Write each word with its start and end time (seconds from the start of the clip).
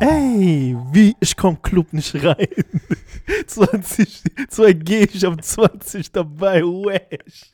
Ey, 0.00 0.76
wie? 0.92 1.16
Ich 1.20 1.36
komm 1.36 1.60
Club 1.60 1.92
nicht 1.92 2.14
rein. 2.24 2.46
20, 3.46 4.22
2G, 4.50 5.08
ich 5.14 5.24
hab 5.24 5.42
20 5.42 6.12
dabei. 6.12 6.62
Wesh. 6.62 7.50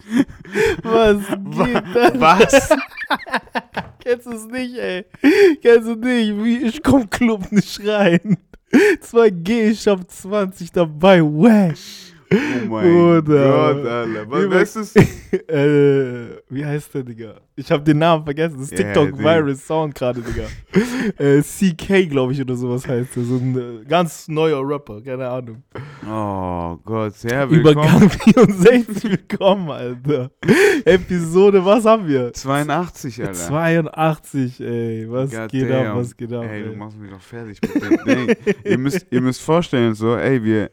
Was 0.83 1.19
geht 1.29 1.85
da? 1.95 2.21
Was? 2.21 2.71
Kennst 4.01 4.27
du 4.27 4.33
es 4.33 4.47
nicht, 4.47 4.77
ey? 4.77 5.05
Kennst 5.63 5.89
du 5.89 5.95
nicht? 5.95 6.37
Wie? 6.45 6.67
Ich 6.67 6.83
komm 6.83 7.09
Club 7.09 7.51
nicht 7.53 7.87
rein. 7.87 8.39
2G, 8.73 9.71
ich 9.71 9.87
hab 9.87 10.11
20 10.11 10.73
dabei. 10.73 11.21
Wesh. 11.23 12.10
Oh 12.33 12.37
mein 12.69 12.85
Bruder. 13.23 13.51
Gott, 13.75 13.87
Alter. 13.87 14.27
Wie 14.29 14.51
Was, 14.51 14.77
was 14.77 14.95
ist 14.95 14.97
äh, 15.51 16.37
wie 16.49 16.65
heißt 16.65 16.95
der, 16.95 17.03
Digga? 17.03 17.35
Ich 17.57 17.71
hab 17.73 17.85
den 17.85 17.99
Namen 17.99 18.25
vergessen. 18.25 18.55
Das 18.59 18.71
ist 18.71 18.79
Ja, 18.79 18.85
TikTok 18.85 19.07
den- 19.17 19.19
Viral 19.19 19.57
Sound 19.57 19.95
gerade, 19.97 20.21
Digga. 20.23 20.45
äh, 21.19 21.43
CK, 21.43 22.09
glaube 22.09 22.33
ich, 22.33 22.41
oder 22.41 22.55
sowas 22.55 22.87
heißt 22.87 23.17
der. 23.17 23.25
So 23.25 23.35
ein 23.37 23.59
äh, 23.83 23.85
ganz 23.85 24.29
neuer 24.29 24.63
Rapper, 24.67 25.01
keine 25.03 25.29
Ahnung. 25.29 25.63
Oh 26.09 26.77
Gott, 26.85 27.15
sehr 27.15 27.47
Übergang 27.49 28.01
willkommen. 28.01 28.11
64, 28.11 29.11
willkommen, 29.11 29.71
Alter. 29.71 30.31
Episode, 30.85 31.65
was 31.65 31.85
haben 31.85 32.07
wir? 32.07 32.33
82, 32.33 33.21
Alter. 33.23 33.35
82, 33.35 34.61
ey. 34.61 35.07
Was 35.11 35.31
God 35.33 35.49
geht 35.51 35.69
damn. 35.69 35.87
ab, 35.89 35.97
was 35.97 36.17
geht 36.17 36.33
ab? 36.33 36.45
Ey, 36.45 36.63
du 36.63 36.71
ey. 36.71 36.77
machst 36.77 36.97
mich 36.97 37.11
doch 37.11 37.21
fertig 37.21 37.59
mit 37.63 37.83
dem 37.83 38.05
Ding. 38.27 38.37
ihr, 38.65 38.79
müsst, 38.79 39.07
ihr 39.11 39.21
müsst 39.21 39.43
vorstellen, 39.43 39.95
so, 39.95 40.17
ey, 40.17 40.43
wir, 40.43 40.71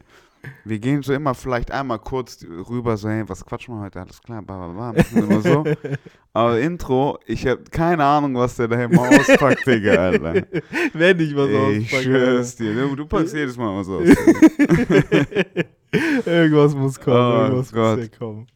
wir 0.64 0.78
gehen 0.78 1.02
so 1.02 1.12
immer 1.12 1.34
vielleicht 1.34 1.70
einmal 1.70 1.98
kurz 1.98 2.44
rüber, 2.44 2.96
so, 2.96 3.08
hey, 3.08 3.24
was 3.26 3.44
quatschen 3.44 3.74
wir 3.74 3.82
heute? 3.82 4.00
Alles 4.00 4.20
klar, 4.22 4.42
bla, 4.42 4.68
bla, 4.68 4.92
bla. 4.92 5.04
Immer 5.20 5.40
so. 5.40 5.64
Aber 6.32 6.60
Intro, 6.60 7.18
ich 7.26 7.46
habe 7.46 7.64
keine 7.70 8.04
Ahnung, 8.04 8.34
was 8.34 8.56
der 8.56 8.68
da 8.68 8.84
immer 8.84 9.08
auspackt, 9.08 9.66
Digga, 9.66 9.92
Alter. 9.94 10.34
Wenn 10.92 11.20
ich 11.20 11.34
was 11.34 11.48
Ey, 11.48 11.76
ich 11.78 11.84
auspacke, 11.86 12.02
schwör's 12.04 12.56
dir. 12.56 12.74
Du, 12.74 12.96
du 12.96 13.06
packst 13.06 13.34
jedes 13.34 13.56
Mal 13.56 13.76
was 13.78 13.88
aus. 13.88 14.08
Irgendwas 16.26 16.74
muss 16.74 17.00
kommen, 17.00 17.16
Oh 17.16 17.42
irgendwas 17.44 17.72
Gott. 17.72 17.98
muss 17.98 18.10
ja 18.12 18.18
kommen. 18.18 18.46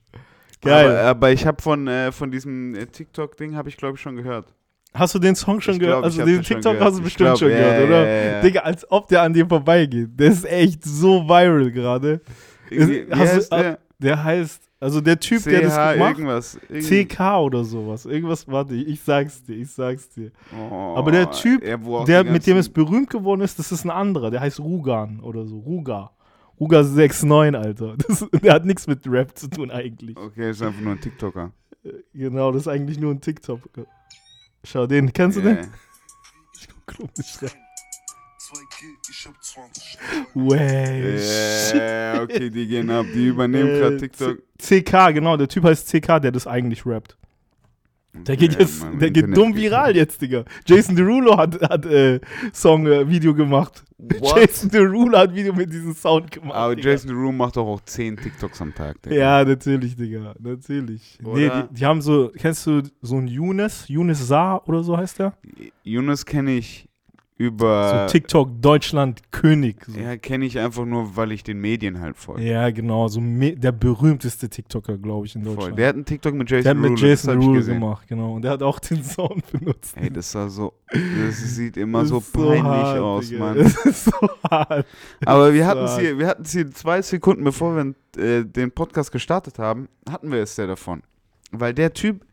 Geil. 0.61 0.97
Aber, 0.97 1.09
aber 1.09 1.33
ich 1.33 1.47
habe 1.47 1.63
von, 1.63 1.89
äh, 1.89 2.13
von 2.13 2.31
diesem 2.31 2.75
äh, 2.75 2.87
TikTok-Ding, 2.87 3.57
habe 3.57 3.69
ich 3.69 3.77
glaube 3.77 3.97
ich 3.97 4.01
schon 4.01 4.17
gehört. 4.17 4.55
Hast 4.95 5.15
du 5.15 5.19
den 5.19 5.35
Song 5.35 5.61
schon 5.61 5.79
gehört? 5.79 5.95
glaub, 5.97 6.05
Also 6.05 6.21
hab 6.21 6.27
den 6.27 6.35
den 6.37 6.43
TikTok 6.45 6.73
gehört. 6.75 6.85
hast 6.85 6.99
du 6.99 7.03
bestimmt 7.03 7.27
glaub, 7.29 7.39
schon 7.39 7.49
gehört, 7.49 7.79
ja, 7.81 7.87
oder? 7.87 8.07
ja, 8.07 8.25
ja. 8.37 8.41
Digga, 8.43 8.61
als 8.61 8.91
ob 8.91 9.09
der 9.09 9.23
an 9.23 9.33
dir 9.33 9.47
vorbeigeht. 9.47 10.11
Der 10.19 10.29
ist 10.31 10.45
echt 10.45 10.85
so 10.85 11.27
viral 11.29 11.71
gerade. 11.71 12.21
Du- 12.71 13.17
heißt 13.17 13.53
der? 13.53 13.79
Der 13.99 14.23
heißt, 14.25 14.63
also 14.81 15.01
der 15.01 15.19
Typ, 15.21 15.45
der 15.45 15.61
das 15.63 15.75
CH 15.75 15.93
gemacht 15.95 16.11
irgendwas. 16.19 16.59
Irgend- 16.69 17.09
CK 17.11 17.39
oder 17.41 17.65
sowas. 17.65 18.05
Irgendwas, 18.05 18.49
warte, 18.49 18.75
ich 18.75 19.01
sag's 19.01 19.43
dir, 19.45 19.55
ich 19.57 19.71
sag's 19.71 20.09
dir. 20.11 20.33
Oh, 20.53 20.95
Aber 20.97 21.13
der 21.13 21.31
Typ, 21.31 21.63
Der, 22.07 22.25
mit 22.25 22.47
dem 22.47 22.57
es 22.57 22.69
berühmt 22.69 23.09
geworden 23.09 23.43
ist, 23.43 23.59
das 23.59 23.71
ist 23.73 23.85
ein 23.85 23.91
anderer. 23.91 24.31
Der 24.31 24.41
heißt 24.41 24.59
Rugan 24.61 25.21
oder 25.21 25.47
so. 25.47 25.59
Ruga. 25.61 26.11
Ruga 26.61 26.83
69, 26.83 27.55
Alter. 27.55 27.97
Das, 28.09 28.27
der 28.43 28.53
hat 28.55 28.65
nichts 28.65 28.87
mit 28.87 29.01
Rap 29.07 29.39
zu 29.39 29.49
tun 29.49 29.71
eigentlich. 29.71 30.17
Okay, 30.19 30.51
ist 30.51 30.63
einfach 30.63 30.81
nur 30.81 30.93
ein 30.95 31.01
TikToker. 31.01 31.53
Genau, 32.13 32.53
das 32.53 32.63
ist 32.63 32.69
eigentlich 32.69 32.99
nur 32.99 33.13
ein 33.13 33.21
TikTok. 33.21 33.61
Schau, 34.65 34.87
den, 34.87 35.13
kennst 35.13 35.39
du 35.39 35.43
Yeah. 35.43 35.55
den? 35.63 35.73
Ich 36.59 36.69
guck 36.87 37.17
nicht 37.19 37.43
rein. 37.43 37.51
2G, 38.39 39.11
ich 39.11 39.27
hab 39.27 39.43
20. 39.43 39.99
Wesh. 40.35 41.75
Yeah, 41.75 42.23
okay, 42.23 42.51
die 42.51 42.67
gehen 42.67 42.91
ab. 42.91 43.07
Die 43.15 43.27
übernehmen 43.29 43.69
Äh, 43.71 43.79
gerade 43.79 43.97
TikTok. 43.99 44.39
CK, 44.59 45.13
genau, 45.15 45.37
der 45.37 45.49
Typ 45.49 45.65
heißt 45.65 45.89
CK, 45.89 46.21
der 46.21 46.33
das 46.33 46.47
eigentlich 46.47 46.85
rappt. 46.87 47.17
Der 48.15 48.37
geht 48.37 48.59
jetzt, 48.59 48.85
der 49.01 49.11
geht 49.11 49.35
dumm 49.35 49.55
viral 49.55 49.97
jetzt, 49.97 50.21
Digga. 50.21 50.45
Jason 50.67 50.95
Derulo 50.95 51.37
hat, 51.37 51.61
hat 51.63 51.87
äh, 51.87 52.21
Song, 52.53 52.87
äh, 52.87 53.09
Video 53.09 53.35
gemacht. 53.35 53.85
What? 53.97 54.37
Jason 54.37 54.71
Derulo 54.71 55.17
hat 55.17 55.35
Video 55.35 55.55
mit 55.55 55.73
diesem 55.73 55.95
Sound 55.95 56.31
gemacht. 56.31 56.55
Aber 56.55 56.77
Digga. 56.77 56.91
Jason 56.91 57.09
Derulo 57.09 57.33
macht 57.33 57.57
doch 57.57 57.67
auch 57.67 57.81
10 57.81 58.19
TikToks 58.19 58.61
am 58.61 58.75
Tag. 58.75 59.01
Digga. 59.03 59.17
Ja, 59.17 59.45
natürlich, 59.45 59.97
Digga. 59.97 60.35
Natürlich. 60.39 61.19
Nee, 61.23 61.29
Oder? 61.29 61.63
die, 61.63 61.75
die 61.75 61.87
haben 61.87 62.03
so, 62.03 62.31
kennst 62.37 62.67
du 62.67 62.83
so 63.01 63.17
einen 63.17 63.29
Younes? 63.29 63.89
Younes 63.89 64.29
Saar 64.29 64.69
oder 64.69 64.85
so 64.85 64.97
heißt 64.97 65.19
der? 65.19 65.33
Yunus 65.83 66.27
kenne 66.27 66.53
ich 66.53 66.89
über. 67.37 68.07
so 68.07 68.13
TikTok 68.13 68.61
Deutschland 68.61 69.33
König. 69.33 69.85
So. 69.87 69.99
Ja, 69.99 70.17
kenne 70.17 70.45
ich 70.45 70.59
einfach 70.59 70.85
nur, 70.85 71.17
weil 71.17 71.33
ich 71.33 71.43
den 71.43 71.61
Medien 71.61 72.01
halt 72.01 72.17
folge. 72.17 72.43
Ja, 72.43 72.71
genau. 72.71 73.09
So 73.09 73.21
der 73.21 73.73
berühmteste 73.73 74.49
TikToker, 74.49 74.99
glaube 74.99 75.27
ich, 75.27 75.35
in 75.35 75.45
Voll. 75.45 75.55
Deutschland. 75.57 75.79
Der 75.79 75.89
hat 75.89 75.95
einen 75.97 76.05
TikTok 76.05 76.35
mit 76.35 76.51
Jason 76.51 76.63
Der 76.65 76.71
hat 76.71 76.91
mit 76.91 77.01
Jason 77.01 77.55
gesehen. 77.55 77.75
gemacht, 77.81 78.07
genau. 78.09 78.35
Und 78.35 78.43
der 78.43 78.53
hat 78.53 78.63
auch 78.63 78.79
den 78.79 79.03
Sound 79.03 79.51
benutzt. 79.53 79.97
Ey, 79.97 80.11
das 80.11 80.31
sah 80.31 80.49
so, 80.49 80.75
das 80.93 81.39
sieht 81.39 81.77
immer 81.77 82.05
so 82.05 82.21
peinlich 82.21 82.63
hart, 82.63 82.99
aus, 82.99 83.29
Digga. 83.29 83.45
Mann. 83.45 83.59
Das 83.59 83.85
ist 83.87 84.05
so 84.05 84.29
hart. 84.51 84.87
Aber 85.25 85.53
wir 85.53 85.67
hatten 85.67 85.85
es 85.85 85.99
hier, 85.99 86.19
wir 86.19 86.27
hatten 86.27 86.45
hier 86.45 86.71
zwei 86.71 87.03
Sekunden, 87.03 87.45
bevor 87.45 87.75
wir 87.77 87.95
äh, 88.23 88.45
den 88.45 88.71
Podcast 88.71 89.11
gestartet 89.11 89.59
haben, 89.59 89.89
hatten 90.09 90.31
wir 90.31 90.41
es 90.43 90.57
ja 90.57 90.67
davon. 90.67 91.03
Weil 91.51 91.75
der 91.75 91.93
Typ, 91.93 92.25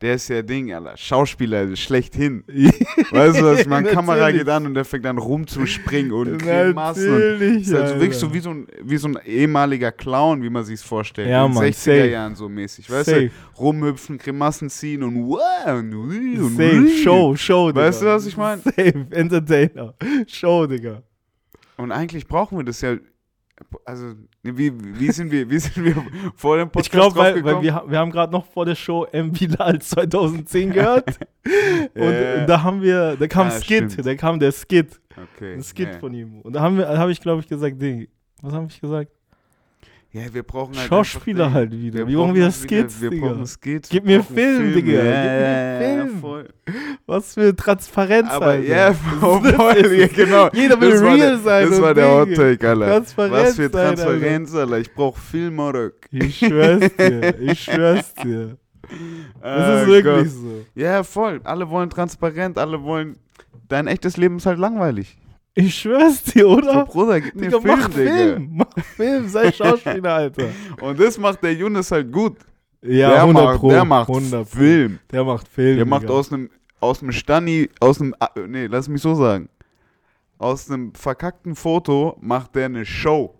der 0.00 0.14
ist 0.14 0.28
ja 0.28 0.40
Ding, 0.40 0.72
Alter, 0.72 0.96
Schauspieler 0.96 1.76
schlechthin. 1.76 2.42
Weißt 3.10 3.38
du 3.38 3.44
was? 3.44 3.66
Man 3.66 3.84
Kamera 3.84 4.30
geht 4.30 4.48
an 4.48 4.66
und 4.66 4.74
der 4.74 4.86
fängt 4.86 5.04
an 5.04 5.18
rumzuspringen 5.18 6.12
und 6.12 6.38
Grimassen. 6.38 7.08
Und 7.08 7.18
Natürlich. 7.18 7.62
ist 7.62 7.74
also 7.74 7.94
wirklich 7.96 8.16
so 8.16 8.32
wie 8.32 8.40
so, 8.40 8.50
ein, 8.50 8.66
wie 8.82 8.96
so 8.96 9.08
ein 9.08 9.18
ehemaliger 9.26 9.92
Clown, 9.92 10.42
wie 10.42 10.48
man 10.48 10.64
sich 10.64 10.80
vorstellt. 10.80 11.28
Ja, 11.28 11.44
in 11.44 11.52
den 11.52 11.54
Mann, 11.54 11.64
60er 11.64 11.72
safe. 11.74 12.10
Jahren 12.10 12.34
so 12.34 12.48
mäßig. 12.48 12.90
Weißt 12.90 13.10
Safe. 13.10 13.26
du? 13.28 13.60
Rumhüpfen, 13.60 14.16
Grimassen 14.16 14.70
ziehen 14.70 15.02
und 15.02 15.16
wow 15.28 15.78
und, 15.78 15.94
und 15.94 16.56
Safe. 16.56 16.80
ui. 16.80 16.90
Show, 17.02 17.36
Show, 17.36 17.70
Digga. 17.70 17.86
Weißt 17.86 18.02
du, 18.02 18.06
was 18.06 18.26
ich 18.26 18.36
mein? 18.38 18.60
Safe. 18.62 19.06
Entertainer. 19.10 19.94
Show, 20.26 20.66
Digga. 20.66 21.02
Und 21.76 21.92
eigentlich 21.92 22.26
brauchen 22.26 22.56
wir 22.58 22.64
das 22.64 22.80
ja. 22.80 22.96
Also, 23.84 24.14
wie, 24.42 24.72
wie, 24.98 25.10
sind, 25.10 25.30
wir, 25.30 25.48
wie 25.50 25.58
sind 25.58 25.84
wir 25.84 25.94
vor 26.34 26.56
dem 26.56 26.70
Podcast 26.70 26.86
Ich 26.86 26.92
glaube, 26.92 27.16
weil, 27.16 27.44
weil 27.44 27.62
wir, 27.62 27.84
wir 27.86 27.98
haben 27.98 28.10
gerade 28.10 28.32
noch 28.32 28.46
vor 28.46 28.64
der 28.64 28.74
Show 28.74 29.04
M. 29.04 29.32
Bilal 29.32 29.80
2010 29.80 30.70
gehört. 30.72 31.18
und 31.94 32.02
äh, 32.02 32.46
da 32.46 32.62
haben 32.62 32.82
wir, 32.82 33.16
da 33.16 33.26
kam 33.26 33.48
Ja, 33.48 33.52
Skit, 33.52 33.92
stimmt. 33.92 34.06
da 34.06 34.14
kam 34.14 34.38
der 34.38 34.52
Skit. 34.52 35.00
Okay. 35.36 35.54
Ein 35.54 35.62
Skit 35.62 35.88
ja. 35.92 35.98
von 35.98 36.14
ihm. 36.14 36.40
Und 36.40 36.54
da 36.54 36.60
habe 36.62 37.12
ich, 37.12 37.20
glaube 37.20 37.40
ich, 37.40 37.48
gesagt, 37.48 37.80
Ding. 37.80 38.08
Was 38.42 38.52
habe 38.52 38.66
ich 38.68 38.80
gesagt? 38.80 39.12
Ja, 40.12 40.22
wir 40.32 40.42
brauchen 40.42 40.76
halt. 40.76 40.88
Schauspieler 40.88 41.52
halt 41.52 41.70
wieder. 41.70 42.06
Wir 42.08 42.16
brauchen 42.16 42.34
wieder 42.34 42.50
Skits, 42.50 43.00
Wir 43.00 43.10
Digga. 43.10 43.28
brauchen 43.28 43.46
Skits. 43.46 43.88
Gib 43.88 44.04
mir 44.04 44.18
brauchen 44.18 44.34
Film, 44.34 44.74
Digga. 44.74 44.92
Ja, 44.92 45.02
Gib 45.02 45.12
mir 45.12 45.40
ja, 45.40 45.72
ja, 45.72 45.78
Film. 46.06 46.18
voll. 46.20 46.48
Was 47.06 47.34
für 47.34 47.54
Transparenz, 47.54 48.28
Aber 48.30 48.46
Alter. 48.46 48.66
ja, 48.68 48.92
voll, 49.20 49.92
ja, 49.92 50.06
genau. 50.08 50.48
Jeder 50.52 50.80
will 50.80 50.96
real 50.98 51.38
sein 51.38 51.70
Das 51.70 51.80
war 51.80 51.94
der 51.94 52.10
Hot. 52.10 52.34
Take, 52.34 52.68
Alter. 52.68 52.86
Transparenz 52.86 53.32
Was 53.48 53.56
für 53.56 53.70
Transparenz, 53.70 54.54
Alter. 54.54 54.78
Ich 54.78 54.92
brauch 54.94 55.16
Film, 55.16 55.58
oder? 55.60 55.90
Ich 56.10 56.38
schwör's 56.38 56.90
dir. 56.96 57.40
Ich 57.40 57.60
schwör's 57.62 58.12
dir. 58.14 58.56
Das 59.40 59.42
Ah, 59.42 59.80
ist 59.82 59.86
wirklich 59.86 60.24
Gott. 60.24 60.32
so. 60.32 60.64
Ja, 60.74 61.04
voll. 61.04 61.40
Alle 61.44 61.70
wollen 61.70 61.88
transparent, 61.88 62.58
alle 62.58 62.82
wollen. 62.82 63.16
Dein 63.68 63.86
echtes 63.86 64.16
Leben 64.16 64.38
ist 64.38 64.46
halt 64.46 64.58
langweilig. 64.58 65.16
Ich 65.66 65.74
schwör's 65.80 66.22
dir, 66.22 66.42
So, 66.42 66.48
oder? 66.56 66.84
Bruder, 66.86 67.20
gib 67.20 67.34
mir 67.34 67.48
Digga, 67.50 67.60
Film, 67.60 67.76
mach 67.78 67.88
Digga. 67.88 68.10
Film. 68.12 68.50
Mach 68.54 68.84
Film. 68.96 69.28
Sei 69.28 69.52
Schauspieler, 69.52 70.14
Alter. 70.14 70.48
Und 70.80 70.98
das 71.00 71.18
macht 71.18 71.42
der 71.42 71.54
Yunus 71.54 71.90
halt 71.90 72.10
gut. 72.12 72.36
Ja, 72.82 73.10
der 73.10 73.20
100 73.22 73.44
macht, 73.44 73.58
Pro. 73.60 73.68
Der 73.70 73.84
macht 73.84 74.08
100 74.08 74.48
Pro. 74.50 74.56
Film. 74.58 74.98
Der 75.10 75.24
macht 75.24 75.48
Film. 75.48 75.76
Der 75.76 75.86
macht 75.86 76.02
Digga. 76.04 76.14
aus 76.14 76.32
einem 76.32 76.50
aus 76.80 77.02
einem 77.02 77.12
Stani, 77.12 77.68
aus 77.78 78.00
einem, 78.00 78.14
ah, 78.20 78.30
nee, 78.48 78.66
lass 78.66 78.88
mich 78.88 79.02
so 79.02 79.14
sagen. 79.14 79.50
Aus 80.38 80.70
einem 80.70 80.94
verkackten 80.94 81.54
Foto 81.54 82.16
macht 82.22 82.54
der 82.54 82.64
eine 82.66 82.86
Show. 82.86 83.34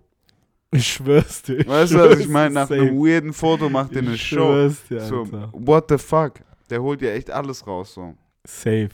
Ich 0.69 0.87
schwör's 0.93 1.41
dir. 1.41 1.59
Ich 1.61 1.67
Weißt 1.67 1.91
du, 1.93 1.97
was 1.97 2.19
ich 2.19 2.27
meine? 2.27 2.53
Nach 2.53 2.67
safe. 2.67 2.79
einem 2.81 2.97
weirden 2.99 3.33
Foto 3.33 3.67
macht 3.69 3.95
der 3.95 4.03
eine 4.03 4.13
Ich 4.13 4.21
Show. 4.21 4.35
schwör's 4.35 4.83
dir, 4.87 5.01
So, 5.01 5.21
Alter. 5.23 5.49
what 5.53 5.85
the 5.89 5.97
fuck? 5.97 6.33
Der 6.69 6.81
holt 6.83 7.01
ja 7.01 7.09
echt 7.09 7.31
alles 7.31 7.65
raus, 7.65 7.95
so. 7.95 8.13
Safe. 8.45 8.89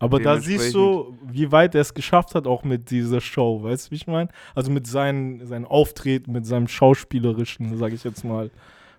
Aber 0.00 0.20
da 0.20 0.40
siehst 0.40 0.74
du, 0.74 1.18
wie 1.24 1.50
weit 1.50 1.74
er 1.74 1.80
es 1.80 1.92
geschafft 1.92 2.34
hat, 2.34 2.46
auch 2.46 2.62
mit 2.62 2.90
dieser 2.90 3.20
Show. 3.20 3.62
Weißt 3.62 3.86
du, 3.86 3.90
wie 3.90 3.96
ich 3.96 4.06
meine? 4.06 4.30
Also 4.54 4.70
mit 4.70 4.86
seinen, 4.86 5.44
seinen 5.44 5.64
Auftreten, 5.64 6.32
mit 6.32 6.46
seinem 6.46 6.68
Schauspielerischen, 6.68 7.76
sage 7.76 7.94
ich 7.96 8.04
jetzt 8.04 8.24
mal, 8.24 8.50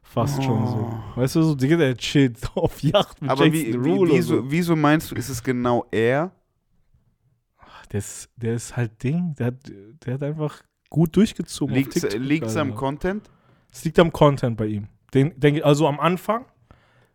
fast 0.04 0.44
schon 0.44 0.68
so. 0.68 1.00
Weißt 1.16 1.36
du, 1.36 1.44
so, 1.44 1.56
Digga, 1.56 1.78
der 1.78 1.96
chillt 1.96 2.40
auf 2.56 2.81
Yacht 2.84 3.22
mit 3.22 3.30
Oh. 3.30 3.34
Aber 3.34 3.46
Jason 3.46 3.86
wie, 3.86 3.92
wie, 3.92 4.12
wieso, 4.12 4.36
so. 4.38 4.51
wieso 4.51 4.75
meinst 4.75 5.12
du, 5.12 5.16
ist 5.16 5.30
es 5.30 5.42
genau 5.42 5.86
er? 5.92 6.31
Der 7.92 8.00
ist, 8.00 8.30
der 8.36 8.56
ist 8.56 8.75
halt 8.75 9.02
Ding, 9.02 9.34
der 9.40 9.48
hat, 9.48 9.56
der 10.06 10.13
hat 10.16 10.24
einfach 10.24 10.62
gut 10.90 11.16
durchgezogen. 11.16 11.74
Liegt 11.74 11.95
es 11.95 12.04
TikTok, 12.04 12.57
am. 12.57 12.75
Content? 12.75 13.30
Es 13.72 13.86
liegt 13.86 14.00
am 14.00 14.12
Content 14.12 14.57
bei 14.57 14.66
ihm. 14.66 14.88
Den, 15.13 15.40
den, 15.40 15.63
also 15.63 15.88
am 15.88 16.00
Anfang 16.00 16.45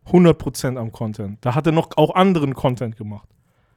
100% 0.06 0.76
am 0.76 0.90
Content. 0.90 1.38
Da 1.44 1.54
hat 1.54 1.66
er 1.66 1.72
noch 1.72 1.90
auch 1.96 2.14
anderen 2.14 2.54
Content 2.54 2.96
gemacht. 2.96 3.28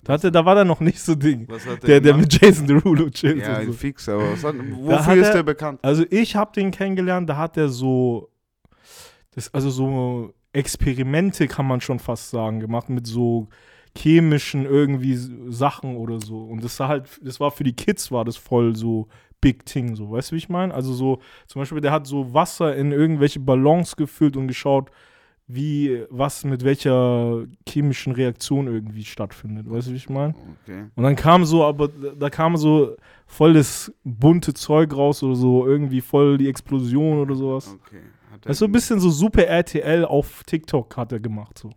Da, 0.07 0.13
hat 0.13 0.23
er, 0.23 0.31
da 0.31 0.45
war 0.45 0.55
er 0.57 0.65
noch 0.65 0.79
nicht 0.79 0.99
so 0.99 1.15
Ding. 1.15 1.45
Was 1.49 1.67
hat 1.67 1.83
Der, 1.83 1.99
der 1.99 2.15
mit 2.15 2.41
Jason 2.41 2.65
Derulo 2.65 3.09
chillt 3.11 3.41
Ja, 3.45 3.61
so. 3.63 3.73
fix, 3.73 4.07
aber 4.07 4.31
was 4.31 4.43
hat, 4.43 4.55
Da 4.57 4.63
wofür 4.69 4.99
hat 5.05 5.17
ist 5.17 5.27
er- 5.27 5.33
der 5.33 5.43
bekannt? 5.43 5.79
Also 5.83 6.05
ich 6.09 6.35
habe 6.35 6.51
den 6.53 6.71
kennengelernt, 6.71 7.29
da 7.29 7.37
hat 7.37 7.57
er 7.57 7.69
so, 7.69 8.29
das, 9.35 9.53
also 9.53 9.69
so 9.69 10.33
Experimente 10.53 11.47
kann 11.47 11.67
man 11.67 11.81
schon 11.81 11.99
fast 11.99 12.29
sagen, 12.29 12.59
gemacht 12.59 12.89
mit 12.89 13.05
so 13.05 13.47
chemischen 13.97 14.65
irgendwie 14.65 15.15
Sachen 15.51 15.97
oder 15.97 16.19
so. 16.19 16.43
Und 16.43 16.63
das 16.63 16.79
war 16.79 16.87
halt, 16.87 17.09
das 17.21 17.39
war 17.39 17.51
für 17.51 17.63
die 17.63 17.73
Kids 17.75 18.11
war 18.11 18.25
das 18.25 18.37
voll 18.37 18.75
so 18.75 19.07
Big 19.41 19.65
Thing, 19.65 19.95
so, 19.95 20.11
weißt 20.11 20.31
du, 20.31 20.33
wie 20.33 20.37
ich 20.39 20.49
meine? 20.49 20.73
Also 20.73 20.93
so, 20.93 21.19
zum 21.45 21.61
Beispiel, 21.61 21.79
der 21.81 21.91
hat 21.91 22.07
so 22.07 22.33
Wasser 22.33 22.75
in 22.75 22.91
irgendwelche 22.91 23.39
Ballons 23.39 23.95
gefüllt 23.95 24.35
und 24.35 24.47
geschaut, 24.47 24.89
wie, 25.47 26.03
was 26.09 26.43
mit 26.43 26.63
welcher 26.65 27.45
chemischen 27.67 28.11
Reaktion 28.13 28.67
irgendwie 28.67 29.05
stattfindet, 29.05 29.69
weißt 29.69 29.87
du, 29.87 29.91
wie 29.93 29.95
ich 29.97 30.09
meine? 30.09 30.35
Okay. 30.63 30.85
Und 30.95 31.03
dann 31.03 31.15
kam 31.15 31.45
so, 31.45 31.63
aber 31.63 31.87
da 31.87 32.29
kam 32.29 32.57
so 32.57 32.95
voll 33.25 33.53
das 33.53 33.91
bunte 34.03 34.53
Zeug 34.53 34.93
raus 34.95 35.23
oder 35.23 35.35
so, 35.35 35.65
irgendwie 35.65 36.01
voll 36.01 36.37
die 36.37 36.49
Explosion 36.49 37.19
oder 37.19 37.35
sowas. 37.35 37.77
Okay. 37.85 38.01
Hat 38.31 38.45
er 38.45 38.49
Das 38.49 38.51
ist 38.55 38.59
so 38.59 38.65
ein 38.65 38.71
bisschen 38.73 38.99
so 38.99 39.09
super 39.09 39.43
RTL 39.45 40.03
auf 40.05 40.43
TikTok 40.45 40.97
hat 40.97 41.13
er 41.13 41.19
gemacht, 41.21 41.57
so. 41.59 41.69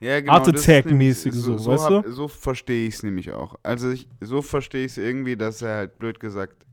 ja, 0.00 0.18
genau, 0.20 0.32
Art 0.32 0.48
das 0.48 0.54
ist 0.56 0.68
Attack-mäßig 0.68 1.32
nämlich- 1.32 1.44
so, 1.44 1.58
so, 1.58 1.70
weißt 1.70 1.90
hab- 1.90 2.04
du? 2.04 2.10
So 2.12 2.26
verstehe 2.26 2.88
ich 2.88 2.94
es 2.94 3.02
nämlich 3.04 3.30
auch. 3.30 3.54
Also 3.62 3.90
ich, 3.90 4.08
so 4.20 4.42
verstehe 4.42 4.84
ich 4.84 4.92
es 4.92 4.98
irgendwie, 4.98 5.36
dass 5.36 5.62
er 5.62 5.76
halt 5.76 5.98
blöd 6.00 6.18
gesagt, 6.18 6.66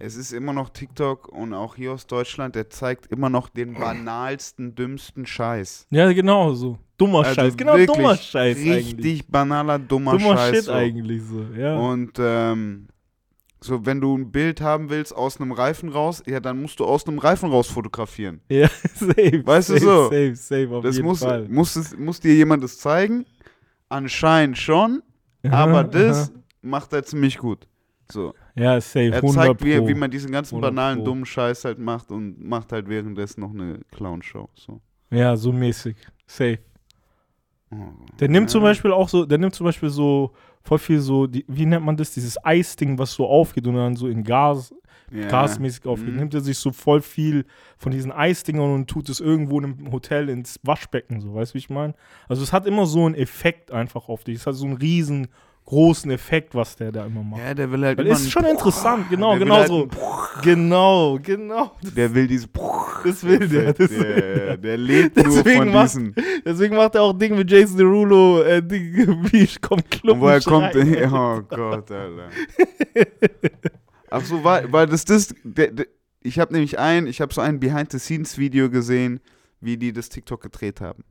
es 0.00 0.16
ist 0.16 0.32
immer 0.32 0.52
noch 0.52 0.70
TikTok 0.70 1.28
und 1.28 1.52
auch 1.52 1.76
hier 1.76 1.92
aus 1.92 2.06
Deutschland, 2.06 2.54
der 2.54 2.70
zeigt 2.70 3.06
immer 3.06 3.28
noch 3.28 3.48
den 3.50 3.74
banalsten, 3.74 4.74
dümmsten 4.74 5.26
Scheiß. 5.26 5.86
Ja, 5.90 6.10
genau 6.12 6.54
so. 6.54 6.78
Dummer 6.96 7.20
Also 7.20 7.34
Scheiß, 7.34 7.56
genau, 7.56 7.76
dummer 7.84 8.16
Scheiß 8.16 8.56
Richtig 8.56 8.94
eigentlich. 8.94 9.28
banaler, 9.28 9.78
dummer, 9.78 10.12
Dummer 10.12 10.36
Scheiß. 10.36 10.56
Shit 10.56 10.64
so. 10.64 10.72
eigentlich 10.72 11.22
so, 11.22 11.44
ja. 11.56 11.76
Und 11.78 12.12
ähm, 12.18 12.88
so, 13.60 13.84
wenn 13.84 14.00
du 14.00 14.16
ein 14.16 14.30
Bild 14.32 14.62
haben 14.62 14.88
willst 14.88 15.14
aus 15.14 15.38
einem 15.38 15.52
Reifen 15.52 15.90
raus, 15.90 16.22
ja, 16.26 16.40
dann 16.40 16.60
musst 16.62 16.80
du 16.80 16.86
aus 16.86 17.06
einem 17.06 17.18
Reifen 17.18 17.50
raus 17.50 17.68
fotografieren. 17.68 18.40
ja, 18.48 18.68
safe. 18.94 19.42
Weißt 19.44 19.68
du 19.68 19.74
safe, 19.74 19.84
so? 19.84 20.04
Safe, 20.04 20.34
safe, 20.34 20.70
auf 20.76 20.82
Das 20.82 20.96
jeden 20.96 21.08
muss, 21.08 21.20
Fall. 21.20 21.46
muss, 21.48 21.76
es, 21.76 21.96
muss 21.96 22.20
dir 22.20 22.34
jemand 22.34 22.64
das 22.64 22.78
zeigen? 22.78 23.26
Anscheinend 23.90 24.56
schon, 24.56 25.02
Aha, 25.44 25.56
aber 25.56 25.84
das 25.84 26.30
aha. 26.30 26.38
macht 26.62 26.92
er 26.94 27.02
ziemlich 27.04 27.36
gut. 27.38 27.66
So. 28.12 28.34
Ja, 28.54 28.80
safe, 28.80 29.10
Er 29.10 29.16
100 29.16 29.34
zeigt, 29.34 29.64
wie, 29.64 29.88
wie 29.88 29.94
man 29.94 30.10
diesen 30.10 30.30
ganzen 30.32 30.54
100 30.56 30.70
banalen, 30.70 31.04
dummen 31.04 31.24
Scheiß 31.26 31.64
halt 31.64 31.78
macht 31.78 32.10
und 32.10 32.42
macht 32.42 32.72
halt 32.72 32.88
währenddessen 32.88 33.40
noch 33.40 33.50
eine 33.50 33.80
Clown-Show. 33.92 34.48
So. 34.54 34.80
Ja, 35.10 35.36
so 35.36 35.52
mäßig. 35.52 35.96
Safe. 36.26 36.58
Oh. 37.72 37.76
Der 38.18 38.28
nimmt 38.28 38.50
zum. 38.50 38.62
Beispiel 38.62 38.92
auch 38.92 39.08
so, 39.08 39.24
der 39.24 39.38
nimmt 39.38 39.54
zum 39.54 39.64
Beispiel 39.66 39.90
so 39.90 40.32
voll 40.62 40.78
viel 40.78 41.00
so, 41.00 41.26
die, 41.26 41.44
wie 41.48 41.66
nennt 41.66 41.84
man 41.84 41.96
das, 41.96 42.12
dieses 42.12 42.42
Eisding, 42.44 42.98
was 42.98 43.12
so 43.12 43.26
aufgeht 43.26 43.66
und 43.66 43.74
dann 43.74 43.96
so 43.96 44.08
in 44.08 44.24
Gas, 44.24 44.74
Ja. 45.10 45.26
gasmäßig 45.28 45.86
aufgeht. 45.86 46.10
Mhm. 46.10 46.16
Nimmt 46.16 46.34
er 46.34 46.40
sich 46.40 46.58
so 46.58 46.72
voll 46.72 47.00
viel 47.00 47.46
von 47.78 47.92
diesen 47.92 48.12
Eisdingern 48.12 48.74
und 48.74 48.88
tut 48.88 49.08
es 49.08 49.20
irgendwo 49.20 49.58
in 49.58 49.64
einem 49.64 49.92
Hotel 49.92 50.28
ins 50.28 50.58
Waschbecken, 50.62 51.20
so, 51.20 51.34
weißt 51.34 51.52
du, 51.52 51.54
wie 51.54 51.58
ich 51.58 51.70
meine? 51.70 51.94
Also 52.28 52.42
es 52.42 52.52
hat 52.52 52.66
immer 52.66 52.86
so 52.86 53.06
einen 53.06 53.14
Effekt 53.14 53.70
einfach 53.70 54.08
auf 54.08 54.24
dich. 54.24 54.36
Es 54.36 54.46
hat 54.46 54.54
so 54.54 54.66
einen 54.66 54.76
riesengroßen 55.70 56.10
Effekt, 56.10 56.54
was 56.54 56.76
der 56.76 56.92
da 56.92 57.06
immer 57.06 57.22
macht. 57.22 57.40
Ja, 57.42 57.54
der 57.54 57.70
will 57.70 57.84
halt 57.84 57.98
Weil 57.98 58.06
immer 58.06 58.16
ist 58.16 58.30
schon 58.30 58.44
interessant, 58.44 59.08
genau, 59.08 59.30
der 59.30 59.38
genau 59.40 59.54
halt 59.56 59.68
so. 59.68 59.88
Genau, 60.42 61.18
genau. 61.22 61.72
Der 61.96 62.14
will 62.14 62.26
dieses. 62.26 62.48
Das 63.04 63.24
will 63.24 63.48
der. 63.48 63.72
Das 63.72 63.88
der, 63.90 64.56
der 64.56 64.76
lebt 64.76 65.16
nur 65.16 65.24
Deswegen 65.26 65.58
von 65.58 65.72
macht- 65.72 65.84
diesen. 65.88 66.14
Deswegen 66.44 66.76
macht 66.76 66.94
er 66.94 67.02
auch 67.02 67.12
Ding 67.12 67.36
mit 67.36 67.50
Jason 67.50 67.78
Derulo, 67.78 68.42
äh, 68.42 68.62
Ding, 68.62 68.94
wie 69.32 69.38
ich 69.44 69.60
komm 69.60 69.80
Club. 69.90 70.14
Und 70.16 70.20
woher 70.20 70.36
und 70.36 70.44
kommt 70.44 70.74
der? 70.74 71.12
Oh 71.12 71.40
Gott, 71.48 71.90
Alter. 71.90 72.28
Ach 74.10 74.24
so, 74.24 74.42
weil, 74.42 74.70
weil 74.72 74.86
das 74.86 75.04
das. 75.04 75.34
Der, 75.44 75.68
der, 75.68 75.86
ich 76.22 76.38
habe 76.38 76.52
nämlich 76.52 76.78
ein, 76.78 77.06
ich 77.06 77.20
habe 77.22 77.32
so 77.32 77.40
ein 77.40 77.60
Behind-the-Scenes-Video 77.60 78.68
gesehen, 78.68 79.20
wie 79.60 79.78
die 79.78 79.92
das 79.92 80.10
TikTok 80.10 80.42
gedreht 80.42 80.80
haben. 80.82 81.02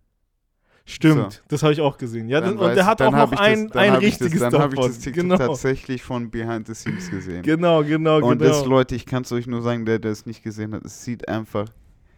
Stimmt, 0.89 1.33
So. 1.33 1.39
das 1.49 1.61
habe 1.61 1.71
ich 1.73 1.81
auch 1.81 1.97
gesehen. 1.99 2.27
Ja, 2.29 2.41
Dann 2.41 2.57
und 2.57 2.65
weiß- 2.65 2.73
der 2.73 2.85
hat 2.87 2.99
dann 2.99 3.13
auch 3.13 3.17
noch 3.29 3.31
ich 3.31 3.37
das- 3.37 3.47
ein, 3.47 3.67
dann 3.69 3.77
ein 3.81 3.87
ich 4.01 4.17
das- 4.17 4.21
richtiges 4.21 4.39
Dann 4.49 4.61
habe 4.61 4.73
ich 4.75 4.81
das 4.81 4.99
TikTok 4.99 5.21
genau. 5.23 5.37
tatsächlich 5.37 6.01
von 6.01 6.31
Behind-the-Scenes 6.31 7.11
gesehen. 7.11 7.43
genau, 7.43 7.83
genau, 7.83 8.17
Und 8.17 8.39
genau. 8.39 8.49
das, 8.51 8.65
Leute, 8.65 8.95
ich 8.95 9.05
kann 9.05 9.21
es 9.21 9.31
euch 9.31 9.45
nur 9.45 9.61
sagen, 9.61 9.85
der, 9.85 9.99
der 9.99 10.11
es 10.11 10.25
nicht 10.25 10.41
gesehen 10.43 10.73
hat, 10.73 10.83
es 10.85 11.03
sieht 11.03 11.27
einfach, 11.29 11.67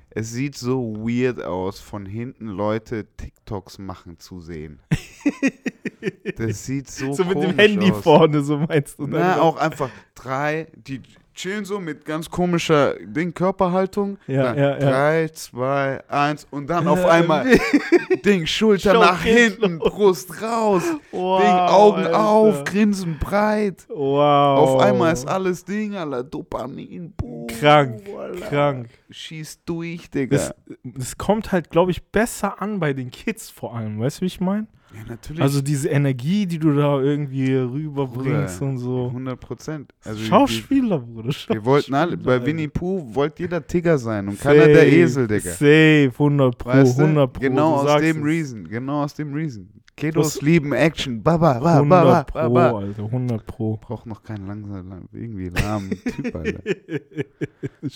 es 0.09 0.31
sieht 0.31 0.55
so 0.55 0.95
weird 1.05 1.43
aus, 1.43 1.79
von 1.81 2.05
hinten 2.05 2.47
Leute 2.47 3.07
TikToks 3.17 3.77
machen 3.77 4.19
zu 4.19 4.39
sehen. 4.39 4.79
das 6.37 6.65
sieht 6.65 6.89
so 6.89 7.13
so 7.13 7.23
mit 7.25 7.41
dem 7.41 7.57
Handy 7.57 7.91
aus. 7.91 8.01
vorne, 8.03 8.41
so 8.41 8.57
meinst 8.57 8.99
du. 8.99 9.07
Na, 9.07 9.39
auch 9.41 9.57
einfach 9.57 9.89
drei, 10.15 10.67
die 10.75 11.01
chillen 11.33 11.65
so 11.65 11.79
mit 11.79 12.05
ganz 12.05 12.29
komischer 12.29 12.95
Ding, 12.99 13.33
Körperhaltung. 13.33 14.17
Ja, 14.27 14.43
dann 14.43 14.57
ja, 14.57 14.69
ja. 14.71 14.77
Drei, 14.79 15.27
zwei, 15.29 16.03
eins 16.07 16.47
und 16.51 16.67
dann 16.69 16.87
auf 16.87 17.05
einmal 17.05 17.45
Ding, 18.25 18.45
Schulter 18.45 18.93
nach 18.93 19.23
hinten. 19.23 19.79
Brust 19.79 20.41
raus, 20.41 20.83
wow, 21.11 21.41
Ding, 21.41 21.49
Augen 21.51 22.05
Alter. 22.05 22.25
auf, 22.25 22.63
Grinsen 22.63 23.17
breit. 23.19 23.85
Wow. 23.89 24.59
Auf 24.59 24.81
einmal 24.81 25.13
ist 25.13 25.27
alles 25.27 25.63
Ding, 25.65 25.95
Alter, 25.95 26.23
Dopamin, 26.23 27.13
boom, 27.15 27.47
Krank, 27.47 28.03
Alter. 28.17 28.45
krank. 28.47 28.89
Schießt 29.11 29.61
durch, 29.65 30.09
Digga. 30.09 30.37
Das, 30.37 30.53
das 30.83 31.17
kommt 31.17 31.51
halt, 31.51 31.69
glaube 31.69 31.91
ich, 31.91 32.03
besser 32.03 32.61
an 32.61 32.79
bei 32.79 32.93
den 32.93 33.11
Kids 33.11 33.49
vor 33.49 33.75
allem. 33.75 33.99
Weißt 33.99 34.17
du, 34.17 34.21
wie 34.21 34.27
ich 34.27 34.39
meine? 34.39 34.67
ja, 34.93 35.03
natürlich. 35.07 35.41
Also 35.41 35.61
diese 35.61 35.89
Energie, 35.89 36.45
die 36.45 36.59
du 36.59 36.73
da 36.75 36.99
irgendwie 36.99 37.53
rüberbringst 37.53 38.59
Bruder, 38.59 38.71
und 38.71 38.77
so. 38.77 39.07
100 39.07 39.39
Prozent. 39.39 39.93
Also 40.03 40.23
Schauspieler, 40.23 40.99
Bruder. 40.99 41.29
Wir, 41.29 41.55
wir 41.55 41.65
wollten 41.65 41.93
alle, 41.93 42.17
bei. 42.17 42.45
Winnie 42.45 42.67
Pooh 42.67 43.13
wollte 43.13 43.43
jeder 43.43 43.65
Tigger 43.65 43.97
sein 43.97 44.27
und 44.27 44.39
keiner 44.39 44.65
der 44.65 44.91
Esel, 44.91 45.27
Digga. 45.27 45.51
Safe, 45.51 46.11
100 46.11 46.57
Pro, 46.57 46.69
Weißt 46.69 46.97
du? 46.99 47.03
100 47.03 47.33
Pro. 47.33 47.39
Genau 47.41 47.75
aus 47.75 48.01
dem 48.01 48.17
es. 48.17 48.23
Reason. 48.23 48.67
Genau 48.67 49.03
aus 49.03 49.13
dem 49.13 49.33
Reason. 49.33 49.69
Kiddos 49.95 50.37
Was- 50.37 50.41
lieben 50.41 50.73
Action. 50.73 51.21
Baba, 51.21 51.59
ba, 51.59 51.59
ba, 51.59 51.75
100 51.77 51.89
ba, 51.89 52.23
Pro, 52.23 52.39
ba, 52.39 52.71
ba. 52.71 52.77
Alter, 52.79 53.03
100 53.03 53.45
Pro. 53.45 53.77
Braucht 53.77 54.05
noch 54.07 54.23
keinen 54.23 54.47
langsam, 54.47 55.07
irgendwie 55.11 55.49
lahmen 55.49 55.89
Typ, 55.89 56.35
Alter. 56.35 56.61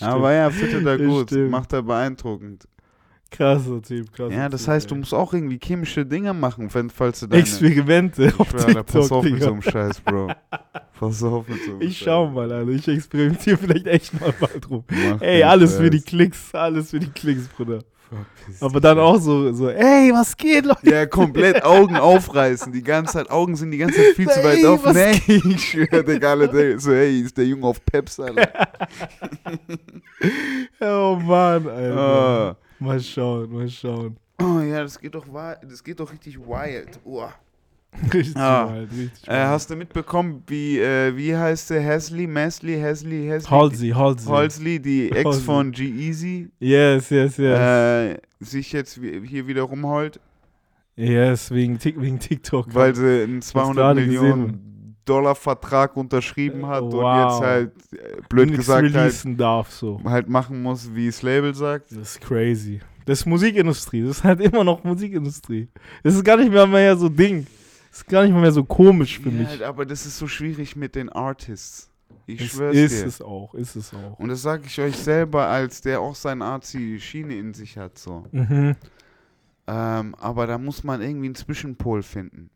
Aber 0.00 0.32
ja, 0.32 0.50
fittet 0.50 0.86
er 0.86 0.98
Das 0.98 1.05
gut. 1.08 1.30
stimmt. 1.30 1.50
Macht 1.50 1.72
er 1.72 1.82
beeindruckend. 1.82 2.68
Krasser 3.30 3.82
Typ, 3.82 4.12
krasser 4.12 4.32
Ja, 4.34 4.48
das 4.48 4.62
Typ, 4.62 4.68
heißt, 4.70 4.90
du 4.90 4.94
ey. 4.94 5.00
musst 5.00 5.12
auch 5.12 5.34
irgendwie 5.34 5.58
chemische 5.62 6.06
Dinge 6.06 6.32
machen, 6.32 6.72
wenn, 6.72 6.90
falls 6.90 7.20
du 7.20 7.26
deine... 7.26 7.42
Experimente 7.42 8.26
Ich 8.26 8.38
auf 8.38 8.50
schwör, 8.50 8.66
Alter, 8.66 8.82
pass 8.84 9.08
TikTok, 9.08 9.12
auf 9.12 9.24
mit 9.24 9.32
so 9.32 9.38
Digga. 9.38 9.50
einem 9.50 9.62
Scheiß, 9.62 10.00
Bro. 10.00 10.32
Pass 10.98 11.22
auf 11.24 11.48
mit 11.48 11.58
so 11.64 11.70
einem 11.72 11.80
Ich 11.80 11.98
Scheiß. 11.98 12.04
schau 12.04 12.28
mal, 12.30 12.52
Alter. 12.52 12.70
Ich 12.70 12.86
experimentiere 12.86 13.56
vielleicht 13.56 13.86
echt 13.88 14.20
mal 14.20 14.32
mal 14.40 14.60
drum. 14.60 14.84
Mach 14.88 15.20
Ey, 15.20 15.42
alles 15.42 15.76
für 15.76 15.90
die 15.90 15.98
Scheiß. 15.98 16.06
Klicks, 16.06 16.54
alles 16.54 16.90
für 16.90 17.00
die 17.00 17.10
Klicks, 17.10 17.48
Bruder. 17.48 17.80
Aber 18.60 18.80
dann 18.80 18.98
Alter. 18.98 19.02
auch 19.08 19.20
so, 19.20 19.52
so, 19.52 19.68
ey, 19.68 20.12
was 20.12 20.36
geht, 20.36 20.64
Leute? 20.66 20.88
Ja, 20.88 21.06
komplett 21.06 21.64
Augen 21.64 21.96
aufreißen. 21.96 22.72
Die 22.72 22.82
ganze 22.82 23.14
Zeit, 23.14 23.30
Augen 23.30 23.56
sind 23.56 23.70
die 23.70 23.78
ganze 23.78 23.96
Zeit 23.96 24.14
viel 24.14 24.28
zu 24.28 24.42
weit 24.44 24.58
Ey, 24.58 24.66
auf. 24.66 24.84
was 24.84 24.94
Nee, 24.94 25.20
ich 25.26 25.64
schwöre, 25.70 26.04
Digga, 26.04 26.36
denken 26.36 26.78
so, 26.78 26.92
hey, 26.92 27.20
ist 27.20 27.36
der 27.36 27.46
Junge 27.46 27.66
auf 27.66 27.84
Peps, 27.84 28.20
Alter. 28.20 28.48
Oh 30.80 31.18
Mann, 31.22 31.68
Alter. 31.68 31.98
Ah. 31.98 32.56
Mal 32.78 33.00
schauen, 33.00 33.52
mal 33.52 33.68
schauen. 33.68 34.16
Oh 34.40 34.60
ja, 34.60 34.82
das 34.82 34.98
geht 34.98 35.14
doch, 35.14 35.24
das 35.62 35.82
geht 35.82 35.98
doch 36.00 36.12
richtig 36.12 36.38
wild. 36.38 36.98
Uah. 37.04 37.32
Richtig 38.12 38.36
Ah. 38.36 38.72
wild, 38.74 38.90
richtig 38.92 39.26
Äh, 39.28 39.44
hast 39.46 39.70
du 39.70 39.76
mitbekommen, 39.76 40.42
wie, 40.46 40.78
äh, 40.78 41.16
wie 41.16 41.34
heißt 41.34 41.70
der 41.70 41.82
Hasley, 41.84 42.26
Masley, 42.26 42.78
Hasley, 42.80 43.26
Hasley? 43.28 43.50
Halsey, 43.50 43.90
Halsey. 43.90 44.28
Halsey, 44.30 44.80
die 44.80 45.10
Ex 45.10 45.24
Halsey. 45.24 45.42
von 45.42 45.72
G-Eazy, 45.72 46.50
Yes, 46.60 47.08
yes, 47.10 47.36
yes. 47.38 47.58
äh, 47.58 48.16
sich 48.40 48.72
jetzt 48.72 49.00
hier 49.24 49.46
wieder 49.46 49.62
rumheult, 49.62 50.20
yes, 50.96 51.50
wegen, 51.50 51.78
Tik- 51.78 52.00
wegen 52.00 52.18
TikTok. 52.18 52.74
weil 52.74 52.94
sie 52.94 53.22
einen 53.24 53.40
200 53.42 53.76
gerade 53.76 54.00
Millionen 54.02 54.96
Dollar 55.06 55.34
Vertrag 55.36 55.96
unterschrieben 55.96 56.66
hat 56.66 56.82
und 56.82 56.92
Wow. 56.92 57.40
jetzt 57.40 57.46
halt, 57.48 57.72
äh, 57.92 58.20
blöd 58.28 58.46
nichts 58.50 58.66
gesagt, 58.66 58.92
halt, 58.94 59.40
darf, 59.40 59.70
so. 59.70 60.00
halt 60.04 60.28
machen 60.28 60.62
muss, 60.62 60.90
wie 60.94 61.06
das 61.06 61.22
Label 61.22 61.54
sagt. 61.54 61.92
Das 61.92 62.16
ist 62.16 62.20
crazy. 62.20 62.80
Das 63.06 63.20
ist 63.20 63.26
Musikindustrie. 63.26 64.02
Das 64.02 64.18
ist 64.18 64.24
halt 64.24 64.40
immer 64.40 64.64
noch 64.64 64.82
Musikindustrie. 64.82 65.68
Das 66.02 66.14
ist 66.14 66.24
gar 66.24 66.36
nicht 66.36 66.50
mehr 66.50 66.66
mehr 66.66 66.96
so 66.96 67.08
Ding. 67.08 67.46
Das 67.96 68.02
ist 68.02 68.08
gar 68.10 68.24
nicht 68.24 68.34
mehr 68.34 68.52
so 68.52 68.62
komisch 68.62 69.20
für 69.20 69.30
Ja, 69.30 69.34
mich. 69.50 69.64
aber 69.66 69.86
das 69.86 70.04
ist 70.04 70.18
so 70.18 70.28
schwierig 70.28 70.76
mit 70.76 70.94
den 70.94 71.08
Artists. 71.08 71.90
Ich 72.26 72.42
Es 72.42 72.48
schwör's 72.48 72.76
ist 72.76 73.00
dir. 73.02 73.06
es 73.06 73.22
auch, 73.22 73.54
ist 73.54 73.74
es 73.74 73.94
auch. 73.94 74.18
Und 74.18 74.28
das 74.28 74.42
sage 74.42 74.64
ich 74.66 74.78
euch 74.78 74.96
selber, 74.98 75.46
als 75.46 75.80
der 75.80 76.00
auch 76.00 76.14
seine 76.14 76.44
Arzi-Schiene 76.44 77.34
in 77.38 77.54
sich 77.54 77.78
hat. 77.78 77.96
So. 77.98 78.26
Mhm. 78.32 78.76
Ähm, 79.66 80.14
aber 80.16 80.46
da 80.46 80.58
muss 80.58 80.84
man 80.84 81.00
irgendwie 81.00 81.24
einen 81.26 81.34
Zwischenpol 81.36 82.02
finden. 82.02 82.50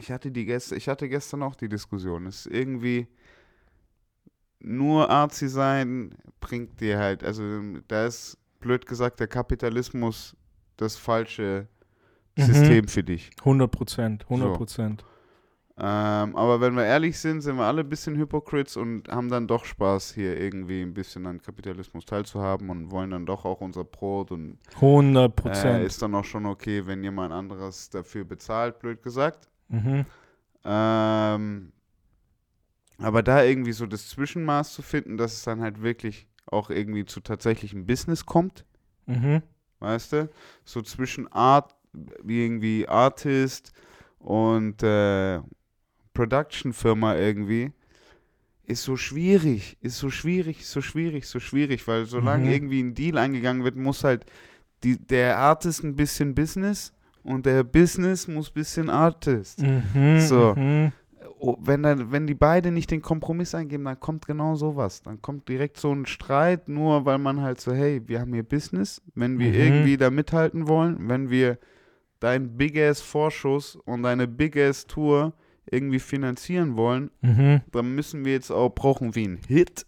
Ich 0.00 0.10
hatte 0.10 0.30
die 0.30 0.46
gestern, 0.46 0.78
ich 0.78 0.88
hatte 0.88 1.06
gestern 1.10 1.42
auch 1.42 1.54
die 1.54 1.68
Diskussion. 1.68 2.26
Es 2.26 2.46
ist 2.46 2.52
irgendwie 2.54 3.06
nur 4.60 5.10
Arzi 5.10 5.48
sein 5.48 6.14
bringt 6.40 6.80
dir 6.80 6.98
halt, 6.98 7.22
also 7.22 7.42
da 7.88 8.06
ist 8.06 8.38
blöd 8.60 8.86
gesagt 8.86 9.20
der 9.20 9.28
Kapitalismus 9.28 10.34
das 10.78 10.96
falsche 10.96 11.68
Mhm. 12.36 12.42
System 12.42 12.88
für 12.88 13.02
dich. 13.04 13.30
100 13.40 13.70
Prozent, 13.70 14.24
100 14.24 14.54
Prozent. 14.54 15.04
Ähm, 15.76 16.36
aber 16.36 16.60
wenn 16.60 16.74
wir 16.76 16.84
ehrlich 16.84 17.18
sind, 17.18 17.40
sind 17.40 17.56
wir 17.56 17.64
alle 17.64 17.80
ein 17.80 17.88
bisschen 17.88 18.16
Hypocrites 18.16 18.76
und 18.76 19.08
haben 19.08 19.28
dann 19.28 19.48
doch 19.48 19.64
Spaß, 19.64 20.14
hier 20.14 20.40
irgendwie 20.40 20.82
ein 20.82 20.94
bisschen 20.94 21.26
an 21.26 21.40
Kapitalismus 21.42 22.04
teilzuhaben 22.04 22.70
und 22.70 22.92
wollen 22.92 23.10
dann 23.10 23.26
doch 23.26 23.44
auch 23.44 23.60
unser 23.60 23.82
Brot 23.82 24.30
und 24.30 24.58
100 24.76 25.24
äh, 25.24 25.28
Prozent. 25.34 25.84
ist 25.84 26.00
dann 26.00 26.14
auch 26.14 26.24
schon 26.24 26.46
okay, 26.46 26.86
wenn 26.86 27.02
jemand 27.02 27.32
anderes 27.32 27.90
dafür 27.90 28.24
bezahlt, 28.24 28.78
blöd 28.78 29.02
gesagt. 29.02 29.48
mhm. 29.68 30.06
Ähm, 30.64 31.72
aber 32.98 33.22
da 33.22 33.42
irgendwie 33.42 33.72
so 33.72 33.86
das 33.86 34.08
Zwischenmaß 34.08 34.72
zu 34.72 34.80
finden, 34.82 35.16
dass 35.16 35.32
es 35.34 35.42
dann 35.42 35.60
halt 35.60 35.82
wirklich 35.82 36.26
auch 36.46 36.70
irgendwie 36.70 37.04
zu 37.04 37.20
tatsächlichem 37.20 37.84
Business 37.86 38.24
kommt, 38.26 38.64
Mhm. 39.06 39.42
weißt 39.80 40.12
du? 40.12 40.30
So 40.64 40.80
zwischen 40.82 41.30
Art, 41.32 41.74
irgendwie 42.26 42.86
Artist 42.88 43.72
und 44.18 44.82
äh, 44.82 45.40
Production-Firma 46.14 47.16
irgendwie, 47.16 47.72
ist 48.66 48.82
so 48.84 48.96
schwierig, 48.96 49.76
ist 49.82 49.98
so 49.98 50.08
schwierig, 50.10 50.66
so 50.66 50.80
schwierig, 50.80 51.26
so 51.26 51.38
schwierig, 51.40 51.86
weil 51.86 52.06
solange 52.06 52.46
Mhm. 52.46 52.52
irgendwie 52.52 52.82
ein 52.82 52.94
Deal 52.94 53.18
eingegangen 53.18 53.64
wird, 53.64 53.76
muss 53.76 54.04
halt 54.04 54.24
die, 54.82 54.96
der 54.96 55.38
Artist 55.38 55.84
ein 55.84 55.96
bisschen 55.96 56.34
Business 56.34 56.92
und 57.22 57.46
der 57.46 57.62
Business 57.64 58.26
muss 58.28 58.50
ein 58.50 58.54
bisschen 58.54 58.90
Artist. 58.90 59.62
Mhm. 59.62 60.18
So. 60.18 60.54
Mhm. 60.56 60.92
Wenn, 61.58 61.82
dann, 61.82 62.10
wenn 62.10 62.26
die 62.26 62.34
beide 62.34 62.70
nicht 62.70 62.90
den 62.90 63.02
Kompromiss 63.02 63.54
eingeben, 63.54 63.84
dann 63.84 64.00
kommt 64.00 64.26
genau 64.26 64.54
sowas. 64.54 65.02
Dann 65.02 65.20
kommt 65.20 65.46
direkt 65.48 65.76
so 65.78 65.92
ein 65.92 66.06
Streit, 66.06 66.68
nur 66.68 67.04
weil 67.04 67.18
man 67.18 67.42
halt 67.42 67.60
so, 67.60 67.74
hey, 67.74 68.00
wir 68.06 68.20
haben 68.20 68.32
hier 68.32 68.44
Business. 68.44 69.02
Wenn 69.14 69.38
wir 69.38 69.48
Mhm. 69.48 69.54
irgendwie 69.54 69.96
da 69.98 70.08
mithalten 70.10 70.68
wollen, 70.68 71.08
wenn 71.08 71.28
wir 71.28 71.58
deinen 72.24 72.56
Big-Ass-Vorschuss 72.56 73.76
und 73.84 74.02
deine 74.02 74.26
Big-Ass-Tour 74.26 75.32
irgendwie 75.70 75.98
finanzieren 75.98 76.76
wollen, 76.76 77.10
Mhm. 77.22 77.60
dann 77.72 77.94
müssen 77.94 78.24
wir 78.24 78.32
jetzt 78.32 78.50
auch, 78.50 78.70
brauchen 78.70 79.14
wir 79.14 79.24
einen 79.24 79.36
Hit. 79.46 79.86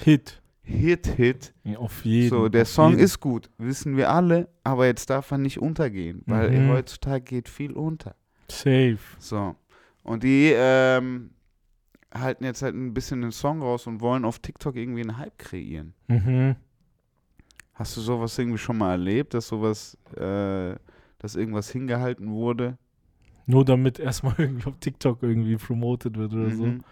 Hit. 0.00 0.40
Hit, 0.62 1.06
Hit. 1.08 1.52
Ja, 1.64 1.78
auf 1.78 2.04
jeden 2.04 2.30
So, 2.30 2.48
der 2.48 2.64
Song 2.64 2.90
jeden. 2.92 3.02
ist 3.02 3.18
gut, 3.20 3.50
wissen 3.58 3.96
wir 3.96 4.10
alle, 4.10 4.48
aber 4.64 4.86
jetzt 4.86 5.10
darf 5.10 5.30
er 5.32 5.38
nicht 5.38 5.58
untergehen, 5.58 6.22
weil 6.26 6.50
Mhm. 6.52 6.68
heutzutage 6.70 7.24
geht 7.24 7.48
viel 7.48 7.72
unter. 7.72 8.14
safe. 8.48 8.98
So. 9.18 9.56
Und 10.04 10.22
die 10.24 10.52
ähm, 10.54 11.30
halten 12.12 12.44
jetzt 12.44 12.60
halt 12.62 12.74
ein 12.74 12.92
bisschen 12.94 13.22
den 13.22 13.32
Song 13.32 13.62
raus 13.62 13.86
und 13.86 14.00
wollen 14.02 14.24
auf 14.26 14.38
TikTok 14.40 14.76
irgendwie 14.76 15.00
einen 15.02 15.16
Hype 15.18 15.38
kreieren. 15.38 15.94
Mhm. 16.08 16.56
Hast 17.74 17.96
du 17.96 18.00
sowas 18.02 18.38
irgendwie 18.38 18.58
schon 18.58 18.76
mal 18.78 18.90
erlebt, 18.92 19.32
dass 19.34 19.48
sowas, 19.48 19.96
äh, 20.16 20.74
dass 21.22 21.36
irgendwas 21.36 21.70
hingehalten 21.70 22.30
wurde? 22.32 22.76
Nur 23.46 23.64
damit 23.64 23.98
erstmal 23.98 24.34
irgendwie 24.38 24.66
auf 24.66 24.76
TikTok 24.78 25.22
irgendwie 25.22 25.56
promoted 25.56 26.16
wird 26.16 26.34
oder 26.34 26.50
so. 26.50 26.66
Mhm. 26.66 26.84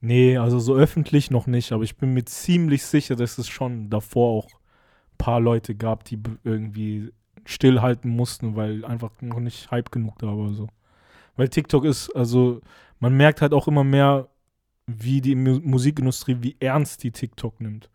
Nee, 0.00 0.36
also 0.36 0.58
so 0.58 0.74
öffentlich 0.74 1.30
noch 1.30 1.46
nicht, 1.46 1.70
aber 1.70 1.84
ich 1.84 1.96
bin 1.96 2.12
mir 2.12 2.24
ziemlich 2.24 2.84
sicher, 2.84 3.14
dass 3.14 3.38
es 3.38 3.48
schon 3.48 3.88
davor 3.88 4.30
auch 4.30 4.48
ein 4.48 5.18
paar 5.18 5.40
Leute 5.40 5.76
gab, 5.76 6.04
die 6.04 6.18
irgendwie 6.42 7.12
stillhalten 7.44 8.10
mussten, 8.10 8.56
weil 8.56 8.84
einfach 8.84 9.12
noch 9.20 9.38
nicht 9.38 9.70
Hype 9.70 9.92
genug 9.92 10.18
da 10.18 10.26
war. 10.26 10.52
So. 10.54 10.68
Weil 11.36 11.48
TikTok 11.48 11.84
ist, 11.84 12.10
also 12.16 12.60
man 12.98 13.16
merkt 13.16 13.42
halt 13.42 13.52
auch 13.52 13.68
immer 13.68 13.84
mehr, 13.84 14.28
wie 14.86 15.20
die 15.20 15.36
Mu 15.36 15.60
Musikindustrie, 15.62 16.38
wie 16.40 16.56
ernst 16.58 17.04
die 17.04 17.12
TikTok 17.12 17.60
nimmt. 17.60 17.88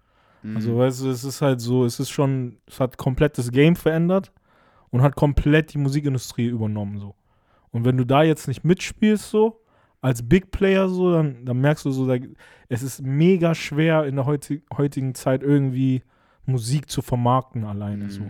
Mhm. 0.43 0.55
Also, 0.55 0.77
weißt 0.77 1.01
du, 1.01 1.09
es 1.09 1.25
ist 1.25 1.41
halt 1.41 1.59
so, 1.59 1.83
es 1.83 2.00
ist 2.00 2.09
schon, 2.09 2.57
es 2.67 2.79
hat 2.79 2.97
komplett 2.97 3.38
das 3.38 3.51
Game 3.51 3.75
verändert 3.75 4.31
und 4.91 5.01
hat 5.01 5.15
komplett 5.15 5.74
die 5.74 5.77
Musikindustrie 5.77 6.48
übernommen, 6.48 7.00
so. 7.00 7.15
Und 7.72 7.86
wenn 7.86 7.98
du 7.98 8.06
da 8.06 8.24
jetzt 8.24 8.48
nicht 8.48 8.63
mitspielst, 8.63 9.29
so, 9.29 9.62
als 10.01 10.27
Big 10.27 10.51
Player, 10.51 10.88
so, 10.89 11.12
dann, 11.12 11.44
dann 11.46 11.60
merkst 11.60 11.86
du 11.86 11.91
so, 11.91 12.08
da, 12.08 12.15
es 12.70 12.82
ist 12.84 13.01
mega 13.01 13.53
schwer 13.56 14.06
in 14.06 14.15
der 14.15 14.25
heuti 14.25 14.63
heutigen 14.75 15.13
Zeit 15.15 15.44
irgendwie 15.44 16.03
Musik 16.46 16.89
zu 16.89 17.01
vermarkten 17.01 17.63
alleine, 17.65 18.06
Mhm. 18.06 18.10
so. 18.10 18.22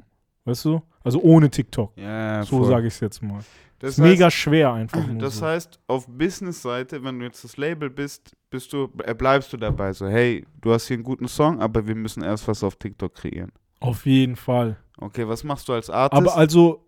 Weißt 0.46 0.66
du? 0.66 0.82
Also 1.04 1.22
ohne 1.22 1.50
TikTok. 1.50 1.98
ja, 1.98 2.42
so 2.44 2.64
sage 2.64 2.88
ich 2.88 2.94
es 2.94 3.00
jetzt 3.02 3.22
mal. 3.22 3.40
Das 3.80 3.92
ist 3.92 3.98
mega 4.00 4.32
schwer 4.32 4.74
einfach. 4.74 5.04
Das 5.20 5.38
so. 5.38 5.46
heißt, 5.46 5.80
auf 5.88 6.08
Business-Seite, 6.08 7.04
wenn 7.04 7.20
du 7.20 7.26
jetzt 7.26 7.44
das 7.44 7.58
Label 7.58 7.90
bist, 7.92 8.36
bist 8.50 8.74
du, 8.74 8.90
äh, 9.04 9.14
bleibst 9.14 9.54
du 9.54 9.58
dabei 9.58 9.94
so, 9.94 10.08
hey, 10.08 10.46
du 10.62 10.72
hast 10.74 10.88
hier 10.88 10.96
einen 10.96 11.04
guten 11.04 11.28
Song, 11.28 11.60
aber 11.62 11.86
wir 11.86 11.96
müssen 11.96 12.24
erst 12.24 12.48
was 12.48 12.64
auf 12.64 12.76
TikTok 12.78 13.14
kreieren. 13.14 13.52
Auf 13.82 14.06
jeden 14.06 14.36
Fall. 14.36 14.78
Okay, 15.00 15.28
was 15.28 15.44
machst 15.44 15.68
du 15.70 15.74
als 15.74 15.90
Artist? 15.90 16.22
Aber 16.22 16.36
also, 16.36 16.86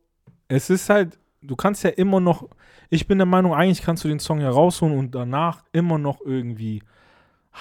es 0.48 0.70
ist 0.70 0.90
halt, 0.90 1.18
du 1.42 1.56
kannst 1.56 1.84
ja 1.84 1.92
immer 1.92 2.20
noch, 2.20 2.48
ich 2.90 3.08
bin 3.08 3.20
der 3.20 3.28
Meinung, 3.28 3.54
eigentlich 3.54 3.82
kannst 3.84 4.04
du 4.04 4.08
den 4.08 4.20
Song 4.20 4.42
ja 4.42 4.50
rausholen 4.50 4.98
und 4.98 5.14
danach 5.14 5.64
immer 5.72 5.98
noch 5.98 6.22
irgendwie 6.26 6.82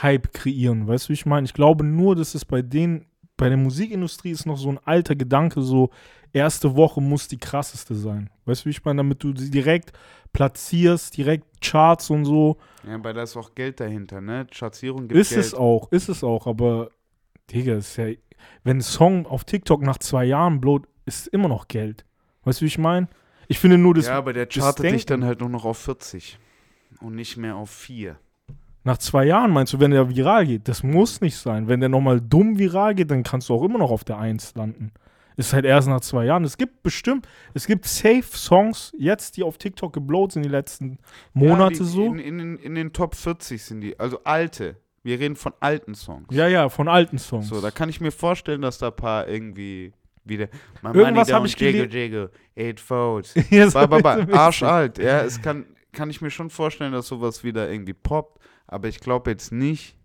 Hype 0.02 0.32
kreieren. 0.32 0.86
Weißt 0.86 1.06
du, 1.06 1.08
wie 1.10 1.14
ich 1.14 1.26
meine? 1.26 1.44
Ich 1.44 1.54
glaube 1.54 1.84
nur, 1.84 2.16
dass 2.16 2.34
es 2.34 2.44
bei 2.44 2.62
denen, 2.62 3.06
bei 3.36 3.48
der 3.48 3.58
Musikindustrie 3.58 4.30
ist 4.30 4.46
noch 4.46 4.56
so 4.56 4.70
ein 4.70 4.78
alter 4.84 5.14
Gedanke, 5.16 5.62
so 5.62 5.90
erste 6.32 6.76
Woche 6.76 7.00
muss 7.00 7.28
die 7.28 7.38
krasseste 7.38 7.94
sein. 7.94 8.30
Weißt 8.44 8.62
du, 8.62 8.66
wie 8.66 8.70
ich 8.70 8.84
meine? 8.84 8.98
Damit 8.98 9.22
du 9.22 9.34
sie 9.36 9.50
direkt 9.50 9.92
platzierst, 10.32 11.16
direkt 11.16 11.46
Charts 11.60 12.10
und 12.10 12.24
so. 12.24 12.58
ja, 12.86 12.94
aber 12.94 13.12
da 13.12 13.22
ist 13.22 13.36
auch 13.36 13.54
Geld 13.54 13.80
dahinter, 13.80 14.20
ne? 14.20 14.46
Schatzierung 14.50 15.08
gibt 15.08 15.20
Ist 15.20 15.30
Geld. 15.30 15.44
es 15.44 15.54
auch, 15.54 15.90
ist 15.90 16.08
es 16.08 16.22
auch, 16.22 16.46
aber 16.46 16.90
Digga, 17.50 17.76
ist 17.76 17.96
ja, 17.96 18.08
wenn 18.64 18.78
ein 18.78 18.82
Song 18.82 19.26
auf 19.26 19.44
TikTok 19.44 19.82
nach 19.82 19.98
zwei 19.98 20.24
Jahren 20.24 20.60
blowt, 20.60 20.86
ist 21.06 21.28
immer 21.28 21.48
noch 21.48 21.68
Geld. 21.68 22.04
Weißt 22.44 22.60
du, 22.60 22.64
wie 22.64 22.68
ich 22.68 22.78
meine? 22.78 23.08
Ich 23.48 23.58
finde 23.58 23.78
nur, 23.78 23.94
das 23.94 24.06
ja, 24.06 24.16
aber 24.16 24.32
der 24.32 24.46
chartet 24.46 24.92
dich 24.92 25.06
dann 25.06 25.24
halt 25.24 25.40
nur 25.40 25.48
noch 25.48 25.64
auf 25.64 25.78
40 25.78 26.38
und 27.00 27.14
nicht 27.14 27.36
mehr 27.36 27.56
auf 27.56 27.70
4. 27.70 28.16
nach 28.84 28.98
zwei 28.98 29.24
Jahren 29.24 29.50
meinst 29.50 29.72
du, 29.72 29.80
wenn 29.80 29.90
der 29.90 30.08
viral 30.08 30.46
geht? 30.46 30.68
Das 30.68 30.82
muss 30.82 31.20
nicht 31.20 31.36
sein. 31.36 31.68
Wenn 31.68 31.80
der 31.80 31.88
nochmal 31.88 32.20
dumm 32.20 32.58
viral 32.58 32.94
geht, 32.94 33.10
dann 33.10 33.22
kannst 33.22 33.48
du 33.48 33.54
auch 33.54 33.62
immer 33.62 33.78
noch 33.78 33.90
auf 33.90 34.04
der 34.04 34.18
Eins 34.18 34.54
landen. 34.54 34.92
Ist 35.36 35.52
halt 35.52 35.64
erst 35.64 35.88
nach 35.88 36.00
zwei 36.00 36.24
Jahren. 36.24 36.42
Es 36.44 36.58
gibt 36.58 36.82
bestimmt, 36.82 37.28
es 37.54 37.66
gibt 37.66 37.86
Safe-Songs 37.86 38.92
jetzt, 38.98 39.36
die 39.36 39.44
auf 39.44 39.56
TikTok 39.56 39.92
geblowt 39.92 40.32
sind 40.32 40.42
die 40.42 40.48
letzten 40.48 40.98
Monate 41.32 41.74
ja, 41.74 41.78
die, 41.78 41.84
so. 41.84 42.06
In, 42.06 42.18
in, 42.18 42.56
in 42.58 42.74
den 42.74 42.92
Top 42.92 43.14
40 43.14 43.62
sind 43.62 43.80
die, 43.80 43.98
also 44.00 44.24
alte. 44.24 44.76
Wir 45.08 45.18
reden 45.18 45.36
von 45.36 45.54
alten 45.60 45.94
Songs. 45.94 46.26
Ja, 46.30 46.46
ja, 46.48 46.68
von 46.68 46.86
alten 46.86 47.18
Songs. 47.18 47.48
So, 47.48 47.60
da 47.62 47.70
kann 47.70 47.88
ich 47.88 48.00
mir 48.00 48.12
vorstellen, 48.12 48.60
dass 48.60 48.76
da 48.78 48.88
ein 48.88 48.96
paar 48.96 49.26
irgendwie 49.26 49.92
wieder. 50.24 50.48
My 50.82 50.90
Irgendwas 50.92 51.28
money 51.28 51.32
hab 51.32 51.42
don't 51.42 51.46
ich 51.46 51.58
jiggle, 51.58 51.84
gele- 51.84 51.90
jiggle, 51.92 52.30
eight 52.56 52.78
folds. 52.78 53.34
Ja, 53.50 53.70
so 53.70 53.78
Ba, 53.78 53.86
ba, 53.86 53.98
ba, 54.00 54.14
bisschen. 54.16 54.34
arschalt. 54.34 54.98
Ja, 54.98 55.22
es 55.22 55.40
kann, 55.40 55.64
kann 55.92 56.10
ich 56.10 56.20
mir 56.20 56.30
schon 56.30 56.50
vorstellen, 56.50 56.92
dass 56.92 57.06
sowas 57.08 57.42
wieder 57.42 57.70
irgendwie 57.70 57.94
poppt, 57.94 58.38
aber 58.66 58.88
ich 58.88 59.00
glaube 59.00 59.30
jetzt 59.30 59.50
nicht. 59.50 59.96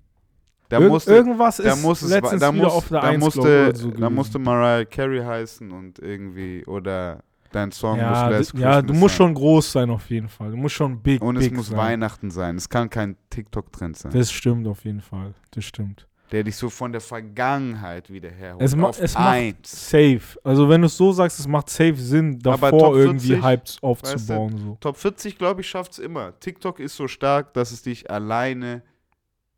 Da 0.69 0.79
musste, 0.79 1.13
irgendwas 1.13 1.57
da 1.57 1.74
ist 1.74 1.81
muss 1.83 2.01
es, 2.01 2.10
letztens 2.10 2.39
da 2.39 2.53
wieder 2.53 2.63
muss, 2.63 2.74
auf 2.74 2.88
der 2.88 3.01
da 3.01 3.07
Eins, 3.10 3.19
musste, 3.24 3.75
so 3.75 3.91
da 3.91 4.10
musste 4.10 4.39
Mariah 4.39 4.86
Carey 4.86 5.19
heißen 5.19 5.69
und 5.72 6.00
irgendwie 6.00 6.65
oder 6.65 7.22
dein 7.55 7.72
Song 7.72 7.98
ja, 7.98 8.10
muss 8.10 8.31
Last 8.39 8.53
d- 8.53 8.62
ja, 8.62 8.81
du 8.81 8.88
Christmas 8.88 9.00
musst 9.00 9.15
sein. 9.17 9.27
schon 9.27 9.33
groß 9.33 9.72
sein 9.72 9.89
auf 9.89 10.10
jeden 10.10 10.27
Fall. 10.29 10.51
Du 10.51 10.57
musst 10.57 10.75
schon 10.75 11.00
big, 11.01 11.22
und 11.22 11.38
es 11.38 11.43
big 11.45 11.53
muss 11.55 11.67
sein. 11.67 11.77
Weihnachten 11.77 12.29
sein. 12.31 12.55
Es 12.57 12.67
kann 12.69 12.89
kein 12.89 13.15
TikTok-Trend 13.29 13.98
sein, 13.98 14.12
Das 14.12 14.31
stimmt 14.31 14.67
auf 14.67 14.83
jeden 14.86 15.01
Fall. 15.01 15.33
Das 15.51 15.63
stimmt. 15.65 16.07
der 16.31 16.43
dich 16.43 16.55
so 16.55 16.69
von 16.69 16.91
der 16.91 17.01
Vergangenheit 17.01 18.10
wieder 18.12 18.31
herholt. 18.31 18.63
Es 18.63 18.75
ma- 18.75 18.89
es 19.00 19.13
macht. 19.13 19.67
Safe. 19.67 20.22
Also 20.43 20.67
wenn 20.67 20.81
du 20.81 20.88
es 20.88 20.98
so 20.98 21.12
sagst, 21.12 21.39
es 21.39 21.48
macht 21.48 21.69
safe 21.69 21.95
Sinn, 21.95 22.39
davor 22.39 22.98
irgendwie 22.98 23.27
40, 23.27 23.43
Hype 23.43 23.63
aufzubauen. 23.81 24.57
so. 24.57 24.77
Top 24.79 24.98
40, 24.98 25.38
glaube 25.38 25.62
ich, 25.62 25.67
schafft 25.69 25.91
es 25.91 26.00
immer. 26.00 26.38
TikTok 26.39 26.79
ist 26.79 26.95
so 26.95 27.07
stark, 27.07 27.53
dass 27.53 27.72
es 27.72 27.83
dich 27.83 28.10
alleine 28.10 28.81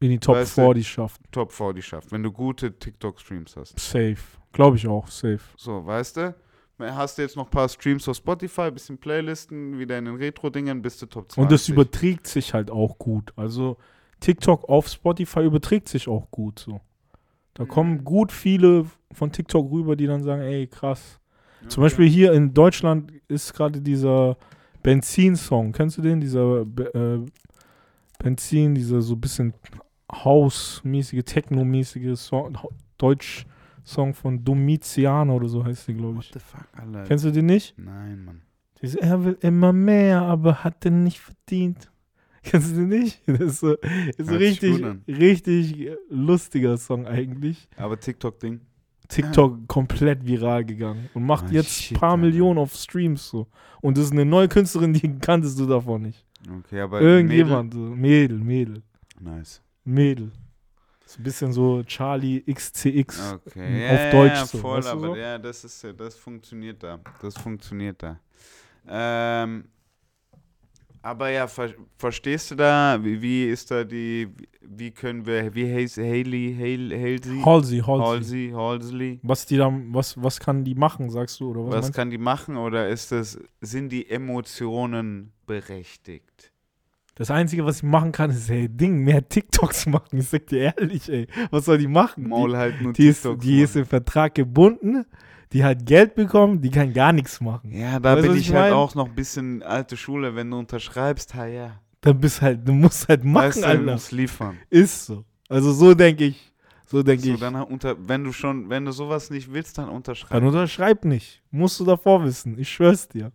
In 0.02 0.10
die 0.10 0.20
Top 0.20 0.36
Weißt 0.36 0.58
du- 0.58 0.62
40 0.64 0.86
schafft. 0.88 1.22
Top 1.32 1.54
40 1.54 1.86
schafft, 1.86 2.12
wenn 2.12 2.22
du 2.22 2.32
gute 2.32 2.78
TikTok-Streams 2.78 3.56
hast. 3.56 3.80
Safe. 3.80 4.18
Glaube 4.52 4.76
ich 4.76 4.86
auch, 4.88 5.08
safe. 5.08 5.40
So, 5.56 5.86
weißt 5.86 6.18
du? 6.18 6.36
Hast 6.78 7.18
du 7.18 7.22
jetzt 7.22 7.36
noch 7.38 7.46
ein 7.46 7.52
paar 7.52 7.70
Streams 7.70 8.08
auf 8.10 8.18
Spotify, 8.18 8.70
bisschen 8.72 8.98
Playlisten, 8.98 9.80
wieder 9.80 9.98
in 9.98 10.06
den 10.06 10.16
Retro-Dingern, 10.16 10.82
bist 10.82 11.02
du 11.02 11.06
Top 11.06 11.32
20. 11.32 11.42
Und 11.44 11.52
das 11.52 11.70
überträgt 11.70 12.28
sich 12.28 12.54
halt 12.54 12.70
auch 12.70 12.98
gut. 12.98 13.32
Also 13.38 13.78
TikTok 14.20 14.68
auf 14.68 14.88
Spotify 14.90 15.42
überträgt 15.46 15.88
sich 15.88 16.08
auch 16.10 16.30
gut 16.32 16.60
so. 16.60 16.82
Da 17.54 17.64
Mhm. 17.64 17.68
kommen 17.70 18.04
gut 18.04 18.32
viele 18.34 18.86
von 19.14 19.32
TikTok 19.32 19.72
rüber, 19.72 19.96
die 19.96 20.08
dann 20.08 20.24
sagen, 20.24 20.42
ey, 20.42 20.68
krass. 20.68 21.20
Zum 21.68 21.82
Okay. 21.82 21.90
Beispiel 21.92 22.10
hier 22.10 22.34
in 22.34 22.54
Deutschland 22.54 23.12
ist 23.30 23.54
gerade 23.54 23.82
dieser 23.82 24.36
Benzin-Song. 24.84 25.72
Kennst 25.72 25.98
du 25.98 26.02
den? 26.02 26.20
Dieser 26.20 26.62
äh, 26.94 27.20
Benzin, 28.20 28.76
dieser 28.76 29.02
so 29.02 29.14
ein 29.16 29.22
bisschen 29.22 29.54
House-mäßige, 30.12 31.24
Techno-mäßige 31.24 32.16
Song, 32.20 32.62
Ho- 32.62 32.72
Deutsch-Song 33.86 34.14
von 34.14 34.44
Domitiano 34.44 35.36
oder 35.36 35.48
so 35.48 35.64
heißt 35.64 35.88
der, 35.88 35.96
glaube 35.96 36.18
What 36.18 36.26
ich. 36.26 36.32
the 36.34 36.40
fuck, 36.40 36.68
Alter? 36.74 37.04
Kennst 37.04 37.26
du 37.26 37.32
den 37.32 37.46
nicht? 37.46 37.76
Nein, 37.78 38.26
Mann. 38.26 38.42
Dieses, 38.82 38.96
er 38.96 39.24
will 39.24 39.38
immer 39.42 39.72
mehr, 39.74 40.22
aber 40.22 40.64
hat 40.64 40.84
den 40.84 41.04
nicht 41.04 41.20
verdient. 41.20 41.92
Kennst 42.44 42.72
du 42.72 42.76
den 42.82 42.90
nicht? 42.90 43.22
Das 43.28 43.40
ist 43.40 43.60
so, 43.60 43.74
ist 43.74 44.18
so 44.28 44.38
sich 44.38 44.62
richtig, 44.64 44.84
richtig 45.08 45.90
lustiger 46.10 46.78
Song 46.78 47.06
eigentlich. 47.08 47.68
Aber 47.78 48.00
TikTok-Ding. 48.00 48.62
TikTok 49.08 49.68
komplett 49.68 50.26
viral 50.26 50.66
gegangen 50.66 51.10
und 51.14 51.24
macht 51.28 51.46
Ah, 51.50 51.52
jetzt 51.52 51.70
shit, 51.70 51.98
paar 51.98 52.14
Alter. 52.14 52.24
Millionen 52.26 52.58
auf 52.58 52.74
Streams 52.74 53.30
so. 53.30 53.48
Und 53.82 53.98
das 53.98 54.06
ist 54.06 54.14
eine 54.14 54.26
neue 54.26 54.48
Künstlerin, 54.48 54.94
die 54.94 55.20
kanntest 55.20 55.60
du 55.60 55.68
davon 55.68 56.02
nicht. 56.02 56.26
Okay, 56.60 56.80
aber 56.82 57.02
Irgendjemand, 57.02 57.74
so. 57.76 57.80
Mädel, 57.80 58.40
Mädel, 58.40 58.40
Mädel? 58.40 58.84
Nice. 59.20 59.62
Mädel. 59.84 60.32
So 61.06 61.20
ein 61.20 61.24
bisschen 61.24 61.54
so 61.54 61.84
Charlie 61.84 62.42
XCX. 62.42 63.34
Okay. 63.34 63.94
auf 63.94 64.00
ja, 64.00 64.12
Deutsch 64.12 64.34
ja, 64.34 64.46
so, 64.46 64.58
voll, 64.58 64.78
weißt 64.78 64.88
du 64.88 64.92
aber 64.92 65.08
so? 65.08 65.16
ja, 65.16 65.38
das 65.38 65.64
ist 65.64 65.84
ja, 65.84 65.94
das 65.94 66.16
funktioniert 66.16 66.82
da. 66.82 67.00
Das 67.22 67.38
funktioniert 67.38 68.02
da. 68.02 68.20
Ähm, 68.88 69.66
aber 71.06 71.30
ja, 71.30 71.48
ver 71.48 71.70
verstehst 72.00 72.50
du 72.50 72.56
da, 72.56 72.98
wie, 73.04 73.22
wie 73.22 73.48
ist 73.48 73.70
da 73.70 73.84
die, 73.84 74.28
wie 74.62 74.90
können 74.90 75.24
wir, 75.24 75.54
wie 75.54 75.72
heißt 75.72 75.98
Haley, 75.98 76.56
Haley, 76.58 77.00
Halsey? 77.00 77.42
Halsey, 77.46 77.80
Halsey. 77.82 78.52
Halsey. 78.56 79.20
Was 79.22 79.46
die 79.46 79.58
da, 79.58 79.72
was, 79.90 80.22
was 80.22 80.40
kann 80.40 80.64
die 80.64 80.74
machen, 80.74 81.12
sagst 81.12 81.40
du? 81.40 81.52
Oder 81.52 81.68
was, 81.68 81.76
Was 81.76 81.92
kann 81.92 82.10
die 82.10 82.18
machen 82.18 82.58
oder 82.58 82.90
ist 82.90 83.12
das, 83.12 83.40
sind 83.62 83.90
die 83.90 84.10
Emotionen 84.10 85.32
berechtigt? 85.46 86.52
Du? 87.16 87.20
Das 87.20 87.32
Einzige, 87.32 87.66
was 87.66 87.78
ich 87.78 87.84
machen 87.84 88.12
kann, 88.12 88.30
ist, 88.30 88.50
ey, 88.50 88.68
Ding, 88.70 89.04
mehr 89.04 89.28
TikToks 89.28 89.86
machen. 89.88 90.18
Ich 90.20 90.28
sag 90.30 90.48
dir 90.48 90.74
ehrlich, 90.78 91.10
ey. 91.10 91.28
Was 91.52 91.66
soll 91.66 91.78
die 91.78 91.88
machen? 91.88 92.28
Maul 92.28 92.56
halt 92.58 92.82
nur 92.82 92.94
die, 92.94 93.04
die, 93.04 93.08
ist, 93.10 93.22
TikToks 93.24 93.44
die 93.46 93.62
ist 93.62 93.76
im 93.76 93.86
Vertrag 93.86 94.36
gebunden, 94.36 95.06
die 95.54 95.64
hat 95.64 95.86
Geld 95.86 96.16
bekommen, 96.16 96.62
die 96.62 96.70
kann 96.72 96.94
gar 96.94 97.14
nichts 97.14 97.40
machen. 97.42 97.72
Ja, 97.72 98.00
da 98.00 98.16
Weißt 98.16 98.26
du, 98.26 98.30
bin 98.32 98.40
ich 98.40 98.50
ich 98.50 98.56
halt 98.56 98.74
auch 98.74 98.96
noch 98.96 99.08
ein 99.08 99.16
bisschen 99.16 99.64
alte 99.64 99.96
Schule, 99.98 100.36
wenn 100.36 100.52
du 100.52 100.60
unterschreibst, 100.60 101.34
ha 101.36 101.46
ja. 101.46 101.80
Dann 102.02 102.20
bist 102.20 102.42
halt, 102.42 102.68
du 102.68 102.74
musst 102.74 103.08
halt 103.08 103.24
machen, 103.24 103.46
weißt 103.48 103.58
du, 103.58 103.62
du 103.62 103.68
Alter. 103.68 103.92
musst 103.94 104.12
liefern. 104.12 104.58
Ist 104.70 105.06
so. 105.06 105.24
Also 105.50 105.72
so 105.72 105.94
denke 105.94 106.26
ich. 106.26 106.52
So 106.88 107.02
denke 107.02 107.24
So, 107.24 107.34
ich. 107.34 107.40
dann 107.40 107.56
unter, 107.56 107.96
wenn 108.08 108.24
du 108.24 108.32
schon, 108.32 108.70
wenn 108.70 108.86
du 108.86 108.92
sowas 108.92 109.30
nicht 109.32 109.52
willst, 109.52 109.78
dann 109.80 109.90
unterschreib. 109.90 110.32
Dann 110.32 110.46
unterschreib 110.46 111.04
nicht. 111.06 111.42
Musst 111.50 111.80
du 111.80 111.86
davor 111.86 112.24
wissen. 112.24 112.60
Ich 112.60 112.70
schwör's 112.70 113.08
dir. 113.08 113.32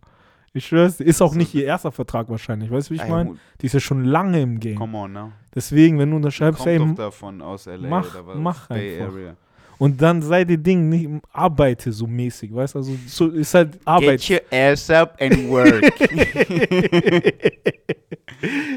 Ich 0.53 0.65
schwör's. 0.65 0.99
Ist 0.99 1.21
auch 1.21 1.33
nicht 1.33 1.53
ihr 1.55 1.65
erster 1.65 1.91
Vertrag 1.91 2.29
wahrscheinlich. 2.29 2.69
Weißt 2.69 2.89
du, 2.89 2.93
wie 2.93 2.97
ich 2.97 3.03
Ey, 3.03 3.09
meine? 3.09 3.37
Die 3.61 3.67
ist 3.67 3.73
ja 3.73 3.79
schon 3.79 4.03
lange 4.03 4.41
im 4.41 4.59
Game. 4.59 4.75
Come 4.75 4.97
on 4.97 5.13
now. 5.13 5.31
Deswegen, 5.55 5.97
wenn 5.97 6.09
du 6.09 6.17
unterschreibst, 6.17 6.65
ey, 6.65 6.77
doch 6.77 6.95
davon 6.95 7.41
aus 7.41 7.65
LA 7.67 7.87
mach- 7.87 8.13
oder 8.13 8.27
was? 8.27 8.37
mach 8.37 8.67
Bay 8.67 8.99
einfach. 8.99 9.13
Area. 9.13 9.35
und 9.77 10.01
dann 10.01 10.21
sei 10.21 10.43
die 10.43 10.57
Ding 10.57 10.89
nicht, 10.89 11.09
arbeite 11.31 11.91
so 11.91 12.05
mäßig, 12.05 12.53
weißt 12.53 12.75
du? 12.75 12.79
Also, 12.79 12.95
so 13.07 13.27
ist 13.29 13.53
halt 13.53 13.79
Arbeit. 13.85 14.29
your 14.29 14.39
ass 14.51 14.89
up 14.89 15.17
and 15.21 15.49
work. 15.49 15.83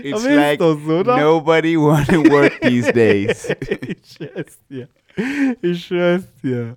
It's 0.03 0.25
like 0.27 0.61
so, 0.61 0.75
nobody 0.75 1.77
wanna 1.77 2.23
work 2.31 2.61
these 2.61 2.93
days. 2.93 3.49
ich 3.71 4.17
schwör's 4.17 4.59
dir. 4.69 4.89
Ich 5.63 5.85
schwör's 5.87 6.25
dir. 6.43 6.77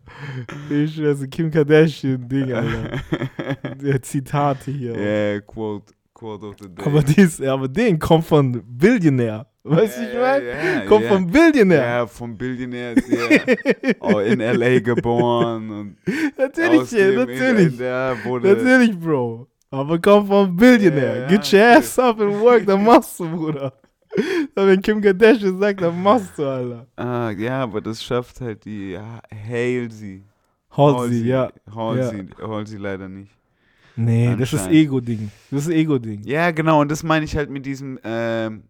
Ich 0.70 0.96
schwör's 0.96 1.20
dir. 1.20 1.28
Kim 1.28 1.50
Kardashian-Ding, 1.50 2.54
Alter. 2.54 3.02
Der 3.82 4.02
Zitate 4.02 4.72
hier. 4.72 4.96
yeah, 4.96 5.40
quote, 5.42 5.92
quote 6.14 6.46
of 6.46 6.56
the 6.60 6.70
day. 6.70 6.86
Aber, 6.86 7.02
dies, 7.02 7.42
aber 7.42 7.68
den 7.68 7.98
kommt 7.98 8.26
von 8.26 8.64
Billionär. 8.66 9.48
Weißt 9.64 9.98
du, 9.98 10.04
ich 10.04 10.18
meine? 10.18 10.46
Ja, 10.50 10.86
Kommt 10.86 11.04
ja. 11.06 11.12
von 11.12 11.28
Billionär. 11.28 11.82
Ja, 11.86 12.08
vom 12.08 12.38
Billionär, 12.38 12.96
oh, 14.00 14.20
in 14.20 14.40
L.A. 14.40 14.80
geboren 14.80 15.70
und 15.70 15.98
Natürlich, 16.38 16.90
dem 16.90 17.16
natürlich. 17.16 17.78
Natürlich, 17.78 18.98
Bro. 18.98 19.48
Aber 19.70 20.00
kommt 20.00 20.30
vom 20.30 20.56
Billionär. 20.56 21.22
Ja, 21.22 21.28
Get 21.28 21.52
your 21.52 21.60
ja. 21.60 21.78
ass 21.78 22.00
up 22.00 22.22
and 22.22 22.40
work, 22.40 22.66
dann 22.66 22.84
machst 22.86 23.20
du, 23.20 23.30
Bruder. 23.30 23.74
Wenn 24.56 24.82
Kim 24.82 25.02
Kardashian 25.02 25.60
sagt, 25.60 25.82
dann 25.82 26.02
machst 26.02 26.38
du, 26.38 26.46
Alter. 26.46 26.88
Ah, 26.96 27.32
ja, 27.32 27.64
aber 27.64 27.82
das 27.82 28.04
schafft 28.04 28.42
halt 28.42 28.66
die 28.66 28.92
ja, 28.92 29.22
Halsey. 29.32 30.24
Halsey, 30.72 31.24
ja. 31.24 31.52
Halsey, 31.74 32.28
Halsey 32.42 32.78
leider 32.78 33.08
nicht. 33.10 33.32
Nee, 33.96 34.36
das 34.38 34.54
ist. 34.54 34.68
Ego-Ding. 34.68 35.32
Das 35.50 35.66
ist 35.66 35.74
Ego-Ding. 35.74 36.22
Ja, 36.24 36.52
genau, 36.52 36.82
und 36.82 36.92
das 36.92 37.04
meine 37.04 37.26
ich 37.26 37.36
halt 37.36 37.50
mit 37.50 37.66
diesem, 37.66 38.00
ähm, 38.04 38.64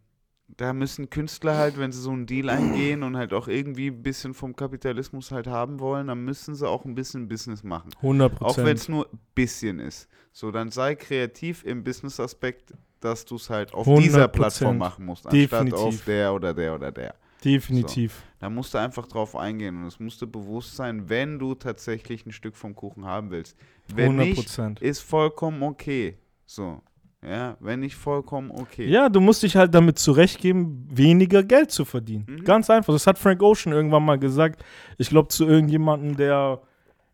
da 0.56 0.72
müssen 0.72 1.10
Künstler 1.10 1.58
halt, 1.58 1.78
wenn 1.78 1.92
sie 1.92 2.00
so 2.00 2.12
einen 2.12 2.26
Deal 2.26 2.50
eingehen 2.50 3.04
und 3.04 3.18
halt 3.18 3.34
auch 3.34 3.50
irgendwie 3.50 3.88
ein 3.88 4.02
bisschen 4.02 4.34
vom 4.34 4.56
Kapitalismus 4.56 5.32
halt 5.32 5.48
haben 5.48 5.80
wollen, 5.82 6.08
dann 6.08 6.24
müssen 6.24 6.56
sie 6.56 6.68
auch 6.68 6.86
ein 6.86 6.96
bisschen 6.96 7.28
Business 7.28 7.64
machen. 7.64 7.92
100 7.98 8.42
Auch 8.42 8.58
wenn 8.58 8.78
es 8.78 8.88
nur 8.88 9.08
ein 9.12 9.20
bisschen 9.36 9.80
ist. 9.80 10.08
So, 10.32 10.52
dann 10.52 10.72
sei 10.72 10.96
kreativ 10.96 11.64
im 11.66 11.84
Business-Aspekt, 11.84 12.74
dass 13.00 13.26
du 13.26 13.36
es 13.36 13.50
halt 13.50 13.74
auf 13.74 13.88
100%. 13.88 14.02
dieser 14.02 14.28
Plattform 14.28 14.78
machen 14.78 15.06
musst, 15.06 15.26
anstatt 15.28 15.52
Definitiv. 15.52 15.80
auf 15.80 16.06
der 16.06 16.34
oder 16.34 16.54
der 16.54 16.76
oder 16.76 16.92
der. 16.92 17.16
Definitiv. 17.44 18.24
Da 18.40 18.50
musst 18.50 18.74
du 18.74 18.78
einfach 18.80 19.08
drauf 19.08 19.36
eingehen 19.36 19.78
und 19.78 19.86
es 19.88 20.00
musst 20.00 20.22
du 20.22 20.28
bewusst 20.28 20.76
sein, 20.76 21.08
wenn 21.10 21.38
du 21.40 21.54
tatsächlich 21.56 22.26
ein 22.26 22.32
Stück 22.32 22.56
vom 22.56 22.76
Kuchen 22.76 23.06
haben 23.06 23.30
willst. 23.32 23.56
Wenn 23.94 24.06
100 24.20 24.26
nicht, 24.28 24.36
Prozent. 24.38 24.82
ist 24.82 25.00
vollkommen 25.02 25.62
okay. 25.64 26.18
So. 26.46 26.82
Ja, 27.26 27.58
wenn 27.60 27.80
nicht 27.80 27.96
vollkommen 27.96 28.52
okay. 28.52 28.88
Ja, 28.88 29.10
du 29.10 29.20
musst 29.20 29.42
dich 29.44 29.56
halt 29.56 29.74
damit 29.74 29.98
zurechtgeben, 29.98 30.88
weniger 30.92 31.44
Geld 31.44 31.72
zu 31.72 31.84
verdienen. 31.84 32.26
Mhm. 32.28 32.44
Ganz 32.44 32.70
einfach. 32.70 32.94
Das 32.94 33.08
hat 33.08 33.18
Frank 33.18 33.42
Ocean 33.42 33.74
irgendwann 33.74 34.06
mal 34.06 34.20
gesagt. 34.20 34.64
Ich 34.98 35.10
glaube, 35.10 35.28
zu 35.30 35.46
irgendjemandem, 35.46 36.16
der. 36.16 36.62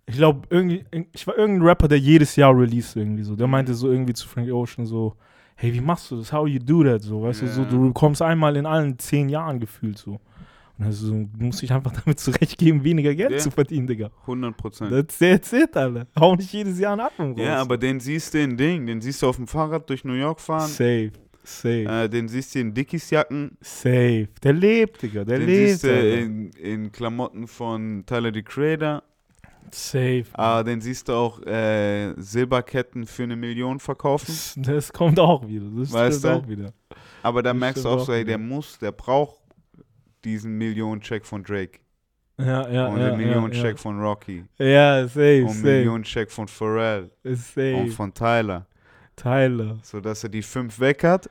Ich 0.05 0.15
glaube, 0.15 0.45
irgendwie. 0.49 0.86
Ich 1.13 1.25
war 1.25 1.38
irgendein 1.38 1.65
Rapper, 1.67 1.88
der 1.88 1.99
jedes 1.99 2.36
Jahr 2.36 2.53
release 2.57 2.99
irgendwie 2.99 3.23
so. 3.23 3.36
Der 3.38 3.47
Mhm. 3.47 3.51
meinte 3.51 3.73
so 3.73 3.89
irgendwie 3.89 4.13
zu 4.13 4.27
Frank 4.27 4.51
Ocean 4.51 4.86
so: 4.86 5.15
Hey, 5.55 5.73
wie 5.73 5.81
machst 5.81 6.09
du 6.11 6.17
das? 6.17 6.31
How 6.33 6.47
you 6.47 6.59
do 6.59 6.83
that? 6.83 7.01
So, 7.01 7.23
weißt 7.23 7.43
du, 7.43 7.47
so, 7.47 7.63
du 7.65 7.93
kommst 7.93 8.21
einmal 8.21 8.55
in 8.57 8.65
allen 8.65 8.97
zehn 8.99 9.29
Jahren 9.29 9.59
gefühlt 9.59 9.97
so. 9.97 10.19
Und 10.79 10.85
also, 10.85 11.11
du 11.11 11.29
musst 11.37 11.61
dich 11.61 11.71
einfach 11.71 11.91
damit 12.03 12.19
zurechtgeben, 12.19 12.83
weniger 12.83 13.13
Geld 13.13 13.31
Ja. 13.31 13.37
zu 13.37 13.51
verdienen, 13.51 13.85
Digga. 13.87 14.09
100 14.21 14.57
Prozent. 14.57 14.91
That's, 14.91 15.19
that's 15.19 15.53
it, 15.53 15.77
Alter. 15.77 16.07
Hau 16.19 16.35
nicht 16.35 16.51
jedes 16.51 16.79
Jahr 16.79 16.93
ein 16.93 16.99
Album 16.99 17.31
raus. 17.33 17.39
Ja, 17.45 17.61
aber 17.61 17.77
den 17.77 17.99
siehst 17.99 18.33
du 18.33 18.41
in 18.41 18.57
Ding, 18.57 18.85
den 18.87 18.99
siehst 18.99 19.21
du 19.21 19.27
auf 19.27 19.35
dem 19.35 19.47
Fahrrad 19.47 19.87
durch 19.89 20.03
New 20.03 20.13
York 20.13 20.39
fahren, 20.41 20.67
Safe. 20.69 21.11
Safe. 21.45 21.83
äh, 21.83 22.09
den 22.09 22.27
siehst 22.29 22.55
du 22.55 22.59
in 22.59 22.73
Dickies-Jacken, 22.73 23.57
Safe. 23.61 24.27
Der 24.41 24.53
lebt, 24.53 25.01
Digga. 25.03 25.23
Der 25.25 25.37
den 25.39 25.47
lebt. 25.47 25.69
siehst 25.71 25.83
du 25.83 25.89
in, 26.17 26.49
in 26.51 26.91
Klamotten 26.91 27.47
von 27.47 28.03
Tyler, 28.07 28.31
the 28.33 28.41
Creator, 28.41 29.03
Safe. 29.71 30.26
ah, 30.34 30.63
den 30.63 30.82
siehst 30.82 31.08
du 31.10 31.13
auch 31.13 31.41
äh, 31.45 32.13
Silberketten 32.17 33.06
für 33.06 33.23
eine 33.23 33.36
Million 33.36 33.80
verkaufen. 33.80 34.34
Das, 34.63 34.91
kommt 34.93 35.19
auch 35.19 35.47
wieder. 35.47 35.65
Das 35.78 35.91
Weißt 35.91 36.23
du? 36.23 36.30
auch 36.30 36.47
wieder. 36.47 36.71
Aber 37.21 37.41
da 37.43 37.52
Das 37.54 37.60
merkst 37.60 37.86
du 37.86 37.89
auch 37.89 37.97
auch 38.02 38.06
so, 38.06 38.13
wieder. 38.13 38.23
der 38.26 38.38
muss, 38.38 38.78
der 38.80 38.91
braucht 38.91 39.38
diesen 40.23 40.58
Millionencheck 40.58 41.26
von 41.26 41.43
Drake 41.43 41.80
Ja, 42.39 42.67
ja, 42.69 42.88
und 42.88 42.99
ja. 42.99 43.10
den 43.10 43.12
ja, 43.12 43.17
Millionencheck 43.17 43.78
von 43.80 43.99
Rocky 43.99 44.45
Ja, 44.58 44.65
ja 44.99 45.08
safe, 45.08 45.45
und. 45.45 45.63
Millionencheck 45.63 46.32
von 46.32 46.47
Pharrell 46.47 47.12
und 47.23 47.38
Safe. 47.38 47.88
von 47.91 48.13
Tyler. 48.13 48.65
Tyler. 49.15 49.78
Sodass 49.84 50.23
er 50.23 50.30
die 50.30 50.41
fünf 50.41 50.80
weg 50.80 51.04
hat. 51.04 51.30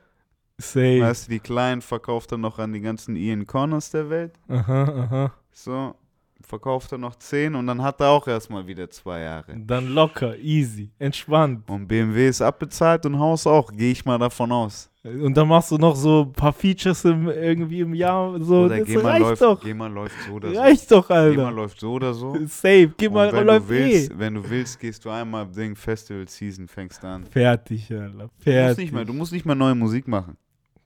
Safe. 0.59 1.01
Weißt 1.01 1.27
du, 1.27 1.33
die 1.33 1.41
kleinen 1.41 1.81
verkauft 1.83 2.31
er 2.33 2.39
noch 2.39 2.59
an 2.59 2.73
die 2.73 2.81
ganzen 2.81 3.17
Ian 3.17 3.47
Connors 3.47 3.91
der 3.91 4.09
Welt. 4.11 4.33
Aha, 4.49 4.83
aha. 4.85 5.33
So, 5.51 5.95
verkauft 6.43 6.93
er 6.93 6.99
noch 6.99 7.17
zehn 7.17 7.55
und 7.55 7.67
dann 7.67 7.83
hat 7.83 8.01
er 8.01 8.11
auch 8.11 8.27
erstmal 8.27 8.67
wieder 8.67 8.89
zwei 8.91 9.21
Jahre. 9.21 9.55
Dann 9.57 9.89
locker, 9.89 10.37
easy, 10.39 10.91
entspannt. 10.99 11.69
Und 11.71 11.87
BMW 11.89 12.29
ist 12.29 12.43
abbezahlt 12.43 13.07
und 13.07 13.19
Haus 13.19 13.47
auch, 13.47 13.73
gehe 13.73 13.93
ich 13.93 14.05
mal 14.05 14.19
davon 14.19 14.53
aus. 14.53 14.89
Und 15.05 15.37
dann 15.37 15.49
machst 15.49 15.73
du 15.73 15.79
noch 15.79 15.97
so 15.97 16.23
ein 16.23 16.33
paar 16.33 16.53
Features 16.53 17.05
im, 17.07 17.29
irgendwie 17.29 17.81
im 17.81 17.93
Jahr. 17.93 18.41
So, 18.41 18.67
Oder 18.67 18.79
das 18.79 18.87
geh 18.87 18.97
mal, 18.99 19.05
reicht 19.07 19.21
läuft, 19.21 19.43
doch. 19.43 19.61
geh 19.61 19.75
mal 19.75 19.93
läuft 19.93 20.15
so 20.29 20.33
oder 20.35 20.55
so. 20.55 20.61
Reicht 20.61 20.91
doch, 20.93 21.09
Geh 21.09 21.15
mal 21.15 21.29
Alter. 21.29 21.51
läuft 21.51 21.81
so 21.81 21.93
oder 21.93 22.15
so. 22.15 22.37
Safe. 22.47 22.93
Geh 22.97 23.09
mal, 23.09 23.29
und 23.29 23.35
wenn 23.35 23.47
läuft 23.49 23.65
du 23.67 23.69
willst, 23.71 24.11
eh. 24.13 24.15
wenn 24.19 24.35
du 24.35 24.49
willst, 24.49 24.79
gehst 24.79 25.05
du 25.05 25.11
einmal 25.11 25.49
Ding 25.49 25.75
Festival 25.75 26.29
Season, 26.29 26.69
fängst 26.69 27.05
an. 27.05 27.25
Fertig, 27.25 27.91
Alter. 27.91 28.11
Du 28.11 28.19
musst, 28.23 28.33
Fertig. 28.45 28.79
nicht 28.85 28.93
mehr, 28.95 29.05
du 29.05 29.13
musst 29.13 29.33
nicht 29.33 29.45
mehr 29.45 29.57
neue 29.57 29.75
Musik 29.75 30.07
machen. 30.07 30.37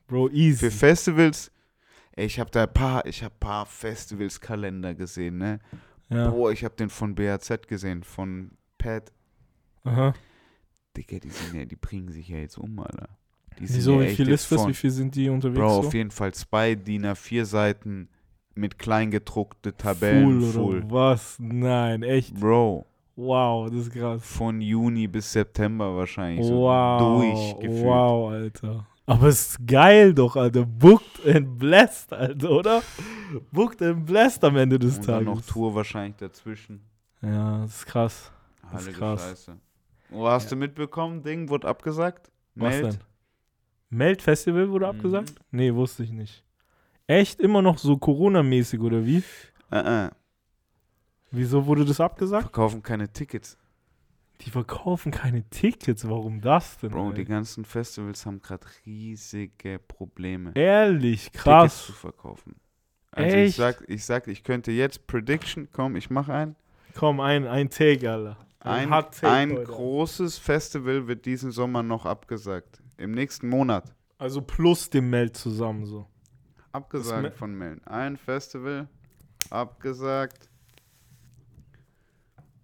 Bro, 0.07 0.29
easy. 0.29 0.65
Für 0.65 0.71
Festivals, 0.71 1.51
ich 2.25 2.39
habe 2.39 2.49
da 2.51 2.63
ein 2.63 2.73
paar, 2.73 3.05
ich 3.05 3.23
habe 3.23 3.33
paar 3.39 3.65
Festivals-Kalender 3.65 4.95
gesehen, 4.95 5.37
ne? 5.37 5.59
ja. 6.09 6.29
Boah, 6.29 6.51
ich 6.51 6.63
habe 6.63 6.75
den 6.75 6.89
von 6.89 7.15
BAZ 7.15 7.67
gesehen, 7.67 8.03
von 8.03 8.51
Pat. 8.77 9.11
Aha. 9.83 10.13
Digga, 10.95 11.19
die 11.19 11.29
sind 11.29 11.55
ja, 11.55 11.65
die 11.65 11.75
bringen 11.75 12.09
sich 12.11 12.27
ja 12.29 12.37
jetzt 12.37 12.57
um, 12.57 12.79
Alter. 12.79 13.09
Die 13.59 13.63
Wieso, 13.69 14.01
ja 14.01 14.09
wie 14.09 14.15
viel 14.15 14.29
ist 14.29 14.51
das? 14.51 14.61
von- 14.61 14.69
Wie 14.69 14.73
viel 14.73 14.91
sind 14.91 15.15
die 15.15 15.29
unterwegs? 15.29 15.59
Bro, 15.59 15.81
so? 15.81 15.87
auf 15.87 15.93
jeden 15.93 16.11
Fall 16.11 16.33
zwei 16.33 16.75
DIN 16.75 17.05
A4 17.05 17.45
Seiten 17.45 18.09
mit 18.55 18.77
kleingedruckte 18.79 19.75
Tabellen 19.75 20.41
Full 20.41 20.51
full. 20.51 20.77
oder 20.79 20.91
was? 20.91 21.37
Nein, 21.39 22.03
echt. 22.03 22.33
Bro, 22.39 22.85
Wow, 23.15 23.67
das 23.71 23.81
ist 23.87 23.91
krass. 23.93 24.23
von 24.23 24.61
Juni 24.61 25.07
bis 25.07 25.31
September 25.31 25.95
wahrscheinlich 25.95 26.45
so 26.45 26.53
Wow. 26.61 26.99
durchgefühlt. 27.21 27.83
Wow, 27.85 28.31
Alter. 28.31 28.87
Aber 29.09 29.27
es 29.27 29.51
ist 29.51 29.65
geil 29.67 30.13
doch, 30.13 30.35
Alter. 30.35 30.65
Booked 30.65 31.25
and 31.25 31.57
blessed, 31.57 32.11
Alter, 32.13 32.51
oder? 32.51 32.83
Booked 33.51 33.81
and 33.81 34.05
blessed 34.05 34.43
am 34.43 34.57
Ende 34.57 34.77
des 34.77 34.97
Und 34.97 35.07
dann 35.07 35.25
Tages. 35.25 35.39
noch 35.47 35.53
Tour 35.53 35.73
wahrscheinlich 35.73 36.17
dazwischen. 36.17 36.81
Ja, 37.21 37.61
das 37.61 37.77
ist 37.77 37.85
krass. 37.85 38.31
Das 38.71 38.85
ist 38.85 38.97
krass. 38.97 39.21
Scheiße. 39.21 39.57
Oh, 40.11 40.27
hast 40.27 40.51
du 40.51 40.55
mitbekommen, 40.57 41.23
Ding 41.23 41.47
wurde 41.49 41.67
abgesagt? 41.67 42.29
Was 42.55 42.69
Meld? 42.75 42.93
denn? 42.93 42.99
Meld 43.89 44.21
Festival 44.21 44.69
wurde 44.69 44.85
Mhm. 44.85 44.91
abgesagt? 44.97 45.33
Nee, 45.51 45.73
wusste 45.73 46.03
ich 46.03 46.11
nicht. 46.11 46.43
Echt 47.07 47.39
immer 47.39 47.61
noch 47.61 47.77
so 47.77 47.97
Corona-mäßig 47.97 48.81
oder 48.81 49.05
wie? 49.05 49.23
Äh, 49.71 50.05
äh. 50.07 50.09
Wieso 51.31 51.65
wurde 51.65 51.85
das 51.85 52.01
abgesagt? 52.01 52.43
Verkaufen 52.43 52.83
keine 52.83 53.07
Tickets. 53.11 53.57
Die 54.41 54.51
verkaufen 54.51 55.11
keine 55.11 55.43
Tickets. 55.49 56.07
Warum 56.07 56.41
das 56.41 56.77
denn? 56.77 56.91
Bro, 56.91 57.09
ey? 57.09 57.15
die 57.15 57.25
ganzen 57.25 57.65
Festivals 57.65 58.25
haben 58.25 58.41
gerade 58.41 58.65
riesige 58.85 59.79
Probleme, 59.79 60.51
Ehrlich, 60.55 61.25
Tickets 61.25 61.43
krass. 61.43 61.85
zu 61.87 61.93
verkaufen. 61.93 62.55
Also 63.11 63.35
ich 63.35 63.43
Echt? 63.47 63.57
sag, 63.57 63.83
ich 63.87 64.05
sag, 64.05 64.27
ich 64.27 64.43
könnte 64.43 64.71
jetzt 64.71 65.07
Prediction, 65.07 65.69
komm, 65.71 65.95
ich 65.95 66.09
mache 66.11 66.33
ein. 66.33 66.55
Komm, 66.95 67.19
ein, 67.19 67.47
ein 67.47 67.69
Take, 67.69 68.09
Alter. 68.11 68.37
Ein, 68.59 68.91
Hot 68.93 69.13
Take 69.19 69.31
ein 69.31 69.55
großes 69.63 70.37
Festival 70.37 71.07
wird 71.07 71.25
diesen 71.25 71.51
Sommer 71.51 71.81
noch 71.83 72.05
abgesagt. 72.05 72.81
Im 72.97 73.11
nächsten 73.11 73.49
Monat. 73.49 73.95
Also 74.19 74.41
plus 74.41 74.89
dem 74.89 75.09
Meld 75.09 75.35
zusammen 75.37 75.85
so. 75.85 76.05
Abgesagt 76.71 77.21
me- 77.23 77.31
von 77.31 77.53
Meln. 77.55 77.83
Ein 77.85 78.17
Festival 78.17 78.87
abgesagt. 79.49 80.49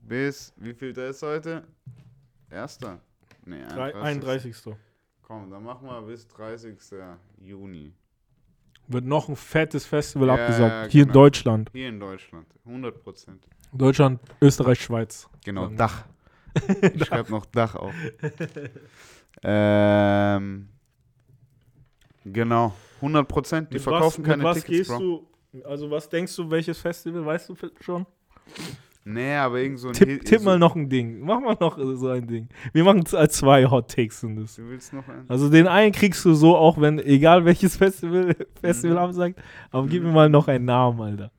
Bis, 0.07 0.53
wie 0.57 0.73
viel 0.73 0.93
da 0.93 1.07
ist 1.07 1.21
heute? 1.23 1.63
Erster? 2.49 2.99
Nee, 3.45 3.63
Drei- 3.69 3.93
31. 3.95 4.55
31. 4.55 4.75
Komm, 5.21 5.49
dann 5.49 5.63
machen 5.63 5.87
wir 5.87 6.01
bis 6.01 6.27
30. 6.27 6.77
Juni. 7.39 7.93
Wird 8.87 9.05
noch 9.05 9.29
ein 9.29 9.35
fettes 9.37 9.85
Festival 9.85 10.27
Ja, 10.27 10.33
abgesagt. 10.35 10.91
Hier 10.91 11.03
in 11.03 11.07
genau. 11.07 11.19
Deutschland. 11.21 11.69
Hier 11.73 11.87
in 11.89 11.99
Deutschland. 11.99 12.47
100 12.65 13.01
Prozent. 13.01 13.47
Deutschland, 13.71 14.19
Österreich, 14.41 14.81
Schweiz. 14.83 15.27
Genau, 15.45 15.67
Dann- 15.67 15.77
Dach. 15.77 16.05
Ich 16.93 17.05
schreibe 17.05 17.31
noch 17.31 17.45
Dach 17.47 17.73
auf. 17.75 17.93
ähm, 19.43 20.69
genau, 22.25 22.75
100 22.97 23.27
Prozent. 23.27 23.69
Die 23.71 23.75
Mit 23.75 23.81
verkaufen 23.81 24.23
was, 24.23 24.29
keine 24.29 24.37
mit 24.43 24.45
was 24.45 24.57
Tickets, 24.63 24.77
gehst 24.77 24.89
Bro. 24.91 24.99
du? 25.53 25.63
Also 25.65 25.89
was 25.89 26.09
denkst 26.09 26.35
du, 26.35 26.49
welches 26.51 26.77
Festival? 26.77 27.25
Weißt 27.25 27.49
du 27.49 27.55
schon? 27.81 28.05
Nee, 29.05 29.35
aber 29.35 29.59
irgend 29.59 29.79
so 29.79 29.89
ein 29.89 29.93
Tipp, 29.93 30.23
tipp 30.23 30.39
so, 30.39 30.45
mal 30.45 30.57
noch 30.57 30.75
ein 30.77 30.87
Ding. 30.89 31.19
Mach 31.21 31.41
mal 31.41 31.57
noch 31.59 31.77
so 31.77 32.07
ein 32.09 32.25
Ding. 32.25 32.47
Wir 32.71 32.83
machen 32.85 33.05
z- 33.05 33.31
zwei 33.33 33.65
Hot 33.65 33.89
Takes 33.93 34.23
in 34.23 34.37
das. 34.37 34.55
Du 34.55 34.69
willst 34.69 34.93
noch 34.93 35.07
einen? 35.09 35.25
Also 35.29 35.49
den 35.49 35.67
einen 35.67 35.91
kriegst 35.91 36.23
du 36.23 36.33
so, 36.33 36.55
auch 36.55 36.79
wenn, 36.79 36.99
egal 36.99 37.43
welches 37.43 37.75
Festival, 37.75 38.33
Festival 38.61 38.95
Mhm. 38.95 39.03
absagt, 39.03 39.39
aber 39.71 39.87
gib 39.87 40.03
Mhm. 40.03 40.09
mir 40.09 40.13
mal 40.15 40.29
noch 40.29 40.47
einen 40.47 40.65
Namen, 40.65 41.01
Alter. 41.01 41.31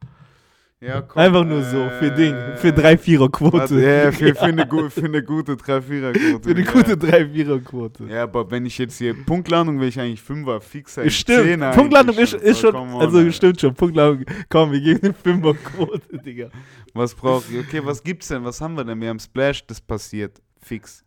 Ja, 0.85 1.01
komm, 1.01 1.23
Einfach 1.23 1.45
nur 1.45 1.63
so, 1.63 1.89
für 1.99 2.11
Ding, 2.11 2.37
für 2.57 2.69
äh, 2.69 2.97
3-4er-Quote. 2.97 3.59
warte, 3.59 3.81
Ja, 3.81 4.13
für, 4.13 4.35
für, 4.35 4.43
eine, 4.43 4.67
für 4.91 5.05
eine 5.05 5.23
gute 5.23 5.55
3-4er-Quote. 5.55 6.43
Für 6.43 6.51
eine 6.51 6.65
gute 6.65 6.95
3-4er-Quote. 6.97 8.05
Ja, 8.05 8.25
aber 8.25 8.51
wenn 8.51 8.67
ich 8.67 8.77
jetzt 8.77 8.99
hier 8.99 9.15
Punktlandung 9.25 9.81
will 9.81 9.89
ich 9.89 9.99
eigentlich 9.99 10.21
5er, 10.21 10.61
Fixer, 10.61 11.09
Stimmt, 11.09 11.63
10er 11.63 11.75
Punktlandung 11.75 12.17
eigentlich 12.17 12.35
ist, 12.35 12.43
ist 12.43 12.61
schon, 12.61 12.75
on, 12.77 13.01
also 13.01 13.19
Alter. 13.19 13.33
stimmt 13.33 13.61
schon, 13.61 13.75
Punktlandung, 13.75 14.27
komm, 14.51 14.73
wir 14.73 14.81
geben 14.81 15.01
eine 15.05 15.15
Fünferquote, 15.15 16.19
Digga. 16.19 16.51
Was 16.93 17.15
braucht? 17.15 17.47
Okay, 17.59 17.81
was 17.83 18.03
gibt's 18.03 18.29
denn? 18.29 18.45
Was 18.45 18.61
haben 18.61 18.77
wir 18.77 18.85
denn? 18.85 19.01
Wir 19.01 19.09
haben 19.09 19.19
Splash, 19.19 19.67
das 19.67 19.81
passiert. 19.81 20.43
Fix. 20.61 21.03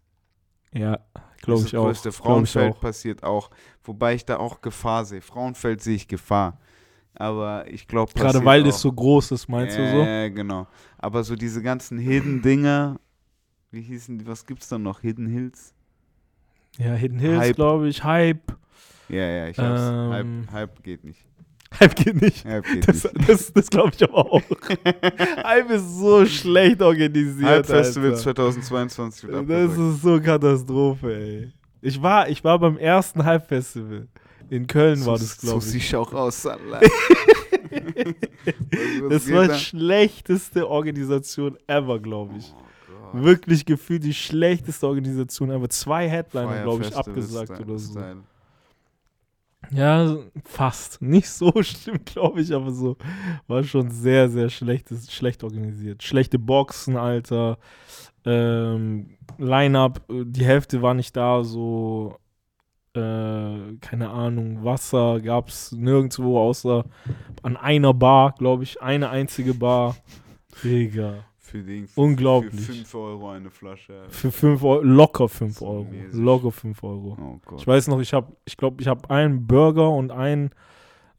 Ja, 0.74 1.00
glaube 1.42 1.62
das 1.62 1.68
ich 1.68 1.78
auch. 1.78 1.86
größte 1.86 2.10
Glaub 2.10 2.14
ich 2.14 2.18
Frauenfeld 2.18 2.74
auch. 2.74 2.80
passiert 2.80 3.24
auch. 3.24 3.52
Wobei 3.84 4.16
ich 4.16 4.26
da 4.26 4.38
auch 4.38 4.62
Gefahr 4.62 5.06
sehe. 5.06 5.22
Frauenfeld 5.22 5.82
sehe 5.82 5.96
ich 5.96 6.08
Gefahr. 6.08 6.60
Aber 7.20 7.66
ich 7.68 7.88
glaube, 7.88 8.14
Gerade 8.14 8.46
weil 8.46 8.66
es 8.68 8.80
so 8.80 8.92
groß 8.92 9.32
ist, 9.32 9.48
meinst 9.50 9.78
du 9.78 9.90
so? 9.90 9.98
Ja, 10.04 10.30
genau. 10.30 10.68
Aber 11.00 11.24
so 11.24 11.36
diese 11.36 11.64
ganzen 11.64 11.98
Hidden-Dinger, 11.98 13.00
wie 13.72 13.82
hießen 13.82 14.20
die, 14.20 14.28
was 14.28 14.46
gibt's 14.46 14.70
da 14.70 14.78
noch? 14.78 15.02
Hidden 15.02 15.26
Hills? 15.28 15.74
Ja, 16.78 16.94
Hidden 16.94 17.18
Hills, 17.18 17.56
glaube 17.56 17.88
ich, 17.88 18.04
Hype. 18.04 18.56
Ja, 19.10 19.28
ja, 19.28 19.48
ich 19.48 19.58
hab's. 19.58 19.82
Ähm. 19.82 20.46
Hype, 20.52 20.52
Hype 20.52 20.84
geht 20.84 21.04
nicht. 21.04 21.26
Hype 21.80 21.96
geht 21.96 22.22
nicht. 22.22 22.46
Hype 22.46 22.66
geht 22.66 22.88
Das, 22.88 23.04
nicht. 23.04 23.30
das, 23.30 23.52
das 23.52 23.68
glaube 23.70 23.92
ich 23.96 24.04
aber 24.04 24.32
auch. 24.32 24.42
Hype 25.44 25.70
ist 25.72 25.98
so 25.98 26.24
schlecht 26.26 26.82
organisiert. 26.82 27.50
Hype 27.50 27.66
Festival 27.66 28.12
Alter. 28.12 28.22
2022 28.22 29.30
wird 29.30 29.50
Das 29.50 29.76
ist 29.76 30.02
so 30.02 30.22
Katastrophe, 30.22 31.16
ey. 31.16 31.52
Ich 31.82 32.02
war, 32.02 32.30
ich 32.30 32.44
war 32.44 32.60
beim 32.60 32.78
ersten 32.78 33.24
Hype 33.24 33.48
Festival. 33.48 34.08
In 34.50 34.68
Köln 34.68 35.06
war 35.06 35.18
das, 35.18 35.38
So 35.38 35.48
glaube 35.48 35.60
ich. 35.66 35.72
siehst 35.72 35.94
du 35.94 35.98
auch 36.00 36.14
aus, 36.14 36.42
Salah. 36.44 36.82
Das 39.10 39.32
war 39.32 39.48
die 39.48 39.60
schlechteste 39.60 40.68
Organisation 40.70 41.58
ever, 41.68 42.00
glaube 42.00 42.36
ich. 42.38 42.54
Oh. 43.14 43.24
Wirklich 43.24 43.66
gefühlt 43.66 44.04
die 44.04 44.14
schlechteste 44.14 44.88
Organisation 44.88 45.52
ever. 45.52 45.70
Zwei 45.70 46.10
Headliner, 46.10 46.64
glaube 46.64 46.84
ich, 46.86 46.96
abgesagt 46.96 47.50
Style- 47.54 47.66
oder 47.66 47.78
so. 47.78 47.92
Style. 47.92 48.18
Ja, 49.72 50.18
fast. 50.46 51.02
Nicht 51.02 51.30
so 51.30 51.52
schlimm, 51.62 52.00
glaube 52.06 52.42
ich, 52.42 52.54
aber 52.54 52.72
so. 52.72 52.96
War 53.48 53.64
schon 53.64 53.92
sehr, 53.92 54.30
sehr 54.30 54.50
schlecht, 54.50 54.88
schlecht 55.10 55.44
organisiert. 55.44 56.04
Schlechte 56.04 56.40
Boxen, 56.40 56.96
Alter. 56.96 57.58
Ähm, 58.26 59.18
Line-Up, 59.38 60.02
äh, 60.10 60.24
die 60.26 60.46
Hälfte 60.46 60.82
war 60.82 60.94
nicht 60.94 61.16
da, 61.16 61.44
so. 61.44 62.18
Äh, 62.98 63.78
keine 63.80 64.10
Ahnung, 64.10 64.64
Wasser 64.64 65.20
gab 65.22 65.50
es 65.50 65.72
nirgendwo, 65.72 66.40
außer 66.40 66.86
an 67.44 67.58
einer 67.58 67.94
Bar, 67.94 68.34
glaube 68.38 68.64
ich. 68.64 68.82
Eine 68.82 69.10
einzige 69.10 69.54
Bar. 69.54 69.96
Digga. 70.64 71.26
Für 71.38 71.64
den 71.64 71.88
für, 71.88 72.02
Unglaublich. 72.02 72.66
Für 72.66 72.74
5 72.74 72.96
Euro 72.96 73.30
eine 73.30 73.50
Flasche. 73.50 74.04
Für 74.10 74.32
5 74.32 74.64
Euro, 74.64 74.82
locker 74.84 75.30
5 75.30 75.60
So 75.60 75.68
Euro. 75.68 75.88
Locker 76.12 76.52
5 76.52 76.84
Euro. 76.84 77.18
Oh 77.22 77.40
Gott. 77.46 77.62
Ich 77.62 77.68
weiß 77.68 77.88
noch, 77.88 78.02
ich 78.02 78.14
habe, 78.14 78.36
ich 78.44 78.58
glaube, 78.58 78.82
ich 78.82 78.88
habe 78.88 79.10
einen 79.10 79.48
Burger 79.48 79.90
und 79.92 80.12
einen, 80.12 80.50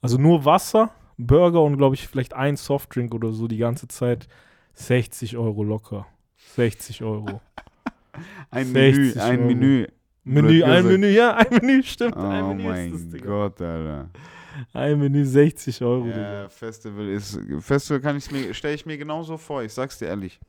also 0.03 0.19
nur 0.19 0.45
Wasser, 0.45 0.91
Burger 1.17 1.62
und 1.62 1.79
glaube 1.79 1.95
ich 1.95 2.07
vielleicht 2.07 2.35
einen 2.35 2.59
Softdrink 2.59 3.14
oder 3.14 3.33
so 3.33 3.49
die 3.49 3.57
ganze 3.57 3.88
Zeit. 3.88 4.29
60 4.75 5.37
Euro 5.37 5.62
locker. 5.62 6.07
60 6.55 7.03
Euro. 7.03 7.41
ein 8.51 8.71
Menü, 8.71 9.05
60 9.07 9.23
ein 9.23 9.38
Euro. 9.38 9.47
Menü. 9.49 9.87
Menü, 10.29 10.62
ein. 10.62 10.87
Menü, 10.87 11.09
ja, 11.09 11.35
ein 11.35 11.47
Menü, 11.51 11.83
stimmt. 11.83 12.17
Oh 12.17 12.21
ein 12.21 12.49
Menü 12.49 12.62
ist 12.62 12.69
mein 12.69 12.93
das, 12.93 13.09
Digga. 13.09 13.27
Gott, 13.27 13.61
Alter. 13.61 14.11
Ein 14.73 14.99
Menü 14.99 15.25
60 15.25 15.83
Euro. 15.83 16.07
Ja, 16.07 16.49
Festival 16.49 17.09
ist. 17.09 17.38
Festival 17.61 18.01
kann 18.01 18.17
ich 18.17 18.31
mir, 18.31 18.53
stelle 18.55 18.75
ich 18.75 18.87
mir 18.87 18.99
genauso 18.99 19.37
vor, 19.37 19.62
ich 19.62 19.73
sag's 19.73 19.99
dir 19.99 20.07
ehrlich. 20.07 20.41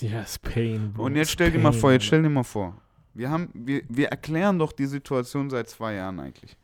Ja, 0.00 0.22
ist 0.22 0.42
Pain, 0.42 0.92
Bro. 0.92 1.04
Und 1.04 1.16
jetzt 1.16 1.28
ist 1.28 1.32
stell 1.32 1.50
dir 1.52 1.58
mal 1.58 1.72
vor, 1.72 1.92
jetzt 1.92 2.06
stell 2.06 2.22
dir 2.22 2.28
mal 2.28 2.42
vor. 2.42 2.76
Wir 3.12 3.30
haben, 3.30 3.48
wir, 3.54 3.82
wir 3.88 4.08
erklären 4.08 4.58
doch 4.58 4.72
die 4.72 4.86
Situation 4.86 5.48
seit 5.50 5.68
zwei 5.68 5.94
Jahren 5.94 6.18
eigentlich. 6.18 6.56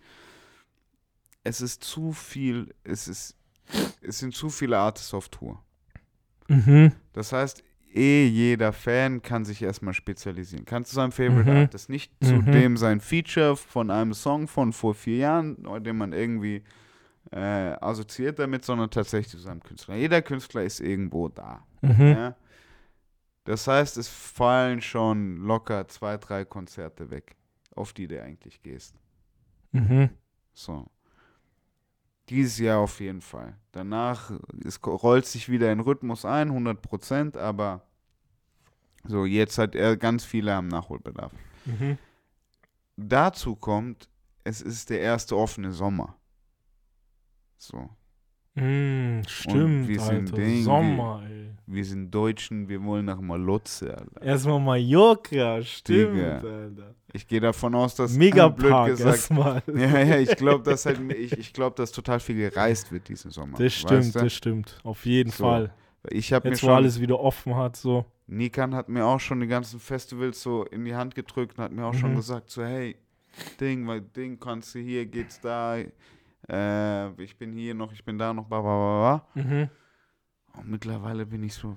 Es 1.45 1.61
ist 1.61 1.85
zu 1.85 2.13
viel, 2.13 2.75
es 2.83 3.07
ist, 3.07 3.37
es 4.03 4.19
sind 4.19 4.35
zu 4.35 4.49
viele 4.49 4.79
Artists 4.79 5.15
auf 5.15 5.29
Tour. 5.29 5.63
Mhm. 6.49 6.93
Das 7.13 7.33
heißt, 7.33 7.63
eh 7.95 8.27
jeder 8.27 8.73
Fan 8.73 9.23
kann 9.23 9.45
sich 9.45 9.63
erstmal 9.63 9.95
spezialisieren. 9.95 10.65
Kann 10.65 10.85
zu 10.85 10.95
seinem 10.95 11.13
Favorite 11.13 11.51
Mhm. 11.51 11.57
Artist, 11.57 11.89
nicht 11.89 12.13
zu 12.25 12.35
Mhm. 12.37 12.53
dem 12.53 12.77
sein 12.77 13.01
Feature 13.01 13.57
von 13.57 13.91
einem 13.91 14.15
Song 14.15 14.49
von 14.49 14.73
vor 14.73 14.95
vier 14.95 15.17
Jahren, 15.19 15.57
den 15.83 15.97
man 15.97 16.13
irgendwie 16.13 16.63
äh, 17.33 17.77
assoziiert 17.81 18.39
damit, 18.39 18.65
sondern 18.65 18.91
tatsächlich 18.91 19.31
zu 19.31 19.39
seinem 19.39 19.63
Künstler. 19.63 19.95
Jeder 19.95 20.23
Künstler 20.23 20.65
ist 20.65 20.81
irgendwo 20.81 21.29
da. 21.29 21.65
Mhm. 21.83 22.07
Ja? 22.07 22.37
Das 23.45 23.67
heißt, 23.67 23.97
es 23.99 24.09
fallen 24.09 24.81
schon 24.81 25.37
locker 25.37 25.87
zwei, 25.89 26.17
drei 26.17 26.45
Konzerte 26.45 27.11
weg, 27.11 27.37
auf 27.75 27.93
die 27.93 28.09
du 28.09 28.21
eigentlich 28.23 28.63
gehst. 28.63 28.95
Mhm. 29.73 30.11
So. 30.53 30.87
Dieses 32.31 32.59
Jahr 32.59 32.79
auf 32.79 33.01
jeden 33.01 33.21
Fall. 33.21 33.57
Danach, 33.73 34.31
es 34.65 34.81
rollt 34.87 35.27
sich 35.27 35.49
wieder 35.49 35.73
in 35.73 35.81
Rhythmus 35.81 36.25
ein, 36.25 36.49
100 36.49 36.81
Prozent, 36.81 37.37
aber 37.37 37.83
so, 39.05 39.25
jetzt 39.25 39.59
hat 39.59 39.75
er 39.75 39.97
ganz 39.97 40.25
viele 40.25 40.55
am 40.55 40.69
Nachholbedarf. 40.69 41.33
Mhm. 41.65 41.99
Dazu 42.97 43.57
kommt, 43.57 44.09
es 44.45 44.61
ist 44.61 44.91
der 44.91 45.01
erste 45.01 45.37
offene 45.37 45.73
Sommer. 45.73 46.17
So. 47.57 47.91
Mm, 48.55 49.21
stimmt, 49.29 49.87
wir 49.89 50.01
sind 50.01 50.33
Alter. 50.33 50.37
Ding, 50.37 50.65
Sommer, 50.65 51.23
ey. 51.29 51.51
Wir 51.67 51.85
sind 51.85 52.11
Deutschen, 52.11 52.69
wir 52.69 52.83
wollen 52.83 53.05
nach 53.07 53.21
Malotze, 53.21 53.97
Alter. 53.97 54.23
Erstmal 54.23 54.59
Mallorca, 54.61 55.63
stimmt, 55.63 56.15
Digga. 56.17 56.41
Alter. 56.41 56.95
Ich 57.13 57.27
gehe 57.29 57.41
davon 57.41 57.75
aus, 57.77 57.95
dass 57.95 58.11
blöd 58.17 58.33
Megapark 58.35 58.89
gesagt. 58.91 59.09
erstmal. 59.17 59.63
Ja, 59.75 60.01
ja, 60.01 60.19
ich 60.19 60.35
glaube, 60.37 60.65
dass 60.65 60.85
halt, 60.87 61.01
ich, 61.13 61.33
ich 61.39 61.53
glaube, 61.53 61.77
dass 61.77 61.93
total 61.93 62.19
viel 62.19 62.37
gereist 62.51 62.91
wird 62.91 63.09
diesen 63.09 63.31
Sommer. 63.31 63.57
Das 63.59 63.73
stimmt, 63.73 63.91
weißt 63.93 64.15
du? 64.17 64.19
das 64.21 64.33
stimmt. 64.33 64.79
Auf 64.83 65.07
jeden 65.07 65.31
So, 65.31 65.45
Fall. 65.45 65.73
Ich 66.09 66.33
habe 66.33 66.49
mir 66.49 66.55
Jetzt, 66.55 66.63
wo 66.63 66.69
schon, 66.69 66.75
alles 66.77 67.01
wieder 67.01 67.21
offen 67.21 67.55
hat, 67.55 67.77
so. 67.77 68.05
Nikan 68.27 68.75
hat 68.75 68.89
mir 68.89 69.05
auch 69.05 69.21
schon 69.21 69.41
die 69.41 69.47
ganzen 69.47 69.79
Festivals 69.81 70.41
so 70.43 70.65
in 70.65 70.85
die 70.85 70.95
Hand 70.95 71.15
gedrückt 71.15 71.57
und 71.59 71.65
hat 71.65 71.73
mir 71.73 71.85
auch 71.85 71.95
schon 71.95 72.13
Mhm. 72.13 72.17
gesagt, 72.17 72.51
so, 72.51 72.65
hey, 72.65 72.97
Ding, 73.61 73.87
weil 73.87 74.01
Ding 74.01 74.39
kannst 74.41 74.75
du 74.75 74.81
hier, 74.81 75.07
geht's 75.07 75.41
da, 75.41 75.77
äh, 76.51 77.23
ich 77.23 77.37
bin 77.37 77.53
hier 77.53 77.75
noch, 77.75 77.93
ich 77.93 78.05
bin 78.05 78.19
da 78.19 78.33
noch, 78.33 78.47
bla 78.47 78.61
bla 78.61 78.77
bla 78.77 79.23
bla. 79.35 79.43
Mhm. 79.43 79.69
Und 80.59 80.69
mittlerweile 80.71 81.25
bin 81.27 81.43
ich 81.45 81.55
so, 81.55 81.77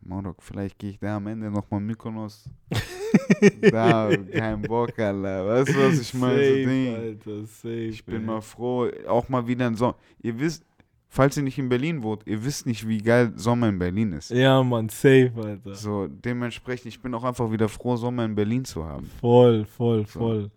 Modok, 0.00 0.42
vielleicht 0.42 0.78
gehe 0.78 0.90
ich 0.90 0.98
da 0.98 1.16
am 1.16 1.26
Ende 1.26 1.50
nochmal 1.50 1.80
Mykonos. 1.80 2.48
da, 3.70 4.10
kein 4.32 4.62
Bock, 4.62 4.96
Alter. 4.98 5.46
Weißt 5.46 5.68
du, 5.70 5.88
was 5.88 6.00
ich 6.00 6.14
meine? 6.14 6.36
So, 6.36 6.44
Safe, 6.44 6.66
Ding. 6.66 6.94
Alter, 6.94 7.46
safe. 7.46 7.74
Ich 7.86 8.04
bin 8.04 8.14
ey. 8.16 8.20
mal 8.20 8.40
froh, 8.40 8.88
auch 9.08 9.28
mal 9.28 9.46
wieder 9.46 9.66
ein 9.66 9.74
Song. 9.76 9.94
Ihr 10.22 10.38
wisst, 10.38 10.64
falls 11.08 11.36
ihr 11.36 11.42
nicht 11.42 11.58
in 11.58 11.68
Berlin 11.68 12.02
wohnt, 12.02 12.22
ihr 12.26 12.44
wisst 12.44 12.66
nicht, 12.66 12.86
wie 12.86 12.98
geil 12.98 13.32
Sommer 13.36 13.68
in 13.68 13.78
Berlin 13.78 14.12
ist. 14.12 14.28
Sommer. 14.28 14.40
Ja, 14.40 14.62
Mann, 14.62 14.88
safe, 14.88 15.32
Alter. 15.36 15.74
So, 15.74 16.06
dementsprechend, 16.06 16.86
ich 16.86 17.00
bin 17.02 17.12
auch 17.14 17.24
einfach 17.24 17.50
wieder 17.50 17.68
froh, 17.68 17.96
Sommer 17.96 18.24
in 18.24 18.34
Berlin 18.34 18.64
zu 18.64 18.84
haben. 18.84 19.06
Voll, 19.20 19.64
voll, 19.64 20.06
So. 20.06 20.20
voll. 20.20 20.50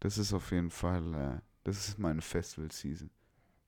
Das 0.00 0.18
ist 0.18 0.34
auf 0.34 0.50
jeden 0.52 0.70
Fall, 0.70 1.14
äh, 1.14 1.40
das 1.64 1.88
ist 1.88 1.98
meine 1.98 2.20
Festival-Season. 2.20 3.10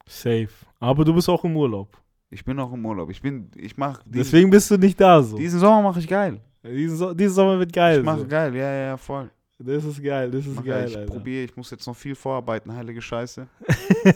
Safe. 0.07 0.49
Aber 0.79 1.03
du 1.03 1.13
bist 1.13 1.27
auch 1.27 1.43
im 1.43 1.55
Urlaub. 1.57 1.97
Ich 2.29 2.43
bin 2.43 2.59
auch 2.59 2.71
im 2.71 2.85
Urlaub. 2.85 3.09
Ich 3.09 3.21
bin, 3.21 3.51
ich 3.55 3.77
mach 3.77 4.03
diesen, 4.03 4.13
Deswegen 4.13 4.49
bist 4.49 4.69
du 4.71 4.77
nicht 4.77 4.99
da 4.99 5.21
so. 5.21 5.37
diesen 5.37 5.59
Sommer 5.59 5.81
mache 5.81 5.99
ich 5.99 6.07
geil. 6.07 6.39
Diesen, 6.63 6.97
so 6.97 7.13
diesen 7.13 7.33
Sommer 7.33 7.59
wird 7.59 7.71
geil. 7.71 7.99
ich 7.99 8.05
mache 8.05 8.19
so. 8.19 8.27
geil, 8.27 8.55
ja, 8.55 8.71
ja, 8.71 8.85
ja, 8.87 8.97
voll. 8.97 9.29
Das 9.59 9.83
ist 9.83 10.03
geil, 10.03 10.29
das 10.29 10.45
ist 10.45 10.55
Mach 10.55 10.63
geil, 10.63 10.87
ich 10.87 11.05
probiere, 11.07 11.45
ich 11.45 11.55
muss 11.57 11.71
jetzt 11.71 11.87
noch 11.87 11.95
viel 11.95 12.13
vorarbeiten, 12.13 12.71
heilige 12.71 13.01
Scheiße. 13.01 13.47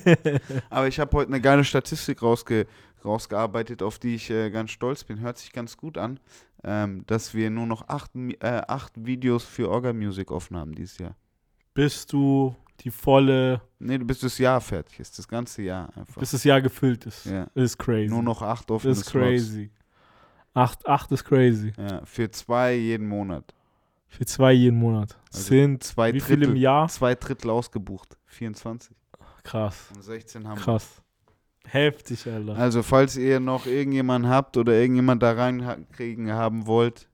Aber 0.70 0.88
ich 0.88 1.00
habe 1.00 1.17
heute 1.17 1.30
eine 1.30 1.41
geile 1.41 1.63
Statistik 1.63 2.22
rausge 2.22 2.67
rausgearbeitet, 3.04 3.82
auf 3.82 3.98
die 3.98 4.13
ich 4.13 4.30
äh, 4.30 4.52
ganz 4.52 4.70
stolz 4.70 5.04
bin. 5.04 5.20
Hört 5.20 5.39
sich 5.39 5.52
ganz 5.52 5.76
gut 5.76 5.98
an, 5.98 6.20
ähm, 6.63 7.04
dass 7.08 7.34
wir 7.34 7.50
nur 7.50 7.65
noch 7.65 7.88
acht, 7.88 8.12
äh, 8.15 8.62
acht 8.67 8.94
Videos 8.96 9.44
für 9.44 9.70
Orga 9.70 9.94
Music 9.94 10.30
offen 10.30 10.56
haben 10.58 10.76
dieses 10.76 11.00
Jahr. 11.00 11.15
bis 11.74 12.06
du 12.06 12.56
die 12.82 12.91
volle, 12.91 13.62
Nee, 13.80 13.98
bis 14.00 14.20
das 14.20 14.38
Jahr 14.38 14.60
fertig 14.62 15.00
ist, 15.00 15.17
das 15.17 15.28
ganze 15.28 15.62
Jahr 15.62 15.89
einfach. 15.98 16.20
bis 16.20 16.32
das 16.32 16.44
Jahr 16.44 16.62
gefüllt 16.62 17.06
ist. 17.06 17.26
Ja. 17.26 17.48
Ist 17.56 17.78
crazy. 17.78 18.10
Nur 18.10 18.24
noch 18.24 18.41
acht 18.41 18.70
offene 18.72 18.91
das 18.91 19.00
ist 19.02 19.10
Slots. 19.10 19.26
crazy. 19.26 19.72
Acht, 20.54 20.86
acht 20.88 21.12
ist 21.12 21.24
crazy. 21.24 21.74
Ja, 21.78 22.02
für 22.06 22.30
zwei 22.32 22.74
jeden 22.76 23.08
Monat. 23.08 23.54
Für 24.08 24.26
zwei 24.26 24.52
jeden 24.52 24.78
Monat. 24.78 25.17
Also 25.32 25.44
Sind 25.48 25.84
Zwei 25.84 26.13
wie 26.13 26.20
viel 26.20 26.36
im 26.36 26.41
Drittel, 26.50 26.58
Jahr? 26.58 26.88
zwei 26.89 27.15
Drittel 27.15 27.50
ausgebucht. 27.50 28.17
24. 28.26 28.94
Krass, 29.44 29.89
Und 29.96 30.04
16 30.04 30.48
haben 30.48 30.58
wir. 30.58 30.63
krass. 30.63 31.02
Heftig, 31.65 32.28
Alter. 32.28 32.56
Also, 32.58 32.84
falls 32.84 33.15
ihr 33.15 33.39
noch 33.39 33.65
irgendjemanden 33.65 34.30
habt 34.30 34.58
oder 34.58 34.74
irgendjemand 34.74 35.24
da 35.24 35.32
reinkriegen 35.32 36.32
haben 36.34 36.65
wollt, 36.67 37.08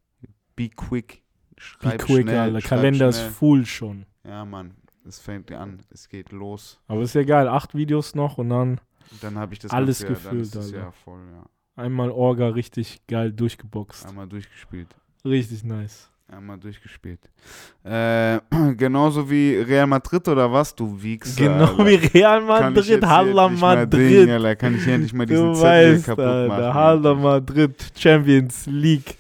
be 0.56 0.70
quick. 0.70 1.22
Be 1.52 1.62
Schreibt 1.62 2.02
quick, 2.06 2.24
schnell, 2.24 2.56
Alter. 2.56 2.68
Kalender 2.68 3.10
ist 3.10 3.20
schnell. 3.20 3.32
full 3.32 3.66
schon. 3.66 4.06
Ja, 4.26 4.46
Mann, 4.46 4.74
es 5.08 5.20
fängt 5.20 5.52
an, 5.52 5.80
es 5.90 6.10
geht 6.10 6.32
los. 6.32 6.80
Aber 6.88 7.02
ist 7.02 7.16
ja 7.16 7.24
geil. 7.24 7.48
Acht 7.48 7.76
Videos 7.76 8.16
noch 8.16 8.38
und 8.38 8.50
dann 8.50 8.80
dann 9.22 9.38
habe 9.38 9.54
ich 9.54 9.60
das 9.60 9.72
Alles 9.72 10.06
ganze 10.06 10.24
Jahr, 10.24 10.32
dann 10.32 10.62
ist. 10.62 10.72
Jahr 10.72 10.92
voll, 10.92 11.22
ja. 11.32 11.46
einmal 11.82 12.12
Orga 12.12 12.50
richtig 12.50 13.06
geil 13.08 13.32
durchgeboxt. 13.32 14.08
Einmal 14.08 14.28
durchgespielt. 14.28 14.90
Richtig 15.24 15.64
nice. 15.64 16.10
Einmal 16.30 16.58
durchgespielt. 16.58 17.22
Äh, 17.86 18.40
genauso 18.76 19.30
wie 19.30 19.56
Real 19.56 19.88
Madrid 19.88 20.28
oder 20.28 20.52
was, 20.52 20.76
du 20.76 21.02
Wichser. 21.02 21.42
Genau 21.42 21.78
Alter. 21.78 21.86
wie 21.86 21.96
Real 21.96 22.42
Madrid, 22.42 23.02
mal 23.02 23.50
Madrid. 23.50 23.94
Ding, 23.94 24.30
Alter, 24.32 24.56
kann 24.58 24.76
ich 24.76 24.86
endlich 24.88 25.14
mal 25.14 25.26
diesen 25.26 25.48
Du 25.48 25.54
Zettel 25.54 25.94
weißt, 25.96 26.06
kaputt 26.06 26.48
machen. 26.50 26.74
Halla 26.74 27.14
Madrid, 27.14 27.94
Champions 27.96 28.66
League. 28.66 29.18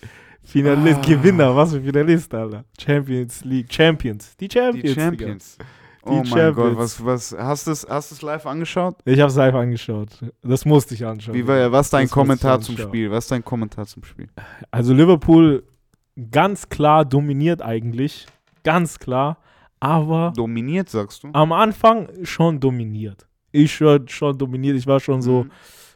Finalist, 0.48 1.00
Ah. 1.00 1.08
Gewinner, 1.08 1.56
was 1.56 1.74
für 1.74 1.82
Finalist, 1.82 2.34
Alter. 2.34 2.64
Champions 2.80 3.44
League, 3.44 3.72
Champions. 3.72 4.36
Die 4.38 4.48
Champions. 4.52 4.82
Die 4.84 4.88
Digga. 4.90 5.02
Champions. 5.02 5.58
Oh 6.04 6.10
Die 6.10 6.16
mein 6.16 6.26
Champions. 6.26 6.56
Gott, 6.56 6.78
was, 6.78 7.06
was, 7.06 7.36
hast 7.38 7.68
du 7.68 7.72
es 7.72 7.86
hast 7.90 8.12
du's 8.12 8.22
live 8.22 8.46
angeschaut? 8.46 8.96
Ich 9.04 9.20
hab's 9.20 9.36
live 9.36 9.54
angeschaut. 9.56 10.10
Das 10.42 10.64
musste 10.64 10.94
ich 10.94 11.06
anschauen. 11.06 11.36
Wie 11.36 11.46
war, 11.46 11.70
was 11.72 11.88
ist 11.88 11.94
dein 11.94 12.06
Das 12.06 12.12
Kommentar 12.12 12.62
zum. 12.62 12.78
Spiel? 12.78 13.12
Was 13.12 13.28
dein 13.28 13.44
Kommentar 13.44 13.86
zum 13.88 14.04
Spiel? 14.06 14.28
Also 14.72 14.94
Liverpool 14.94 15.64
ganz 16.32 16.70
klar 16.70 17.04
dominiert 17.04 17.62
eigentlich. 17.62 18.26
Ganz 18.64 18.98
klar. 19.00 19.38
Aber 19.80 20.34
Dominiert, 20.36 20.90
sagst 20.90 21.24
du? 21.24 21.30
am 21.34 21.52
Anfang 21.52 22.08
schon 22.24 22.60
dominiert. 22.60 23.28
Ich 23.52 23.74
schon, 23.76 24.08
schon 24.08 24.36
dominiert. 24.38 24.76
Ich 24.78 24.88
war 24.88 25.00
schon 25.00 25.22
so, 25.22 25.44
Mhm. 25.44 25.52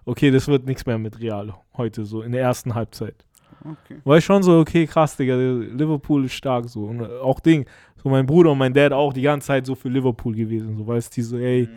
okay, 0.05 0.29
das 0.29 0.47
wird 0.47 0.65
nichts 0.67 0.85
mehr 0.85 0.97
mit 0.99 1.19
Real 1.19 1.53
heute 1.77 2.05
so 2.05 2.21
in 2.21 2.31
der 2.33 2.41
ersten 2.41 2.75
Halbzeit. 2.75 3.15
Okay. 3.63 4.00
War 4.04 4.17
ich 4.17 4.26
schon 4.26 4.41
so, 4.41 4.60
okay, 4.60 4.88
krass, 4.88 5.15
Digga, 5.15 5.36
Liverpool 5.36 6.26
ist 6.26 6.34
stark 6.34 6.67
so. 6.67 6.86
Und 6.86 7.04
auch 7.04 7.39
Ding, 7.39 7.65
so 8.02 8.10
mein 8.10 8.26
Bruder 8.26 8.52
und 8.52 8.58
mein 8.58 8.74
Dad 8.74 8.91
auch 8.91 9.13
die 9.13 9.21
ganze 9.21 9.47
Zeit 9.47 9.65
so 9.65 9.76
für 9.76 9.89
Liverpool 9.89 10.36
gewesen. 10.36 10.76
So, 10.78 10.88
weißt 10.88 11.12
du, 11.12 11.15
die 11.15 11.21
so, 11.21 11.38
ey, 11.38 11.69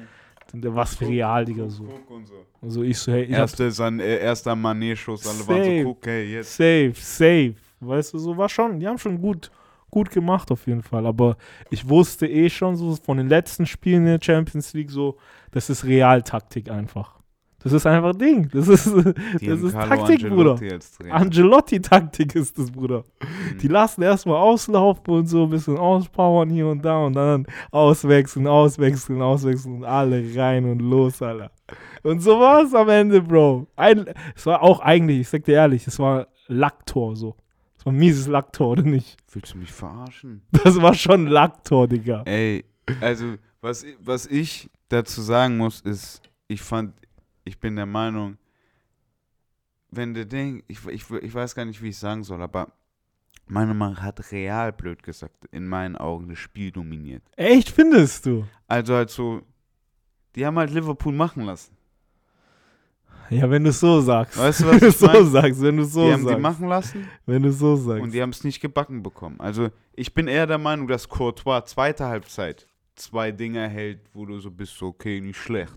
was 0.53 0.95
für 0.95 1.09
Real, 1.09 1.45
Digga, 1.45 1.69
so. 1.69 1.87
Also 2.63 2.83
ich 2.83 2.99
so, 2.99 3.13
hey, 3.13 3.25
ich 3.25 3.31
Erste, 3.31 3.71
San, 3.71 4.01
äh, 4.01 4.19
erster 4.19 4.53
Mané-Schuss, 4.53 5.27
alle 5.27 5.47
waren 5.47 5.79
so, 5.83 5.85
guck, 5.85 6.07
hey, 6.07 6.33
jetzt. 6.33 6.57
safe, 6.57 6.95
safe. 6.95 7.55
Weißt 7.81 8.15
du, 8.15 8.19
so 8.19 8.37
war 8.37 8.49
schon, 8.49 8.81
die 8.81 8.87
haben 8.87 8.99
schon 8.99 9.21
gut, 9.21 9.51
gut 9.91 10.11
gemacht 10.11 10.51
auf 10.51 10.67
jeden 10.67 10.83
Fall. 10.83 11.07
Aber 11.07 11.37
ich 11.71 11.87
wusste 11.87 12.27
eh 12.27 12.49
schon 12.49 12.77
so 12.77 12.97
von 12.97 13.19
den 13.19 13.29
letzten 13.29 13.67
Spielen 13.67 14.07
in 14.07 14.19
der 14.19 14.21
Champions 14.23 14.73
League 14.73 14.91
so, 14.91 15.19
das 15.51 15.69
ist 15.69 15.85
Realtaktik 15.85 16.71
einfach. 16.71 17.19
Das 17.65 17.73
ist 17.73 17.87
einfach 17.87 18.15
Ding. 18.15 18.51
Das 18.53 18.69
ist, 18.69 18.87
Die 19.41 19.47
das 19.49 19.63
ist 19.63 19.73
Carlo 19.73 20.07
Taktik, 20.07 20.29
Bruder. 20.29 20.59
Angelotti-Taktik 21.11 22.35
ist 22.35 22.59
das, 22.59 22.71
Bruder. 22.71 23.05
Mhm. 23.21 23.59
Die 23.59 23.69
lassen 23.69 24.03
erstmal 24.03 24.37
auslaufen 24.37 25.15
und 25.15 25.27
so 25.27 25.45
ein 25.45 25.51
bisschen 25.51 25.79
auspowern 25.79 26.51
hier 26.51 26.67
und 26.69 26.85
da 26.85 26.99
und 27.07 27.15
dann 27.15 27.47
auswechseln, 27.71 28.47
auswechseln, 28.47 29.23
auswechseln 29.23 29.77
und 29.77 29.85
alle 29.85 30.23
rein 30.37 30.67
und 30.67 30.81
los, 30.81 31.23
Alter. 31.23 31.51
Und 32.03 32.21
so 32.21 32.39
war 32.39 32.65
es 32.65 32.75
am 32.75 32.91
Ende, 32.91 33.23
Bro. 33.23 33.67
Ein, 33.77 34.13
es 34.37 34.45
war 34.45 34.63
auch 34.63 34.81
eigentlich, 34.81 35.21
ich 35.21 35.29
sag 35.31 35.45
dir 35.45 35.55
ehrlich, 35.55 35.87
es 35.87 35.99
war 35.99 36.29
Lacktor 36.49 37.17
so. 37.17 37.35
Es 37.79 37.87
war 37.87 37.95
ein 37.95 37.99
mieses 37.99 38.27
Lacktor, 38.27 38.69
oder 38.69 38.83
nicht? 38.83 39.17
Willst 39.33 39.55
du 39.55 39.59
mich 39.59 39.73
verarschen? 39.73 40.43
Das 40.53 40.81
war 40.83 40.93
schon 40.93 41.29
Lacktor, 41.29 41.89
Digga. 41.89 42.25
Ey, 42.27 42.67
also, 43.01 43.37
was, 43.63 43.87
was 44.01 44.27
ich 44.27 44.69
dazu 44.91 45.23
sagen 45.23 45.57
muss, 45.57 45.81
ist, 45.81 46.21
ich 46.47 46.61
fand, 46.61 46.93
ich 47.45 47.59
bin 47.59 47.77
der 47.77 47.87
Meinung, 47.87 48.39
wenn 49.91 50.15
der 50.15 50.25
Ding, 50.25 50.63
ich, 50.67 50.85
ich, 50.87 51.09
ich 51.11 51.35
weiß 51.35 51.55
gar 51.55 51.65
nicht, 51.65 51.83
wie 51.83 51.89
ich 51.91 51.99
sagen 51.99 52.25
soll, 52.25 52.43
aber 52.43 52.73
Meinung 53.47 53.79
nach 53.79 54.01
hat 54.01 54.33
Real, 54.33 54.73
blöd 54.73 55.03
gesagt, 55.03 55.45
in 55.53 55.67
meinen 55.67 55.97
Augen 55.97 56.29
das 56.29 56.39
Spiel 56.39 56.71
dominiert. 56.71 57.23
Echt, 57.37 57.71
findest 57.71 58.27
du? 58.27 58.47
Also 58.67 58.95
halt 58.95 59.11
so, 59.11 59.43
die 60.35 60.45
haben 60.47 60.59
halt 60.59 60.71
Liverpool 60.71 61.13
machen 61.13 61.45
lassen. 61.45 61.77
Ja, 63.31 63.49
wenn 63.51 63.65
du 63.65 63.73
so 63.73 64.01
sagst. 64.01 64.39
Weißt 64.39 64.61
du, 64.61 64.67
was 64.67 64.81
Wenn 64.81 64.89
ich 64.89 64.97
so 64.97 65.07
mein? 65.07 65.27
sagst, 65.27 65.63
wenn 65.63 65.77
du 65.77 65.85
so 65.85 66.07
die 66.07 66.13
haben 66.13 66.25
sagst. 66.25 66.37
die 66.37 66.43
machen 66.43 66.69
lassen 66.69 67.09
wenn 67.27 67.43
du 67.43 67.53
so 67.53 67.77
sagst. 67.77 68.03
und 68.03 68.13
die 68.13 68.21
haben 68.21 68.31
es 68.31 68.45
nicht 68.45 68.61
gebacken 68.61 69.03
bekommen. 69.03 69.41
Also 69.41 69.71
ich 69.95 70.13
bin 70.13 70.29
eher 70.29 70.47
der 70.47 70.59
Meinung, 70.59 70.87
dass 70.89 71.09
Courtois 71.09 71.63
zweite 71.63 72.07
Halbzeit 72.07 72.67
zwei 72.95 73.33
Dinger 73.33 73.67
hält, 73.69 74.01
wo 74.13 74.27
du 74.27 74.39
so 74.41 74.51
bist, 74.51 74.77
so, 74.77 74.89
okay, 74.89 75.21
nicht 75.21 75.39
schlecht. 75.39 75.77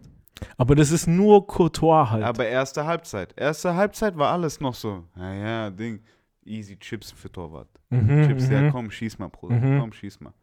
Aber 0.57 0.75
das 0.75 0.91
ist 0.91 1.07
nur 1.07 1.45
Courtois 1.47 2.09
halt. 2.09 2.23
Aber 2.23 2.45
erste 2.47 2.85
Halbzeit. 2.85 3.33
Erste 3.37 3.75
Halbzeit 3.75 4.17
war 4.17 4.31
alles 4.31 4.59
noch 4.59 4.73
so, 4.75 5.03
naja, 5.15 5.69
Ding, 5.69 5.99
easy 6.45 6.77
Chips 6.77 7.11
für 7.11 7.31
Torwart. 7.31 7.67
Mhm, 7.89 8.27
Chips, 8.27 8.49
ja 8.49 8.61
mhm. 8.61 8.71
komm, 8.71 8.91
schieß 8.91 9.17
mal, 9.19 9.29
Bruder, 9.29 9.55
Mhm. 9.55 9.79
komm, 9.79 9.93
schieß 9.93 10.19
mal. 10.19 10.33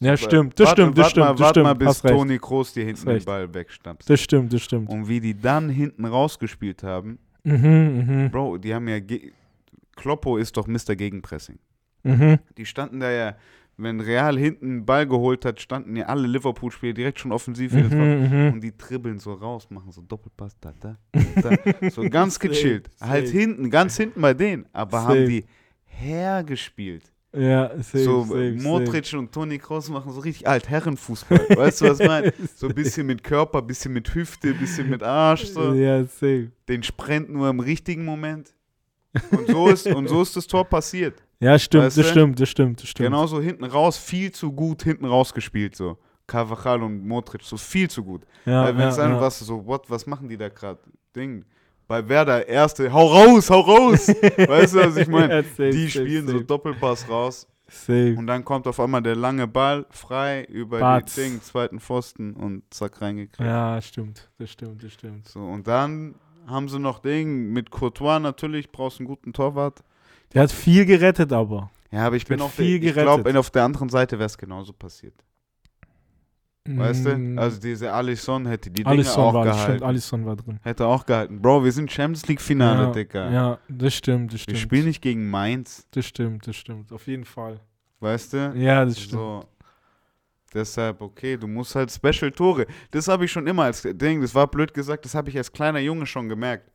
Ja, 0.00 0.16
Super. 0.16 0.30
stimmt, 0.30 0.60
das 0.60 0.68
Warte- 0.68 0.82
stimmt, 0.82 0.98
das 0.98 1.02
warte 1.04 1.10
stimmt, 1.10 1.26
mal, 1.26 1.32
das 1.32 1.40
warte 1.40 1.50
stimmt. 1.60 1.64
mal, 1.64 1.74
bis 1.74 1.88
hast. 1.88 2.02
Toni 2.08 2.38
Kroos 2.38 2.72
dir 2.72 2.84
hinten 2.84 3.06
den. 3.08 3.24
Ball 3.24 3.52
wegstampft. 3.54 4.08
Das 4.08 4.20
stimmt, 4.20 4.52
das 4.52 4.62
stimmt. 4.62 4.88
Und 4.88 5.08
wie 5.08 5.20
die 5.20 5.38
dann 5.38 5.68
hinten 5.68 6.04
rausgespielt 6.04 6.82
haben, 6.82 7.18
Mhm, 7.44 8.24
mhm, 8.24 8.30
Bro, 8.30 8.58
die 8.58 8.74
haben 8.74 8.88
ja, 8.88 8.98
ge 9.00 9.32
Kloppo 9.96 10.36
ist 10.36 10.56
doch 10.56 10.66
Mr. 10.66 10.94
Gegenpressing. 10.96 11.58
mhm. 12.04 12.38
Die 12.56 12.66
standen 12.66 13.00
da 13.00 13.10
ja, 13.10 13.36
wenn 13.78 14.00
Real 14.00 14.36
hinten 14.36 14.66
einen 14.66 14.86
Ball 14.86 15.06
geholt 15.06 15.44
hat, 15.44 15.60
standen 15.60 15.94
ja 15.94 16.06
alle 16.06 16.26
Liverpool-Spieler 16.26 16.92
direkt 16.92 17.20
schon 17.20 17.30
offensiv 17.30 17.72
das 17.72 17.88
Tor. 17.88 17.98
Mhm, 17.98 18.46
mhm. 18.46 18.52
Und 18.54 18.60
die 18.60 18.76
dribbeln 18.76 19.20
so 19.20 19.32
raus, 19.32 19.68
machen 19.70 19.92
so 19.92 20.02
Doppelpass, 20.02 20.56
da, 20.60 20.74
da, 20.80 20.98
da. 21.12 21.90
So 21.90 22.02
ganz 22.10 22.40
gechillt. 22.40 22.90
Safe, 22.96 23.10
Halt 23.10 23.26
safe. 23.28 23.38
hinten, 23.38 23.70
ganz 23.70 23.96
hinten 23.96 24.20
bei 24.20 24.34
denen. 24.34 24.66
Aber 24.72 25.00
Safe. 25.00 25.08
haben 25.08 25.26
die 25.28 25.44
hergespielt. 25.84 27.04
Ja, 27.32 27.68
safe, 27.76 27.98
so 27.98 28.24
safe, 28.24 28.56
Modric 28.58 29.12
und 29.12 29.30
Toni 29.30 29.58
Kroos 29.58 29.90
machen 29.90 30.12
so 30.12 30.20
richtig 30.20 30.48
alt 30.48 30.68
Herrenfußball. 30.68 31.46
weißt 31.56 31.80
du, 31.82 31.84
was 31.90 32.00
ich 32.00 32.06
meine? 32.06 32.32
So 32.56 32.68
ein 32.68 32.74
bisschen 32.74 33.06
mit 33.06 33.22
Körper, 33.22 33.62
bisschen 33.62 33.92
mit 33.92 34.12
Hüfte, 34.12 34.54
bisschen 34.54 34.90
mit 34.90 35.02
Arsch. 35.04 35.44
So. 35.44 35.72
Ja, 35.74 36.02
safe. 36.04 36.50
Den 36.68 36.82
Sprint 36.82 37.28
nur 37.30 37.48
im 37.48 37.60
richtigen 37.60 38.04
Moment. 38.04 38.54
Und 39.30 39.46
so 39.46 39.68
ist, 39.68 39.86
und 39.86 40.08
so 40.08 40.22
ist 40.22 40.36
das 40.36 40.46
Tor 40.46 40.64
passiert. 40.64 41.22
Ja, 41.40 41.58
stimmt, 41.58 41.84
Weißt 41.84 41.98
das 41.98 42.06
du? 42.06 42.10
stimmt, 42.12 42.40
das 42.40 42.48
stimmt, 42.48 42.82
das 42.82 42.88
stimmt. 42.88 43.06
Genauso 43.06 43.40
hinten 43.40 43.64
raus, 43.64 43.96
viel 43.96 44.32
zu 44.32 44.52
gut 44.52 44.82
hinten 44.82 45.04
rausgespielt. 45.04 45.76
So. 45.76 45.98
Carvajal 46.26 46.82
und 46.82 47.06
Modric, 47.06 47.42
so 47.42 47.56
viel 47.56 47.88
zu 47.88 48.02
gut. 48.04 48.22
Ja, 48.44 48.64
Weil 48.64 48.74
wenn 48.74 48.82
ja, 48.82 48.88
es 48.88 48.98
einfach 48.98 49.16
ja. 49.16 49.22
was 49.22 49.38
so, 49.38 49.64
what, 49.66 49.88
was 49.88 50.06
machen 50.06 50.28
die 50.28 50.36
da 50.36 50.48
gerade? 50.48 50.80
Ding. 51.14 51.44
Bei 51.86 52.06
Werder, 52.06 52.46
erste, 52.46 52.92
hau 52.92 53.06
raus, 53.06 53.48
hau 53.48 53.60
raus! 53.60 54.08
weißt 54.36 54.74
du, 54.74 54.78
was 54.80 54.96
ich 54.96 55.08
meine? 55.08 55.36
Ja, 55.36 55.42
safe, 55.42 55.70
Die 55.70 55.86
safe, 55.88 56.04
spielen 56.04 56.26
so 56.26 56.32
safe. 56.34 56.44
Doppelpass 56.44 57.08
raus 57.08 57.46
Safe. 57.66 58.14
und 58.18 58.26
dann 58.26 58.44
kommt 58.44 58.66
auf 58.66 58.78
einmal 58.78 59.02
der 59.02 59.16
lange 59.16 59.46
Ball 59.46 59.86
frei 59.88 60.44
über 60.44 60.80
Batz. 60.80 61.14
die 61.14 61.22
Ding, 61.22 61.40
zweiten 61.40 61.80
Pfosten 61.80 62.34
und 62.34 62.62
zack 62.70 63.00
reingekriegt. 63.00 63.40
Ja, 63.40 63.80
stimmt, 63.80 64.28
das 64.38 64.50
stimmt, 64.50 64.82
das 64.82 64.92
stimmt. 64.92 65.28
So, 65.28 65.40
und 65.40 65.66
dann 65.66 66.14
haben 66.46 66.68
sie 66.68 66.78
noch 66.78 66.98
Ding 66.98 67.52
mit 67.52 67.70
Courtois 67.70 68.18
natürlich, 68.20 68.70
brauchst 68.70 69.00
einen 69.00 69.06
guten 69.08 69.32
Torwart. 69.32 69.82
Der 70.34 70.42
hat 70.42 70.52
viel 70.52 70.84
gerettet, 70.84 71.32
aber. 71.32 71.70
Ja, 71.90 72.06
aber 72.06 72.16
ich 72.16 72.26
bin 72.26 72.40
auf 72.40 72.54
der, 72.54 72.64
viel 72.64 72.74
ich 72.76 72.82
gerettet. 72.82 73.02
glaube, 73.24 73.38
auf 73.38 73.50
der 73.50 73.64
anderen 73.64 73.88
Seite 73.88 74.18
wäre 74.18 74.26
es 74.26 74.36
genauso 74.36 74.72
passiert. 74.72 75.14
Weißt 76.66 77.06
Mm, 77.06 77.36
du? 77.36 77.40
Also 77.40 77.58
diese 77.60 77.90
Alisson 77.90 78.44
hätte 78.46 78.68
die 78.70 78.82
Dinge 78.82 78.90
Alisson 78.90 79.24
auch 79.24 79.32
war, 79.32 79.44
gehalten. 79.44 79.62
stimmt, 79.76 79.82
Alisson 79.84 80.26
war 80.26 80.36
drin. 80.36 80.60
Hätte 80.62 80.86
auch 80.86 81.06
gehalten. 81.06 81.40
Bro, 81.40 81.64
wir 81.64 81.72
sind 81.72 81.90
Champions 81.90 82.26
League 82.28 82.42
Finale, 82.42 82.82
ja, 82.84 82.90
Digga. 82.92 83.30
Ja, 83.32 83.58
das 83.68 83.94
stimmt, 83.94 84.32
das 84.34 84.40
wir 84.40 84.42
stimmt. 84.42 84.58
spielen 84.58 84.84
nicht 84.84 85.00
gegen 85.00 85.30
Mainz, 85.30 85.86
Das 85.92 86.04
stimmt, 86.04 86.46
das 86.46 86.56
stimmt. 86.56 86.92
Auf 86.92 87.06
jeden 87.06 87.24
Fall. 87.24 87.58
weißt 88.00 88.34
du? 88.34 88.52
Ja, 88.56 88.84
das 88.84 88.98
stimmt. 88.98 89.12
So. 89.12 89.44
Deshalb, 90.52 91.00
okay, 91.00 91.38
du 91.38 91.46
musst 91.46 91.74
halt 91.74 91.90
Special 91.90 92.30
Tore. 92.32 92.66
Das 92.90 93.08
habe 93.08 93.24
ich 93.24 93.32
schon 93.32 93.46
immer 93.46 93.64
als 93.64 93.82
Ding, 93.82 94.20
das 94.20 94.34
war 94.34 94.46
blöd 94.46 94.74
gesagt, 94.74 95.06
das 95.06 95.14
habe 95.14 95.30
ich 95.30 95.36
als 95.38 95.50
kleiner 95.50 95.78
Junge 95.78 96.04
schon 96.04 96.28
gemerkt. 96.28 96.70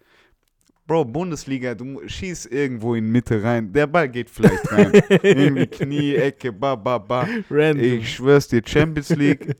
Bro, 0.85 1.05
Bundesliga, 1.05 1.75
du 1.75 1.85
mu- 1.85 2.01
schieß 2.07 2.47
irgendwo 2.47 2.95
in 2.95 3.09
Mitte 3.11 3.41
rein. 3.41 3.71
Der 3.71 3.87
Ball 3.87 4.09
geht 4.09 4.29
vielleicht 4.29 4.69
rein. 4.71 4.91
Irgendwie 5.23 5.67
Knie, 5.67 6.15
Ecke, 6.15 6.51
ba, 6.51 6.75
ba, 6.75 6.97
ba. 6.97 7.27
Random. 7.49 7.83
Ich 7.85 8.15
schwör's 8.15 8.47
dir, 8.49 8.61
Champions 8.65 9.09
League 9.11 9.55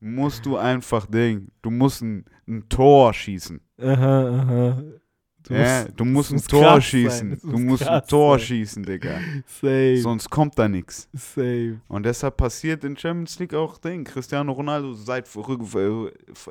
musst 0.00 0.44
du 0.46 0.56
einfach 0.56 1.06
Ding. 1.06 1.48
Du 1.62 1.70
musst 1.70 2.02
ein, 2.02 2.24
ein 2.46 2.68
Tor 2.68 3.14
schießen. 3.14 3.60
Aha, 3.80 4.28
aha. 4.28 4.82
Du 5.44 5.54
ja, 5.54 5.82
musst- 5.84 5.92
du 6.00 6.04
musst 6.04 6.32
ein 6.32 6.42
Tor 6.42 6.80
schießen. 6.80 7.38
Du 7.42 7.46
muss 7.48 7.60
musst 7.60 7.88
ein 7.88 8.02
Tor 8.06 8.38
sein. 8.38 8.46
schießen, 8.46 8.82
Digga. 8.82 9.18
Safe, 9.46 9.96
Sonst 10.02 10.28
kommt 10.28 10.58
da 10.58 10.68
nichts. 10.68 11.08
safe. 11.14 11.80
Und 11.88 12.04
deshalb 12.04 12.36
passiert 12.36 12.84
in 12.84 12.96
Champions 12.96 13.38
League 13.38 13.54
auch 13.54 13.78
Ding. 13.78 14.04
Cristiano 14.04 14.52
Ronaldo 14.52 14.92
seit 14.92 15.26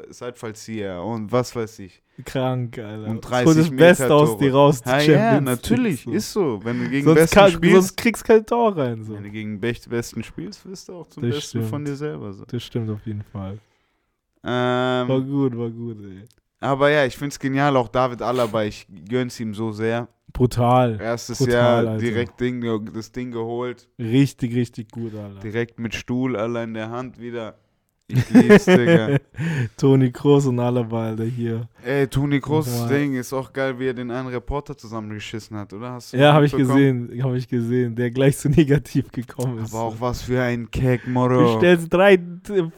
Seitfallzieher 0.10 1.02
und 1.04 1.32
was 1.32 1.56
weiß 1.56 1.80
ich. 1.80 2.02
Krank, 2.26 2.78
Alter. 2.80 3.08
Und 3.10 3.23
Es 3.23 3.30
30 3.30 3.45
holt 3.47 3.58
das 3.60 3.69
Meter 3.69 3.86
Beste 3.86 4.13
aus 4.15 4.38
dir 4.38 4.54
raus. 4.54 4.82
Ja, 4.86 5.00
ja, 5.02 5.41
natürlich. 5.41 6.06
League, 6.06 6.15
Ist 6.15 6.34
so. 6.34 6.60
Wenn 6.63 6.84
du 6.84 6.89
gegen 6.89 7.06
Sonst, 7.06 7.19
Besten 7.19 7.36
kann, 7.36 7.52
spielst, 7.52 7.76
sonst 7.76 7.97
kriegst 7.97 8.23
kein 8.23 8.45
Tor 8.45 8.76
rein. 8.76 9.04
So. 9.04 9.13
wenn 9.13 9.23
du 9.23 9.30
gegen 9.30 9.60
Best- 9.60 9.88
Besten 9.89 10.23
spielst, 10.23 10.65
wirst 10.67 10.89
du 10.89 10.93
auch 10.95 11.08
zum 11.08 11.21
Das 11.23 11.36
Besten 11.36 11.50
stimmt. 11.50 11.65
von 11.69 11.86
dir 11.86 11.95
selber. 11.95 12.34
So. 12.34 12.45
Das 12.45 12.63
stimmt 12.63 12.89
auf 12.89 13.06
jeden 13.06 13.21
Fall. 13.21 13.60
War 14.41 15.10
Ähm, 15.10 15.30
gut, 15.30 15.56
war 15.58 15.69
gut, 15.69 15.97
ey. 16.02 16.23
Aber 16.60 16.89
ja, 16.89 17.06
ich 17.06 17.17
finde 17.17 17.34
es 17.34 17.39
genial, 17.39 17.76
auch 17.78 17.88
David 17.88 18.22
Alaba. 18.22 18.63
Ich 18.63 18.88
gönn's 19.10 19.39
ihm 19.39 19.54
so 19.54 19.72
sehr. 19.72 20.08
Brutal. 20.34 21.00
Erstes 21.02 21.39
Brutal, 21.39 21.54
Jahr 21.54 21.78
Alter. 21.78 21.98
direkt 21.98 22.39
Ding, 22.39 22.91
das 22.93 23.12
Ding 23.12 23.32
geholt. 23.32 23.89
Richtig, 23.98 24.54
richtig 24.56 24.91
gut, 24.91 25.15
Alter. 25.15 25.39
Direkt 25.39 25.80
mit 25.80 25.96
Stuhl 25.96 26.36
allein 26.36 26.70
in 26.70 26.74
der 26.76 26.89
Hand 26.89 27.20
wieder. 27.20 27.58
Ich 28.10 28.30
lieb's, 28.30 28.63
Digga. 28.63 29.17
Toni 29.78 30.10
Kroos 30.13 30.46
und 30.46 30.58
Alaba, 30.62 31.08
Alter, 31.08 31.26
hier. 31.26 31.67
Ey, 31.84 32.08
Toni 32.08 32.39
Kroos 32.39 32.65
Nochmal. 32.67 32.98
Ding 33.00 33.15
ist 33.15 33.34
auch 33.34 33.52
geil, 33.52 33.78
wie 33.80 33.88
er 33.88 33.93
den 33.93 34.10
einen 34.12 34.30
Reporter 34.30 34.78
zusammengeschissen 34.78 35.58
hat, 35.58 35.74
oder? 35.74 35.91
Hast 35.91 36.13
du 36.13 36.17
Ja, 36.17 36.32
habe 36.34 36.46
ich 36.46 36.54
gesehen, 36.56 37.12
habe 37.22 37.38
ich 37.38 37.50
gesehen, 37.50 37.96
der 37.96 38.10
gleich 38.12 38.38
so 38.38 38.48
negativ 38.48 39.12
gekommen 39.12 39.58
ist. 39.60 39.74
Aber 39.74 39.84
auch 39.84 39.96
was 40.00 40.22
für 40.22 40.41
ein 40.41 40.72
Keck, 40.72 41.04
Du 41.04 41.10
Moro. 41.10 41.58
stellst 41.58 41.93
drei 41.93 42.17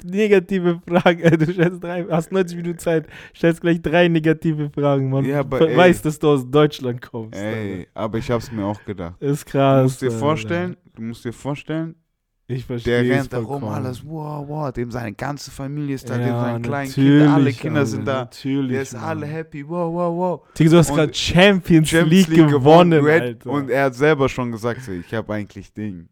negative 0.04 0.82
Fragen, 0.88 1.20
äh, 1.22 1.38
du 1.38 1.52
stellst 1.54 1.84
drei, 1.84 2.06
hast 2.10 2.32
90 2.32 2.58
Minuten 2.58 2.80
Zeit, 2.80 3.06
stellst 3.36 3.62
gleich 3.62 3.82
drei 3.84 4.08
negative 4.08 4.72
Fragen, 4.72 5.12
man 5.12 5.26
Ja, 5.26 5.42
aber 5.42 5.60
we- 5.60 5.70
ey. 5.70 5.78
weiß, 5.78 6.02
dass 6.02 6.18
du 6.18 6.30
aus 6.30 6.50
Deutschland 6.50 7.02
kommst. 7.04 7.40
Ey, 7.40 7.88
aber 7.94 8.18
ich 8.18 8.32
hab's 8.32 8.52
mir 8.52 8.66
auch 8.66 8.84
gedacht. 8.84 9.14
Alter. 9.22 9.32
Ist 9.32 9.48
Du 9.48 9.52
krass. 9.52 9.84
musst 9.84 10.02
dir 10.02 10.08
Alter. 10.08 10.18
vorstellen, 10.20 10.78
du 10.96 11.02
musst 11.04 11.24
dir 11.24 11.34
vorstellen, 11.34 11.94
ich 12.52 12.66
der 12.66 12.80
verstehe 12.80 13.12
rennt 13.16 13.32
da 13.32 13.40
rum, 13.40 13.64
alles, 13.64 14.04
wow, 14.04 14.48
wow, 14.48 14.72
dem 14.74 14.90
seine 14.90 15.14
ganze 15.14 15.52
Familie 15.52 15.94
ist 15.96 16.10
da, 16.10 16.18
dem 16.18 16.28
ja, 16.28 16.42
seine 16.42 16.62
kleinen 16.62 16.92
Kinder, 16.92 17.34
alle 17.34 17.54
Kinder 17.54 17.80
Alter, 17.82 17.90
sind 17.92 18.08
da. 18.08 18.14
Natürlich, 18.22 18.72
Der 18.72 18.82
ist 18.82 18.94
Mann. 18.94 19.04
alle 19.04 19.26
happy, 19.28 19.68
wow, 19.70 19.94
wow, 19.94 20.18
wow. 20.18 20.42
Digga, 20.58 20.72
du 20.72 20.78
hast 20.78 20.90
gerade 20.94 21.14
Champions, 21.14 21.90
Champions 21.90 22.28
League, 22.28 22.50
gewonnen, 22.50 23.02
Du 23.04 23.08
hätt- 23.08 23.22
Alter. 23.22 23.50
Und 23.52 23.70
er 23.70 23.84
hat 23.86 23.96
selber 23.96 24.28
schon 24.28 24.52
gesagt, 24.52 24.82
so, 24.82 24.92
ich 24.92 25.14
habe 25.14 25.32
eigentlich 25.34 25.72
Ding. 25.72 26.10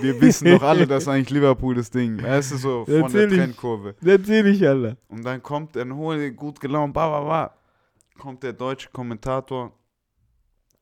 Wir 0.00 0.20
wissen 0.20 0.50
doch 0.50 0.62
alle, 0.62 0.86
dass 0.86 1.06
eigentlich 1.08 1.30
Liverpool 1.30 1.74
das 1.74 1.90
Ding. 1.90 2.22
Weißt 2.22 2.52
du 2.52 2.56
so, 2.56 2.84
von 2.84 2.92
der 2.94 3.02
Natürlich. 3.02 3.38
Trendkurve. 3.38 3.94
Natürlich, 4.00 4.66
Alter. 4.66 4.96
Und 5.08 5.24
dann 5.24 5.42
kommt 5.42 5.76
ein 5.76 5.94
hohe, 5.94 6.32
gut 6.32 6.60
gelaunt, 6.60 6.92
ba, 6.94 7.08
ba, 7.08 7.20
ba. 7.20 7.54
Kommt 8.18 8.42
der 8.42 8.52
deutsche 8.52 8.88
Kommentator. 8.90 9.72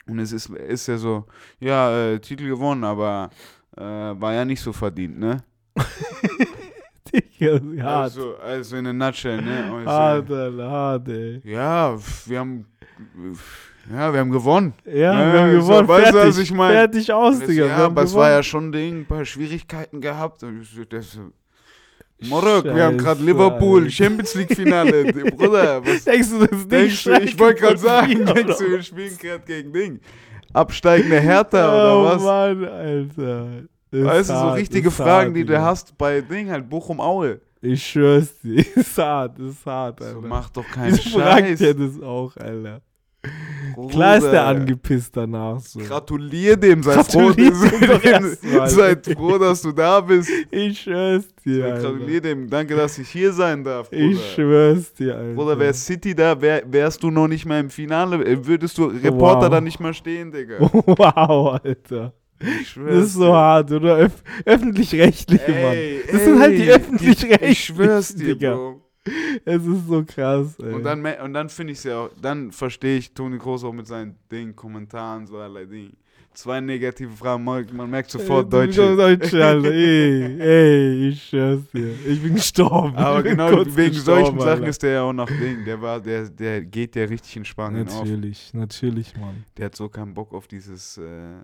Und 0.08 0.18
es 0.18 0.32
ist, 0.32 0.48
ist 0.50 0.88
ja 0.88 0.96
so, 0.98 1.26
ja, 1.60 2.12
äh, 2.12 2.18
Titel 2.18 2.48
gewonnen, 2.48 2.82
aber 2.82 3.30
äh, 3.76 3.80
war 3.82 4.32
ja 4.34 4.44
nicht 4.44 4.60
so 4.60 4.72
verdient, 4.72 5.18
ne? 5.18 5.42
Digga, 7.12 7.60
hart. 7.82 8.02
Also, 8.04 8.36
also 8.36 8.76
in 8.76 8.86
a 8.86 8.92
nutshell, 8.92 9.40
ne? 9.42 9.72
Und 9.72 9.80
ich 9.80 9.84
so, 9.86 9.90
Hart, 9.90 10.28
hart, 10.30 11.08
ey. 11.08 11.40
ja, 11.44 11.96
wir 12.26 12.38
haben, 12.38 12.66
ja, 13.90 14.12
wir 14.12 14.20
haben 14.20 14.30
gewonnen. 14.30 14.72
Ja, 14.86 14.92
Ja, 14.94 15.32
wir 15.32 15.40
haben 15.40 15.60
so, 15.60 15.68
gewonnen. 15.68 15.88
weißt 15.88 16.08
du, 16.08 16.12
fertig, 16.12 16.28
was 16.30 16.38
ich 16.38 16.52
mein? 16.52 16.72
fertig 16.72 17.12
aus, 17.12 17.40
ich 17.40 17.46
Digga. 17.46 17.66
ja, 17.66 17.76
aber 17.86 18.02
es 18.02 18.14
war 18.14 18.22
gewonnen. 18.28 18.36
ja 18.36 18.42
schon 18.42 18.68
ein 18.68 18.72
Ding, 18.72 19.00
ein 19.00 19.06
paar 19.06 19.24
Schwierigkeiten 19.24 20.00
gehabt. 20.00 20.42
Und 20.42 20.62
ich 20.62 20.70
so, 20.70 20.84
das, 20.84 21.18
Morok, 22.28 22.64
wir 22.64 22.84
haben 22.84 22.98
gerade 22.98 23.22
Liverpool. 23.22 23.90
Champions 23.90 24.34
League 24.36 24.54
Finale. 24.54 25.04
Bruder, 25.36 25.84
was 25.84 26.04
Denkst 26.04 26.30
du, 26.30 26.38
das 26.46 26.50
Ding 26.50 26.68
denkst 26.68 27.04
du? 27.04 27.12
Ich 27.20 27.38
wollte 27.38 27.60
gerade 27.60 27.78
sagen, 27.78 28.24
denkst 28.24 28.58
du, 28.58 28.70
wir 28.70 28.82
spielen 28.82 29.18
gerade 29.18 29.44
gegen 29.44 29.72
Ding? 29.72 30.00
Absteigende 30.52 31.20
Hertha 31.20 31.68
oh, 31.94 32.00
oder 32.00 32.14
was? 32.16 32.22
Mann, 32.22 32.64
Alter. 32.64 33.46
Ist 33.90 34.04
Weißt 34.04 34.30
du, 34.30 34.34
so 34.34 34.40
hart, 34.40 34.58
richtige 34.58 34.90
Fragen, 34.90 35.10
hart, 35.10 35.36
die 35.36 35.40
du 35.44 35.52
Digga. 35.52 35.62
hast 35.62 35.98
bei 35.98 36.20
Ding, 36.20 36.50
halt 36.50 36.68
Bochum-Aue. 36.68 37.40
Ich 37.60 37.86
schwör's 37.86 38.38
dir. 38.40 38.64
Ist 38.76 38.98
hart, 38.98 39.38
ist 39.38 39.64
hart, 39.66 40.00
Alter. 40.00 40.14
So, 40.14 40.20
mach 40.26 40.50
doch 40.50 40.66
keinen 40.66 40.96
fragt 40.96 41.46
Scheiß. 41.46 41.58
der 41.58 41.74
das 41.74 42.00
auch, 42.02 42.36
Alter? 42.36 42.80
Klar 43.90 44.16
ist 44.16 44.24
der 44.24 44.30
Bruder. 44.30 44.46
angepisst 44.46 45.16
danach 45.16 45.60
so. 45.60 45.78
Gratulier 45.80 46.56
dem, 46.56 46.82
sei 46.82 47.02
froh, 47.04 47.28
Gratulier 47.28 47.50
dem 47.70 48.02
erstmal. 48.02 48.68
sei 48.68 48.96
froh, 49.14 49.38
dass 49.38 49.62
du 49.62 49.72
da 49.72 50.00
bist. 50.00 50.28
Ich 50.50 50.80
schwör's 50.80 51.24
dir, 51.44 51.66
Alter. 51.66 51.80
gratulier 51.92 52.20
dem, 52.20 52.50
danke, 52.50 52.74
dass 52.74 52.98
ich 52.98 53.08
hier 53.08 53.32
sein 53.32 53.62
darf, 53.64 53.90
Bruder. 53.90 54.02
Ich 54.02 54.32
schwör's 54.34 54.92
dir, 54.92 55.16
Alter. 55.16 55.34
Bruder, 55.34 55.58
wäre 55.58 55.72
City 55.74 56.14
da, 56.14 56.40
wär, 56.40 56.62
wärst 56.66 57.02
du 57.02 57.10
noch 57.10 57.28
nicht 57.28 57.46
mal 57.46 57.60
im 57.60 57.70
Finale, 57.70 58.24
äh, 58.24 58.44
würdest 58.46 58.76
du 58.76 58.86
Reporter 58.86 59.42
Wow. 59.42 59.50
da 59.50 59.60
nicht 59.60 59.80
mal 59.80 59.94
stehen, 59.94 60.32
Digga. 60.32 60.58
Wow, 60.86 61.60
Alter. 61.64 62.12
Das 62.40 63.04
ist 63.04 63.14
so 63.14 63.26
dir. 63.26 63.32
hart, 63.32 63.70
oder? 63.70 63.98
Öf 64.00 64.12
öffentlich-rechtliche, 64.44 65.48
Mann. 65.48 65.60
Ey, 65.74 66.00
Das 66.10 66.24
sind 66.24 66.40
halt 66.40 66.58
die 66.58 66.62
ey, 66.68 66.72
öffentlich-rechtlichen, 66.74 67.50
Ich 67.52 67.64
schwör's 67.64 68.14
dir, 68.14 68.34
Digga. 68.34 68.54
Bro. 68.54 68.81
Es 69.44 69.66
ist 69.66 69.86
so 69.88 70.04
krass, 70.04 70.58
ey. 70.60 70.72
Und 70.72 70.84
dann, 70.84 71.04
und 71.04 71.34
dann 71.34 71.48
finde 71.48 71.72
ich 71.72 71.82
ja 71.84 72.02
auch, 72.02 72.10
dann 72.20 72.52
verstehe 72.52 72.98
ich 72.98 73.12
Toni 73.12 73.38
Kroos 73.38 73.64
auch 73.64 73.72
mit 73.72 73.86
seinen 73.86 74.16
Dingen, 74.30 74.54
Kommentaren, 74.54 75.26
so 75.26 75.36
allerlei 75.36 75.64
Dingen. 75.64 75.96
Zwei 76.34 76.62
negative 76.62 77.10
Fragen, 77.10 77.44
man, 77.44 77.90
merkt 77.90 78.10
sofort 78.10 78.50
Deutsche. 78.50 78.96
Deutsche, 78.96 79.44
Alter. 79.44 79.70
Ey, 79.70 80.40
ey, 80.40 81.08
ich 81.08 81.24
schwör's 81.24 81.60
dir. 81.74 81.94
Ich 82.06 82.22
bin 82.22 82.36
gestorben. 82.36 82.96
Aber 82.96 83.22
bin 83.22 83.32
genau 83.36 83.64
wegen 83.66 83.94
solchen 83.94 84.38
Sachen 84.38 84.48
Alter. 84.48 84.66
ist 84.66 84.82
der 84.82 84.92
ja 84.92 85.02
auch 85.02 85.12
noch 85.12 85.28
Ding. 85.28 85.62
Der 85.66 85.82
war, 85.82 86.00
der, 86.00 86.30
der 86.30 86.62
geht 86.62 86.96
ja 86.96 87.04
richtig 87.04 87.36
in 87.36 87.44
Spanien 87.44 87.86
auf. 87.86 87.98
Natürlich, 87.98 88.54
natürlich, 88.54 89.14
Mann. 89.14 89.44
Der 89.58 89.66
hat 89.66 89.76
so 89.76 89.90
keinen 89.90 90.14
Bock 90.14 90.32
auf 90.32 90.46
dieses. 90.48 90.96
Äh 90.96 91.42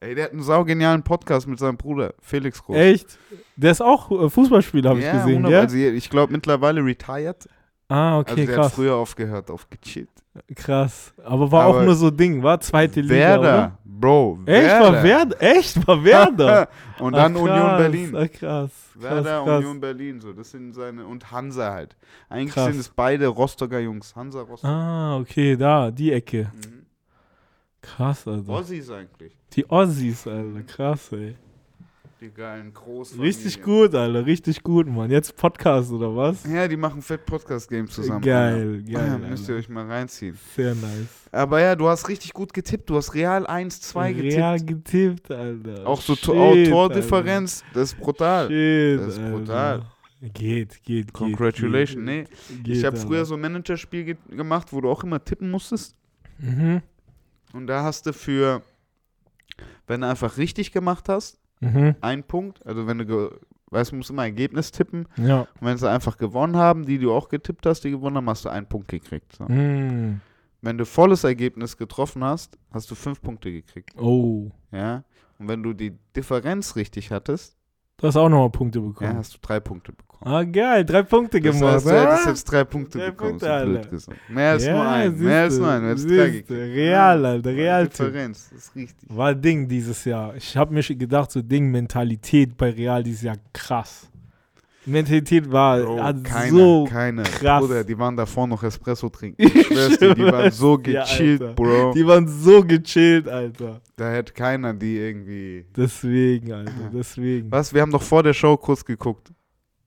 Ey, 0.00 0.14
der 0.14 0.24
hat 0.24 0.32
einen 0.32 0.42
saugenialen 0.42 1.02
Podcast 1.02 1.46
mit 1.48 1.58
seinem 1.58 1.76
Bruder, 1.78 2.12
Felix 2.20 2.62
Groß. 2.62 2.76
Echt? 2.76 3.18
Der 3.56 3.70
ist 3.72 3.80
auch 3.80 4.10
äh, 4.10 4.28
Fußballspieler, 4.28 4.90
habe 4.90 5.00
ich 5.00 5.10
gesehen, 5.10 5.44
100 5.46 5.52
ja? 5.52 5.60
Also 5.60 5.76
ich 5.76 6.10
glaube 6.10 6.32
mittlerweile 6.32 6.84
retired. 6.84 7.48
Ah, 7.88 8.18
Also 8.18 8.32
okay, 8.32 8.46
der 8.46 8.56
hat 8.56 8.62
krass. 8.64 8.74
früher 8.74 8.94
aufgehört 8.94 9.50
auf 9.50 9.68
gechillt. 9.70 10.10
Krass. 10.54 11.14
Aber 11.24 11.50
war 11.50 11.64
Aber 11.64 11.78
auch 11.78 11.82
nur 11.84 11.94
so 11.94 12.10
Ding, 12.10 12.42
war 12.42 12.60
zweite 12.60 13.00
Liga, 13.00 13.14
Werder, 13.14 13.40
oder? 13.40 13.78
Bro. 13.84 14.40
Echt, 14.44 14.68
war 14.80 15.02
Werder? 15.02 15.36
Echt, 15.42 15.86
war 15.88 16.04
Werder? 16.04 16.68
Und 16.98 17.14
dann 17.14 17.32
krass, 17.32 17.42
Union 17.42 17.76
Berlin. 17.78 18.16
Ah, 18.16 18.28
krass. 18.28 18.38
krass, 18.38 18.70
Werder, 18.94 19.44
krass. 19.44 19.58
Union 19.60 19.80
Berlin, 19.80 20.20
so. 20.20 20.32
Das 20.34 20.50
sind 20.50 20.74
seine. 20.74 21.06
Und 21.06 21.30
Hansa 21.30 21.72
halt. 21.72 21.96
Eigentlich 22.28 22.52
sind 22.52 22.78
es 22.78 22.88
beide 22.90 23.28
Rostocker 23.28 23.78
Jungs. 23.78 24.14
Hansa, 24.14 24.42
Rostock. 24.42 24.68
Ah, 24.68 25.16
okay, 25.16 25.56
da, 25.56 25.90
die 25.90 26.12
Ecke. 26.12 26.50
Mhm. 26.54 26.85
Krass, 27.82 28.26
Alter. 28.26 28.48
Ossis 28.48 28.90
eigentlich. 28.90 29.32
Die 29.52 29.64
Ossis, 29.70 30.26
Alter, 30.26 30.62
krass, 30.62 31.12
ey. 31.12 31.36
Die 32.20 32.30
geilen 32.30 32.72
Groß. 32.72 33.18
Richtig 33.18 33.62
gut, 33.62 33.94
Alter, 33.94 34.24
richtig 34.24 34.62
gut, 34.62 34.86
Mann. 34.86 35.10
Jetzt 35.10 35.36
Podcast 35.36 35.92
oder 35.92 36.16
was? 36.16 36.44
Ja, 36.50 36.66
die 36.66 36.76
machen 36.76 37.02
fett 37.02 37.26
Podcast-Games 37.26 37.92
zusammen. 37.92 38.22
Geil, 38.22 38.54
Alter. 38.54 38.92
geil, 38.92 38.92
Ja, 38.92 39.18
müsst 39.18 39.48
ihr 39.48 39.54
Alter. 39.54 39.64
euch 39.66 39.68
mal 39.68 39.86
reinziehen. 39.86 40.36
Sehr 40.56 40.74
nice. 40.74 41.28
Aber 41.30 41.60
ja, 41.60 41.76
du 41.76 41.86
hast 41.88 42.08
richtig 42.08 42.32
gut 42.32 42.54
getippt. 42.54 42.88
Du 42.88 42.96
hast 42.96 43.12
Real 43.14 43.46
1-2 43.46 44.14
getippt. 44.14 44.34
Real 44.34 44.60
getippt, 44.60 45.30
Alter. 45.30 45.86
Auch 45.86 46.00
so 46.00 46.14
Shit, 46.16 46.70
Tordifferenz, 46.70 47.62
das 47.74 47.92
ist 47.92 47.98
brutal. 48.00 48.44
Alter. 48.46 48.54
Shit, 48.54 49.00
Das 49.00 49.08
ist 49.08 49.18
Alter. 49.20 49.36
brutal. 49.36 49.82
Geht, 50.32 50.82
geht, 50.82 51.12
Congratulations. 51.12 52.02
Nee, 52.02 52.24
geht. 52.24 52.64
geht 52.64 52.76
ich 52.78 52.84
habe 52.86 52.96
Alter. 52.96 53.06
früher 53.06 53.24
so 53.26 53.34
ein 53.34 53.40
Managerspiel 53.42 54.04
ge 54.04 54.16
gemacht, 54.30 54.72
wo 54.72 54.80
du 54.80 54.88
auch 54.88 55.04
immer 55.04 55.22
tippen 55.22 55.50
musstest. 55.50 55.94
Mhm. 56.38 56.80
Und 57.52 57.66
da 57.66 57.82
hast 57.82 58.06
du 58.06 58.12
für, 58.12 58.62
wenn 59.86 60.00
du 60.02 60.08
einfach 60.08 60.36
richtig 60.36 60.72
gemacht 60.72 61.08
hast, 61.08 61.38
Mhm. 61.60 61.94
einen 62.02 62.22
Punkt. 62.22 62.64
Also 62.66 62.86
wenn 62.86 62.98
du, 62.98 63.30
weißt 63.70 63.90
du, 63.92 63.96
musst 63.96 64.10
immer 64.10 64.24
Ergebnis 64.24 64.70
tippen. 64.72 65.08
Ja. 65.16 65.40
Und 65.40 65.66
wenn 65.66 65.78
sie 65.78 65.88
einfach 65.90 66.18
gewonnen 66.18 66.54
haben, 66.56 66.84
die 66.84 66.98
du 66.98 67.14
auch 67.14 67.30
getippt 67.30 67.64
hast, 67.64 67.80
die 67.82 67.90
gewonnen 67.90 68.16
haben, 68.18 68.28
hast 68.28 68.44
du 68.44 68.50
einen 68.50 68.66
Punkt 68.66 68.88
gekriegt. 68.88 69.34
So. 69.36 69.44
Mm. 69.44 70.20
Wenn 70.60 70.76
du 70.76 70.84
volles 70.84 71.24
Ergebnis 71.24 71.78
getroffen 71.78 72.22
hast, 72.22 72.58
hast 72.72 72.90
du 72.90 72.94
fünf 72.94 73.22
Punkte 73.22 73.50
gekriegt. 73.50 73.96
Oh. 73.98 74.50
Ja. 74.70 75.04
Und 75.38 75.48
wenn 75.48 75.62
du 75.62 75.72
die 75.72 75.92
Differenz 76.14 76.76
richtig 76.76 77.10
hattest, 77.10 77.56
Du 77.98 78.06
hast 78.06 78.16
auch 78.16 78.28
nochmal 78.28 78.50
Punkte 78.50 78.78
ja, 78.80 78.84
bekommen. 78.84 79.16
hast 79.16 79.32
du 79.32 79.38
drei 79.40 79.58
Punkte 79.58 79.92
bekommen. 79.92 80.05
Ah, 80.20 80.42
geil, 80.44 80.84
drei 80.84 81.02
Punkte 81.02 81.40
Das 81.40 81.54
gemacht. 81.56 81.74
heißt, 81.74 81.86
du 81.86 81.90
hättest 81.92 82.26
jetzt 82.26 82.44
drei 82.44 82.64
Punkte 82.64 82.98
Drei 82.98 83.10
bekommen, 83.10 83.30
Punkte, 83.38 83.58
so 83.60 83.64
blöd 83.66 83.90
gesagt. 83.90 84.18
Mehr 84.28 84.50
als 84.50 84.64
Ja, 84.64 84.72
nur 84.74 84.86
ein, 84.88 85.18
mehr 85.18 85.42
als 85.42 85.58
nur 85.58 85.68
ein, 85.70 85.82
du 85.82 85.88
hättest 85.90 86.08
drei 86.10 86.30
siehste. 86.30 86.32
gekriegt. 86.54 86.76
Real, 86.76 87.24
Alter, 87.26 87.50
Real. 87.50 87.86
Differenz, 87.88 88.48
das 88.50 88.58
ist 88.64 88.74
richtig. 88.76 89.08
War 89.16 89.34
Ding 89.34 89.68
dieses 89.68 90.04
Jahr. 90.04 90.34
Ich 90.34 90.56
habe 90.56 90.72
mir 90.74 90.82
gedacht, 90.82 91.30
so 91.30 91.42
Ding, 91.42 91.70
Mentalität 91.70 92.56
bei 92.56 92.70
Real 92.70 93.02
dieses 93.02 93.22
Jahr 93.22 93.36
krass. 93.52 94.08
Mentalität 94.88 95.50
war 95.50 95.80
Bro, 95.80 96.00
hat 96.02 96.22
keiner, 96.22 96.50
so 96.50 96.84
keiner. 96.88 97.22
krass. 97.24 97.60
Bruder, 97.60 97.82
die 97.84 97.98
waren 97.98 98.16
davor 98.16 98.46
noch 98.46 98.62
Espresso 98.62 99.08
trinken. 99.08 99.42
Ich 99.42 99.66
schwör's 99.66 99.98
dir, 99.98 100.14
die 100.14 100.22
waren 100.24 100.50
so 100.52 100.78
Ja, 100.86 101.02
gechillt, 101.02 101.42
Alter. 101.42 101.54
Bro. 101.54 101.92
Die 101.92 102.06
waren 102.06 102.28
so 102.28 102.62
gechillt, 102.62 103.28
Alter. 103.28 103.80
Da 103.96 104.10
hätte 104.12 104.32
keiner 104.32 104.72
die 104.74 104.96
irgendwie. 104.96 105.64
Deswegen, 105.76 106.52
Alter, 106.52 106.70
deswegen. 106.94 107.50
Was? 107.50 107.74
Wir 107.74 107.82
haben 107.82 107.90
doch 107.90 108.02
vor 108.02 108.22
der 108.22 108.32
Show 108.32 108.56
kurz 108.56 108.84
geguckt. 108.84 109.32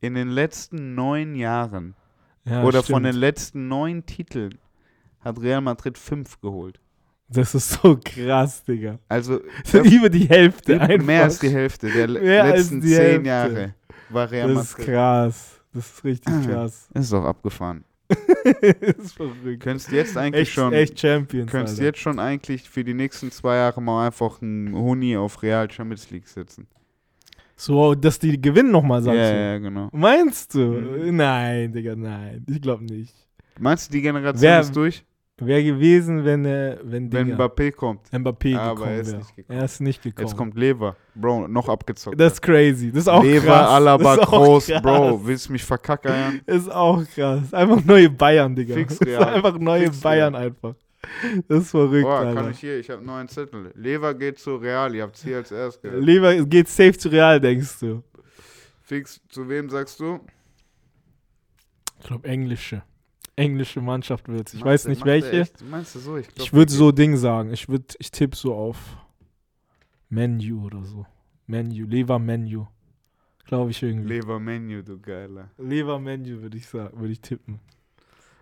In 0.01 0.13
den 0.15 0.29
letzten 0.29 0.95
neun 0.95 1.35
Jahren 1.35 1.95
Ja, 2.45 2.63
oder 2.63 2.81
stimmt. 2.83 2.95
von 2.95 3.03
den 3.03 3.15
letzten 3.15 3.67
neun 3.67 4.05
Titeln 4.05 4.57
hat 5.19 5.41
Real 5.41 5.61
Madrid 5.61 5.97
fünf 5.97 6.39
geholt. 6.39 6.79
Das 7.27 7.53
ist 7.53 7.69
so 7.69 7.99
krass, 8.03 8.63
Digga. 8.63 8.97
Also 9.07 9.41
über 9.83 10.09
die 10.09 10.27
Hälfte 10.27 10.79
einfach. 10.81 11.05
mehr 11.05 11.23
als 11.23 11.39
die 11.39 11.49
Hälfte 11.49 11.89
der 11.91 12.07
Mehr 12.07 12.43
letzten 12.45 12.81
zehn 12.81 12.91
Hälfte. 12.91 13.27
Jahre 13.27 13.75
war 14.09 14.31
Real 14.31 14.53
Das 14.53 14.63
ist 14.71 14.77
Madrid. 14.79 14.87
krass. 14.95 15.61
Das 15.73 15.85
ist 15.91 16.03
richtig 16.03 16.45
krass. 16.47 16.89
Das 16.93 17.03
ist 17.03 17.13
doch 17.13 17.25
abgefahren. 17.25 17.83
das 18.09 19.05
ist 19.05 19.13
verrückt. 19.15 19.61
Könntest 19.61 19.91
jetzt 19.91 20.17
eigentlich 20.17 20.47
Echt, 20.47 20.53
schon, 20.53 20.73
echt 20.73 20.99
Champions, 20.99 21.51
könntest 21.51 21.75
Alter. 21.75 21.83
jetzt 21.85 21.99
schon 21.99 22.17
eigentlich 22.17 22.67
für 22.67 22.83
die 22.83 22.95
nächsten 22.95 23.29
zwei 23.29 23.57
Jahre 23.57 23.79
mal 23.83 24.07
einfach 24.07 24.41
einen 24.41 24.73
Huni 24.73 25.15
auf 25.15 25.43
Real 25.43 25.69
Champions 25.69 26.09
League 26.09 26.27
setzen. 26.27 26.65
So, 27.61 27.93
dass 27.93 28.17
die 28.17 28.39
gewinnen 28.41 28.71
nochmal, 28.71 28.99
Ja, 28.99 29.03
sagst 29.13 29.31
du? 29.31 29.35
ja, 29.35 29.57
genau. 29.57 29.89
Meinst 29.91 30.55
du? 30.55 30.59
Mhm. 30.59 31.15
Nein, 31.17 31.73
Digga, 31.73 31.93
nein. 31.95 32.45
Ich 32.49 32.61
glaube 32.61 32.85
nicht. 32.85 33.13
Meinst 33.59 33.89
du, 33.89 33.93
die 33.97 34.01
Generation 34.01 34.41
Wer- 34.41 34.59
ist 34.61 34.73
durch? 34.75 35.03
Wäre 35.41 35.63
gewesen, 35.63 36.25
wenn, 36.25 36.43
äh, 36.43 36.77
wenn, 36.83 37.09
Wenn 37.13 37.27
Dinger, 37.27 37.35
Mbappé 37.37 37.71
kommt. 37.71 38.01
Mbappé 38.11 38.57
Aber 38.57 38.75
gekommen 38.75 38.91
er 38.93 38.99
ist 39.01 39.07
wäre. 39.07 39.17
nicht 39.19 39.35
gekommen. 39.37 39.59
Er 39.59 39.65
ist 39.65 39.79
nicht 39.81 40.01
gekommen. 40.03 40.27
Jetzt 40.27 40.37
kommt 40.37 40.55
Lever. 40.57 40.95
Bro, 41.15 41.47
noch 41.47 41.69
abgezockt. 41.69 42.19
das 42.19 42.33
ist 42.33 42.41
crazy. 42.41 42.91
Das 42.91 43.03
ist 43.03 43.07
auch 43.07 43.23
Lever, 43.23 43.45
krass. 43.47 43.69
Alaba, 43.69 44.15
Groß. 44.17 44.67
krass. 44.67 44.81
Bro, 44.81 45.21
willst 45.25 45.47
du 45.47 45.53
mich 45.53 45.63
verkackern? 45.63 46.41
Ist 46.45 46.69
auch 46.69 47.01
krass. 47.15 47.53
Einfach 47.53 47.83
neue 47.85 48.09
Bayern, 48.09 48.53
Digga. 48.53 48.73
Fix 48.73 48.99
Real. 49.05 49.23
einfach 49.23 49.57
neue 49.57 49.85
Fix 49.85 50.01
Bayern 50.01 50.35
einfach. 50.35 50.75
Das 51.47 51.63
ist 51.63 51.71
verrückt, 51.71 52.03
Boah, 52.03 52.19
Alter. 52.19 52.41
kann 52.41 52.51
ich 52.51 52.59
hier, 52.59 52.79
ich 52.79 52.89
habe 52.89 53.03
neuen 53.03 53.27
Zettel. 53.27 53.71
Lever 53.75 54.13
geht 54.13 54.39
zu 54.39 54.55
Real, 54.57 54.93
ihr 54.95 55.03
habt's 55.03 55.23
hier 55.23 55.37
als 55.37 55.51
erst 55.51 55.81
gehört. 55.81 56.03
Lieber 56.03 56.35
es 56.35 56.47
geht 56.47 56.67
safe 56.67 56.97
zu 56.97 57.09
Real, 57.09 57.39
denkst 57.41 57.79
du? 57.79 58.03
Fix, 58.81 59.21
zu 59.29 59.47
wem 59.49 59.69
sagst 59.69 59.99
du? 59.99 60.19
Ich 61.99 62.07
glaube 62.07 62.27
englische. 62.27 62.83
Englische 63.35 63.81
Mannschaft 63.81 64.27
wird's. 64.27 64.53
Ich 64.53 64.63
weiß 64.63 64.83
der- 64.83 64.89
nicht 64.91 65.05
welche. 65.05 65.47
Meinst 65.69 65.95
du 65.95 65.99
so? 65.99 66.17
Ich, 66.17 66.27
glaub, 66.27 66.45
Ich 66.47 66.53
würde 66.53 66.71
so 66.71 66.91
Ding 66.91 67.15
sagen. 67.17 67.53
Ich 67.53 67.69
würde, 67.69 67.85
ich 67.99 68.11
tippe 68.11 68.35
so 68.35 68.53
auf 68.53 68.77
Menu 70.09 70.65
oder 70.65 70.83
so. 70.83 71.05
Menu, 71.47 71.85
Lever 71.85 72.19
Menu. 72.19 72.67
Glaube 73.45 73.71
ich 73.71 73.81
irgendwie. 73.81 74.07
Lever 74.09 74.39
Menu, 74.39 74.81
du 74.83 74.99
Geiler. 74.99 75.49
Lever 75.57 75.99
Menu 75.99 76.41
würde 76.41 76.57
ich 76.57 76.67
sagen, 76.67 76.99
würde 76.99 77.13
ich 77.13 77.21
tippen. 77.21 77.59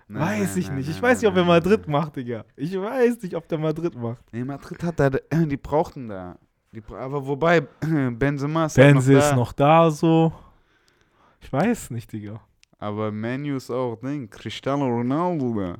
Nein, 0.07 0.41
weiß 0.41 0.49
nein, 0.49 0.57
ich 0.59 0.67
nein, 0.67 0.77
nicht. 0.77 0.89
Ich 0.89 1.01
weiß 1.01 1.21
nicht, 1.21 1.29
ob 1.29 1.35
er 1.35 1.43
Madrid 1.43 1.87
macht, 1.87 2.15
Digga. 2.15 2.45
Ich 2.55 2.79
weiß 2.79 3.21
nicht, 3.21 3.35
ob 3.35 3.47
der 3.47 3.57
Madrid 3.57 3.95
macht. 3.95 4.21
Nee, 4.31 4.43
Madrid 4.43 4.81
hat 4.83 4.99
da, 4.99 5.09
die 5.09 5.57
brauchten 5.57 6.07
da. 6.07 6.37
Die, 6.71 6.81
aber 6.93 7.25
wobei, 7.25 7.61
Benzema 8.11 8.65
ist 8.65 8.77
halt 8.77 8.93
Benze 8.93 9.11
noch 9.13 9.19
ist 9.19 9.29
da. 9.31 9.35
noch 9.35 9.53
da, 9.53 9.91
so. 9.91 10.33
Ich 11.41 11.51
weiß 11.51 11.91
nicht, 11.91 12.11
Digga. 12.11 12.39
Aber 12.79 13.11
Menu 13.11 13.57
ist 13.57 13.69
auch 13.69 13.95
Ding. 13.97 14.29
Cristiano 14.29 14.85
Ronaldo 14.85 15.53
da. 15.59 15.75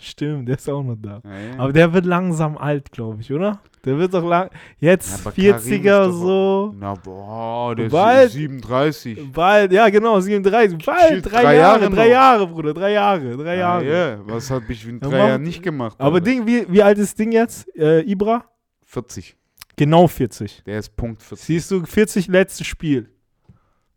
Stimmt, 0.00 0.48
der 0.48 0.56
ist 0.56 0.68
auch 0.68 0.82
noch 0.82 0.96
da. 0.96 1.20
Ja, 1.24 1.30
ja. 1.30 1.58
Aber 1.58 1.72
der 1.72 1.92
wird 1.92 2.04
langsam 2.04 2.58
alt, 2.58 2.90
glaube 2.92 3.20
ich, 3.22 3.32
oder? 3.32 3.60
Der 3.84 3.98
wird 3.98 4.12
doch 4.14 4.26
lang. 4.26 4.50
Jetzt 4.78 5.10
Ja, 5.10 5.16
aber 5.20 5.32
Karim 5.32 5.54
40er 5.56 5.78
ist 5.78 5.86
doch- 5.86 6.12
so. 6.12 6.74
Na 6.78 6.94
boah, 6.94 7.74
der 7.76 7.88
Bald- 7.88 8.26
ist 8.28 8.32
37. 8.34 9.32
Bald, 9.32 9.72
ja 9.72 9.88
genau, 9.88 10.20
37. 10.20 10.84
Bald, 10.84 11.14
Shit, 11.14 11.26
drei, 11.26 11.42
drei 11.42 11.56
Jahre, 11.56 11.80
Jahre 11.82 11.94
drei. 11.94 12.08
Jahre, 12.08 12.46
Bruder, 12.46 12.74
drei 12.74 12.92
Jahre, 12.92 13.36
drei 13.36 13.54
Ja, 13.56 13.80
Jahre. 13.82 13.86
ja, 14.16 14.18
was 14.26 14.50
habe 14.50 14.64
ich 14.72 14.86
in 14.88 15.00
drei 15.00 15.16
Jahren 15.28 15.42
nicht 15.42 15.62
gemacht? 15.62 15.96
Aber 15.98 16.14
Alter? 16.16 16.24
Ding, 16.24 16.46
wie, 16.46 16.64
wie 16.68 16.82
alt 16.82 16.98
ist 16.98 17.18
Ding 17.18 17.32
jetzt? 17.32 17.68
Äh, 17.76 18.00
Ibra? 18.02 18.44
40. 18.84 19.36
Genau 19.76 20.06
40. 20.06 20.62
Der 20.64 20.78
ist 20.78 20.96
Punkt 20.96 21.22
40. 21.22 21.46
Siehst 21.46 21.70
du, 21.70 21.84
40 21.84 22.28
letztes 22.28 22.66
Spiel. 22.66 23.10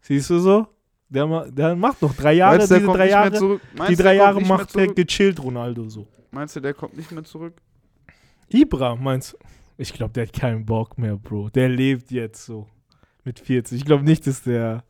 Siehst 0.01 0.29
du 0.29 0.39
so? 0.39 0.67
Der, 1.09 1.45
der 1.51 1.75
macht 1.75 2.01
noch 2.01 2.13
drei 2.15 2.33
Jahre, 2.33 2.57
der 2.57 2.67
diese 2.79 2.85
drei 2.91 3.09
Jahre. 3.09 3.31
zurück? 3.33 3.61
Die 3.89 3.95
drei 3.95 4.15
Jahre 4.15 4.41
macht 4.41 4.75
der 4.75 4.87
gechillt 4.87 5.41
Ronaldo 5.41 5.87
so. 5.87 6.07
Meinst 6.31 6.55
du, 6.55 6.59
der 6.59 6.73
kommt 6.73 6.97
nicht 6.97 7.11
mehr 7.11 7.23
zurück? 7.23 7.53
Ibra, 8.49 8.95
meinst 8.95 9.33
du? 9.33 9.37
Ich 9.77 9.93
glaube, 9.93 10.13
der 10.13 10.25
hat 10.27 10.33
keinen 10.33 10.65
Bock 10.65 10.97
mehr, 10.97 11.15
Bro. 11.15 11.49
Der 11.51 11.69
lebt 11.69 12.11
jetzt 12.11 12.45
so. 12.45 12.67
Mit 13.23 13.39
40. 13.39 13.77
Ich 13.79 13.85
glaube 13.85 14.03
nicht, 14.03 14.25
dass 14.25 14.41
der, 14.43 14.83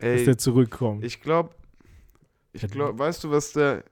dass 0.00 0.08
Ey, 0.20 0.24
der 0.24 0.36
zurückkommt. 0.38 1.04
ich 1.04 1.20
glaube, 1.20 1.50
ich 2.52 2.66
glaube, 2.68 2.98
weißt 2.98 3.24
du, 3.24 3.30
was 3.30 3.52
der. 3.52 3.84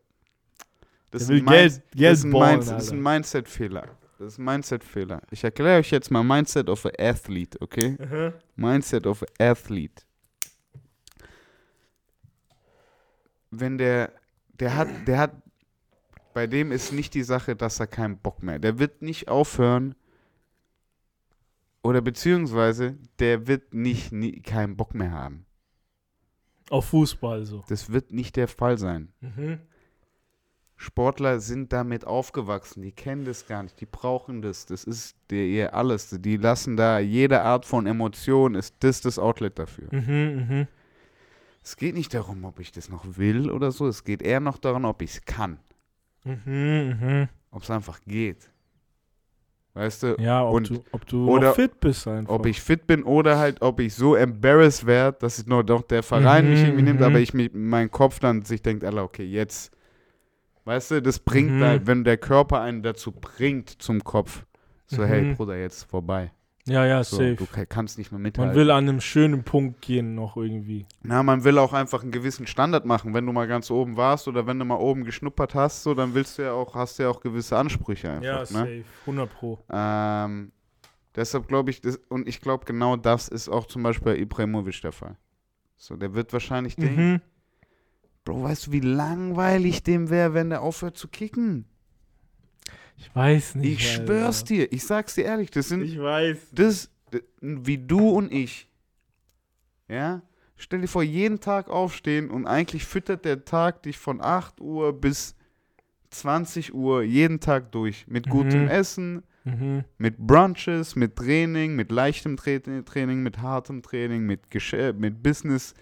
Das 1.10 1.26
Der 1.26 1.28
will 1.36 1.38
ein 1.40 1.44
Mind- 1.44 1.50
Geld- 1.56 1.82
Geld 1.94 2.12
das 2.12 2.18
ist 2.18 2.24
ein, 2.24 2.60
das 2.60 2.82
ist. 2.84 2.92
Mindset-Fehler. 2.94 3.88
Das 4.18 4.32
ist 4.34 4.38
ein 4.38 4.44
Mindset-Fehler. 4.44 5.20
Ich 5.30 5.42
erkläre 5.44 5.78
euch 5.80 5.90
jetzt 5.90 6.10
mal 6.10 6.22
Mindset 6.22 6.68
of 6.68 6.86
an 6.86 6.92
Athlete, 6.98 7.58
okay? 7.60 7.96
Aha. 8.00 8.32
Mindset 8.56 9.06
of 9.06 9.22
an 9.22 9.28
Athlete. 9.48 10.02
Wenn 13.52 13.78
der, 13.78 14.12
der 14.58 14.76
hat, 14.76 14.88
der 15.06 15.18
hat, 15.18 15.32
bei 16.34 16.46
dem 16.46 16.72
ist 16.72 16.92
nicht 16.92 17.14
die 17.14 17.22
Sache, 17.22 17.54
dass 17.54 17.78
er 17.78 17.86
keinen 17.86 18.16
Bock 18.16 18.42
mehr. 18.42 18.58
Der 18.58 18.78
wird 18.78 19.02
nicht 19.02 19.28
aufhören 19.28 19.94
oder 21.82 22.00
beziehungsweise 22.00 22.96
der 23.18 23.46
wird 23.46 23.74
nicht 23.74 24.10
nie, 24.12 24.40
keinen 24.40 24.76
Bock 24.76 24.94
mehr 24.94 25.12
haben. 25.12 25.44
Auf 26.70 26.86
Fußball 26.86 27.44
so. 27.44 27.62
Das 27.68 27.92
wird 27.92 28.12
nicht 28.12 28.36
der 28.36 28.48
Fall 28.48 28.78
sein. 28.78 29.12
Mhm. 29.20 29.58
Sportler 30.76 31.38
sind 31.38 31.72
damit 31.72 32.04
aufgewachsen, 32.04 32.82
die 32.82 32.90
kennen 32.90 33.24
das 33.24 33.46
gar 33.46 33.62
nicht, 33.62 33.80
die 33.80 33.86
brauchen 33.86 34.42
das, 34.42 34.66
das 34.66 34.82
ist 34.82 35.16
der, 35.30 35.44
ihr 35.46 35.74
alles, 35.74 36.10
die 36.10 36.36
lassen 36.36 36.76
da 36.76 36.98
jede 36.98 37.42
Art 37.42 37.66
von 37.66 37.86
Emotion, 37.86 38.56
ist 38.56 38.74
das 38.80 39.00
das 39.00 39.18
Outlet 39.18 39.60
dafür. 39.60 39.88
Mhm, 39.92 40.48
mhm. 40.48 40.68
Es 41.64 41.76
geht 41.76 41.94
nicht 41.94 42.12
darum, 42.14 42.44
ob 42.44 42.58
ich 42.60 42.72
das 42.72 42.88
noch 42.88 43.04
will 43.16 43.50
oder 43.50 43.70
so, 43.70 43.86
es 43.86 44.04
geht 44.04 44.22
eher 44.22 44.40
noch 44.40 44.58
darum, 44.58 44.84
ob 44.84 45.00
ich 45.02 45.14
es 45.14 45.24
kann, 45.24 45.58
Mhm, 46.24 46.98
mhm. 47.00 47.28
ob 47.50 47.62
es 47.62 47.70
einfach 47.70 48.00
geht. 48.06 48.50
Weißt 49.74 50.02
du, 50.02 50.16
Ja, 50.20 50.44
ob 50.44 50.54
Und- 50.56 50.70
du, 50.70 50.84
ob 50.92 51.06
du 51.06 51.30
oder 51.30 51.54
fit 51.54 51.80
bist 51.80 52.06
einfach. 52.06 52.34
ob 52.34 52.44
ich 52.46 52.60
fit 52.60 52.86
bin 52.86 53.04
oder 53.04 53.38
halt, 53.38 53.62
ob 53.62 53.80
ich 53.80 53.94
so 53.94 54.14
embarrassed 54.14 54.84
werde, 54.86 55.16
dass 55.20 55.38
es 55.38 55.46
noch 55.46 55.62
doch 55.62 55.82
der 55.82 56.02
Verein 56.02 56.50
mich 56.50 56.60
Mhm, 56.60 56.66
irgendwie 56.66 56.82
nimmt, 56.82 57.00
mhm. 57.00 57.06
aber 57.06 57.20
ich 57.20 57.32
mich, 57.32 57.50
mein 57.54 57.90
Kopf 57.90 58.18
dann 58.18 58.42
sich 58.42 58.60
denkt, 58.60 58.84
Alter, 58.84 59.02
okay, 59.04 59.24
jetzt, 59.24 59.70
weißt 60.64 60.90
du, 60.90 61.02
das 61.02 61.20
bringt 61.20 61.52
Mhm. 61.54 61.62
halt, 61.62 61.86
wenn 61.86 62.04
der 62.04 62.18
Körper 62.18 62.60
einen 62.60 62.82
dazu 62.82 63.12
bringt 63.12 63.70
zum 63.80 64.04
Kopf, 64.04 64.44
so, 64.86 65.02
Mhm. 65.02 65.06
hey, 65.06 65.34
Bruder, 65.34 65.56
jetzt 65.56 65.84
vorbei. 65.84 66.32
Ja, 66.66 66.86
ja, 66.86 67.02
So, 67.04 67.16
safe. 67.16 67.34
du 67.36 67.46
ka- 67.46 67.66
kannst 67.66 67.98
nicht 67.98 68.12
mehr 68.12 68.18
mithalten. 68.20 68.50
Man 68.54 68.56
will 68.56 68.70
an 68.70 68.88
einem 68.88 69.00
schönen 69.00 69.42
Punkt 69.44 69.80
gehen 69.82 70.14
noch 70.14 70.36
irgendwie. 70.36 70.86
Na, 71.02 71.22
man 71.22 71.42
will 71.44 71.58
auch 71.58 71.72
einfach 71.72 72.02
einen 72.02 72.12
gewissen 72.12 72.46
Standard 72.46 72.84
machen. 72.84 73.14
Wenn 73.14 73.26
du 73.26 73.32
mal 73.32 73.46
ganz 73.48 73.70
oben 73.70 73.96
warst 73.96 74.28
oder 74.28 74.46
wenn 74.46 74.58
du 74.58 74.64
mal 74.64 74.76
oben 74.76 75.04
geschnuppert 75.04 75.54
hast, 75.54 75.82
so, 75.82 75.94
dann 75.94 76.14
willst 76.14 76.38
du 76.38 76.42
ja 76.42 76.52
auch, 76.52 76.74
hast 76.74 76.98
du 76.98 77.02
ja 77.04 77.08
auch 77.08 77.20
gewisse 77.20 77.56
Ansprüche 77.58 78.10
einfach. 78.10 78.22
Ja, 78.24 78.38
ne? 78.38 78.44
safe. 78.46 78.84
100 79.06 79.30
Pro. 79.30 79.58
Ähm, 79.70 80.52
deshalb 81.16 81.48
glaube 81.48 81.70
ich, 81.70 81.80
das, 81.80 81.96
und 82.08 82.28
ich 82.28 82.40
glaube, 82.40 82.64
genau 82.64 82.96
das 82.96 83.28
ist 83.28 83.48
auch 83.48 83.66
zum 83.66 83.82
Beispiel 83.82 84.12
bei 84.12 84.18
Ibrahimovic 84.18 84.80
der 84.82 84.92
Fall. 84.92 85.16
So, 85.76 85.96
der 85.96 86.14
wird 86.14 86.32
wahrscheinlich 86.32 86.76
denken, 86.76 87.12
Mhm. 87.14 87.20
Bro, 88.24 88.44
weißt 88.44 88.68
du, 88.68 88.72
wie 88.72 88.78
langweilig 88.78 89.82
dem 89.82 90.08
wäre, 90.08 90.32
wenn 90.32 90.50
der 90.50 90.62
aufhört 90.62 90.96
zu 90.96 91.08
kicken? 91.08 91.64
Ich 92.96 93.14
weiß 93.14 93.56
nicht. 93.56 93.72
Ich 93.82 93.90
Alter. 93.90 94.04
schwör's 94.06 94.44
dir, 94.44 94.72
ich 94.72 94.84
sag's 94.84 95.14
dir 95.14 95.24
ehrlich, 95.24 95.50
das 95.50 95.68
sind, 95.68 95.82
Ich 95.82 95.98
weiß. 96.00 96.38
das, 96.52 96.90
wie 97.40 97.78
du 97.78 98.10
und 98.10 98.32
ich, 98.32 98.68
ja, 99.88 100.22
stell 100.56 100.80
dir 100.80 100.88
vor, 100.88 101.02
jeden 101.02 101.40
Tag 101.40 101.68
aufstehen 101.68 102.30
und 102.30 102.46
eigentlich 102.46 102.84
füttert 102.84 103.24
der 103.24 103.44
Tag 103.44 103.82
dich 103.82 103.98
von 103.98 104.20
8 104.20 104.60
Uhr 104.60 104.92
bis 104.98 105.34
20 106.10 106.74
Uhr 106.74 107.02
jeden 107.02 107.40
Tag 107.40 107.72
durch. 107.72 108.06
Mit 108.06 108.28
gutem 108.28 108.62
Mhm. 108.64 108.68
Essen, 108.68 109.22
Mhm. 109.44 109.84
mit 109.98 110.18
Brunches, 110.18 110.94
mit 110.94 111.16
Training, 111.16 111.74
mit 111.74 111.90
leichtem 111.90 112.36
Tra 112.36 112.58
Training, 112.84 113.22
mit 113.22 113.38
hartem 113.38 113.82
Training, 113.82 114.24
mit, 114.24 114.50
Gesch 114.50 114.74
mit 114.96 115.22
Business, 115.22 115.74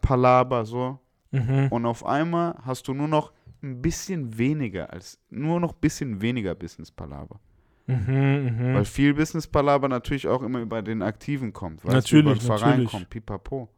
Palaber, 0.00 0.64
so. 0.64 0.98
Mhm. 1.32 1.68
Und 1.70 1.86
auf 1.86 2.04
einmal 2.06 2.56
hast 2.64 2.86
du 2.88 2.94
nur 2.94 3.08
noch 3.08 3.32
ein 3.62 3.80
bisschen 3.82 4.36
weniger 4.38 4.92
als, 4.92 5.18
nur 5.30 5.60
noch 5.60 5.72
ein 5.74 5.80
bisschen 5.80 6.20
weniger 6.20 6.54
Business 6.54 6.90
Palaber. 6.90 7.38
Mhm. 7.86 7.96
Mhm. 8.58 8.74
Weil 8.74 8.84
viel 8.84 9.14
Business 9.14 9.46
Palaber 9.46 9.88
natürlich 9.88 10.28
auch 10.28 10.42
immer 10.42 10.60
über 10.60 10.80
den 10.82 11.02
Aktiven 11.02 11.52
kommt. 11.52 11.84
Weil 11.84 11.94
Natürlich, 11.94 12.24
über 12.24 12.34
den 12.34 12.40
Verein 12.40 12.68
natürlich. 12.70 12.90
kommt, 12.90 13.10
pipapo. 13.10 13.68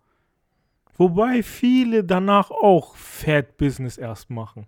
Wobei 0.98 1.42
viele 1.42 2.04
danach 2.04 2.50
auch 2.50 2.94
Fat 2.96 3.56
Business 3.56 3.96
erst 3.98 4.28
machen. 4.30 4.66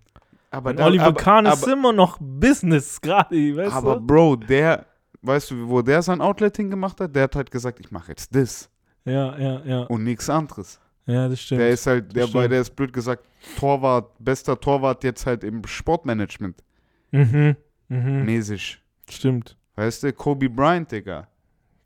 Aber 0.51 0.71
Und 0.71 0.79
da- 0.79 0.87
Oliver 0.87 1.05
aber- 1.07 1.21
Kahn 1.21 1.47
ist 1.47 1.62
aber, 1.65 1.73
immer 1.73 1.93
noch 1.93 2.19
Business 2.21 3.01
gerade, 3.01 3.57
weißt 3.57 3.75
aber 3.75 3.97
du? 3.97 4.01
Bro, 4.07 4.37
der, 4.37 4.87
weißt 5.23 5.51
du, 5.51 5.69
wo 5.69 5.83
der 5.83 6.01
sein 6.03 6.21
Outlet 6.21 6.57
hingemacht 6.57 7.01
hat? 7.01 7.15
Der 7.15 7.25
hat 7.25 7.37
halt 7.37 7.51
gesagt, 7.51 7.81
ich 7.81 7.91
mache 7.91 8.09
jetzt 8.12 8.35
das 8.35 8.71
Ja, 9.05 9.37
ja, 9.39 9.61
ja. 9.65 9.81
und 9.83 10.05
nichts 10.05 10.31
anderes. 10.31 10.81
Ja, 11.07 11.28
das 11.28 11.40
stimmt. 11.40 11.61
Der 11.61 11.70
ist 11.70 11.86
halt, 11.86 12.14
der, 12.16 12.26
stimmt. 12.26 12.50
der 12.50 12.61
ist 12.61 12.74
blöd 12.74 12.92
gesagt, 12.92 13.24
Torwart, 13.59 14.12
bester 14.18 14.59
Torwart 14.59 15.05
jetzt 15.05 15.26
halt 15.26 15.44
im 15.44 15.66
Sportmanagement 15.66 16.62
mhm. 17.11 17.57
Mhm. 17.88 18.24
mäßig. 18.24 18.80
Stimmt. 19.09 19.57
Weißt 19.76 20.02
du, 20.02 20.12
Kobe 20.12 20.48
Bryant, 20.48 20.90
Digga. 20.90 21.28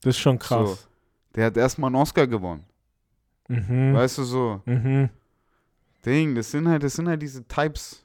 Das 0.02 0.14
ist 0.14 0.20
schon 0.20 0.38
krass. 0.38 0.88
Der 1.34 1.46
hat 1.46 1.56
erstmal 1.56 1.88
einen 1.88 1.96
Oscar 1.96 2.26
gewonnen. 2.26 2.64
Mhm. 3.48 3.94
Weißt 3.94 4.18
du 4.18 4.24
so? 4.24 4.62
Mhm. 4.66 5.08
Ding, 6.04 6.34
das 6.34 6.50
sind 6.50 6.68
halt, 6.68 6.82
das 6.82 6.94
sind 6.94 7.08
halt 7.08 7.20
diese 7.20 7.46
Types. 7.46 8.04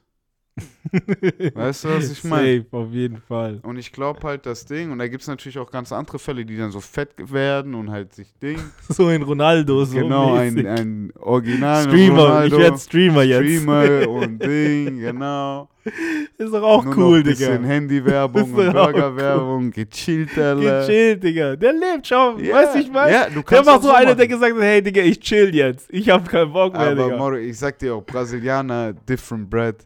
Weißt 1.54 1.84
du, 1.84 1.88
was 1.88 2.10
ich 2.12 2.22
meine? 2.24 2.58
Safe, 2.58 2.66
auf 2.76 2.92
jeden 2.92 3.16
Fall. 3.16 3.58
Und 3.64 3.76
ich 3.78 3.90
glaube 3.90 4.20
halt 4.22 4.46
das 4.46 4.64
Ding, 4.66 4.92
und 4.92 4.98
da 4.98 5.08
gibt 5.08 5.22
es 5.22 5.28
natürlich 5.28 5.58
auch 5.58 5.70
ganz 5.70 5.90
andere 5.92 6.18
Fälle, 6.20 6.44
die 6.44 6.56
dann 6.56 6.70
so 6.70 6.80
fett 6.80 7.10
werden 7.32 7.74
und 7.74 7.90
halt 7.90 8.14
sich 8.14 8.32
Ding. 8.40 8.58
So 8.88 9.08
in 9.10 9.22
Ronaldo, 9.22 9.84
so 9.84 9.96
genau, 9.96 10.34
ein, 10.34 10.54
mäßig. 10.54 10.68
ein 10.68 11.12
Original 11.18 11.82
Streamer, 11.84 12.22
Ronaldo, 12.22 12.56
ich 12.56 12.62
werde 12.62 12.78
Streamer 12.78 13.22
jetzt. 13.24 13.44
Streamer 13.44 14.08
und 14.08 14.42
Ding, 14.42 14.98
genau. 15.00 15.68
Ist 16.38 16.52
doch 16.52 16.62
auch 16.62 16.84
Nur 16.84 16.96
cool, 16.96 17.18
noch 17.18 17.24
bisschen 17.24 17.62
Digga. 17.62 17.68
Handywerbung 17.68 18.42
Ist 18.42 18.66
und 18.66 18.72
Burgerwerbung, 18.72 19.70
gechillt, 19.70 20.38
Alter. 20.38 20.80
Gechillt, 20.80 21.22
Digga. 21.24 21.56
Der 21.56 21.72
lebt, 21.72 22.06
schau, 22.06 22.38
Ja, 22.38 22.54
weißt 22.54 22.74
du, 22.76 22.78
ich 22.78 22.90
meine? 22.92 23.12
Ja, 23.12 23.28
du 23.28 23.42
der 23.42 23.66
war 23.66 23.82
so 23.82 23.90
einer, 23.90 24.06
machen. 24.06 24.18
der 24.18 24.28
gesagt 24.28 24.54
hat, 24.54 24.62
hey, 24.62 24.82
Digga, 24.82 25.02
ich 25.02 25.18
chill 25.20 25.54
jetzt. 25.54 25.92
Ich 25.92 26.08
hab 26.08 26.28
keinen 26.28 26.52
Bock 26.52 26.72
mehr, 26.74 26.82
Aber 26.92 27.04
Digga. 27.04 27.16
Moro, 27.16 27.36
ich 27.36 27.58
sag 27.58 27.78
dir 27.78 27.96
auch, 27.96 28.04
Brasilianer, 28.04 28.92
different 28.92 29.50
bread. 29.50 29.76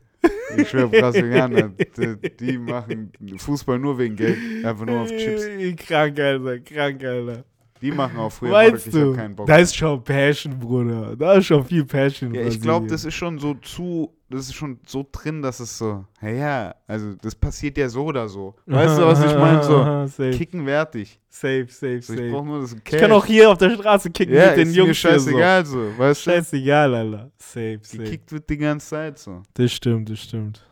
Ich 0.56 0.68
schwöre, 0.68 0.88
Brasilianer, 0.88 1.68
die, 1.96 2.36
die 2.40 2.58
machen 2.58 3.12
Fußball 3.36 3.78
nur 3.78 3.98
wegen 3.98 4.16
Geld, 4.16 4.64
einfach 4.64 4.86
nur 4.86 5.00
auf 5.02 5.08
Chips. 5.10 5.44
Krank, 5.86 6.18
Alter, 6.18 6.58
krank, 6.60 7.04
Alter. 7.04 7.44
Die 7.80 7.92
machen 7.92 8.18
auch 8.18 8.32
früher 8.32 8.50
Moro, 8.50 8.72
Weißt 8.72 8.88
ich 8.88 8.94
hab 8.94 9.00
du, 9.00 9.14
keinen 9.14 9.36
Bock. 9.36 9.46
da 9.46 9.56
ist 9.58 9.76
schon 9.76 10.02
Passion, 10.02 10.58
Bruder. 10.58 11.14
Da 11.16 11.34
ist 11.34 11.46
schon 11.46 11.64
viel 11.64 11.84
Passion. 11.84 12.34
Ja, 12.34 12.42
ich 12.42 12.60
glaube, 12.60 12.86
das 12.88 13.04
ist 13.04 13.14
schon 13.14 13.38
so 13.38 13.54
zu, 13.54 14.12
das 14.30 14.40
ist 14.42 14.54
schon 14.54 14.78
so 14.86 15.06
drin, 15.10 15.40
dass 15.42 15.58
es 15.60 15.78
so, 15.78 16.04
ja, 16.20 16.28
ja, 16.28 16.74
also 16.86 17.14
das 17.14 17.34
passiert 17.34 17.78
ja 17.78 17.88
so 17.88 18.04
oder 18.04 18.28
so. 18.28 18.54
Weißt 18.66 18.98
du, 18.98 19.06
was 19.06 19.24
ich 19.24 19.34
meine? 19.38 19.62
So, 19.62 19.78
safe, 20.06 20.30
kicken 20.36 20.66
wertig. 20.66 21.18
safe, 21.30 21.66
safe, 21.68 22.02
So, 22.02 22.12
ich 22.12 22.18
safe. 22.20 22.30
brauch 22.30 22.44
nur 22.44 22.60
das 22.60 22.72
Cash. 22.84 22.94
Ich 22.94 23.00
kann 23.00 23.12
auch 23.12 23.24
hier 23.24 23.50
auf 23.50 23.58
der 23.58 23.70
Straße 23.70 24.10
kicken 24.10 24.34
ja, 24.34 24.48
mit 24.48 24.56
den 24.58 24.68
ist 24.68 24.76
Jungs 24.76 25.02
mir 25.04 25.10
hier 25.10 25.18
so. 25.20 25.30
scheißegal 25.30 25.66
so, 25.66 25.98
weißt 25.98 26.26
du? 26.26 26.30
Scheißegal, 26.30 26.94
Alter. 26.94 27.30
Safe, 27.38 27.78
safe. 27.82 28.02
Gekickt 28.02 28.32
wird 28.32 28.50
die 28.50 28.58
ganze 28.58 28.88
Zeit 28.88 29.18
so. 29.18 29.42
Das 29.54 29.72
stimmt, 29.72 30.10
das 30.10 30.18
stimmt. 30.20 30.66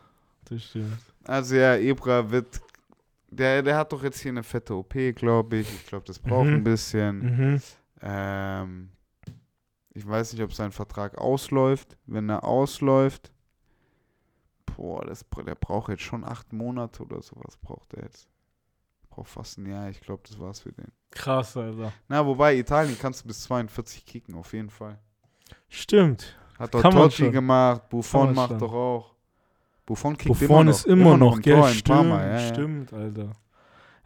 Das 0.49 0.63
stimmt. 0.63 0.97
Also 1.25 1.55
ja, 1.55 1.75
Ebra 1.77 2.29
wird, 2.29 2.61
der, 3.29 3.61
der 3.63 3.75
hat 3.75 3.91
doch 3.91 4.03
jetzt 4.03 4.19
hier 4.21 4.31
eine 4.31 4.43
fette 4.43 4.75
OP, 4.75 4.93
glaube 5.15 5.57
ich. 5.57 5.67
Ich 5.73 5.87
glaube, 5.87 6.05
das 6.05 6.19
braucht 6.19 6.45
Mhm. 6.47 6.53
ein 6.53 6.63
bisschen. 6.63 7.19
Mhm. 7.53 7.61
Ähm, 8.01 8.89
ich 9.93 10.07
weiß 10.07 10.33
nicht, 10.33 10.43
ob 10.43 10.53
sein 10.53 10.71
Vertrag 10.71 11.17
ausläuft. 11.17 11.97
Wenn 12.05 12.29
er 12.29 12.43
ausläuft, 12.43 13.31
boah, 14.75 15.05
das, 15.05 15.25
der 15.45 15.55
braucht 15.55 15.89
jetzt 15.89 16.03
schon 16.03 16.23
acht 16.23 16.53
Monate 16.53 17.03
oder 17.03 17.21
sowas 17.21 17.57
braucht 17.57 17.93
er 17.93 18.03
jetzt. 18.03 18.27
Braucht 19.09 19.29
fast 19.29 19.57
ein 19.57 19.65
Jahr. 19.65 19.89
Ich 19.89 20.01
glaube, 20.01 20.21
das 20.27 20.39
war's 20.39 20.59
für 20.59 20.71
den. 20.71 20.91
Krass, 21.11 21.57
Alter. 21.57 21.91
Na, 22.07 22.25
wobei, 22.25 22.55
Italien 22.57 22.97
kannst 22.99 23.23
du 23.23 23.27
bis 23.27 23.41
42 23.43 24.05
kicken, 24.05 24.35
auf 24.35 24.53
jeden 24.53 24.69
Fall. 24.69 24.99
Stimmt. 25.69 26.37
Hat 26.59 26.73
doch 26.73 26.81
Totti 26.81 27.29
gemacht, 27.31 27.87
Buffon 27.89 28.33
macht 28.33 28.49
schon. 28.49 28.59
doch 28.59 28.73
auch. 28.73 29.13
Buffon 29.85 30.17
kickt 30.17 30.27
Buffon 30.27 30.45
immer 30.49 30.63
noch. 30.65 30.71
ist 30.71 30.85
immer, 30.85 31.17
noch, 31.17 31.35
ein 31.35 31.41
gell? 31.41 31.63
Stimmt, 31.69 32.09
ja. 32.09 32.39
stimmt, 32.39 32.93
Alter. 32.93 33.31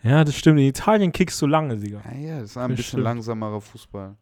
Ja, 0.04 0.24
das 0.24 0.36
stimmt. 0.36 0.60
In 0.60 0.66
Italien 0.66 1.12
kickst 1.12 1.42
du 1.42 1.48
lange, 1.48 1.78
Digga. 1.78 2.02
Ja, 2.12 2.18
ja, 2.18 2.40
das 2.40 2.52
ist 2.52 2.58
ein 2.58 2.70
Das 2.70 2.78
bisschen 2.78 2.90
stimmt. 2.90 3.04
langsamerer 3.04 3.62
Fußball. 3.62 4.16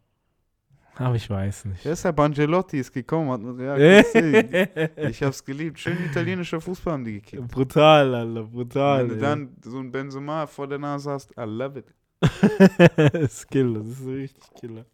Aber 1.00 1.14
ich 1.14 1.30
weiß 1.30 1.64
nicht. 1.64 1.82
Deshalb 1.82 2.20
Angelotti 2.20 2.78
ist 2.78 2.92
gekommen, 2.92 3.30
hat 3.30 3.40
gesehen. 3.40 4.68
Ich 5.08 5.22
hab's 5.22 5.42
geliebt. 5.42 5.78
Schön 5.78 5.96
italienischer 6.04 6.60
Fußball 6.60 6.92
haben 6.92 7.04
die 7.04 7.14
gekickt. 7.14 7.48
brutal, 7.48 8.14
Alter, 8.14 8.42
brutal. 8.42 9.00
Wenn 9.00 9.08
du 9.08 9.14
ey. 9.14 9.20
dann 9.20 9.56
so 9.64 9.78
ein 9.78 9.90
Benzema 9.90 10.46
vor 10.46 10.68
der 10.68 10.78
Nase 10.78 11.10
hast, 11.10 11.30
I 11.38 11.44
love 11.46 11.78
it. 11.78 11.86
das 13.12 13.14
ist 13.14 13.50
Killer, 13.50 13.78
das 13.78 13.88
ist 13.88 14.06
richtig 14.06 14.44
Killer. 14.60 14.84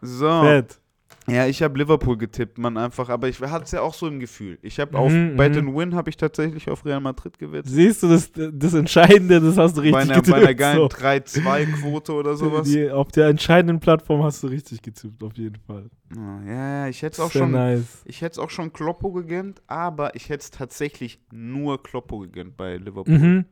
So. 0.00 0.42
Fett. 0.44 0.80
Ja, 1.28 1.46
ich 1.46 1.62
habe 1.62 1.78
Liverpool 1.78 2.16
getippt, 2.18 2.58
man 2.58 2.76
einfach, 2.76 3.08
aber 3.08 3.28
ich 3.28 3.40
hatte 3.40 3.64
es 3.64 3.70
ja 3.70 3.80
auch 3.80 3.94
so 3.94 4.08
im 4.08 4.18
Gefühl. 4.18 4.58
Ich 4.62 4.80
habe 4.80 4.92
Mhm, 4.92 4.96
auf 4.96 5.12
bei 5.36 5.48
mhm. 5.48 5.52
den 5.52 5.76
Win 5.76 5.94
habe 5.94 6.10
ich 6.10 6.16
tatsächlich 6.16 6.68
auf 6.68 6.84
Real 6.84 7.00
Madrid 7.00 7.38
gewettet. 7.38 7.70
Siehst 7.70 8.02
du, 8.02 8.08
das, 8.08 8.30
das 8.34 8.74
Entscheidende, 8.74 9.40
das 9.40 9.56
hast 9.56 9.76
du 9.76 9.82
richtig 9.82 9.92
Bei 9.94 10.02
einer, 10.02 10.14
getippt. 10.16 10.30
bei 10.30 10.42
einer 10.42 10.54
geilen 10.54 10.78
so. 10.78 10.86
3-2-Quote 10.86 12.12
oder 12.12 12.36
sowas. 12.36 12.68
Die, 12.68 12.90
auf 12.90 13.08
der 13.12 13.28
entscheidenden 13.28 13.78
Plattform 13.80 14.22
hast 14.22 14.42
du 14.42 14.48
richtig 14.48 14.82
getippt, 14.82 15.22
auf 15.22 15.36
jeden 15.36 15.60
Fall. 15.66 15.90
Ja, 16.14 16.42
ja, 16.42 16.88
ich 16.88 17.02
hätte 17.02 17.14
es 17.14 17.20
auch 17.20 17.30
schon, 17.30 17.52
nice. 17.52 18.02
ich 18.04 18.20
hätte 18.20 18.32
es 18.32 18.38
auch 18.38 18.50
schon 18.50 18.72
Kloppo 18.72 19.12
gegönnt, 19.12 19.62
aber 19.66 20.14
ich 20.16 20.28
hätte 20.28 20.42
es 20.42 20.50
tatsächlich 20.50 21.20
nur 21.32 21.82
Kloppo 21.82 22.18
gegönnt 22.18 22.56
bei 22.56 22.76
Liverpool. 22.76 23.18
Mhm. 23.18 23.44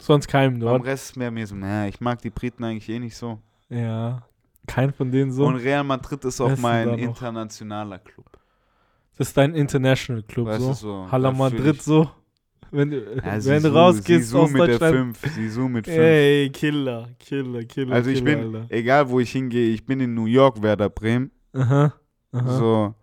Sonst 0.00 0.28
keinem 0.28 0.54
Am 0.54 0.60
dort. 0.60 0.84
Rest 0.86 1.18
wäre 1.18 1.30
mir 1.30 1.46
so, 1.46 1.54
naja, 1.54 1.86
ich 1.88 2.00
mag 2.00 2.22
die 2.22 2.30
Briten 2.30 2.64
eigentlich 2.64 2.88
eh 2.88 2.98
nicht 2.98 3.16
so. 3.16 3.38
Ja. 3.68 4.22
Kein 4.70 4.92
von 4.92 5.10
denen 5.10 5.32
so. 5.32 5.44
Und 5.46 5.56
Real 5.56 5.84
Madrid 5.84 6.24
ist 6.24 6.40
auch 6.40 6.56
mein 6.58 6.88
internationaler 6.98 7.98
Club. 7.98 8.26
das 9.18 9.28
ist 9.28 9.36
dein 9.36 9.54
International 9.54 10.22
Club 10.22 10.46
Weißt 10.46 10.60
so. 10.62 10.72
so. 10.72 11.08
Hala 11.10 11.32
Madrid 11.32 11.82
so. 11.82 12.10
Wenn, 12.72 12.90
du- 12.90 12.98
Ja, 13.16 13.44
wenn 13.46 13.62
du 13.64 13.74
rausgehst 13.74 14.26
Sisu 14.26 14.38
aus 14.38 14.50
mit 14.52 14.60
der 14.60 14.78
Deutschland. 14.78 15.16
5. 15.18 15.34
Sisu 15.34 15.68
mit 15.68 15.86
5. 15.86 15.98
Ey, 15.98 16.50
Killer, 16.50 17.08
Killer, 17.18 17.64
Killer. 17.64 17.94
also 17.96 18.10
ich 18.10 18.24
Killer, 18.24 18.36
bin, 18.42 18.54
Alter. 18.56 18.66
egal 18.72 19.10
wo 19.10 19.18
ich 19.18 19.32
hingehe, 19.32 19.74
ich 19.74 19.84
bin 19.84 19.98
in 19.98 20.14
New 20.14 20.26
York, 20.26 20.62
Werder 20.62 20.88
Bremen. 20.88 21.32
Aha. 21.52 21.92
aha. 22.30 22.58
So. 22.58 22.94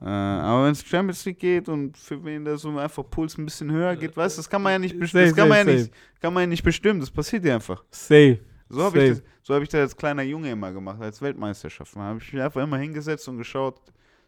Äh, 0.00 0.04
aber 0.08 0.64
wenn 0.66 0.70
es 0.72 0.84
Champions 0.86 1.24
League 1.24 1.40
geht 1.40 1.68
und 1.68 1.96
für 1.98 2.24
wen 2.24 2.44
da 2.44 2.56
so 2.56 2.68
einfach 2.78 3.02
Puls 3.10 3.36
ein 3.36 3.44
bisschen 3.46 3.72
höher 3.72 3.96
geht, 3.96 4.16
weißt 4.16 4.36
du, 4.36 4.40
das 4.40 4.48
kann 4.48 4.62
man 4.62 4.74
ja 4.74 4.78
nicht 4.78 4.96
bestimmen. 4.96 5.24
Safe, 5.24 5.30
Das 5.34 5.36
kann 5.36 5.48
man 5.48 5.58
ja 5.66 5.74
nicht, 5.74 5.92
kann 6.20 6.32
man 6.34 6.42
ja 6.42 6.46
nicht 6.46 6.62
bestimmen, 6.62 7.00
das 7.00 7.10
passiert 7.10 7.44
ja 7.44 7.54
einfach. 7.56 7.82
Safe. 7.90 8.38
So 8.70 8.82
habe 8.82 9.02
ich, 9.02 9.10
das- 9.10 9.22
so 9.42 9.54
hab 9.54 9.62
ich 9.62 9.68
das 9.68 9.80
als 9.80 9.96
kleiner 9.96 10.22
Junge 10.22 10.50
immer 10.50 10.72
gemacht, 10.72 11.00
als 11.00 11.20
Weltmeisterschaft. 11.22 11.94
Da 11.96 12.00
habe 12.00 12.18
ich 12.20 12.32
mich 12.32 12.42
einfach 12.42 12.62
immer 12.62 12.76
hingesetzt 12.78 13.26
und 13.28 13.38
geschaut, 13.38 13.80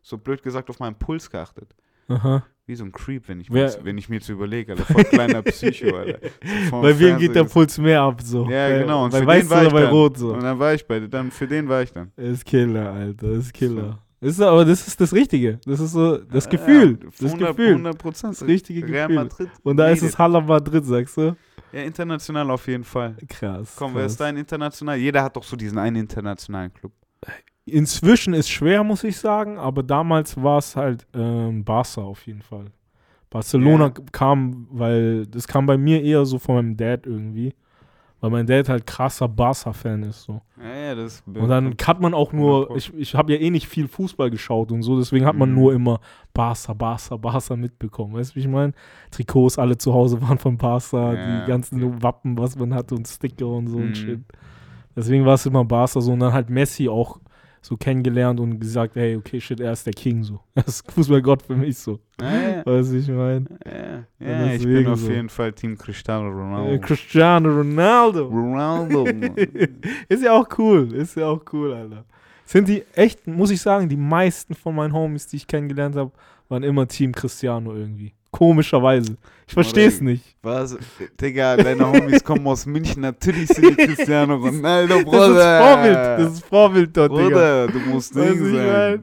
so 0.02 0.16
blöd 0.16 0.42
gesagt, 0.42 0.70
auf 0.70 0.78
meinen 0.78 0.94
Puls 0.94 1.30
geachtet. 1.30 1.74
Aha. 2.08 2.44
Wie 2.66 2.74
so 2.74 2.84
ein 2.84 2.92
Creep, 2.92 3.28
wenn 3.28 3.40
ich, 3.40 3.50
mir, 3.50 3.62
jetzt- 3.62 3.84
wenn 3.84 3.98
ich 3.98 4.08
mir 4.08 4.16
jetzt 4.16 4.28
überlege, 4.28 4.72
Alter, 4.72 4.84
voll 4.84 5.04
kleiner 5.04 5.42
Psycho, 5.42 5.96
Alter. 5.96 6.18
So 6.70 6.80
Bei 6.80 6.98
wem 6.98 7.18
geht 7.18 7.34
der 7.34 7.44
Puls 7.44 7.78
mehr 7.78 8.00
ab 8.02 8.20
so? 8.22 8.48
Ja, 8.48 8.78
genau. 8.78 9.04
Und 9.04 9.10
bei 9.12 9.26
weiß 9.26 9.46
oder 9.50 9.70
bei 9.70 9.80
dann. 9.82 9.90
rot 9.90 10.16
so? 10.18 10.32
Und 10.32 10.42
dann 10.42 10.58
war 10.58 10.74
ich 10.74 10.86
bei, 10.86 11.00
dann, 11.00 11.30
für 11.30 11.46
den 11.46 11.68
war 11.68 11.82
ich 11.82 11.92
dann. 11.92 12.12
Ist 12.16 12.44
Killer, 12.44 12.92
Alter. 12.92 13.30
Ist 13.32 13.52
Killer. 13.52 13.98
Ist 14.20 14.40
aber 14.40 14.64
das 14.66 14.86
ist 14.86 15.00
das 15.00 15.12
Richtige. 15.14 15.58
Das 15.64 15.80
ist 15.80 15.92
so 15.92 16.18
das 16.18 16.48
Gefühl. 16.48 16.98
ja, 17.02 17.08
das 17.20 17.32
100, 17.32 17.56
Gefühl. 17.56 17.70
100 17.72 17.98
Prozent. 17.98 18.32
Das 18.34 18.46
richtige 18.46 18.86
Real 18.86 19.08
Gefühl. 19.08 19.24
Madrid. 19.24 19.50
Und 19.62 19.76
da 19.78 19.88
ist 19.88 20.02
es 20.02 20.18
Hala 20.18 20.40
Madrid, 20.40 20.84
sagst 20.84 21.16
du? 21.16 21.36
Ja, 21.72 21.82
international 21.82 22.50
auf 22.50 22.66
jeden 22.66 22.84
Fall. 22.84 23.16
Krass. 23.28 23.76
Komm, 23.78 23.94
wer 23.94 24.02
krass. 24.02 24.12
ist 24.12 24.20
dein 24.20 24.36
international? 24.36 24.96
Jeder 24.98 25.22
hat 25.22 25.36
doch 25.36 25.44
so 25.44 25.56
diesen 25.56 25.78
einen 25.78 25.96
internationalen 25.96 26.72
Club. 26.74 26.92
Inzwischen 27.64 28.34
ist 28.34 28.48
schwer, 28.50 28.82
muss 28.82 29.04
ich 29.04 29.16
sagen, 29.16 29.56
aber 29.58 29.82
damals 29.82 30.36
war 30.42 30.58
es 30.58 30.74
halt 30.76 31.06
ähm, 31.14 31.64
Barca 31.64 32.00
auf 32.02 32.26
jeden 32.26 32.42
Fall. 32.42 32.66
Barcelona 33.30 33.86
Ja. 33.96 34.04
kam, 34.12 34.66
weil 34.70 35.26
das 35.26 35.46
kam 35.46 35.66
bei 35.66 35.78
mir 35.78 36.02
eher 36.02 36.24
so 36.26 36.38
von 36.38 36.56
meinem 36.56 36.76
Dad 36.76 37.06
irgendwie. 37.06 37.54
Weil 38.20 38.30
mein 38.30 38.46
Dad 38.46 38.68
halt 38.68 38.86
krasser 38.86 39.28
Barca-Fan 39.28 40.02
ist. 40.02 40.24
So. 40.24 40.42
Ja, 40.62 40.74
ja, 40.88 40.94
das 40.94 41.22
Und 41.26 41.48
dann 41.48 41.74
hat 41.86 42.00
man 42.02 42.12
auch 42.12 42.32
nur, 42.34 42.64
100 42.68 42.76
ich, 42.76 42.94
ich 42.94 43.14
habe 43.14 43.32
ja 43.32 43.40
eh 43.40 43.48
nicht 43.50 43.66
viel 43.66 43.88
Fußball 43.88 44.30
geschaut 44.30 44.70
und 44.72 44.82
so, 44.82 44.98
deswegen 44.98 45.24
hat 45.24 45.36
man 45.36 45.48
Mhm. 45.48 45.54
nur 45.54 45.72
immer 45.72 46.00
Barca, 46.34 46.74
Barca, 46.74 47.16
Barca 47.16 47.56
mitbekommen. 47.56 48.12
Weißt 48.14 48.32
du, 48.32 48.36
wie 48.36 48.40
ich 48.40 48.48
meine? 48.48 48.74
Trikots 49.10 49.58
alle 49.58 49.78
zu 49.78 49.94
Hause 49.94 50.20
waren 50.20 50.36
von 50.38 50.58
Barca, 50.58 51.14
Ja, 51.14 51.40
die 51.40 51.46
ganzen 51.48 52.02
Wappen, 52.02 52.36
was 52.36 52.56
man 52.58 52.74
hatte 52.74 52.94
und 52.94 53.08
Sticker 53.08 53.46
und 53.46 53.68
so 53.68 53.78
Mhm. 53.78 53.84
und 53.86 53.96
shit. 53.96 54.20
Deswegen 54.94 55.24
war 55.24 55.34
es 55.34 55.46
immer 55.46 55.64
Barca 55.64 56.00
so 56.00 56.12
und 56.12 56.20
dann 56.20 56.32
halt 56.34 56.50
Messi 56.50 56.88
auch 56.88 57.18
so 57.62 57.76
kennengelernt 57.76 58.40
und 58.40 58.58
gesagt, 58.58 58.96
hey, 58.96 59.16
okay, 59.16 59.40
shit, 59.40 59.60
er 59.60 59.72
ist 59.72 59.86
der 59.86 59.92
King 59.92 60.22
so. 60.22 60.40
Er 60.54 60.66
ist 60.66 60.90
Fußballgott 60.92 61.42
für 61.42 61.56
mich 61.56 61.76
so. 61.78 61.98
Ja, 62.20 62.32
ja. 62.32 62.66
Weißt 62.66 62.90
du, 62.90 62.94
wie 62.94 62.98
ich 62.98 63.08
meine? 63.08 63.44
Ja, 63.66 64.26
Ja, 64.26 64.46
ja 64.46 64.54
ich 64.54 64.62
bin 64.62 64.86
auf 64.86 65.00
so. 65.00 65.10
jeden 65.10 65.28
Fall 65.28 65.52
Team 65.52 65.76
Cristiano 65.76 66.28
Ronaldo. 66.28 66.80
Cristiano 66.80 67.48
Ronaldo. 67.48 68.26
Ronaldo. 68.26 69.04
ist 70.08 70.22
ja 70.22 70.32
auch 70.32 70.48
cool, 70.58 70.92
ist 70.92 71.16
ja 71.16 71.26
auch 71.26 71.42
cool, 71.52 71.74
Alter. 71.74 72.04
Sind 72.44 72.66
die 72.66 72.82
echt, 72.94 73.26
muss 73.26 73.50
ich 73.50 73.60
sagen, 73.60 73.88
die 73.88 73.96
meisten 73.96 74.54
von 74.54 74.74
meinen 74.74 74.92
Homies, 74.92 75.26
die 75.28 75.36
ich 75.36 75.46
kennengelernt 75.46 75.96
habe, 75.96 76.10
waren 76.48 76.62
immer 76.62 76.88
Team 76.88 77.12
Cristiano 77.12 77.74
irgendwie. 77.74 78.12
Komischerweise. 78.30 79.16
Ich 79.50 79.54
verstehe 79.54 79.88
es 79.88 79.96
Oder- 79.96 80.04
nicht. 80.04 80.36
Was? 80.42 80.78
Digga, 81.20 81.56
deine 81.56 81.86
Homies 81.90 82.22
kommen 82.22 82.46
aus 82.46 82.64
München, 82.66 83.02
natürlich 83.02 83.48
sind 83.48 83.68
die 83.78 83.84
Cristiano 83.88 84.36
Ronaldo, 84.36 84.94
Das 84.94 85.04
Bruder. 85.04 85.58
ist 85.58 85.66
Vorbild. 85.66 85.96
Das 85.96 86.32
ist 86.34 86.44
Vorbild 86.46 86.96
dort, 86.96 87.10
Digga. 87.12 87.24
Bruder, 87.24 87.66
du 87.66 87.78
musst 87.80 88.14
Ding 88.14 88.54
sein. 88.54 89.02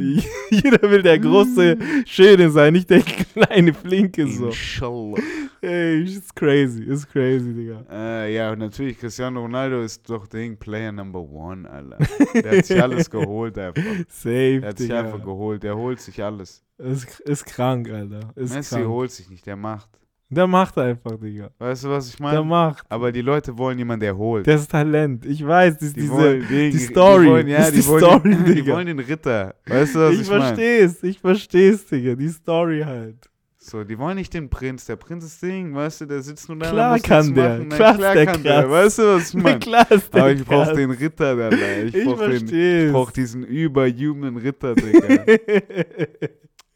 ich 0.00 0.28
Jeder 0.62 0.88
will 0.88 1.02
der 1.02 1.18
große, 1.18 1.76
schöne 2.06 2.48
sein, 2.50 2.72
nicht 2.74 2.88
der 2.88 3.00
kleine 3.02 3.74
Flinke 3.74 4.28
so. 4.28 4.46
Inshallah. 4.46 5.18
Ey, 5.60 6.04
ist 6.04 6.34
crazy, 6.36 6.84
ist 6.84 7.10
crazy, 7.10 7.52
Digga. 7.52 7.84
Äh, 7.90 8.34
ja, 8.34 8.54
natürlich, 8.54 8.98
Cristiano 9.00 9.40
Ronaldo 9.40 9.82
ist 9.82 10.08
doch 10.08 10.28
Ding, 10.28 10.56
Player 10.56 10.92
Number 10.92 11.20
One, 11.20 11.68
Alter. 11.68 11.98
Der 12.40 12.58
hat 12.58 12.66
sich 12.66 12.80
alles 12.80 13.10
geholt 13.10 13.58
einfach. 13.58 13.82
Safe, 14.08 14.60
Der 14.60 14.68
hat 14.70 14.78
sich 14.78 14.86
Digga. 14.88 15.00
einfach 15.00 15.22
geholt, 15.24 15.62
der 15.64 15.76
holt 15.76 16.00
sich 16.00 16.22
alles. 16.22 16.62
Ist, 16.78 17.20
ist 17.20 17.46
krank, 17.46 17.88
Alter. 17.90 18.20
Ist 18.36 18.54
Messi 18.54 18.74
krank. 18.74 18.86
holt 18.88 19.10
sich 19.10 19.30
nicht, 19.30 19.46
der 19.46 19.55
macht. 19.56 19.88
Der 20.28 20.46
macht 20.48 20.76
einfach, 20.78 21.16
Digga. 21.20 21.50
Weißt 21.58 21.84
du, 21.84 21.90
was 21.90 22.08
ich 22.08 22.16
Der 22.16 22.26
meine? 22.26 22.42
macht. 22.44 22.84
Aber 22.88 23.12
die 23.12 23.20
Leute 23.20 23.56
wollen 23.56 23.78
jemanden, 23.78 24.00
der 24.00 24.16
holt. 24.16 24.44
Der 24.46 24.56
ist 24.56 24.68
Talent. 24.70 25.24
Ich 25.24 25.46
weiß, 25.46 25.76
ist 25.80 25.94
die 25.96 26.00
diese. 26.00 26.12
wollen 26.12 26.48
Ding, 26.48 26.70
die 26.72 26.78
Story. 26.78 27.24
Die 27.26 27.30
wollen, 27.30 27.46
ja, 27.48 27.70
die, 27.70 27.76
die 27.76 27.86
wollen 27.86 28.00
Story, 28.04 28.30
den, 28.34 28.44
die 28.56 28.66
wollen 28.66 28.86
den 28.86 28.98
Ritter. 28.98 29.54
Weißt 29.66 29.94
du, 29.94 30.00
was 30.00 30.14
ich 30.14 30.20
ich, 30.22 30.28
meine? 30.28 30.44
versteh's, 30.46 31.02
ich 31.04 31.20
versteh's, 31.20 31.86
Digga. 31.86 32.16
Die 32.16 32.28
Story 32.28 32.82
halt. 32.84 33.30
So, 33.58 33.82
die 33.84 33.96
wollen 33.98 34.16
nicht 34.16 34.32
den 34.34 34.48
Prinz. 34.48 34.84
Der 34.86 34.96
Prinz 34.96 35.24
ist 35.24 35.40
Ding, 35.42 35.74
weißt 35.74 36.00
du, 36.00 36.06
der 36.06 36.22
sitzt 36.22 36.48
nur 36.48 36.58
da. 36.58 36.70
Klar 36.70 36.92
muss 36.94 37.02
kann 37.02 37.34
der. 37.34 37.48
Machen. 37.58 37.66
Na, 37.68 37.76
Klar 37.76 37.90
ist 37.92 37.98
klar 37.98 38.14
der 38.14 38.26
kann 38.26 38.42
der. 38.42 38.62
krass. 38.62 38.70
Weißt 38.70 38.98
du, 38.98 39.02
was 39.14 39.28
ich 39.34 39.34
meine? 39.42 39.58
klar 39.60 39.90
ist 39.92 40.14
der 40.14 40.22
Aber 40.22 40.32
ich 40.32 40.44
brauch 40.44 40.64
krass. 40.66 40.76
den 40.76 40.90
Ritter, 40.90 41.26
Alter. 41.36 41.84
Ich, 41.84 41.94
Ich 41.94 42.04
brauch 42.04 42.18
den. 42.18 42.48
Ich 42.86 42.92
brauch 42.92 43.10
diesen 43.12 43.44
überhuman 43.44 44.36
Ritter, 44.36 44.74
Digga. 44.74 45.24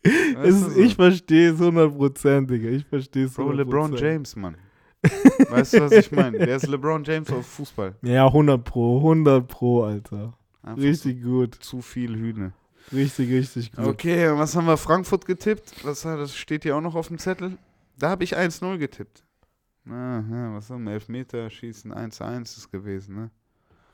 So? 0.05 0.71
Ich 0.81 0.95
verstehe 0.95 1.51
es 1.53 1.61
100%, 1.61 2.47
Digga. 2.47 2.69
Ich 2.71 2.87
verstehe 2.87 3.27
es 3.27 3.35
Bro, 3.35 3.51
100%. 3.51 3.55
LeBron 3.55 3.97
James, 3.97 4.37
Mann. 4.37 4.57
Weißt 5.51 5.75
du, 5.75 5.81
was 5.81 5.93
ich 5.93 6.11
meine? 6.13 6.39
Der 6.39 6.57
ist 6.57 6.67
LeBron 6.67 7.05
James 7.05 7.31
auf 7.31 7.47
Fußball. 7.47 7.95
Ja, 8.03 8.27
100 8.27 8.63
Pro, 8.65 8.99
100 8.99 9.47
Pro, 9.47 9.85
Alter. 9.85 10.35
Also 10.63 10.81
Richtig 10.83 11.23
gut. 11.23 11.55
Zu 11.57 11.81
viel 11.83 12.15
Hühne. 12.17 12.53
Richtig, 12.93 13.31
richtig 13.31 13.73
gut. 13.73 13.87
Okay, 13.87 14.29
und 14.29 14.39
was 14.39 14.57
haben 14.57 14.67
wir? 14.67 14.77
Frankfurt 14.77 15.25
getippt? 15.27 15.85
Was, 15.85 16.05
hat- 16.05 16.19
das 16.19 16.35
steht 16.37 16.65
hier 16.65 16.77
auch 16.77 16.81
noch 16.81 16.95
auf 16.95 17.09
dem 17.09 17.19
Zettel. 17.19 17.57
Da 17.99 18.11
habe 18.11 18.25
ich 18.25 18.37
1-0 18.37 18.79
getippt. 18.79 19.23
Aha, 19.87 20.51
was 20.55 20.71
haben 20.71 20.85
wir? 20.85 20.93
Elfmeter 20.93 21.49
schießen 21.51 21.93
1-1 21.93 22.43
ist 22.59 22.71
gewesen, 22.71 23.15
ne? 23.17 23.31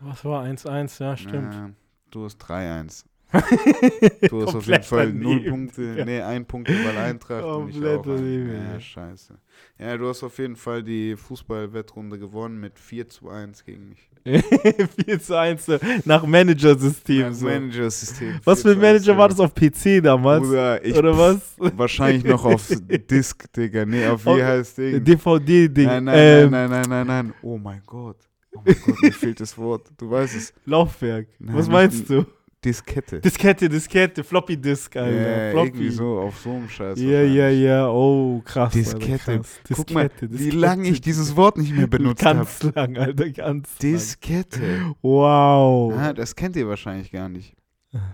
Was 0.00 0.24
war 0.24 0.44
1-1? 0.44 1.02
Ja, 1.02 1.16
stimmt. 1.16 1.52
Ja, 1.54 1.70
du 2.10 2.24
hast 2.24 2.42
3-1. 2.42 3.04
Du 4.30 4.46
hast 4.46 4.54
auf 4.54 4.66
jeden 4.66 4.82
Fall 4.82 5.12
0 5.12 5.34
daneben, 5.36 5.50
Punkte. 5.50 5.90
Digga. 5.92 6.04
Nee, 6.04 6.20
ein 6.20 6.46
Punkt 6.46 6.68
über 6.68 6.96
Eintracht 6.98 7.44
und 7.44 7.68
ich 7.68 7.74
Komplett 7.74 8.00
daneben, 8.06 8.48
Ja, 8.52 8.72
ja. 8.74 8.80
scheiße. 8.80 9.34
Ja, 9.78 9.96
du 9.96 10.08
hast 10.08 10.22
auf 10.22 10.38
jeden 10.38 10.56
Fall 10.56 10.82
die 10.82 11.16
Fußball-Wettrunde 11.16 12.18
gewonnen 12.18 12.60
mit 12.60 12.78
4 12.78 13.08
zu 13.08 13.28
1 13.28 13.64
gegen 13.64 13.88
mich. 13.90 14.08
4 15.04 15.20
zu 15.20 15.38
1 15.38 15.66
nach 16.04 16.24
Managersystem. 16.26 17.22
Mein 17.22 17.34
So. 17.34 17.46
Manager-System. 17.46 18.40
Was 18.44 18.62
4 18.62 18.70
für 18.74 18.76
ein 18.76 18.80
zu 18.80 18.86
1, 18.86 18.92
Manager 19.06 19.18
war 19.18 19.28
das 19.28 19.40
auf 19.40 19.54
PC 19.54 20.02
damals? 20.02 20.42
Bruder, 20.46 20.84
ich 20.84 20.96
Oder 20.96 21.16
was? 21.18 21.54
Wahrscheinlich 21.58 22.24
noch 22.24 22.44
auf 22.44 22.68
Disk, 23.10 23.52
Digga. 23.52 23.84
Nee, 23.84 24.06
auf 24.06 24.24
wie 24.26 24.42
heißt 24.42 24.78
Ding? 24.78 25.04
DVD-Ding. 25.04 25.86
Nein, 25.86 26.04
nein, 26.04 26.16
ähm, 26.18 26.50
nein, 26.50 26.70
nein, 26.70 26.84
nein, 26.88 27.06
nein, 27.06 27.06
nein. 27.26 27.34
Oh 27.42 27.58
mein 27.58 27.82
Gott. 27.86 28.16
Oh 28.54 28.62
mein 28.64 28.76
Gott, 28.84 29.02
mir 29.02 29.12
fehlt 29.12 29.40
das 29.40 29.56
Wort. 29.58 29.88
Du 29.98 30.10
weißt 30.10 30.34
es. 30.36 30.54
Laufwerk. 30.64 31.28
Nein, 31.38 31.54
Was 31.56 31.68
meinst 31.68 32.08
du? 32.08 32.24
Diskette. 32.64 33.20
Diskette, 33.20 33.68
Diskette, 33.68 34.24
Floppy 34.24 34.56
Disk, 34.56 34.96
Alter. 34.96 35.46
Ja, 35.46 35.50
Floppy. 35.52 35.68
irgendwie 35.68 35.90
so 35.90 36.18
auf 36.18 36.38
so 36.38 36.50
einem 36.50 36.68
Scheiß. 36.68 36.98
Ja, 37.00 37.22
ja, 37.22 37.48
ja. 37.48 37.88
Oh, 37.88 38.42
krass. 38.44 38.72
Diskette. 38.72 39.32
Alter, 39.32 39.38
krass. 39.38 39.60
Guck 39.76 39.90
mal, 39.92 40.08
Diskette, 40.08 40.32
wie 40.32 40.36
Diskette. 40.36 40.56
lange 40.56 40.88
ich 40.88 41.00
dieses 41.00 41.36
Wort 41.36 41.58
nicht 41.58 41.76
mehr 41.76 41.86
benutzt 41.86 42.24
habe. 42.24 42.38
Ganz 42.38 42.62
lang, 42.74 42.96
Alter, 42.96 43.30
ganz 43.30 43.68
lang. 43.68 43.78
Diskette. 43.80 44.94
Wow. 45.02 45.94
Ah, 45.96 46.12
das 46.12 46.34
kennt 46.34 46.56
ihr 46.56 46.66
wahrscheinlich 46.68 47.12
gar 47.12 47.28
nicht. 47.28 47.54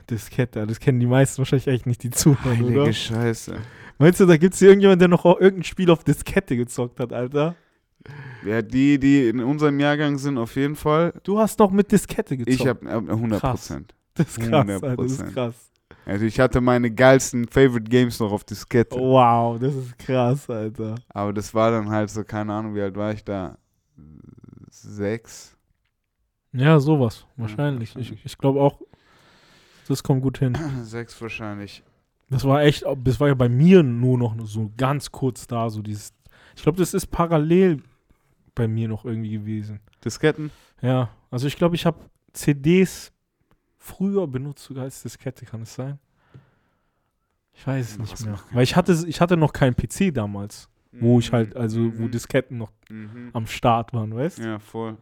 Diskette, 0.08 0.66
das 0.66 0.78
kennen 0.78 1.00
die 1.00 1.06
meisten 1.06 1.38
wahrscheinlich 1.38 1.66
echt 1.66 1.86
nicht, 1.86 2.02
die 2.02 2.10
zuhören, 2.10 2.62
oder? 2.62 2.80
Heilige 2.82 2.94
Scheiße. 2.94 3.56
Meinst 3.98 4.20
du, 4.20 4.26
da 4.26 4.36
gibt 4.36 4.54
es 4.54 4.60
hier 4.60 4.68
irgendjemand, 4.68 5.00
der 5.00 5.08
noch 5.08 5.24
irgendein 5.24 5.64
Spiel 5.64 5.90
auf 5.90 6.04
Diskette 6.04 6.56
gezockt 6.56 7.00
hat, 7.00 7.12
Alter? 7.12 7.56
Ja, 8.44 8.62
die, 8.62 8.98
die 8.98 9.28
in 9.28 9.40
unserem 9.40 9.78
Jahrgang 9.80 10.18
sind, 10.18 10.38
auf 10.38 10.56
jeden 10.56 10.76
Fall. 10.76 11.14
Du 11.22 11.38
hast 11.38 11.58
noch 11.58 11.70
mit 11.70 11.90
Diskette 11.92 12.36
gezockt. 12.36 12.60
Ich 12.60 12.66
habe 12.66 12.88
100 12.88 13.40
Prozent. 13.40 13.94
Das 14.14 14.28
ist 14.28 14.40
krass, 14.40 14.68
Alter, 14.68 14.96
das 14.96 15.12
ist 15.12 15.22
100%. 15.22 15.32
krass. 15.32 15.72
Also 16.04 16.24
ich 16.24 16.40
hatte 16.40 16.60
meine 16.60 16.90
geilsten 16.90 17.46
Favorite 17.46 17.88
Games 17.88 18.18
noch 18.18 18.32
auf 18.32 18.44
Diskette. 18.44 18.96
Wow, 18.96 19.58
das 19.58 19.74
ist 19.74 19.98
krass, 19.98 20.50
Alter. 20.50 20.96
Aber 21.08 21.32
das 21.32 21.54
war 21.54 21.70
dann 21.70 21.90
halt 21.90 22.10
so, 22.10 22.24
keine 22.24 22.52
Ahnung, 22.52 22.74
wie 22.74 22.82
alt 22.82 22.96
war 22.96 23.12
ich 23.12 23.24
da? 23.24 23.56
Sechs. 24.68 25.56
Ja, 26.52 26.80
sowas, 26.80 27.26
wahrscheinlich. 27.36 27.94
wahrscheinlich. 27.94 28.20
Ich, 28.20 28.26
ich 28.32 28.38
glaube 28.38 28.60
auch, 28.60 28.80
das 29.88 30.02
kommt 30.02 30.22
gut 30.22 30.38
hin. 30.38 30.56
Sechs 30.82 31.20
wahrscheinlich. 31.20 31.82
Das 32.28 32.44
war 32.44 32.62
echt, 32.62 32.84
das 33.04 33.20
war 33.20 33.28
ja 33.28 33.34
bei 33.34 33.48
mir 33.48 33.82
nur 33.82 34.18
noch 34.18 34.34
so 34.44 34.72
ganz 34.76 35.12
kurz 35.12 35.46
da, 35.46 35.68
so 35.70 35.82
dieses. 35.82 36.14
Ich 36.56 36.62
glaube, 36.62 36.78
das 36.78 36.94
ist 36.94 37.06
parallel 37.06 37.82
bei 38.54 38.66
mir 38.68 38.88
noch 38.88 39.04
irgendwie 39.04 39.30
gewesen. 39.30 39.80
Disketten? 40.04 40.50
Ja, 40.80 41.10
also 41.30 41.46
ich 41.46 41.56
glaube, 41.56 41.74
ich 41.74 41.86
habe 41.86 41.98
CDs 42.32 43.12
früher 43.82 44.26
benutzt 44.28 44.64
sogar 44.64 44.84
als 44.84 45.02
Diskette, 45.02 45.44
kann 45.44 45.62
es 45.62 45.74
sein? 45.74 45.98
Ich 47.54 47.66
weiß 47.66 47.92
es 47.92 47.98
Was 47.98 48.10
nicht 48.10 48.26
mehr. 48.26 48.38
Weil 48.52 48.62
ich 48.62 48.76
hatte, 48.76 49.04
ich 49.06 49.20
hatte 49.20 49.36
noch 49.36 49.52
keinen 49.52 49.74
PC 49.74 50.12
damals, 50.14 50.68
wo 50.92 51.18
ich 51.18 51.32
halt, 51.32 51.54
also 51.56 51.80
wo 51.98 52.02
Mhm. 52.04 52.10
Disketten 52.10 52.58
noch 52.58 52.72
Mhm. 52.88 53.30
am 53.32 53.46
Start 53.46 53.92
waren, 53.92 54.14
weißt 54.14 54.38
du? 54.38 54.42
Ja, 54.42 54.58
voll. 54.58 54.96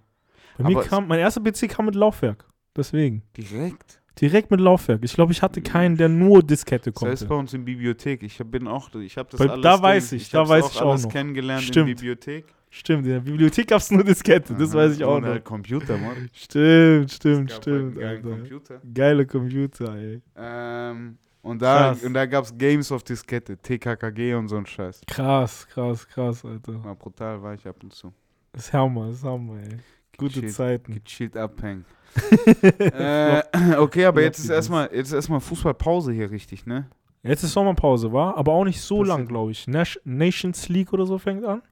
Bei 0.59 0.64
mir 0.64 0.76
Aber 0.78 0.85
kam, 0.87 1.09
mein 1.09 1.20
erster 1.20 1.41
PC 1.41 1.68
kam 1.68 1.87
mit 1.87 1.95
Laufwerk. 1.95 2.45
Deswegen. 2.76 3.22
Direkt? 3.37 4.01
Direkt 4.20 4.51
mit 4.51 4.61
Laufwerk. 4.61 5.03
Ich 5.05 5.14
glaube, 5.14 5.33
ich 5.33 5.41
hatte 5.43 5.62
keinen, 5.62 5.97
der 5.97 6.09
nur 6.09 6.43
Diskette 6.43 6.91
Das 6.93 7.01
heißt 7.03 7.20
konnte. 7.20 7.26
bei 7.26 7.35
uns 7.37 7.55
in 7.55 7.64
Bibliothek. 7.64 8.22
Ich 8.22 8.39
bin 8.39 8.66
auch, 8.66 8.93
ich 8.97 9.16
habe 9.16 9.28
das 9.31 9.39
Bei- 9.39 9.49
alles. 9.49 9.62
da 9.62 9.81
weiß 9.81 10.12
ich, 10.12 10.28
da 10.31 10.41
hab's 10.41 10.51
weiß 10.51 10.70
ich 10.72 10.81
auch 10.83 10.91
alles 10.91 11.05
noch. 11.05 11.12
kennengelernt 11.12 11.62
Stimmt. 11.62 11.89
in 11.91 11.95
Bibliothek. 11.97 12.45
Stimmt, 12.73 13.05
in 13.05 13.12
der 13.14 13.21
Bibliothek 13.21 13.66
gab 13.66 13.81
es 13.81 13.91
nur 13.91 14.05
Diskette, 14.05 14.55
das 14.55 14.71
Aha. 14.71 14.79
weiß 14.79 14.97
ich 14.97 15.03
auch 15.05 15.18
noch. 15.21 15.27
halt 15.29 15.45
Computer, 15.45 15.99
Mann. 15.99 16.31
Stimmt, 16.33 17.11
stimmt, 17.11 17.51
halt 17.53 17.62
stimmt. 17.62 17.99
geilen 17.99 18.16
Alter. 18.25 18.29
Computer. 18.37 18.81
Geile 18.95 19.27
Computer, 19.27 19.95
ey. 19.97 20.21
Ähm, 20.37 21.18
und 21.43 21.61
da, 21.61 21.89
Krass. 21.89 22.05
und 22.05 22.14
da 22.14 22.27
gab 22.27 22.45
es 22.45 22.57
Games 22.57 22.93
auf 22.93 23.03
Diskette, 23.03 23.57
TKKG 23.57 24.35
und 24.35 24.47
so 24.49 24.57
ein 24.57 24.66
Scheiß. 24.66 25.01
Krass, 25.07 25.66
krass, 25.68 26.07
krass, 26.07 26.45
Alter. 26.45 26.85
War 26.85 26.95
brutal, 26.95 27.43
war 27.43 27.55
ich 27.55 27.66
ab 27.66 27.77
und 27.83 27.93
zu. 27.93 28.12
Das 28.53 28.66
ist 28.66 28.73
Hammer, 28.73 29.07
das 29.09 29.16
ist 29.16 29.25
Hammer, 29.25 29.55
ey. 29.62 29.77
Gute 30.16 30.41
Gechillt- 30.41 30.53
Zeiten. 30.55 30.95
Gechillt 31.03 31.37
abhängen. 31.37 31.85
äh, 32.62 33.43
okay, 33.79 34.05
aber 34.05 34.23
jetzt 34.23 34.39
ist 34.39 34.49
erstmal 34.51 34.87
jetzt 34.93 35.09
ist 35.09 35.12
erstmal 35.14 35.41
Fußballpause 35.41 36.12
hier 36.12 36.31
richtig, 36.31 36.66
ne? 36.66 36.87
Jetzt 37.23 37.43
ist 37.43 37.53
Sommerpause, 37.53 38.12
war, 38.12 38.37
aber 38.37 38.53
auch 38.53 38.64
nicht 38.64 38.81
so 38.81 38.99
Passiert. 39.01 39.18
lang, 39.18 39.27
glaube 39.29 39.51
ich. 39.53 39.66
Nations 40.05 40.68
League 40.68 40.93
oder 40.93 41.05
so 41.07 41.18
fängt 41.18 41.45
an. 41.45 41.62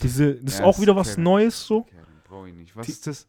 Diese, 0.00 0.34
das 0.36 0.54
ist 0.54 0.62
auch 0.62 0.80
wieder 0.80 0.96
was 0.96 1.10
Kevin. 1.10 1.24
Neues 1.24 1.66
so. 1.66 1.86
Brauche 2.28 2.48
ich. 2.48 2.74
Was 2.76 2.86
Die- 2.86 2.92
ist 2.92 3.06
das? 3.06 3.28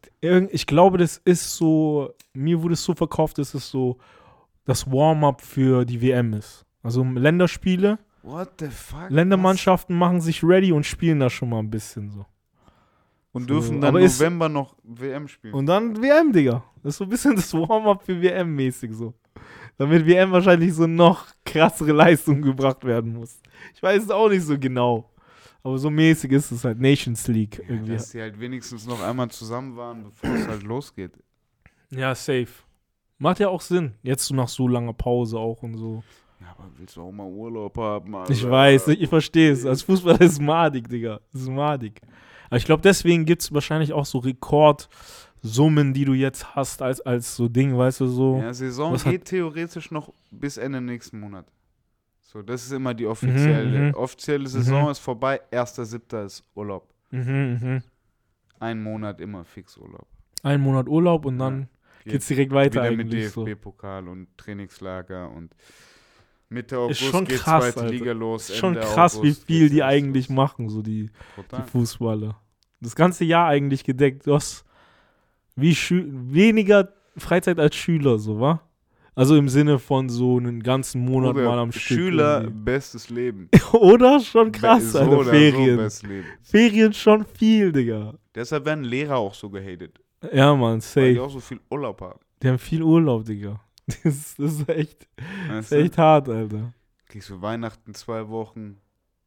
Ich 0.50 0.66
glaube, 0.66 0.98
das 0.98 1.18
ist 1.24 1.54
so, 1.56 2.12
mir 2.32 2.60
wurde 2.62 2.74
es 2.74 2.82
so 2.84 2.94
verkauft, 2.94 3.38
dass 3.38 3.54
es 3.54 3.68
so 3.70 3.98
das 4.64 4.90
Warm-up 4.90 5.40
für 5.40 5.84
die 5.84 6.00
WM 6.02 6.32
ist. 6.34 6.64
Also 6.82 7.02
Länderspiele, 7.04 7.98
What 8.22 8.50
the 8.58 8.66
fuck? 8.66 9.08
Ländermannschaften 9.08 9.96
machen 9.96 10.20
sich 10.20 10.42
ready 10.44 10.72
und 10.72 10.84
spielen 10.84 11.20
da 11.20 11.30
schon 11.30 11.48
mal 11.50 11.60
ein 11.60 11.70
bisschen 11.70 12.10
so. 12.10 12.20
Was? 12.20 12.26
Und 13.32 13.42
So, 13.42 13.46
dürfen 13.48 13.80
dann 13.80 13.90
aber 13.90 14.00
ist- 14.00 14.18
November 14.20 14.48
noch 14.48 14.74
WM 14.82 15.28
spielen. 15.28 15.54
Und 15.54 15.66
dann 15.66 16.02
WM, 16.02 16.32
Digga. 16.32 16.64
Das 16.82 16.94
ist 16.94 16.98
so 16.98 17.04
ein 17.04 17.10
bisschen 17.10 17.36
das 17.36 17.52
Warm-up 17.54 18.02
für 18.02 18.20
WM-mäßig 18.20 18.92
so. 18.94 19.14
Damit 19.76 20.04
WM 20.06 20.32
wahrscheinlich 20.32 20.74
so 20.74 20.86
noch 20.86 21.26
krassere 21.44 21.92
Leistung 21.92 22.42
gebracht 22.42 22.84
werden 22.84 23.12
muss. 23.14 23.40
Ich 23.74 23.82
weiß 23.82 24.02
es 24.04 24.10
auch 24.10 24.28
nicht 24.28 24.42
so 24.44 24.58
genau. 24.58 25.08
Aber 25.62 25.78
so 25.78 25.90
mäßig 25.90 26.32
ist 26.32 26.50
es 26.50 26.64
halt 26.64 26.80
Nations 26.80 27.26
League 27.28 27.58
ja, 27.58 27.74
irgendwie. 27.74 27.92
dass 27.92 28.10
die 28.10 28.20
halt 28.20 28.38
wenigstens 28.40 28.86
noch 28.86 29.02
einmal 29.02 29.30
zusammen 29.30 29.76
waren, 29.76 30.04
bevor 30.04 30.30
es 30.30 30.46
halt 30.46 30.62
losgeht. 30.62 31.12
Ja, 31.90 32.14
safe. 32.14 32.48
Macht 33.18 33.40
ja 33.40 33.48
auch 33.48 33.60
Sinn. 33.60 33.94
Jetzt 34.02 34.26
so 34.26 34.34
nach 34.34 34.48
so 34.48 34.68
langer 34.68 34.92
Pause 34.92 35.38
auch 35.38 35.62
und 35.62 35.76
so. 35.76 36.04
Ja, 36.40 36.54
aber 36.56 36.70
willst 36.76 36.96
du 36.96 37.02
auch 37.02 37.10
mal 37.10 37.26
Urlaub 37.26 37.76
haben? 37.76 38.14
Ich 38.28 38.44
Alter? 38.44 38.50
weiß, 38.50 38.88
ich, 38.88 39.02
ich 39.02 39.08
verstehe 39.08 39.50
es. 39.50 39.66
Als 39.66 39.82
Fußballer 39.82 40.20
ist 40.20 40.32
es 40.32 40.40
madig, 40.40 40.88
Digga. 40.88 41.20
Das 41.32 41.42
ist 41.42 41.48
madig. 41.48 42.00
Aber 42.46 42.56
ich 42.56 42.64
glaube, 42.64 42.82
deswegen 42.82 43.24
gibt 43.24 43.42
es 43.42 43.52
wahrscheinlich 43.52 43.92
auch 43.92 44.06
so 44.06 44.18
Rekordsummen, 44.18 45.92
die 45.92 46.04
du 46.04 46.14
jetzt 46.14 46.54
hast, 46.54 46.80
als, 46.80 47.00
als 47.00 47.34
so 47.34 47.48
Ding, 47.48 47.76
weißt 47.76 48.00
du, 48.00 48.06
so. 48.06 48.38
Ja, 48.38 48.54
Saison 48.54 48.96
geht 48.96 49.24
theoretisch 49.24 49.90
noch 49.90 50.12
bis 50.30 50.56
Ende 50.56 50.80
nächsten 50.80 51.18
Monat. 51.18 51.46
So, 52.30 52.42
das 52.42 52.66
ist 52.66 52.72
immer 52.72 52.92
die 52.92 53.06
offizielle. 53.06 53.88
mhm. 53.88 53.94
Offizielle 53.94 54.46
Saison 54.48 54.84
Mhm. 54.84 54.90
ist 54.90 54.98
vorbei, 54.98 55.40
1.7. 55.50 56.26
ist 56.26 56.44
Urlaub. 56.54 56.86
Mhm, 57.10 57.58
mhm. 57.62 57.82
Ein 58.60 58.82
Monat 58.82 59.18
immer 59.22 59.46
fix 59.46 59.78
Urlaub. 59.78 60.06
Ein 60.42 60.60
Monat 60.60 60.88
Urlaub 60.88 61.24
und 61.24 61.38
Ja. 61.40 61.46
dann 61.48 61.68
Geht 62.04 62.12
geht's 62.12 62.26
direkt 62.28 62.52
weiter 62.52 62.82
Wieder 62.82 62.90
mit 62.96 63.06
eigentlich 63.06 63.30
so. 63.30 63.44
DFB-Pokal 63.46 64.08
und 64.08 64.28
Trainingslager 64.36 65.30
und 65.30 65.54
Mitte 66.50 66.78
August 66.78 67.00
schon 67.00 67.24
geht 67.24 67.38
krass, 67.38 67.62
zweite 67.64 67.80
Alter. 67.80 67.92
Liga 67.92 68.12
los. 68.12 68.50
ist 68.50 68.56
schon 68.58 68.74
Ende 68.74 68.86
krass, 68.86 69.14
wie 69.16 69.28
August 69.28 69.44
viel 69.44 69.60
geht's 69.60 69.72
die 69.72 69.82
eigentlich 69.82 70.28
los. 70.28 70.36
machen, 70.36 70.68
so 70.68 70.82
die, 70.82 71.08
Total. 71.34 71.62
die 71.62 71.70
Fußballer. 71.70 72.38
Das 72.80 72.94
ganze 72.94 73.24
Jahr 73.24 73.48
eigentlich 73.48 73.84
gedeckt. 73.84 74.26
Du 74.26 74.34
hast 74.34 74.66
wie 75.56 75.74
Schü 75.74 76.04
weniger 76.12 76.92
Freizeit 77.16 77.58
als 77.58 77.74
Schüler, 77.74 78.18
so, 78.18 78.38
wa? 78.38 78.60
Also 79.18 79.36
im 79.36 79.48
Sinne 79.48 79.78
von 79.78 80.08
so 80.08 80.36
einen 80.36 80.62
ganzen 80.62 81.04
Monat 81.04 81.34
Bruder, 81.34 81.48
mal 81.48 81.58
am 81.58 81.72
Stück. 81.72 81.98
Schüler, 81.98 82.42
irgendwie. 82.42 82.62
bestes 82.64 83.10
Leben. 83.10 83.48
Oder? 83.72 84.20
Schon 84.20 84.52
krass, 84.52 84.92
so 84.92 84.98
Alter. 85.00 85.10
oder 85.18 85.24
So 85.24 85.30
Ferien. 85.30 85.90
Ferien 86.42 86.92
schon 86.92 87.24
viel, 87.26 87.72
Digga. 87.72 88.14
Deshalb 88.34 88.64
werden 88.64 88.84
Lehrer 88.84 89.16
auch 89.16 89.34
so 89.34 89.50
gehatet. 89.50 89.98
Ja, 90.32 90.54
Mann, 90.54 90.80
Weil 90.94 91.08
die 91.10 91.14
safe. 91.16 91.22
auch 91.22 91.30
so 91.30 91.40
viel 91.40 91.58
Urlaub 91.70 92.00
haben. 92.00 92.20
Die 92.42 92.48
haben 92.48 92.58
viel 92.58 92.82
Urlaub, 92.82 93.24
Digga. 93.24 93.60
Das, 93.86 93.96
ist- 94.04 94.38
das 94.38 94.52
ist 94.60 94.68
echt, 94.68 95.08
das 95.48 95.66
ist 95.66 95.72
echt 95.72 95.98
hart, 95.98 96.28
Alter. 96.28 96.72
Kriegst 97.06 97.30
du 97.30 97.40
Weihnachten 97.42 97.94
zwei 97.94 98.28
Wochen. 98.28 98.76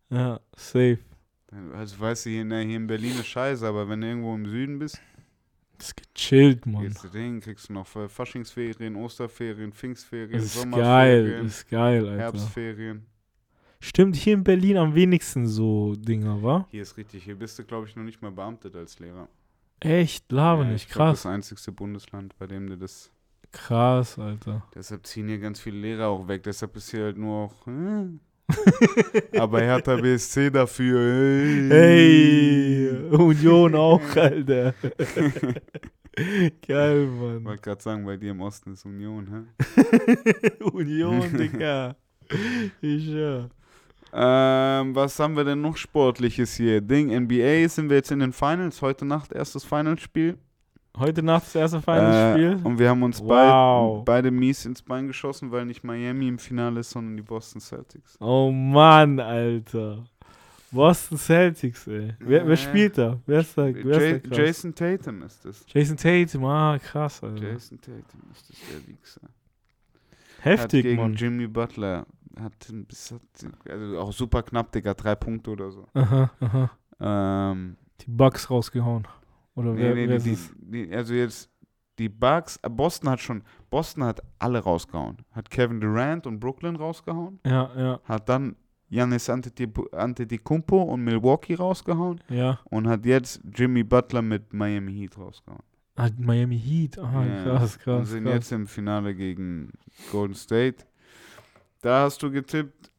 Ja, 0.10 0.40
safe. 0.56 1.00
Also 1.74 2.00
weißt 2.00 2.26
du, 2.28 2.30
hier, 2.30 2.46
hier 2.46 2.78
in 2.78 2.88
Berlin 2.88 3.12
ist 3.20 3.28
scheiße, 3.28 3.68
aber 3.68 3.90
wenn 3.90 4.00
du 4.00 4.08
irgendwo 4.08 4.34
im 4.36 4.46
Süden 4.46 4.80
bist, 4.80 5.02
Das 5.82 5.88
ist 5.88 6.14
gechillt, 6.14 6.68
Mann. 6.68 6.84
gehst 6.84 7.04
du 7.04 7.08
dahin, 7.08 7.40
kriegst 7.40 7.70
du 7.70 7.74
noch 7.74 7.88
Faschingsferien, 7.88 8.96
Osterferien, 8.96 9.74
Pfingstferien, 9.74 10.34
Das 10.34 10.44
ist 10.44 10.54
geil, 10.54 10.72
Sommerferien, 10.72 11.44
das 11.44 11.56
ist 11.56 11.70
geil, 11.70 12.08
Alter. 12.08 12.22
Herbstferien. 12.22 13.06
Stimmt, 13.80 14.16
hier 14.16 14.36
in 14.36 14.44
Berlin 14.44 14.78
am 14.78 14.94
wenigsten 14.94 15.48
so 15.48 15.96
Dinger, 15.96 16.44
wa? 16.44 16.68
Hier 16.70 16.84
ist 16.84 16.98
richtig, 16.98 17.24
hier 17.24 17.36
bist 17.36 17.58
du, 17.58 17.64
glaube 17.64 17.88
ich, 17.88 17.96
noch 17.96 18.04
nicht 18.04 18.22
mal 18.22 18.32
beamtet 18.32 18.76
als 18.76 19.00
Lehrer. 19.00 19.28
Echt, 19.80 20.32
laber 20.32 20.66
Ja, 20.66 20.70
nicht, 20.70 20.86
ich 20.86 20.94
glaub, 20.94 21.08
krass. 21.08 21.24
Das 21.24 21.32
einzigste 21.32 21.72
Bundesland, 21.72 22.38
bei 22.38 22.46
dem 22.46 22.68
du 22.68 22.78
das. 22.78 23.12
Krass, 23.52 24.20
Alter. 24.20 24.64
Deshalb 24.76 25.08
ziehen 25.08 25.30
hier 25.30 25.40
ganz 25.40 25.60
viele 25.60 25.80
Lehrer 25.80 26.10
auch 26.10 26.28
weg. 26.28 26.44
Deshalb 26.44 26.76
ist 26.76 26.92
hier 26.92 27.06
halt 27.06 27.18
nur 27.18 27.46
auch. 27.46 27.68
Äh. 27.68 28.20
Aber 29.38 29.62
Hertha 29.62 29.96
BSC 29.96 30.50
dafür. 30.52 31.00
Hey. 31.70 31.70
Hey, 31.70 32.90
Union 33.12 33.76
auch, 33.76 34.02
Alter. 34.16 34.74
Geil, 36.68 37.04
Ich 37.04 37.20
Mann. 37.20 37.46
wollte 37.46 37.62
gerade 37.62 37.82
sagen, 37.82 38.06
bei 38.06 38.18
dir 38.18 38.32
im 38.32 38.42
Osten 38.42 38.74
ist 38.74 38.86
Union, 38.86 39.28
hä? 39.28 40.64
Union, 40.74 41.38
Digga. 41.38 41.96
Ich 42.82 43.08
ja. 43.08 43.50
Ähm, 44.14 44.94
was 44.94 45.18
haben 45.20 45.38
wir 45.38 45.46
denn 45.46 45.62
noch 45.62 45.78
Sportliches 45.78 46.56
hier? 46.56 46.82
Ding, 46.82 47.18
NBA 47.18 47.68
sind 47.70 47.90
wir 47.90 47.96
jetzt 47.98 48.12
in 48.12 48.20
den 48.20 48.34
Finals. 48.34 48.82
Heute 48.82 49.06
Nacht 49.06 49.32
erstes 49.32 49.64
Finalspiel. 49.64 50.38
Heute 50.98 51.24
Nacht 51.24 51.44
das 51.46 51.56
erste 51.56 51.78
Äh, 51.78 51.82
Finalspiel. 51.82 52.60
und 52.66 52.78
wir 52.78 52.90
haben 52.90 53.02
uns 53.04 53.20
Wow. 53.22 54.00
beid, 54.00 54.06
beide 54.06 54.32
mies 54.32 54.66
ins 54.66 54.82
Bein 54.82 55.08
geschossen, 55.08 55.50
weil 55.52 55.66
nicht 55.66 55.84
Miami 55.84 56.28
im 56.28 56.38
Finale 56.38 56.82
ist, 56.82 56.90
sondern 56.92 57.16
die 57.16 57.24
Boston 57.24 57.62
Celtics. 57.62 58.18
oh 58.20 58.52
Mann, 58.52 59.20
Alter. 59.20 60.04
Boston 60.72 61.18
Celtics, 61.18 61.88
ey. 61.88 62.14
Wer, 62.20 62.44
Äh, 62.44 62.48
wer 62.48 62.58
spielt 62.58 62.98
da? 62.98 63.20
Wer 63.26 63.40
ist 63.42 63.58
da? 63.58 63.66
Wer 63.74 63.76
ist 64.14 64.24
da 64.24 64.30
krass? 64.30 64.38
Jason 64.38 64.76
Tatum 64.76 65.22
ist 65.24 65.46
das. 65.46 65.66
Jason 65.68 65.98
Tatum, 65.98 66.46
ah, 66.46 66.78
krass, 66.80 67.24
Alter. 67.24 67.42
Jason 67.52 67.80
Tatum 67.82 68.22
ist 68.32 68.50
das 68.50 68.58
der 68.72 68.88
Wichser. 68.88 69.22
hat 69.22 70.46
Heftig, 70.46 70.84
gegen 70.84 71.02
Mann. 71.02 71.14
Jimmy 71.14 71.48
Butler 71.48 72.06
hat, 72.40 72.54
bisschen- 72.88 73.20
also 73.70 74.00
auch 74.00 74.12
super 74.14 74.44
knapp, 74.44 74.72
Digga, 74.72 74.94
drei 74.94 75.16
Punkte 75.16 75.52
oder 75.52 75.72
so. 75.72 75.86
Aha, 75.94 76.32
aha. 76.40 76.72
Ähm, 77.00 77.76
Die 78.02 78.10
Bugs 78.12 78.50
rausgehauen. 78.50 79.08
Oder 79.62 79.78
wer, 79.78 79.96
nee, 79.96 80.08
wer 80.10 80.20
die, 80.20 80.38
die, 80.60 80.94
also 80.94 81.14
jetzt 81.14 81.50
die 82.00 82.10
Bucks, 82.10 82.58
äh, 82.64 82.70
Boston 82.70 83.10
hat 83.10 83.20
schon, 83.20 83.44
Boston 83.70 84.04
hat 84.04 84.22
alle 84.40 84.60
rausgehauen. 84.60 85.18
Hat 85.32 85.50
Kevin 85.50 85.80
Durant 85.80 86.26
und 86.28 86.40
Brooklyn 86.40 86.76
rausgehauen, 86.76 87.40
Ja, 87.46 87.72
ja, 87.78 88.00
hat 88.04 88.28
dann 88.30 88.56
Giannis 88.90 89.30
Antetokounmpo 89.30 90.82
und 90.82 91.04
Milwaukee 91.04 91.56
rausgehauen 91.56 92.20
ja. 92.30 92.60
und 92.66 92.88
hat 92.88 93.06
jetzt 93.06 93.40
Jimmy 93.56 93.84
Butler 93.84 94.22
mit 94.22 94.52
Miami 94.54 94.94
Heat 94.94 95.18
rausgehauen. 95.18 95.64
Ah, 95.96 96.10
Miami 96.18 96.60
Heat. 96.60 96.98
Ah, 97.00 97.24
Ja, 97.26 97.44
krass, 97.44 97.76
Und 97.76 97.82
krass. 97.84 98.10
sind 98.10 98.24
krass. 98.24 98.34
jetzt 98.34 98.52
im 98.52 98.68
Finale 98.68 99.16
gegen 99.16 99.72
Golden 100.12 100.36
State. 100.36 100.86
Da 101.82 102.04
hast 102.04 102.22
du 102.24 102.32
getippt, 102.32 102.92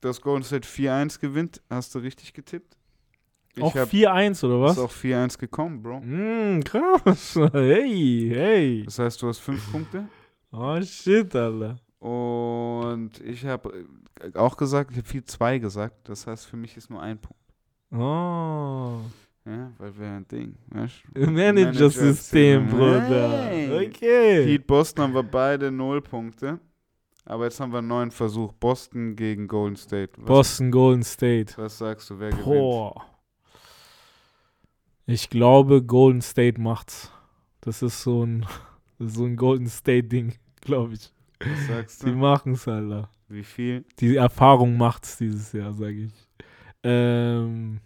dass 0.00 0.20
Golden 0.20 0.44
State 0.44 0.66
4-1 0.66 1.20
gewinnt. 1.20 1.62
Hast 1.70 1.94
du 1.94 1.98
richtig 2.00 2.32
getippt? 2.34 2.76
Ich 3.56 3.62
auch 3.62 3.74
hab- 3.74 3.88
4-1 3.88 4.44
oder 4.44 4.60
was? 4.60 4.72
Ist 4.72 4.78
auch 4.78 4.90
4-1 4.92 5.38
gekommen, 5.38 5.82
Bro. 5.82 6.00
Mm, 6.00 6.60
krass. 6.64 7.38
Hey, 7.52 8.30
hey. 8.32 8.82
Das 8.84 8.98
heißt, 8.98 9.20
du 9.22 9.28
hast 9.28 9.38
5 9.40 9.72
Punkte. 9.72 10.08
Oh 10.52 10.80
shit, 10.82 11.34
Alter. 11.34 11.76
Und 11.98 13.20
ich 13.24 13.44
habe 13.44 13.84
auch 14.34 14.56
gesagt, 14.56 14.92
ich 14.92 14.98
habe 14.98 15.08
4-2 15.08 15.58
gesagt. 15.58 16.08
Das 16.08 16.26
heißt, 16.26 16.46
für 16.46 16.56
mich 16.56 16.76
ist 16.76 16.90
nur 16.90 17.02
ein 17.02 17.18
Punkt. 17.18 17.36
Oh. 17.92 19.00
Ja, 19.44 19.72
weil 19.78 19.98
wir 19.98 20.06
ein 20.06 20.28
Ding. 20.28 20.54
Weißt? 20.68 21.02
Manager-System, 21.14 22.68
Bruder. 22.68 23.42
Hey. 23.44 23.88
Okay. 23.88 24.44
Heat 24.46 24.66
Boston 24.66 25.04
haben 25.04 25.14
wir 25.14 25.22
beide 25.22 25.70
0 25.70 26.00
Punkte. 26.02 26.58
Aber 27.24 27.44
jetzt 27.44 27.60
haben 27.60 27.72
wir 27.72 27.78
einen 27.78 27.88
neuen 27.88 28.10
Versuch. 28.10 28.52
Boston 28.54 29.14
gegen 29.16 29.46
Golden 29.46 29.76
State. 29.76 30.12
Was, 30.16 30.26
Boston 30.26 30.70
Golden 30.70 31.02
State. 31.02 31.54
was 31.56 31.78
sagst 31.78 32.10
du, 32.10 32.18
wer 32.18 32.30
gewinnt? 32.30 32.46
Ich 35.10 35.28
glaube, 35.28 35.82
Golden 35.82 36.22
State 36.22 36.60
macht's. 36.60 37.10
Das 37.62 37.82
ist 37.82 38.02
so 38.02 38.24
ein, 38.24 38.46
ist 39.00 39.14
so 39.16 39.24
ein 39.24 39.34
Golden 39.36 39.66
State-Ding, 39.68 40.34
glaube 40.60 40.94
ich. 40.94 41.12
Was 41.40 41.66
sagst 41.66 42.02
Die 42.02 42.06
du? 42.06 42.16
machen's, 42.16 42.68
Alter. 42.68 43.10
Wie 43.28 43.42
viel? 43.42 43.84
Die 43.98 44.16
Erfahrung 44.16 44.76
macht's 44.76 45.18
dieses 45.18 45.52
Jahr, 45.52 45.72
sage 45.72 46.04
ich. 46.04 46.12
Ähm, 46.84 47.80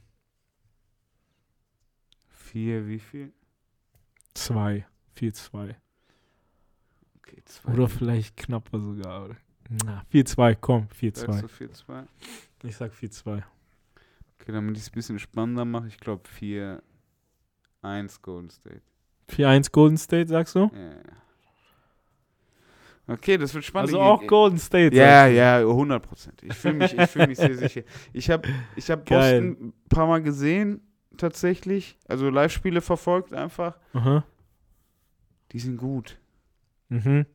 Vier, 2.29 2.87
wie 2.87 2.99
viel? 2.99 3.33
zwei. 4.35 4.87
4-2. 5.19 5.75
Okay, 7.19 7.43
zwei. 7.47 7.73
Oder 7.73 7.89
vielleicht 7.89 8.37
knapper 8.37 8.81
sogar. 8.81 9.25
oder? 9.27 9.37
Na, 9.85 10.05
4-2, 10.13 10.57
komm, 10.61 10.89
4-2. 11.01 11.15
Sagst 11.27 11.43
du 11.43 11.49
4, 11.49 11.73
2? 11.73 12.05
Ich 12.65 12.77
sag 12.77 12.93
4-2. 12.93 13.43
Okay, 14.39 14.53
damit 14.53 14.77
ich 14.77 14.83
es 14.83 14.91
ein 14.91 14.95
bisschen 14.95 15.19
spannender 15.19 15.65
mache, 15.65 15.87
ich 15.89 15.99
glaube 15.99 16.29
4, 16.29 16.83
1 17.85 18.23
Golden 18.23 18.51
State. 18.51 18.83
4-1 19.31 19.71
Golden 19.73 19.97
State, 19.99 20.29
sagst 20.29 20.55
du? 20.55 20.71
Ja, 20.75 20.81
ja. 20.81 20.97
Okay, 23.07 23.37
das 23.37 23.53
wird 23.53 23.65
spannend. 23.65 23.89
Also 23.91 23.99
Ich- 23.99 24.03
auch 24.03 24.27
Golden 24.27 24.59
State. 24.59 24.97
Ja, 24.97 25.27
ja, 25.27 25.59
100 25.61 26.03
Prozent. 26.03 26.43
Ich 26.43 26.55
fühle 26.55 26.75
mich, 26.75 26.97
ich 26.97 27.11
fühl 27.11 27.27
mich 27.27 27.37
sehr 27.39 27.55
sicher. 27.57 27.83
Ich 28.15 28.31
habe 28.31 28.49
ich 28.77 28.91
hab 28.91 29.05
Geil. 29.05 29.43
Boston 29.43 29.69
ein 29.69 29.89
paar 29.91 30.07
Mal 30.07 30.23
gesehen, 30.23 30.81
tatsächlich. 31.19 31.99
Also 32.09 32.31
Live-Spiele 32.31 32.81
verfolgt 32.81 33.35
einfach. 33.35 33.77
Aha. 33.93 34.25
Die 35.53 35.59
sind 35.59 35.77
gut. 35.77 36.19
Mhm. 36.89 37.27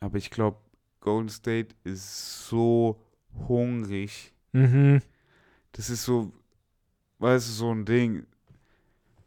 Aber 0.00 0.18
ich 0.18 0.30
glaube, 0.30 0.58
Golden 1.00 1.30
State 1.30 1.74
ist 1.84 2.46
so 2.48 3.00
hungrig. 3.48 4.34
Mhm. 4.52 5.00
Das 5.72 5.88
ist 5.88 6.04
so, 6.04 6.32
weißt 7.18 7.48
du, 7.48 7.52
so 7.52 7.70
ein 7.74 7.86
Ding. 7.86 8.26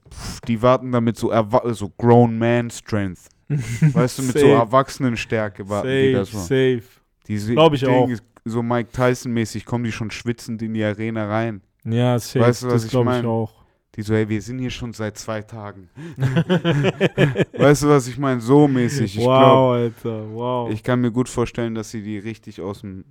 Pff, 0.09 0.41
die 0.41 0.61
warten 0.61 0.91
damit 0.91 1.17
so, 1.17 1.31
so 1.71 1.89
Grown 1.97 2.37
Man 2.37 2.69
Strength. 2.69 3.29
Weißt 3.49 4.19
du, 4.19 4.23
mit 4.23 4.37
so. 4.37 4.47
Erwachsenenstärke 4.47 5.67
warten 5.67 5.87
die 5.87 6.13
Safe, 6.13 6.19
das 6.19 6.31
so. 6.31 6.39
safe. 6.39 6.83
Die 7.27 7.37
Glaub 7.53 7.73
ich 7.73 7.85
auch. 7.85 8.09
So 8.45 8.63
Mike 8.63 8.91
Tyson-mäßig 8.91 9.65
kommen 9.65 9.83
die 9.83 9.91
schon 9.91 10.11
schwitzend 10.11 10.61
in 10.61 10.73
die 10.73 10.83
Arena 10.83 11.27
rein. 11.27 11.61
Ja, 11.83 12.17
safe. 12.19 12.39
Weißt 12.39 12.63
du, 12.63 12.67
was 12.67 12.73
das 12.73 12.85
ich 12.85 12.91
glaube 12.91 13.17
ich 13.19 13.25
auch. 13.25 13.59
Die 13.95 14.03
so, 14.03 14.13
hey, 14.13 14.29
wir 14.29 14.41
sind 14.41 14.59
hier 14.59 14.69
schon 14.69 14.93
seit 14.93 15.17
zwei 15.17 15.41
Tagen. 15.41 15.89
Weißt 17.57 17.83
du, 17.83 17.89
was 17.89 18.07
ich 18.07 18.17
meine? 18.17 18.39
So 18.39 18.67
mäßig. 18.67 19.17
Ich 19.17 19.25
wow, 19.25 19.25
glaube, 19.25 19.75
Alter, 19.75 20.31
wow. 20.31 20.71
ich 20.71 20.83
kann 20.83 21.01
mir 21.01 21.11
gut 21.11 21.27
vorstellen, 21.27 21.75
dass 21.75 21.89
sie 21.89 22.01
die 22.03 22.19
richtig 22.19 22.61
aus 22.61 22.81
dem, 22.81 23.03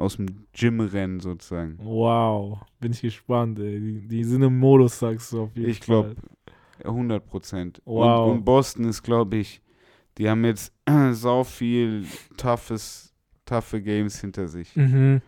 aus 0.00 0.16
dem 0.16 0.46
Gym 0.52 0.80
rennen, 0.80 1.20
sozusagen. 1.20 1.76
wow. 1.78 2.60
Bin 2.80 2.92
ich 2.92 3.02
gespannt, 3.02 3.58
ey. 3.58 3.78
Die, 3.80 4.08
die 4.08 4.24
sind 4.24 4.42
im 4.42 4.58
Modus, 4.58 4.98
sagst 4.98 5.32
du 5.32 5.42
auf 5.42 5.56
jeden 5.56 5.70
Ich 5.70 5.80
Fall. 5.80 6.14
glaub, 6.14 6.16
100 6.84 7.26
Prozent. 7.26 7.82
Wow. 7.84 8.26
Und, 8.30 8.38
und 8.38 8.44
Boston 8.44 8.84
ist, 8.86 9.02
glaube 9.02 9.36
ich, 9.36 9.60
die 10.18 10.28
haben 10.28 10.44
jetzt 10.44 10.72
sau 11.12 11.44
viel 11.44 12.06
toughes, 12.36 13.14
toughe 13.44 13.80
Games 13.82 14.20
hinter 14.20 14.48
sich. 14.48 14.74
Mhm. 14.76 15.20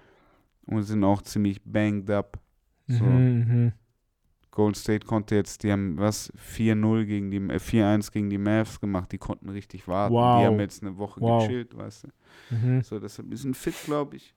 Und 0.67 0.83
sind 0.85 1.05
auch 1.05 1.23
ziemlich 1.23 1.61
banged 1.63 2.09
up. 2.11 2.39
So. 2.87 3.05
Mhm, 3.05 3.39
mhm. 3.39 3.73
Golden 4.51 4.75
State 4.75 5.07
konnte 5.07 5.35
jetzt, 5.35 5.63
die 5.63 5.73
haben 5.73 5.97
was, 5.99 6.31
4-0 6.37 7.05
gegen 7.07 7.31
die, 7.31 7.39
äh, 7.39 7.59
4-1 7.59 8.11
gegen 8.13 8.29
die 8.29 8.37
Mavs 8.39 8.81
gemacht, 8.81 9.11
die 9.13 9.19
konnten 9.19 9.49
richtig 9.49 9.89
warten. 9.89 10.15
Wow. 10.15 10.41
Die 10.41 10.47
haben 10.47 10.61
jetzt 10.61 10.83
eine 10.83 10.97
Woche 10.99 11.21
Wow. 11.21 11.43
gechillt, 11.47 11.77
weißt 11.77 12.05
du. 12.05 12.55
Mhm. 12.55 12.83
So, 12.83 12.99
deshalb 12.99 13.33
ist 13.33 13.45
ein 13.45 13.55
fit, 13.55 13.75
glaube 13.87 14.17
ich. 14.17 14.35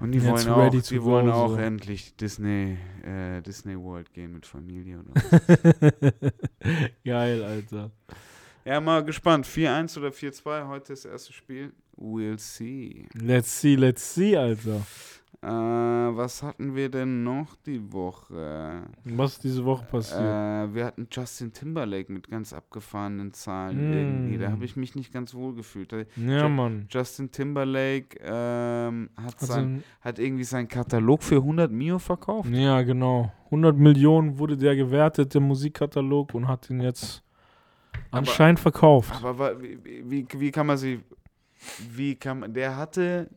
Und 0.00 0.12
die 0.12 0.22
wollen 0.22 0.48
auch, 0.48 0.70
die 0.70 1.02
wollen 1.02 1.30
auch 1.30 1.54
so. 1.54 1.56
endlich 1.56 2.14
Disney, 2.16 2.76
äh, 3.02 3.40
Disney 3.40 3.78
World 3.78 4.12
gehen 4.12 4.32
mit 4.32 4.44
Familie. 4.44 4.98
Geil, 7.04 7.42
Alter. 7.42 7.90
Ja, 8.66 8.80
mal 8.80 9.04
gespannt. 9.04 9.46
4-1 9.46 9.98
oder 9.98 10.08
4-2, 10.08 10.68
heute 10.68 10.92
ist 10.92 11.04
das 11.04 11.12
erste 11.12 11.32
Spiel. 11.32 11.72
We'll 11.96 12.38
see. 12.38 13.06
Let's 13.14 13.60
see, 13.60 13.76
let's 13.76 14.14
see, 14.14 14.36
Alter. 14.36 14.84
Äh, 15.42 15.48
was 15.48 16.42
hatten 16.42 16.74
wir 16.74 16.88
denn 16.88 17.22
noch 17.22 17.56
die 17.66 17.92
Woche? 17.92 18.82
Was 19.04 19.34
ist 19.34 19.44
diese 19.44 19.64
Woche 19.64 19.84
passiert? 19.84 20.20
Äh, 20.20 20.74
wir 20.74 20.86
hatten 20.86 21.06
Justin 21.12 21.52
Timberlake 21.52 22.10
mit 22.10 22.28
ganz 22.28 22.52
abgefahrenen 22.54 23.32
Zahlen 23.34 23.90
Mm. 23.90 23.92
irgendwie. 23.92 24.38
Da 24.38 24.50
habe 24.50 24.64
ich 24.64 24.76
mich 24.76 24.94
nicht 24.94 25.12
ganz 25.12 25.34
wohl 25.34 25.54
gefühlt. 25.54 25.92
Ja, 25.92 26.06
Ju- 26.16 26.48
Mann. 26.48 26.86
Justin 26.90 27.30
Timberlake 27.30 28.18
ähm, 28.22 29.10
hat, 29.16 29.34
Also, 29.40 29.52
sein, 29.52 29.84
hat 30.00 30.18
irgendwie 30.18 30.44
seinen 30.44 30.68
Katalog 30.68 31.22
für 31.22 31.36
100 31.36 31.70
Mio 31.70 31.98
verkauft. 31.98 32.48
ja, 32.50 32.80
genau. 32.82 33.30
100 33.46 33.76
Millionen 33.76 34.38
wurde 34.38 34.56
der 34.56 34.74
gewertet, 34.74 35.34
der 35.34 35.42
Musikkatalog, 35.42 36.34
und 36.34 36.48
hat 36.48 36.68
ihn 36.70 36.80
jetzt 36.80 37.22
anscheinend 38.10 38.58
verkauft. 38.58 39.14
Aber 39.22 39.38
wa- 39.38 39.52
wie, 39.60 39.78
wie, 40.10 40.26
wie 40.40 40.50
kann 40.50 40.66
man 40.66 40.78
sie. 40.78 41.00
Wie 41.90 42.14
kann 42.16 42.40
man. 42.40 42.52
Der 42.54 42.76
hatte. 42.76 43.28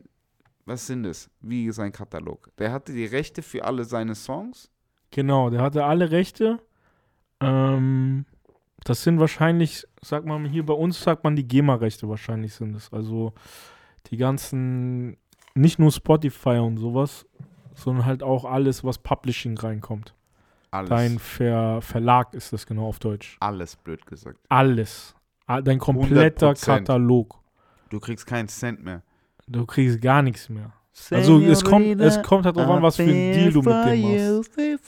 Was 0.70 0.86
sind 0.86 1.04
es? 1.04 1.28
Wie 1.40 1.68
sein 1.72 1.90
Katalog? 1.90 2.48
Der 2.58 2.70
hatte 2.70 2.92
die 2.92 3.04
Rechte 3.06 3.42
für 3.42 3.64
alle 3.64 3.84
seine 3.84 4.14
Songs. 4.14 4.70
Genau, 5.10 5.50
der 5.50 5.62
hatte 5.62 5.84
alle 5.84 6.12
Rechte. 6.12 6.60
Ähm, 7.40 8.24
das 8.84 9.02
sind 9.02 9.18
wahrscheinlich, 9.18 9.84
sagt 10.00 10.26
man 10.26 10.44
hier 10.44 10.64
bei 10.64 10.74
uns, 10.74 11.02
sagt 11.02 11.24
man 11.24 11.34
die 11.34 11.46
GEMA-Rechte 11.48 12.08
wahrscheinlich 12.08 12.54
sind 12.54 12.76
es. 12.76 12.92
Also 12.92 13.32
die 14.12 14.16
ganzen, 14.16 15.16
nicht 15.54 15.80
nur 15.80 15.90
Spotify 15.90 16.58
und 16.58 16.76
sowas, 16.76 17.26
sondern 17.74 18.06
halt 18.06 18.22
auch 18.22 18.44
alles, 18.44 18.84
was 18.84 18.98
Publishing 18.98 19.58
reinkommt. 19.58 20.14
Alles. 20.70 20.88
Dein 20.90 21.18
Ver 21.18 21.82
Verlag 21.82 22.32
ist 22.32 22.52
das 22.52 22.64
genau 22.64 22.86
auf 22.86 23.00
Deutsch. 23.00 23.36
alles 23.40 23.74
blöd 23.74 24.06
gesagt. 24.06 24.38
Alles. 24.48 25.16
A- 25.46 25.60
Dein 25.62 25.80
kompletter 25.80 26.50
100%. 26.52 26.64
Katalog. 26.64 27.40
Du 27.88 27.98
kriegst 27.98 28.24
keinen 28.24 28.46
Cent 28.46 28.84
mehr. 28.84 29.02
Du 29.52 29.66
kriegst 29.66 30.00
gar 30.00 30.22
nichts 30.22 30.48
mehr. 30.48 30.72
Also 31.10 31.40
es 31.40 31.64
kommt, 31.64 32.00
es 32.00 32.22
kommt 32.22 32.44
halt 32.46 32.56
drauf 32.56 32.68
an, 32.68 32.82
was 32.82 32.96
für 32.96 33.02
ein 33.02 33.08
Deal 33.08 33.52
du 33.52 33.62
mit 33.62 33.66
dem 33.66 34.36
machst. 34.36 34.56
Der, 34.56 34.78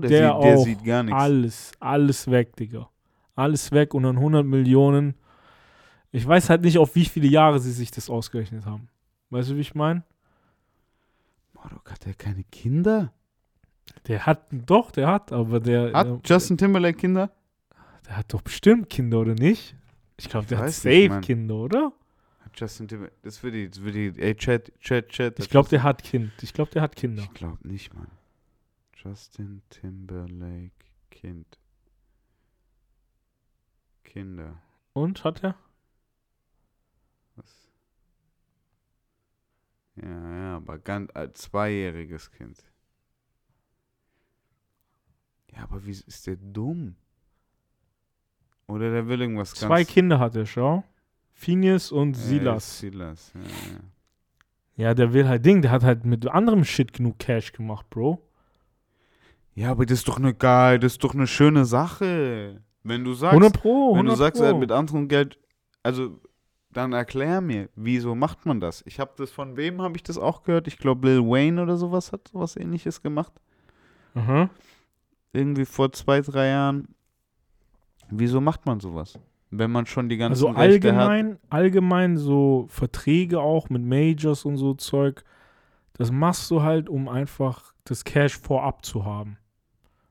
Der 0.00 0.34
sieht, 0.34 0.44
der 0.44 0.58
sieht 0.58 0.84
gar 0.84 1.02
nichts. 1.02 1.18
Alles, 1.20 1.72
alles 1.80 2.30
weg, 2.30 2.54
Digga. 2.56 2.90
Alles 3.34 3.72
weg 3.72 3.94
und 3.94 4.02
dann 4.02 4.16
100 4.16 4.44
Millionen. 4.44 5.14
Ich 6.10 6.26
weiß 6.26 6.50
halt 6.50 6.60
nicht, 6.60 6.76
auf 6.76 6.94
wie 6.94 7.06
viele 7.06 7.26
Jahre 7.28 7.58
sie 7.58 7.72
sich 7.72 7.90
das 7.90 8.10
ausgerechnet 8.10 8.66
haben. 8.66 8.88
Weißt 9.30 9.50
du, 9.50 9.56
wie 9.56 9.60
ich 9.60 9.74
meine? 9.74 10.02
Morok, 11.54 11.90
hat 11.90 12.04
der 12.04 12.12
keine 12.12 12.44
Kinder? 12.44 13.12
Der 14.08 14.26
hat, 14.26 14.46
doch, 14.50 14.90
der 14.90 15.06
hat, 15.08 15.32
aber 15.32 15.58
der, 15.58 15.92
Hat 15.94 16.06
der, 16.06 16.20
Justin 16.24 16.58
Timberlake 16.58 16.98
Kinder? 16.98 17.30
der 18.06 18.18
hat 18.18 18.32
doch 18.34 18.42
bestimmt 18.42 18.90
Kinder, 18.90 19.20
oder 19.20 19.34
nicht? 19.34 19.74
Ich 20.18 20.28
glaube, 20.28 20.46
der 20.46 20.58
hat 20.58 20.70
safe. 20.72 21.20
Kinder, 21.22 21.54
oder? 21.54 21.92
Justin 22.54 22.88
Timberlake. 22.88 23.16
Das 23.22 23.42
wird 23.42 23.54
die, 23.54 23.70
das 23.70 23.82
wird 23.82 23.94
die. 23.94 24.20
Ey, 24.20 24.34
Chat, 24.34 24.78
Chat, 24.80 25.08
Chat. 25.08 25.38
Ich 25.38 25.50
glaube, 25.50 25.68
der 25.68 25.82
hat 25.82 26.02
Kind. 26.02 26.32
Ich 26.42 26.52
glaube, 26.52 26.70
der 26.70 26.82
hat 26.82 26.96
Kinder. 26.96 27.22
Ich 27.22 27.34
glaube 27.34 27.66
nicht, 27.66 27.92
Mann. 27.94 28.10
Justin 28.94 29.62
Timberlake 29.70 30.70
Kind. 31.10 31.58
Kinder. 34.04 34.60
Und, 34.92 35.24
hat 35.24 35.42
er? 35.42 35.56
Was? 37.36 37.68
Ja, 39.96 40.36
ja, 40.36 40.56
aber 40.56 40.78
ganz 40.78 41.10
ein 41.12 41.34
zweijähriges 41.34 42.30
Kind. 42.30 42.62
Ja, 45.54 45.62
aber 45.64 45.84
wie 45.84 45.90
ist 45.90 46.26
der 46.26 46.36
dumm? 46.36 46.96
Oder 48.66 48.90
der 48.90 49.06
will 49.08 49.20
irgendwas 49.20 49.54
Zwei 49.54 49.80
ganz 49.82 49.90
Kinder 49.90 50.18
hat 50.18 50.36
er, 50.36 50.46
schau. 50.46 50.84
Phineas 51.42 51.90
und 51.90 52.16
Äh, 52.16 52.20
Silas. 52.20 52.78
Silas, 52.78 53.32
ja, 53.34 53.40
ja. 53.40 53.80
Ja, 54.74 54.94
der 54.94 55.12
will 55.12 55.26
halt 55.28 55.44
Ding, 55.44 55.60
der 55.60 55.70
hat 55.72 55.82
halt 55.82 56.04
mit 56.06 56.26
anderem 56.28 56.64
Shit 56.64 56.92
genug 56.92 57.18
Cash 57.18 57.52
gemacht, 57.52 57.90
Bro. 57.90 58.22
Ja, 59.54 59.70
aber 59.72 59.84
das 59.84 59.98
ist 59.98 60.08
doch 60.08 60.16
eine 60.18 60.32
geil, 60.34 60.78
das 60.78 60.92
ist 60.92 61.04
doch 61.04 61.14
eine 61.14 61.26
schöne 61.26 61.64
Sache. 61.64 62.62
Wenn 62.84 63.04
du 63.04 63.12
sagst, 63.12 63.34
100 63.34 63.60
Pro, 63.60 63.92
100 63.92 63.98
wenn 63.98 64.06
du 64.06 64.16
sagst, 64.16 64.40
Pro. 64.40 64.58
mit 64.58 64.72
anderem 64.72 65.08
Geld, 65.08 65.38
also 65.82 66.18
dann 66.70 66.92
erklär 66.92 67.40
mir, 67.40 67.68
wieso 67.74 68.14
macht 68.14 68.46
man 68.46 68.60
das? 68.60 68.82
Ich 68.86 68.98
habe 68.98 69.12
das 69.18 69.30
von 69.30 69.56
wem 69.56 69.82
habe 69.82 69.96
ich 69.96 70.02
das 70.02 70.16
auch 70.16 70.42
gehört? 70.42 70.68
Ich 70.68 70.78
glaube 70.78 71.06
Lil 71.08 71.20
Wayne 71.20 71.60
oder 71.62 71.76
sowas 71.76 72.12
hat 72.12 72.28
sowas 72.28 72.56
ähnliches 72.56 73.02
gemacht. 73.02 73.32
Aha. 74.14 74.48
Irgendwie 75.32 75.64
vor 75.66 75.92
zwei, 75.92 76.20
drei 76.22 76.48
Jahren. 76.48 76.88
Wieso 78.10 78.40
macht 78.40 78.64
man 78.64 78.80
sowas? 78.80 79.18
Wenn 79.54 79.70
man 79.70 79.84
schon 79.84 80.08
die 80.08 80.16
ganzen 80.16 80.32
Also 80.32 80.46
Rechte 80.46 80.94
hat. 80.94 81.08
allgemein, 81.08 81.38
allgemein 81.50 82.16
so 82.16 82.66
Verträge 82.68 83.40
auch 83.40 83.68
mit 83.68 83.82
Majors 83.82 84.46
und 84.46 84.56
so 84.56 84.72
Zeug, 84.72 85.22
das 85.92 86.10
machst 86.10 86.50
du 86.50 86.62
halt, 86.62 86.88
um 86.88 87.06
einfach 87.06 87.74
das 87.84 88.04
Cash 88.04 88.38
vorab 88.38 88.84
zu 88.84 89.04
haben. 89.04 89.36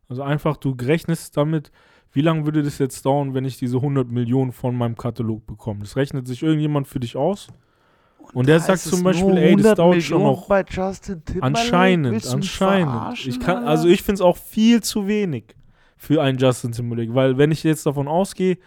Also 0.08 0.22
einfach, 0.22 0.58
du 0.58 0.76
rechnest 0.80 1.36
damit, 1.38 1.72
wie 2.12 2.22
lange 2.22 2.46
würde 2.46 2.62
das 2.62 2.78
jetzt 2.78 3.04
dauern, 3.06 3.34
wenn 3.34 3.46
ich 3.46 3.58
diese 3.58 3.78
100 3.78 4.12
Millionen 4.12 4.52
von 4.52 4.76
meinem 4.76 4.96
Katalog 4.96 5.48
bekomme. 5.48 5.80
Das 5.80 5.96
rechnet 5.96 6.28
sich 6.28 6.44
irgendjemand 6.44 6.88
für 6.88 7.00
dich 7.00 7.16
aus. 7.16 7.48
Und 8.34 8.48
der 8.48 8.58
da 8.58 8.64
sagt 8.66 8.82
zum 8.82 9.04
Beispiel, 9.04 9.38
ey, 9.38 9.56
das 9.56 9.78
100 9.78 9.80
dauert 9.80 10.04
schon 10.04 10.18
Millionen 10.20 10.36
noch 10.36 10.48
bei 10.48 10.64
Justin 10.70 11.26
Timberlake? 11.26 11.60
Anscheinend, 11.60 12.28
anscheinend. 12.28 13.26
Ich 13.26 13.40
kann, 13.40 13.64
also 13.64 13.88
ich 13.88 14.04
finde 14.04 14.16
es 14.16 14.22
auch 14.22 14.38
viel 14.38 14.84
zu 14.84 15.08
wenig 15.08 15.56
für 15.98 16.22
einen 16.22 16.38
Justin 16.38 16.72
Timberlake, 16.74 17.16
weil 17.16 17.38
wenn 17.38 17.52
ich 17.52 17.64
jetzt 17.64 17.86
davon 17.86 18.08
ausgehe, 18.08 18.58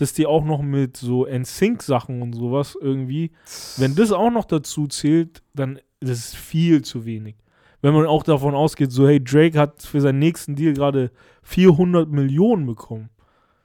dass 0.00 0.14
die 0.14 0.26
auch 0.26 0.44
noch 0.44 0.62
mit 0.62 0.96
so 0.96 1.26
NSYNC-Sachen 1.26 2.22
und 2.22 2.32
sowas 2.32 2.76
irgendwie, 2.80 3.32
wenn 3.76 3.94
das 3.94 4.12
auch 4.12 4.30
noch 4.30 4.46
dazu 4.46 4.86
zählt, 4.86 5.42
dann 5.54 5.78
das 6.00 6.18
ist 6.18 6.36
viel 6.36 6.82
zu 6.82 7.04
wenig. 7.04 7.36
Wenn 7.82 7.92
man 7.94 8.06
auch 8.06 8.22
davon 8.22 8.54
ausgeht, 8.54 8.92
so 8.92 9.06
hey, 9.06 9.22
Drake 9.22 9.58
hat 9.58 9.82
für 9.82 10.00
seinen 10.00 10.18
nächsten 10.18 10.54
Deal 10.54 10.72
gerade 10.72 11.10
400 11.42 12.10
Millionen 12.10 12.66
bekommen. 12.66 13.10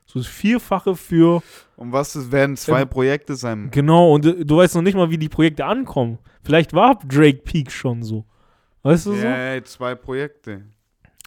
So 0.06 0.20
das 0.20 0.28
Vierfache 0.28 0.96
für 0.96 1.42
Und 1.78 1.92
was 1.92 2.32
werden 2.32 2.58
zwei 2.58 2.82
Ähm, 2.82 2.90
Projekte 2.90 3.36
sein? 3.36 3.70
Genau, 3.72 4.14
und 4.14 4.26
äh, 4.26 4.46
du 4.46 4.58
weißt 4.58 4.76
noch 4.76 4.82
nicht 4.82 4.96
mal, 4.96 5.10
wie 5.10 5.18
die 5.18 5.30
Projekte 5.30 5.66
ankommen. 5.66 6.20
Vielleicht 6.44 6.74
war 6.74 7.00
Drake 7.08 7.40
Peak 7.44 7.72
schon 7.72 8.04
so. 8.04 8.26
Weißt 8.84 9.08
du 9.08 9.14
so? 9.14 9.26
Ja, 9.26 9.64
zwei 9.64 9.96
Projekte. 9.96 10.64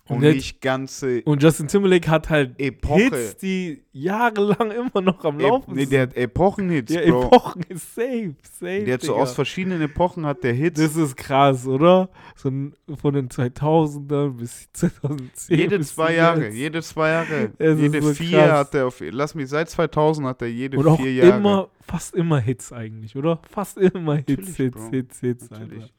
Und 0.09 0.17
Und, 0.17 0.23
nicht 0.23 0.61
ganze 0.63 1.23
Und 1.25 1.43
Justin 1.43 1.69
Timberlake 1.69 2.11
hat 2.11 2.31
halt 2.31 2.59
Epoche. 2.59 3.01
Hits, 3.03 3.37
die 3.37 3.83
jahrelang 3.93 4.71
immer 4.71 5.01
noch 5.03 5.23
am 5.25 5.39
E 5.39 5.43
Laufen 5.43 5.75
nee, 5.75 5.81
sind. 5.83 5.93
der 5.93 6.03
hat 6.03 6.17
Epochenhits, 6.17 6.93
ja, 6.95 7.01
Bro. 7.03 7.25
Epochen 7.27 7.63
ist 7.69 7.95
safe, 7.95 8.35
safe. 8.43 8.85
der 8.85 8.95
hat 8.95 9.03
so 9.03 9.13
Digga. 9.13 9.23
aus 9.23 9.35
verschiedenen 9.35 9.83
Epochen 9.83 10.25
hat 10.25 10.43
der 10.45 10.55
Hits. 10.55 10.81
Das 10.81 10.97
ist 10.97 11.17
krass, 11.17 11.67
oder? 11.67 12.09
So 12.37 12.51
von 12.97 13.15
den 13.15 13.29
2000ern 13.29 14.31
bis 14.39 14.69
2010. 14.73 15.59
jede 15.59 15.79
bis 15.79 15.95
zwei 15.95 16.15
Jahre, 16.15 16.45
jetzt. 16.45 16.55
jede 16.57 16.83
zwei 16.83 17.09
Jahre, 17.11 17.53
Es 17.59 17.79
jede 17.79 18.03
so 18.03 18.15
vier 18.15 18.39
krass. 18.39 18.51
hat 18.61 18.75
er 18.75 18.87
auf, 18.87 19.03
lass 19.11 19.35
mich, 19.35 19.49
seit 19.49 19.69
2000 19.69 20.27
hat 20.27 20.43
er 20.43 20.49
jede 20.49 20.79
Und 20.79 20.87
auch 20.87 20.97
vier 21.01 21.13
Jahre. 21.13 21.37
immer, 21.39 21.69
fast 21.81 22.15
immer 22.15 22.39
Hits 22.41 22.73
eigentlich, 22.73 23.15
oder? 23.17 23.41
Fast 23.51 23.77
immer 23.79 24.17
Hits, 24.17 24.57
Hits. 24.57 24.89
Hits, 24.91 25.21
Hits, 25.21 25.51
Natürlich. 25.51 25.83
Alter. 25.83 25.93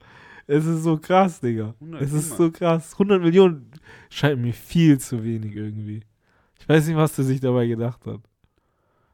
Es 0.52 0.66
ist 0.66 0.82
so 0.82 0.98
krass, 0.98 1.40
Digga. 1.42 1.76
100 1.80 2.02
Es 2.02 2.12
ist 2.12 2.28
immer. 2.30 2.36
so 2.38 2.52
krass. 2.52 2.94
100 2.94 3.22
Millionen 3.22 3.69
scheint 4.10 4.42
mir 4.42 4.54
viel 4.54 5.00
zu 5.00 5.24
wenig 5.24 5.56
irgendwie. 5.56 6.02
Ich 6.60 6.68
weiß 6.68 6.88
nicht, 6.88 6.98
was 6.98 7.16
der 7.16 7.26
sich 7.26 7.40
dabei 7.40 7.68
gedacht 7.68 8.06
hat. 8.06 8.22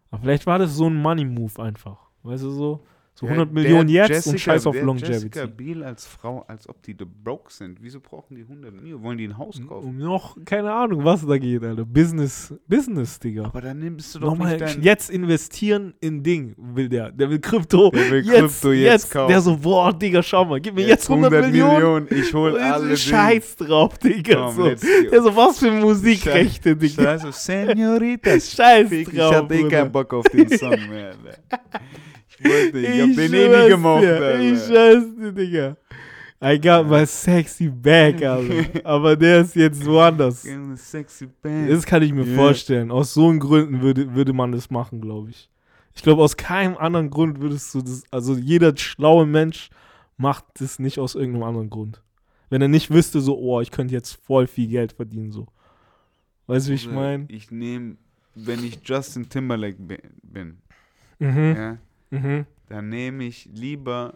Aber 0.10 0.22
vielleicht 0.22 0.46
war 0.46 0.60
das 0.60 0.76
so 0.76 0.90
ein 0.90 0.96
Money-Move 0.96 1.62
einfach. 1.62 2.10
Weißt 2.24 2.44
du 2.44 2.50
so? 2.50 2.84
So 3.18 3.28
Ja, 3.28 3.32
100 3.32 3.48
der 3.48 3.64
Millionen 3.64 3.88
jetzt 3.88 4.10
Jessica, 4.10 4.32
und 4.32 4.40
scheiß 4.40 4.68
auf 4.68 4.82
Longevity. 4.82 5.12
Jessica 5.14 5.46
Biel 5.46 5.84
als 5.86 6.06
Frau, 6.06 6.44
als 6.50 6.68
ob 6.68 6.84
die 6.84 6.94
the 7.00 7.06
broke 7.06 7.50
sind. 7.50 7.78
Wieso 7.82 8.02
brauchen 8.02 8.36
die 8.36 8.42
100 8.42 8.74
Millionen? 8.74 9.04
Wollen 9.04 9.18
die 9.18 9.30
ein 9.30 9.38
Haus 9.38 9.58
kaufen? 9.66 9.88
Um 9.88 9.98
noch, 9.98 10.36
keine 10.44 10.74
Ahnung, 10.74 11.06
was 11.06 11.26
da 11.26 11.38
geht, 11.38 11.64
Alter. 11.64 11.86
Business, 11.86 12.54
Business, 12.68 13.18
Digga. 13.18 13.46
Aber 13.46 13.62
dann 13.62 13.80
nimmst 13.80 14.14
du 14.16 14.20
doch 14.20 14.32
Nochmal 14.32 14.58
nicht 14.58 14.76
dein... 14.76 14.84
jetzt 14.84 15.10
investieren 15.10 15.94
in 16.02 16.24
Ding, 16.24 16.56
will 16.58 16.90
der. 16.90 17.10
Der 17.14 17.30
will 17.30 17.40
Krypto. 17.40 17.90
Der 17.92 18.12
will 18.12 18.26
jetzt, 18.26 18.62
Krypto 18.62 18.74
jetzt 18.74 19.12
kaufen. 19.12 19.30
Der 19.30 19.40
so, 19.40 19.56
boah, 19.56 19.98
Digga, 19.98 20.22
schau 20.22 20.44
mal, 20.44 20.60
gib 20.60 20.76
mir 20.76 20.86
jetzt 20.86 21.10
100, 21.10 21.32
Millionen. 21.46 22.08
Ich 22.12 22.34
hol 22.34 22.60
alle 22.60 22.98
Scheiß 22.98 23.56
drauf, 23.56 23.98
Digga. 23.98 24.48
Komm, 24.48 24.56
so. 24.56 24.64
Der 25.10 25.22
so, 25.22 25.34
was 25.34 25.60
für 25.60 25.72
Musikrechte, 25.72 26.76
Digga. 26.76 27.18
Scheiße, 27.18 27.32
Senoritas. 27.32 28.52
Scheiß 28.52 28.90
Fick, 28.90 29.08
ich 29.08 29.18
drauf, 29.18 29.36
hatte 29.36 29.56
eh 29.56 29.70
keinen 29.70 29.90
Bock 29.90 30.14
auf 30.14 30.26
den 30.26 30.50
Song 30.50 30.72
mehr, 30.90 31.16
Alter. 31.24 31.80
Ich 32.40 32.46
ich, 32.46 33.02
hab 33.02 33.16
den 33.16 33.34
eh 33.34 33.64
nie 33.64 33.70
gemocht, 33.70 34.04
dir, 34.04 34.40
Ich 34.40 34.52
Alter. 34.60 34.66
schwör's 34.68 35.16
dir, 35.16 35.32
Digga. 35.32 35.78
I 36.44 36.60
got 36.60 36.88
my 36.88 37.06
sexy 37.06 37.70
back, 37.70 38.22
Alter. 38.22 38.66
Aber 38.86 39.16
der 39.16 39.42
ist 39.42 39.56
jetzt 39.56 39.86
woanders. 39.86 40.46
Sexy 40.76 41.28
Band. 41.42 41.72
Das 41.72 41.86
kann 41.86 42.04
ich 42.04 42.12
mir 42.14 42.26
Yeah. 42.26 42.36
vorstellen. 42.36 42.92
Aus 42.92 43.14
so 43.14 43.30
einem 43.30 43.40
Gründen 43.40 43.82
würde, 43.82 44.14
würde 44.14 44.34
man 44.34 44.52
das 44.52 44.70
machen, 44.70 45.00
glaube 45.02 45.30
ich. 45.30 45.50
Ich 45.96 46.04
glaube, 46.04 46.22
aus 46.22 46.36
keinem 46.36 46.76
anderen 46.78 47.10
Grund 47.10 47.40
würdest 47.40 47.74
du 47.74 47.82
das. 47.82 48.04
Also 48.12 48.36
jeder 48.36 48.76
schlaue 48.76 49.26
Mensch 49.26 49.70
macht 50.18 50.44
das 50.60 50.78
nicht 50.78 51.00
aus 51.00 51.16
irgendeinem 51.16 51.44
anderen 51.44 51.70
Grund. 51.70 52.02
Wenn 52.50 52.62
er 52.62 52.68
nicht 52.68 52.92
wüsste, 52.92 53.22
so, 53.22 53.40
oh, 53.40 53.62
ich 53.62 53.72
könnte 53.72 53.94
jetzt 53.94 54.12
voll 54.26 54.46
viel 54.48 54.68
Geld 54.68 54.92
verdienen, 54.92 55.32
so. 55.32 55.48
Weißt 56.48 56.68
du, 56.68 56.72
wie 56.72 56.76
ich 56.76 56.90
meine? 56.92 57.26
Ich 57.30 57.50
nehme 57.50 57.96
wenn 58.36 58.64
ich 58.66 58.80
Justin 58.84 59.30
Timberlake 59.30 59.78
bi- 59.82 59.98
bin, 60.22 60.58
Mhm. 61.20 61.56
ja, 61.58 61.78
Mhm. 62.20 62.46
dann 62.70 62.90
nehme 62.90 63.24
ich 63.26 63.46
lieber 63.54 64.14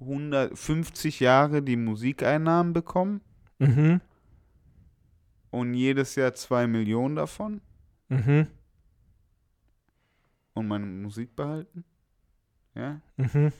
150 0.00 1.20
Jahre 1.20 1.62
die 1.62 1.76
Musikeinnahmen 1.76 2.72
bekommen 2.72 3.20
Mhm. 3.58 4.00
und 5.50 5.74
jedes 5.74 6.14
Jahr 6.14 6.34
2 6.34 6.66
Millionen 6.66 7.16
davon 7.16 7.60
Mhm. 8.08 8.46
und 10.54 10.68
meine 10.68 10.86
Musik 10.86 11.34
behalten. 11.36 11.84
Ja? 12.74 13.00
Mhm. 13.16 13.52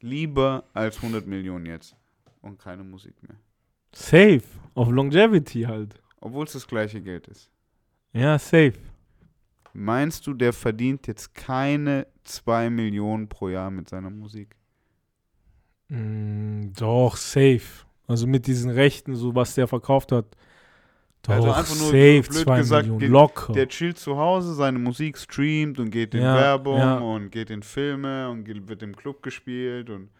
Lieber 0.00 0.64
als 0.74 1.00
100 1.00 1.26
Millionen 1.26 1.66
jetzt 1.66 1.96
und 2.42 2.58
keine 2.58 2.84
Musik 2.84 3.14
mehr. 3.22 3.36
Safe. 3.94 4.42
Auf 4.74 4.90
Longevity 4.90 5.62
halt. 5.62 6.00
Obwohl 6.20 6.44
es 6.46 6.52
das 6.52 6.66
gleiche 6.66 7.00
Geld 7.00 7.28
ist. 7.28 7.50
Ja, 8.12 8.38
safe. 8.38 8.74
Meinst 9.76 10.26
du, 10.26 10.34
der 10.34 10.52
verdient 10.52 11.06
jetzt 11.08 11.34
keine 11.34 12.06
2 12.22 12.70
Millionen 12.70 13.28
pro 13.28 13.48
Jahr 13.48 13.70
mit 13.70 13.88
seiner 13.88 14.08
Musik? 14.10 14.56
Mm, 15.88 16.72
doch, 16.78 17.16
safe. 17.16 17.62
Also 18.06 18.26
mit 18.26 18.46
diesen 18.46 18.70
Rechten, 18.70 19.14
so 19.16 19.34
was 19.34 19.54
der 19.54 19.66
verkauft 19.66 20.12
hat. 20.12 20.26
Doch, 21.22 21.32
Also 21.34 21.52
einfach 21.52 21.74
nur 21.76 21.86
safe, 21.86 22.22
blöd 22.22 22.32
zwei 22.44 22.58
gesagt, 22.58 22.86
Millionen. 22.88 23.12
Locker. 23.12 23.52
Der 23.54 23.68
chillt 23.68 23.98
zu 23.98 24.16
Hause, 24.16 24.54
seine 24.54 24.78
Musik 24.78 25.16
streamt 25.18 25.78
und 25.78 25.90
geht 25.90 26.14
in 26.14 26.22
Ja, 26.22 26.34
Werbung 26.36 26.78
ja. 26.78 26.98
und 26.98 27.30
geht 27.30 27.50
in 27.50 27.62
Filme 27.62 28.28
und 28.30 28.46
wird 28.68 28.82
im 28.82 28.94
Club 28.94 29.22
gespielt 29.22 29.88
und 29.90 30.10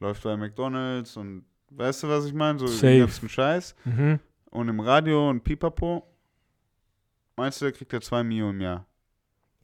läuft 0.00 0.22
bei 0.22 0.36
McDonalds 0.36 1.16
und 1.16 1.44
weißt 1.70 2.02
du, 2.02 2.08
was 2.08 2.26
ich 2.26 2.34
meine? 2.34 2.58
So 2.58 2.66
Safe. 2.66 2.86
den 2.88 3.00
ganzen 3.00 3.28
Scheiß. 3.28 3.74
mhm. 3.84 4.18
Und 4.50 4.68
im 4.68 4.80
Radio 4.80 5.30
und 5.30 5.44
Pipapo. 5.44 6.06
Meinst 7.36 7.60
du, 7.60 7.66
der 7.66 7.72
kriegt 7.72 7.92
ja 7.92 8.00
2 8.00 8.22
Millionen 8.24 8.56
im 8.56 8.60
Jahr? 8.60 8.86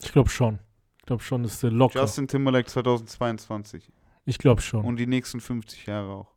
Ich 0.03 0.12
glaube 0.12 0.28
schon. 0.28 0.59
Ich 0.99 1.07
glaube 1.07 1.22
schon, 1.22 1.44
ist 1.44 1.62
der 1.62 1.70
locker. 1.70 2.01
Justin 2.01 2.28
Timberlake 2.28 2.68
2022. 2.68 3.92
ich 4.24 4.38
glaube 4.38 4.61
schon. 4.61 4.84
Und 4.84 4.97
die 4.97 5.07
nächsten 5.07 5.40
50 5.40 5.86
Jahre 5.86 6.12
auch. 6.12 6.36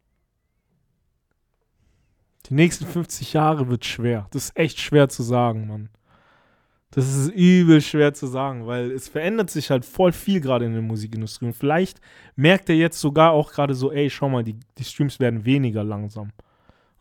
Die 2.46 2.54
nächsten 2.54 2.86
50 2.86 3.34
Jahre 3.34 3.68
wird 3.68 3.86
schwer. 3.86 4.28
Das 4.32 4.46
ist 4.46 4.58
echt 4.58 4.80
schwer 4.80 5.10
zu 5.10 5.24
sagen, 5.24 5.68
Mann. 5.68 5.90
Das 6.92 7.08
ist 7.16 7.32
übel 7.34 7.82
schwer 7.82 8.16
zu 8.16 8.26
sagen, 8.26 8.66
weil 8.66 8.92
es 8.92 9.08
verändert 9.08 9.52
sich 9.52 9.70
halt 9.70 9.86
voll 9.86 10.12
viel 10.12 10.42
gerade 10.42 10.66
in 10.66 10.74
der 10.74 10.82
Musikindustrie. 10.82 11.46
Und 11.46 11.54
vielleicht 11.54 12.02
merkt 12.36 12.68
er 12.70 12.76
jetzt 12.76 13.00
sogar 13.00 13.32
auch 13.32 13.52
gerade 13.52 13.76
so, 13.76 13.92
ey, 13.92 14.10
schau 14.10 14.30
mal, 14.30 14.44
die, 14.44 14.56
die 14.78 14.84
Streams 14.84 15.20
werden 15.20 15.46
weniger 15.46 15.84
langsam. 15.84 16.32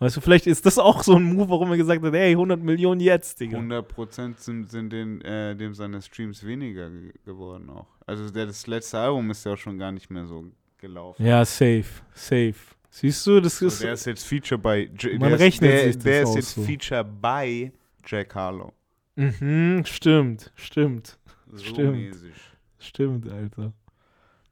Weißt 0.00 0.16
du, 0.16 0.20
vielleicht 0.20 0.46
ist 0.46 0.64
das 0.64 0.78
auch 0.78 1.02
so 1.02 1.16
ein 1.16 1.24
Move, 1.24 1.48
warum 1.50 1.70
er 1.72 1.76
gesagt 1.76 2.02
hat, 2.04 2.14
ey, 2.14 2.30
100 2.32 2.62
Millionen 2.62 3.00
jetzt, 3.00 3.40
Digga. 3.40 3.58
100% 3.58 4.34
sind, 4.38 4.70
sind 4.70 4.92
den, 4.92 5.20
äh, 5.22 5.56
dem 5.56 5.74
seine 5.74 6.00
Streams 6.00 6.44
weniger 6.46 6.88
ge 6.88 7.12
geworden 7.24 7.68
auch. 7.70 7.86
Also 8.06 8.30
der, 8.30 8.46
das 8.46 8.66
letzte 8.68 8.98
Album 8.98 9.30
ist 9.32 9.44
ja 9.44 9.54
auch 9.54 9.58
schon 9.58 9.76
gar 9.76 9.90
nicht 9.90 10.08
mehr 10.08 10.24
so 10.26 10.44
gelaufen. 10.78 11.24
Ja, 11.26 11.44
safe, 11.44 11.84
safe. 12.14 12.54
Siehst 12.90 13.26
du, 13.26 13.40
das 13.40 13.58
So, 13.58 13.66
ist. 13.66 13.82
der 13.82 13.92
ist 13.94 14.06
jetzt 14.06 14.24
Feature 14.24 14.58
bei. 14.60 14.82
J 14.98 15.18
Man 15.18 15.30
der 15.30 15.40
rechnet 15.40 15.70
ist, 15.72 15.76
der, 15.76 15.86
sich 15.86 15.94
das 15.96 16.04
der 16.04 16.22
ist 16.22 16.34
jetzt 16.36 16.54
so. 16.54 16.62
Feature 16.62 17.04
bei 17.04 17.72
Jack 18.06 18.34
Harlow. 18.34 18.72
Mhm, 19.16 19.82
stimmt, 19.84 20.52
stimmt. 20.54 21.18
So 21.50 21.64
Stimmt. 21.64 21.96
mäßig. 21.96 22.34
Stimmt, 22.78 23.28
Alter. 23.28 23.72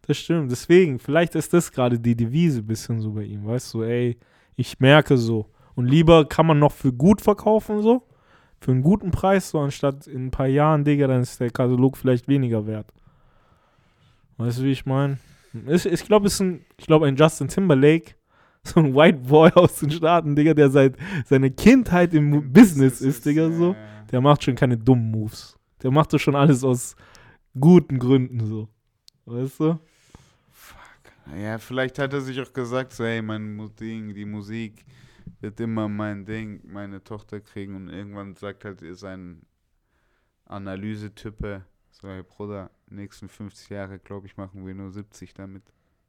Das 0.03 0.19
stimmt. 0.19 0.51
Deswegen, 0.51 0.99
vielleicht 0.99 1.35
ist 1.37 1.53
das 1.53 1.71
gerade 1.71 1.99
die 2.01 2.17
Devise 2.17 2.61
ein 2.61 2.67
bisschen 2.67 3.01
so 3.01 3.13
bei 3.13 3.23
ihm. 3.23 3.47
Weißt 3.47 3.73
du, 3.75 3.83
ey, 3.85 4.17
ich 4.57 4.81
merke 4.81 5.17
so. 5.17 5.47
Und 5.75 5.87
lieber 5.87 6.27
kann 6.27 6.47
man 6.47 6.59
noch 6.59 6.73
für 6.73 6.93
gut 6.93 7.21
verkaufen, 7.21 7.83
so. 7.83 8.03
Für 8.59 8.73
einen 8.73 8.83
guten 8.83 9.11
Preis, 9.11 9.51
so 9.51 9.61
anstatt 9.61 10.07
in 10.07 10.27
ein 10.27 10.31
paar 10.31 10.47
Jahren, 10.47 10.85
Digga, 10.85 11.07
dann 11.07 11.21
ist 11.21 11.39
der 11.39 11.51
Katalog 11.51 11.97
vielleicht 11.97 12.27
weniger 12.27 12.67
wert. 12.67 12.93
Weißt 14.39 14.59
du, 14.59 14.65
wie 14.65 14.73
ich 14.73 14.87
meine? 14.87 15.19
Ich 15.53 16.05
glaube, 16.05 16.27
es 16.27 16.35
ist 16.35 16.41
ein, 16.41 16.65
ich 16.77 16.87
glaube, 16.87 17.07
ein 17.07 17.17
Justin 17.17 17.49
Timberlake, 17.49 18.15
so 18.63 18.81
ein 18.81 18.95
White 18.95 19.19
Boy 19.19 19.51
aus 19.55 19.77
den 19.77 19.91
Staaten, 19.91 20.35
Digga, 20.35 20.55
der 20.55 20.71
seit 20.71 20.97
seine 21.27 21.51
Kindheit 21.51 22.15
im 22.15 22.53
Business 22.53 23.01
ist, 23.01 23.25
Digga, 23.27 23.51
so. 23.51 23.77
Der 24.11 24.21
macht 24.21 24.45
schon 24.45 24.55
keine 24.55 24.79
dummen 24.79 25.11
Moves. 25.11 25.59
Der 25.83 25.91
macht 25.91 26.13
das 26.13 26.23
schon 26.23 26.37
alles 26.37 26.65
aus 26.65 26.97
guten 27.59 27.99
Gründen 27.99 28.45
so. 28.47 28.69
Weißt 29.27 29.61
du? 29.61 29.79
Ja, 31.35 31.59
vielleicht 31.59 31.99
hat 31.99 32.13
er 32.13 32.21
sich 32.21 32.41
auch 32.41 32.53
gesagt, 32.53 32.93
so, 32.93 33.05
hey, 33.05 33.21
mein 33.23 33.71
Ding, 33.79 34.15
die 34.15 34.25
Musik 34.25 34.85
wird 35.41 35.59
immer 35.61 35.89
mein 35.89 36.25
Ding, 36.25 36.61
meine 36.65 37.03
Tochter 37.03 37.41
kriegen 37.41 37.75
und 37.75 37.89
irgendwann 37.89 38.37
sagt 38.37 38.65
halt 38.65 38.83
sein 38.97 39.43
Analysetype, 40.45 41.65
so, 41.91 42.09
hey 42.09 42.23
Bruder, 42.23 42.71
nächsten 42.89 43.29
50 43.29 43.71
Jahre, 43.71 43.99
glaube 43.99 44.27
ich, 44.27 44.37
machen 44.37 44.67
wir 44.67 44.75
nur 44.75 44.91
70 44.91 45.35
damit. 45.35 45.65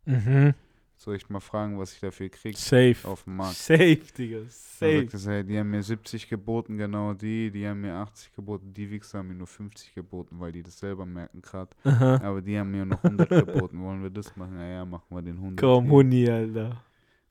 Mhm. 0.06 0.54
Soll 1.00 1.16
ich 1.16 1.30
mal 1.30 1.40
fragen, 1.40 1.78
was 1.78 1.94
ich 1.94 2.00
dafür 2.00 2.28
kriege 2.30 2.58
Safe. 2.58 2.96
auf 3.04 3.24
dem 3.24 3.36
Markt? 3.36 3.56
Safe, 3.56 4.00
Digga. 4.18 4.40
Safe. 4.50 5.02
sagt 5.02 5.12
so, 5.12 5.30
hey, 5.30 5.44
die 5.44 5.60
haben 5.60 5.70
mir 5.70 5.84
70 5.84 6.28
geboten, 6.28 6.76
genau 6.76 7.14
die, 7.14 7.52
die 7.52 7.68
haben 7.68 7.82
mir 7.82 7.94
80 7.94 8.34
geboten, 8.34 8.74
die 8.74 8.90
Wichser 8.90 9.20
haben 9.20 9.28
mir 9.28 9.36
nur 9.36 9.48
50 9.48 9.94
geboten, 9.94 10.40
weil 10.40 10.52
die 10.52 10.64
das 10.64 10.80
selber 10.80 11.06
merken 11.06 11.42
gerade. 11.42 11.70
Aber 11.84 12.42
die 12.42 12.58
haben 12.58 12.72
mir 12.72 12.84
noch 12.86 13.04
100 13.04 13.30
geboten, 13.30 13.80
wollen 13.84 14.02
wir 14.02 14.10
das 14.10 14.36
machen? 14.36 14.60
Ja, 14.60 14.68
ja, 14.68 14.86
machen 14.86 15.06
wir 15.10 15.22
den 15.22 15.36
100. 15.36 15.60
Komm. 15.60 15.90
Huni, 15.92 16.28
Alter. 16.28 16.82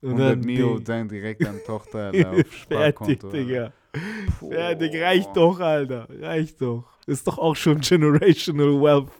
Und 0.02 0.10
100 0.12 0.30
dann 0.32 0.40
Mio, 0.40 0.78
dann 0.78 1.08
direkt 1.08 1.46
an 1.46 1.58
Tochter 1.66 1.98
Alter, 2.12 2.30
auf 2.30 2.36
Fertig, 2.36 2.52
Sparkonto. 2.52 3.28
Digga. 3.30 3.72
Puh. 4.38 4.50
Fertig, 4.50 5.00
reicht 5.00 5.36
doch, 5.36 5.58
Alter. 5.58 6.06
Reicht 6.20 6.60
doch. 6.60 6.84
Ist 7.06 7.26
doch 7.26 7.38
auch 7.38 7.54
schon 7.56 7.80
Generational 7.80 8.80
Wealth 8.80 9.10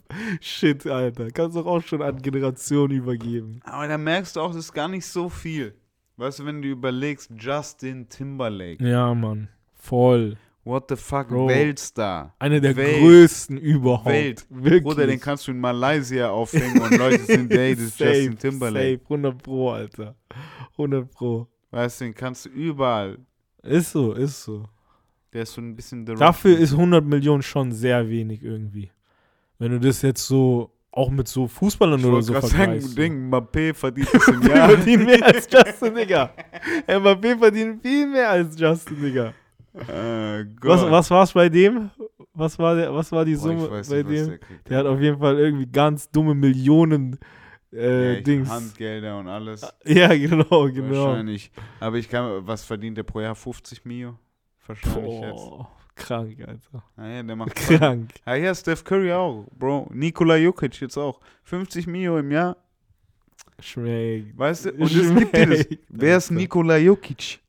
Shit, 0.41 0.87
Alter. 0.87 1.31
Kannst 1.31 1.57
doch 1.57 1.66
auch 1.66 1.81
schon 1.83 2.03
an 2.03 2.20
Generationen 2.20 2.97
übergeben. 2.99 3.61
Aber 3.64 3.87
da 3.89 3.97
merkst 3.97 4.37
du 4.37 4.41
auch, 4.41 4.49
das 4.49 4.66
ist 4.66 4.72
gar 4.72 4.89
nicht 4.89 5.07
so 5.07 5.29
viel. 5.29 5.74
Weißt 6.16 6.41
du, 6.41 6.47
wenn 6.47 6.62
du 6.62 6.68
überlegst, 6.68 7.31
Justin 7.39 8.09
Timberlake, 8.09 8.85
Ja, 8.85 9.14
Mann. 9.14 9.49
Voll. 9.74 10.37
What 10.66 10.84
the 10.88 10.96
fuck, 10.96 11.28
Bro. 11.28 11.48
Weltstar. 11.48 12.34
Einer 12.38 12.60
der 12.60 12.76
Welt. 12.76 12.98
größten 13.00 13.56
überhaupt. 13.56 14.06
Welt. 14.06 14.46
Wirklich. 14.50 14.82
Bruder, 14.82 15.06
den 15.06 15.20
kannst 15.20 15.46
du 15.46 15.52
in 15.52 15.60
Malaysia 15.60 16.28
aufhängen 16.28 16.80
und 16.80 16.96
Leute 16.98 17.24
sind, 17.24 17.52
hey, 17.52 17.74
das 17.74 17.84
ist 17.84 17.98
Safe, 17.98 18.12
Justin 18.12 18.38
Timberlake. 18.38 18.98
Safe, 18.98 19.02
100 19.04 19.42
Pro, 19.42 19.70
Alter. 19.70 20.14
100 20.72 21.10
Pro. 21.10 21.46
Weißt 21.70 22.00
du, 22.00 22.04
den 22.06 22.14
kannst 22.14 22.44
du 22.44 22.48
überall. 22.50 23.18
Ist 23.62 23.92
so, 23.92 24.12
ist 24.12 24.42
so. 24.44 24.64
Der 25.32 25.42
ist 25.42 25.52
so 25.52 25.60
ein 25.60 25.74
bisschen 25.74 26.06
Rock. 26.08 26.18
Dafür 26.18 26.58
ist 26.58 26.72
100 26.72 27.04
Millionen 27.04 27.42
schon 27.42 27.72
sehr 27.72 28.08
wenig 28.08 28.42
irgendwie. 28.42 28.90
Wenn 29.58 29.72
du 29.72 29.80
das 29.80 30.02
jetzt 30.02 30.26
so, 30.26 30.70
auch 30.90 31.10
mit 31.10 31.28
so 31.28 31.46
Fußballern 31.46 32.00
ich 32.00 32.06
oder 32.06 32.22
so 32.22 32.32
gerade 32.32 32.46
sagen, 32.46 32.62
vergleichst. 32.80 32.98
Ding, 32.98 33.30
Mbappé 33.30 33.74
verdient 33.74 34.08
das 34.14 34.28
im 34.28 34.42
Jahr. 34.42 34.68
verdient 34.70 35.04
mehr 35.04 35.24
als 35.26 35.48
Justin, 35.52 35.94
Digga. 35.94 36.30
Mbappé 36.86 37.38
verdient 37.38 37.82
viel 37.82 38.06
mehr 38.06 38.30
als 38.30 38.58
Justin, 38.58 39.02
Digga. 39.02 39.34
Äh, 39.89 40.45
Was, 40.62 40.83
was 40.91 41.11
war's 41.11 41.33
bei 41.33 41.49
dem? 41.49 41.91
Was 42.35 42.59
war, 42.59 42.74
der, 42.74 42.95
was 42.95 43.11
war 43.12 43.24
die 43.24 43.35
Summe 43.35 43.70
weiß 43.70 43.89
bei 43.89 44.03
nicht, 44.03 44.11
dem? 44.11 44.27
der. 44.27 44.39
Der 44.68 44.79
hat 44.79 44.87
auf 44.87 45.01
jeden 45.01 45.18
Fall 45.18 45.39
irgendwie 45.39 45.66
ganz 45.66 46.11
dumme 46.11 46.35
Millionen 46.35 47.18
Ja, 47.70 47.79
äh, 47.81 48.18
ich- 48.18 48.24
Dings. 48.24 48.49
Handgelder 48.51 49.18
und 49.18 49.29
alles. 49.29 49.66
Ja, 49.85 50.09
genau, 50.16 50.68
genau. 50.70 51.07
Wahrscheinlich. 51.07 51.51
Aber 51.81 51.97
ich 51.97 52.09
kann, 52.09 52.47
was 52.47 52.64
verdient 52.64 52.97
der 52.99 53.03
pro 53.05 53.20
Jahr? 53.20 53.35
50 53.35 53.85
Mio? 53.85 54.18
Wahrscheinlich 54.66 55.20
jetzt. 55.20 55.33
Boah, 55.35 55.70
krank, 55.95 56.39
Alter. 56.41 56.83
Naja, 56.97 57.22
der 57.22 57.37
macht. 57.37 57.55
Krank. 57.55 58.11
Ah 58.24 58.35
ja, 58.35 58.55
Steph 58.55 58.83
Curry 58.85 59.12
auch, 59.12 59.47
Bro. 59.59 59.89
Nikola 59.93 60.37
Jokic 60.37 60.81
jetzt 60.81 60.97
auch. 60.97 61.20
50 61.45 61.87
Mio 61.87 62.18
im 62.18 62.31
Jahr. 62.31 62.57
Schmeckt. 63.61 64.36
Weißt 64.38 64.66
du? 64.66 64.72
Und 64.72 64.82
es 64.82 65.14
gibt. 65.14 65.36
Schmeckt, 65.36 65.78
Wer 65.88 66.16
ist. 66.18 66.30
Nikola 66.30 66.76
Jokic? 66.76 67.40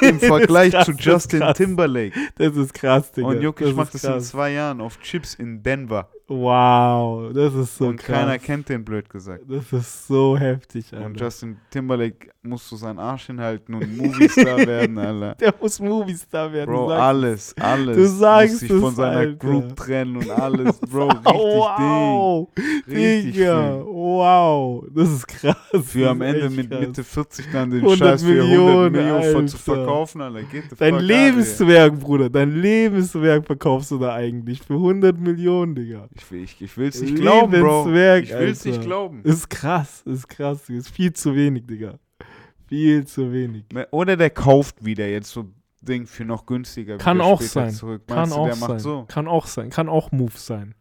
Im 0.00 0.20
Vergleich 0.20 0.72
krass, 0.72 0.86
zu 0.86 0.92
Justin. 0.92 1.42
Timberlake. 1.54 2.12
Das 2.36 2.56
ist 2.56 2.72
krass, 2.72 3.10
Digga. 3.12 3.28
Und 3.28 3.42
Jokic 3.42 3.66
das 3.68 3.76
macht 3.76 3.94
das 3.94 4.04
in 4.04 4.20
zwei 4.20 4.52
Jahren 4.52 4.80
auf 4.80 5.00
Chips 5.00 5.34
in 5.34 5.62
Denver. 5.62 6.08
Wow, 6.28 7.32
das 7.32 7.54
ist 7.54 7.78
so 7.78 7.86
und 7.86 7.98
krass. 7.98 8.16
keiner 8.18 8.38
kennt 8.38 8.68
den, 8.68 8.84
blöd 8.84 9.08
gesagt. 9.08 9.44
Das 9.48 9.72
ist 9.72 10.08
so 10.08 10.36
heftig, 10.36 10.92
Alter. 10.92 11.06
Und 11.06 11.20
Justin 11.20 11.56
Timberlake 11.70 12.30
muss 12.42 12.68
so 12.68 12.74
seinen 12.76 12.98
Arsch 12.98 13.26
hinhalten 13.26 13.74
und 13.74 13.96
Moviestar 13.96 14.58
werden, 14.66 14.98
Alter. 14.98 15.36
Der 15.36 15.54
muss 15.60 15.78
Moviestar 15.78 16.52
werden. 16.52 16.72
Bro, 16.74 16.82
du 16.84 16.88
sagst 16.88 17.02
alles, 17.02 17.54
alles. 17.60 17.96
Du 17.96 18.06
sagst 18.08 18.50
muss 18.52 18.60
sich 18.60 18.72
von 18.72 18.94
seiner 18.96 19.16
Alter. 19.18 19.34
Group 19.36 19.76
trennen 19.76 20.16
und 20.16 20.30
alles, 20.30 20.78
Bro. 20.90 21.08
Richtig 21.08 21.24
wow, 21.24 22.48
Ding. 22.56 22.94
Richtig 22.96 23.32
Digga, 23.34 23.72
Ding. 23.76 23.86
wow, 23.86 24.84
das 24.94 25.08
ist 25.10 25.28
krass. 25.28 25.56
Für 25.84 26.00
das 26.00 26.08
am 26.10 26.22
Ende 26.22 26.50
mit 26.50 26.70
krass. 26.70 26.80
Mitte 26.80 27.04
40 27.04 27.46
dann 27.52 27.70
den 27.70 27.80
100 27.82 27.98
Scheiß 27.98 28.22
für 28.24 28.30
100 28.42 28.46
Millionen, 28.50 28.92
Millionen 28.92 29.48
zu 29.48 29.56
Alter. 29.58 29.74
verkaufen, 29.74 30.20
Alter. 30.20 30.42
Get 30.42 30.64
the 30.70 30.76
Dein 30.76 30.98
Lebenswerk, 30.98 31.98
Bruder, 32.00 32.30
dein 32.30 32.50
Lebenswerk 32.60 33.46
verkaufst 33.46 33.92
du 33.92 33.98
da 33.98 34.14
eigentlich 34.14 34.60
für 34.62 34.74
100 34.74 35.18
Millionen, 35.18 35.74
Digga. 35.76 36.08
Ich, 36.18 36.30
will, 36.30 36.42
ich, 36.42 36.60
ich 36.60 36.76
will's 36.76 37.00
nicht 37.00 37.16
glauben, 37.16 37.52
Bro. 37.60 37.88
Ich 37.88 38.30
will's 38.30 38.66
Alter. 38.66 38.68
nicht 38.68 38.82
glauben. 38.82 39.22
Ist 39.22 39.50
krass, 39.50 40.02
ist 40.06 40.28
krass, 40.28 40.68
ist 40.68 40.88
viel 40.88 41.12
zu 41.12 41.34
wenig, 41.34 41.66
Digga. 41.66 41.98
Viel 42.66 43.06
zu 43.06 43.32
wenig. 43.32 43.64
Oder 43.90 44.16
der 44.16 44.30
kauft 44.30 44.84
wieder 44.84 45.06
jetzt 45.06 45.30
so 45.30 45.44
Ding 45.80 46.06
für 46.06 46.24
noch 46.24 46.46
günstiger 46.46 46.98
Kann 46.98 47.20
auch 47.20 47.40
sein. 47.40 47.70
Zurück. 47.70 48.06
Kann 48.06 48.16
Meinst 48.16 48.32
du, 48.34 48.38
auch 48.38 48.46
der 48.46 48.56
sein. 48.56 48.78
so? 48.78 49.04
Kann 49.08 49.28
auch 49.28 49.46
sein. 49.46 49.70
Kann 49.70 49.88
auch 49.88 50.10
Move 50.10 50.32
sein. 50.34 50.74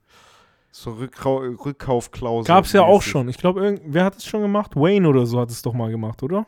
So 0.72 0.92
Rückkau 0.94 1.38
Rückkaufklausel. 1.38 2.48
Gab's 2.48 2.74
ja 2.74 2.82
auch 2.82 3.02
schon. 3.02 3.30
Ich 3.30 3.38
glaube, 3.38 3.80
wer 3.86 4.04
hat 4.04 4.18
es 4.18 4.26
schon 4.26 4.42
gemacht? 4.42 4.76
Wayne 4.76 5.08
oder 5.08 5.26
so 5.26 5.40
hat 5.40 5.50
es 5.52 5.62
doch 5.62 5.74
mal 5.74 5.92
gemacht, 5.92 6.24
oder? 6.24 6.48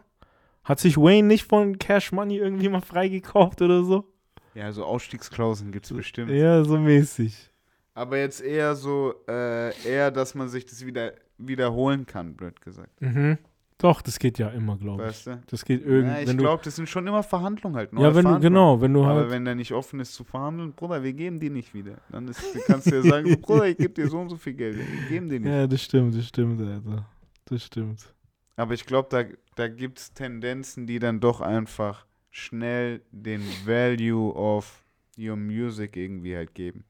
Hat 0.64 0.80
sich 0.80 0.98
Wayne 0.98 1.28
nicht 1.28 1.46
von 1.46 1.78
Cash 1.80 2.12
Money 2.12 2.38
irgendwie 2.38 2.68
mal 2.68 2.82
freigekauft 2.82 3.62
oder 3.62 3.84
so? 3.84 4.06
Ja, 4.54 4.72
so 4.74 4.84
Ausstiegsklauseln 4.84 5.72
gibt 5.72 5.86
es 5.86 5.94
bestimmt. 5.94 6.32
Ja, 6.32 6.64
so 6.64 6.78
mäßig. 6.78 7.52
Aber 7.98 8.20
jetzt 8.20 8.42
eher 8.42 8.76
so, 8.76 9.16
äh, 9.28 9.76
eher, 9.84 10.12
dass 10.12 10.36
man 10.36 10.50
sich 10.50 10.66
das 10.68 10.86
wieder 10.86 11.14
wiederholen 11.40 12.06
kann, 12.06 12.36
blöd 12.36 12.62
gesagt. 12.62 13.02
Mhm. 13.02 13.40
Doch, 13.80 14.04
das 14.04 14.20
geht 14.20 14.38
ja 14.38 14.50
immer, 14.50 14.78
glaube 14.78 15.02
ich. 15.02 15.10
Weißt 15.10 15.28
du? 15.28 15.42
Das 15.48 15.66
geht 15.66 15.82
Ja, 15.82 15.88
irgendwie. 15.88 16.22
ich 16.22 16.28
wenn 16.28 16.38
du, 16.38 16.44
glaube, 16.44 16.64
das 16.64 16.76
sind 16.76 16.88
schon 16.88 17.08
immer 17.08 17.24
Verhandlungen 17.24 17.76
halt. 17.76 17.92
ja, 17.94 18.14
wenn 18.14 18.26
du, 18.26 18.40
genau, 18.40 18.80
wenn 18.82 18.94
du 18.94 19.04
Aber 19.04 19.22
halt. 19.22 19.32
wenn 19.32 19.46
der 19.46 19.56
nicht 19.56 19.72
offen 19.72 20.00
ist 20.00 20.14
zu 20.14 20.24
verhandeln, 20.24 20.74
Bruder, 20.74 21.02
wir 21.02 21.14
geben 21.14 21.40
die 21.40 21.50
nicht 21.50 21.74
wieder. 21.74 21.98
Dann 22.12 22.28
ist, 22.28 22.40
kannst 22.68 22.86
du 22.92 22.96
ja 22.98 23.02
sagen, 23.02 23.30
so, 23.30 23.38
Bruder, 23.42 23.68
ich 23.68 23.78
gebe 23.78 23.94
dir 23.96 24.08
so 24.08 24.20
und 24.20 24.30
so 24.30 24.38
viel 24.38 24.54
Geld. 24.54 24.78
Wir 24.78 25.10
geben 25.10 25.30
die 25.30 25.40
nicht. 25.40 25.50
Ja, 25.52 25.66
das 25.66 25.82
stimmt, 25.82 26.16
das 26.16 26.28
stimmt, 26.28 26.62
Alter. 26.62 27.04
Das 27.46 27.64
stimmt. 27.64 28.14
Aber 28.58 28.76
ich 28.76 28.86
glaube, 28.86 29.10
da, 29.10 29.24
da 29.56 29.68
gibt 29.68 29.98
es 29.98 30.14
Tendenzen, 30.14 30.86
die 30.86 31.00
dann 31.00 31.20
doch 31.20 31.42
einfach 31.42 32.06
schnell 32.30 33.02
den 33.12 33.42
Value 33.66 34.34
of 34.36 34.84
your 35.18 35.36
music 35.36 35.98
irgendwie 35.98 36.36
halt 36.36 36.54
geben. 36.54 36.84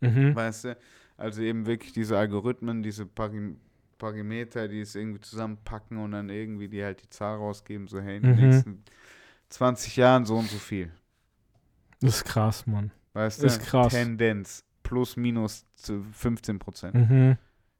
Mhm. 0.00 0.34
Weißt 0.34 0.64
du? 0.64 0.76
Also 1.16 1.42
eben 1.42 1.66
wirklich 1.66 1.92
diese 1.92 2.18
Algorithmen, 2.18 2.82
diese 2.82 3.06
Pari 3.06 3.56
Parimeter, 3.98 4.66
die 4.66 4.80
es 4.80 4.94
irgendwie 4.94 5.20
zusammenpacken 5.20 5.98
und 5.98 6.12
dann 6.12 6.30
irgendwie 6.30 6.68
die 6.68 6.82
halt 6.82 7.02
die 7.02 7.10
Zahl 7.10 7.36
rausgeben, 7.36 7.86
so 7.86 8.00
hey, 8.00 8.16
in 8.16 8.22
den 8.22 8.34
Mhm. 8.34 8.40
nächsten 8.48 8.84
20 9.50 9.96
Jahren 9.96 10.24
so 10.24 10.36
und 10.38 10.48
so 10.48 10.56
viel. 10.56 10.90
Das 12.00 12.16
ist 12.16 12.24
krass, 12.24 12.66
Mann. 12.66 12.90
Weißt 13.12 13.42
du? 13.42 13.46
Ist 13.46 13.60
krass. 13.60 13.92
Tendenz. 13.92 14.64
Plus, 14.82 15.16
minus 15.16 15.66
zu 15.74 16.02
15 16.12 16.58
Prozent. 16.58 16.94
Mhm. 16.94 17.36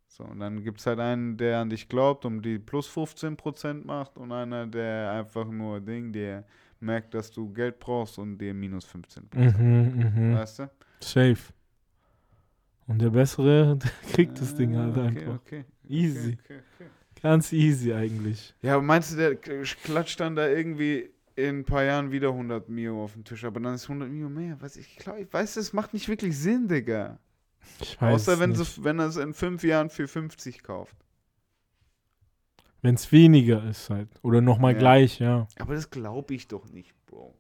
So, 0.09 0.25
und 0.25 0.41
dann 0.41 0.63
gibt 0.63 0.81
es 0.81 0.87
halt 0.87 1.01
einen, 1.01 1.39
der 1.39 1.61
an 1.61 1.71
dich 1.71 1.89
glaubt 1.89 2.27
und 2.27 2.43
die 2.43 2.59
plus 2.59 2.87
15 2.87 3.37
Prozent 3.39 3.87
macht 3.87 4.19
und 4.19 4.31
einer, 4.31 4.67
der 4.67 5.13
einfach 5.13 5.47
nur 5.47 5.81
Ding, 5.81 6.13
der 6.13 6.45
merkt, 6.81 7.15
dass 7.15 7.31
du 7.31 7.51
Geld 7.53 7.79
brauchst 7.79 8.19
und 8.19 8.37
dir 8.39 8.53
minus 8.53 8.85
15 8.85 9.29
Prozent. 9.29 9.59
Mhm, 9.59 10.13
mhm. 10.29 10.35
Weißt 10.35 10.59
du? 10.59 10.71
Safe. 11.01 11.39
Und 12.91 13.01
der 13.01 13.11
Bessere, 13.11 13.77
der 13.83 13.91
kriegt 14.13 14.41
das 14.41 14.57
Ding 14.57 14.77
halt 14.77 14.97
Ah, 14.97 15.07
okay, 15.07 15.19
einfach. 15.19 15.35
Okay, 15.37 15.65
Easy. 15.89 16.39
Okay, 16.43 16.57
okay, 16.57 16.61
okay. 16.75 16.91
Ganz 17.23 17.53
easy 17.53 17.93
eigentlich. 17.93 18.53
Ja, 18.63 18.75
aber 18.75 18.83
meinst 18.83 19.13
du, 19.13 19.17
der 19.17 19.37
klatscht 19.37 20.19
dann 20.19 20.35
da 20.35 20.49
irgendwie 20.49 21.11
in 21.37 21.61
ein 21.61 21.65
paar 21.65 21.85
Jahren 21.85 22.11
wieder 22.11 22.29
100 22.31 22.69
Mio 22.69 23.05
auf 23.05 23.13
den 23.13 23.25
Tisch, 23.25 23.45
aber 23.45 23.61
dann 23.61 23.75
ist 23.75 23.85
100 23.85 24.11
Mio 24.11 24.29
mehr? 24.29 24.61
Weiß 24.61 24.77
ich, 24.77 24.97
glaub, 24.97 25.19
ich 25.19 25.33
weiß, 25.33 25.55
das 25.55 25.73
macht 25.73 25.95
nicht 25.95 26.09
wirklich 26.09 26.37
Sinn, 26.37 26.67
Digga. 26.67 27.19
Ich 27.81 28.01
weiß 28.01 28.15
Außer 28.15 28.41
wenn, 28.41 28.51
nicht. 28.51 28.65
sie, 28.65 28.85
wenn 28.85 28.99
er 28.99 29.07
es 29.07 29.17
in 29.17 29.35
fünf 29.35 29.63
Jahren 29.63 29.89
für 29.91 30.09
50 30.09 30.63
kauft. 30.65 30.97
Wenn 32.83 32.95
es 32.95 33.13
weniger 33.13 33.65
ist 33.69 33.89
halt. 33.91 34.09
Oder 34.23 34.41
nochmal 34.41 34.73
Ja. 34.73 34.79
gleich, 34.79 35.19
ja. 35.21 35.47
Aber 35.59 35.75
das 35.75 35.91
glaube 35.91 36.35
ich 36.35 36.49
doch 36.49 36.69
nicht, 36.71 36.95
Bro. 37.07 37.40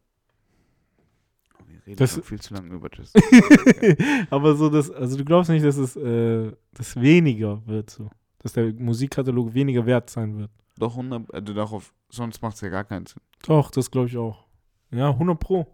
Reden 1.86 1.96
Das- 1.96 2.14
schon 2.14 2.22
viel 2.22 2.40
zu 2.40 2.54
lange 2.54 2.74
über 2.74 2.88
das. 2.88 3.12
Aber 4.30 4.54
so, 4.54 4.68
das, 4.68 4.90
also 4.90 5.16
du 5.16 5.24
glaubst 5.24 5.50
nicht, 5.50 5.64
dass 5.64 5.76
es 5.76 5.96
äh, 5.96 6.52
das 6.72 6.96
weniger 7.00 7.64
wird 7.66 7.90
so. 7.90 8.10
Dass 8.38 8.52
der 8.54 8.72
Musikkatalog 8.72 9.52
weniger 9.54 9.84
wert 9.86 10.08
sein 10.10 10.38
wird. 10.38 10.50
doch 10.78 10.96
100, 10.96 11.32
also 11.34 11.52
darauf, 11.54 11.92
sonst 12.08 12.40
macht 12.42 12.54
es 12.54 12.60
ja 12.62 12.68
gar 12.70 12.84
keinen 12.84 13.06
Sinn. 13.06 13.20
Doch, 13.46 13.70
das 13.70 13.90
glaube 13.90 14.08
ich 14.08 14.16
auch. 14.16 14.46
Ja, 14.90 15.10
100 15.10 15.38
Pro. 15.38 15.66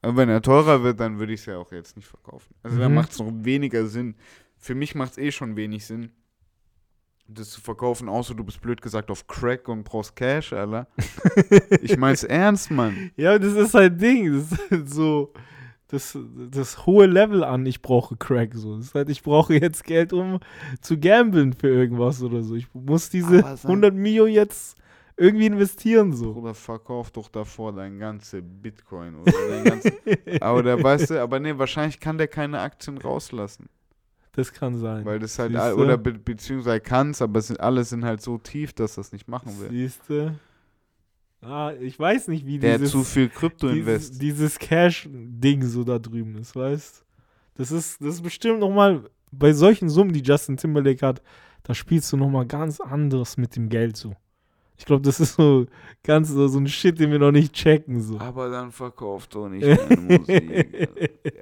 Aber 0.00 0.16
wenn 0.16 0.28
er 0.28 0.40
teurer 0.40 0.82
wird, 0.82 1.00
dann 1.00 1.18
würde 1.18 1.32
ich 1.32 1.40
es 1.40 1.46
ja 1.46 1.58
auch 1.58 1.70
jetzt 1.72 1.96
nicht 1.96 2.06
verkaufen. 2.06 2.54
Also 2.62 2.76
Mhm. 2.88 2.94
macht 2.94 3.10
es 3.12 3.18
noch 3.18 3.30
weniger 3.32 3.86
Sinn. 3.86 4.14
Für 4.56 4.74
mich 4.74 4.94
macht 4.94 5.12
es 5.12 5.18
eh 5.18 5.30
schon 5.32 5.56
wenig 5.56 5.84
Sinn, 5.86 6.10
das 7.28 7.50
zu 7.50 7.60
verkaufen, 7.60 8.08
außer 8.08 8.34
du 8.34 8.42
bist 8.42 8.60
blöd 8.60 8.80
gesagt 8.80 9.10
auf 9.10 9.26
Crack 9.26 9.68
und 9.68 9.84
brauchst 9.84 10.16
Cash, 10.16 10.52
Alter. 10.52 10.88
ich 11.82 11.96
mein's 11.96 12.24
ernst, 12.24 12.70
Mann. 12.70 13.10
Ja, 13.16 13.38
das 13.38 13.52
ist 13.52 13.74
halt 13.74 14.00
Ding. 14.00 14.32
Das 14.32 14.52
ist 14.52 14.70
halt 14.70 14.90
so 14.90 15.32
das, 15.88 16.18
das 16.50 16.86
hohe 16.86 17.06
Level 17.06 17.42
an, 17.42 17.64
ich 17.66 17.82
brauche 17.82 18.16
Crack. 18.16 18.54
So. 18.54 18.76
Das 18.76 18.86
ist 18.86 18.94
halt, 18.94 19.08
ich 19.08 19.22
brauche 19.22 19.54
jetzt 19.54 19.84
Geld, 19.84 20.12
um 20.12 20.38
zu 20.80 20.98
gamblen 20.98 21.52
für 21.52 21.68
irgendwas 21.68 22.22
oder 22.22 22.42
so. 22.42 22.54
Ich 22.54 22.66
muss 22.74 23.10
diese 23.10 23.44
Aber 23.44 23.56
sein- 23.56 23.70
100 23.70 23.94
Mio 23.94 24.26
jetzt 24.26 24.76
irgendwie 25.16 25.46
investieren. 25.46 26.12
so. 26.12 26.34
Bruder, 26.34 26.54
verkauf 26.54 27.10
doch 27.10 27.28
davor 27.28 27.72
dein 27.72 27.98
ganze 27.98 28.42
Bitcoin 28.42 29.16
oder 29.16 29.32
dein 29.32 29.64
ganze. 29.64 29.92
aber 30.40 30.62
der 30.62 30.82
weißt 30.82 31.10
du, 31.10 31.22
aber 31.22 31.40
nee, 31.40 31.56
wahrscheinlich 31.56 31.98
kann 32.00 32.18
der 32.18 32.28
keine 32.28 32.60
Aktien 32.60 32.98
rauslassen. 32.98 33.68
Das 34.32 34.52
kann 34.52 34.76
sein. 34.76 35.04
Weil 35.04 35.18
das 35.18 35.38
halt, 35.38 35.52
Siehste? 35.52 35.76
oder 35.76 35.96
be 35.98 36.12
beziehungsweise 36.12 36.82
aber 37.24 37.38
es 37.38 37.48
sind, 37.48 37.60
alle 37.60 37.84
sind 37.84 38.04
halt 38.04 38.20
so 38.20 38.38
tief, 38.38 38.72
dass 38.72 38.94
das 38.94 39.12
nicht 39.12 39.28
machen 39.28 39.58
will. 39.60 39.70
Siehst 39.70 40.02
du? 40.08 40.38
Ah, 41.40 41.72
ich 41.80 41.98
weiß 41.98 42.28
nicht, 42.28 42.46
wie 42.46 42.58
Der 42.58 42.78
dieses, 42.78 42.92
zu 42.92 43.04
viel 43.04 43.28
Krypto 43.28 43.68
dieses, 43.68 43.78
invest. 43.78 44.22
dieses 44.22 44.58
Cash-Ding 44.58 45.62
so 45.62 45.84
da 45.84 45.98
drüben 45.98 46.36
ist, 46.36 46.56
weißt 46.56 47.04
Das 47.54 47.70
ist, 47.70 48.00
das 48.00 48.14
ist 48.14 48.22
bestimmt 48.22 48.58
nochmal, 48.58 49.08
bei 49.30 49.52
solchen 49.52 49.88
Summen, 49.88 50.12
die 50.12 50.22
Justin 50.22 50.56
Timberlake 50.56 51.06
hat, 51.06 51.22
da 51.62 51.74
spielst 51.74 52.12
du 52.12 52.16
nochmal 52.16 52.46
ganz 52.46 52.80
anderes 52.80 53.36
mit 53.36 53.54
dem 53.54 53.68
Geld 53.68 53.96
so. 53.96 54.14
Ich 54.78 54.84
glaube, 54.84 55.02
das 55.02 55.18
ist 55.18 55.34
so 55.34 55.66
ganz 56.04 56.28
so, 56.28 56.46
so 56.46 56.58
ein 56.58 56.68
Shit, 56.68 56.98
den 56.98 57.10
wir 57.10 57.18
noch 57.18 57.32
nicht 57.32 57.52
checken. 57.52 58.00
So. 58.00 58.18
Aber 58.20 58.48
dann 58.48 58.70
verkauft 58.70 59.34
doch 59.34 59.48
nicht 59.48 59.66
deine 59.66 60.00
Musik. 60.00 60.80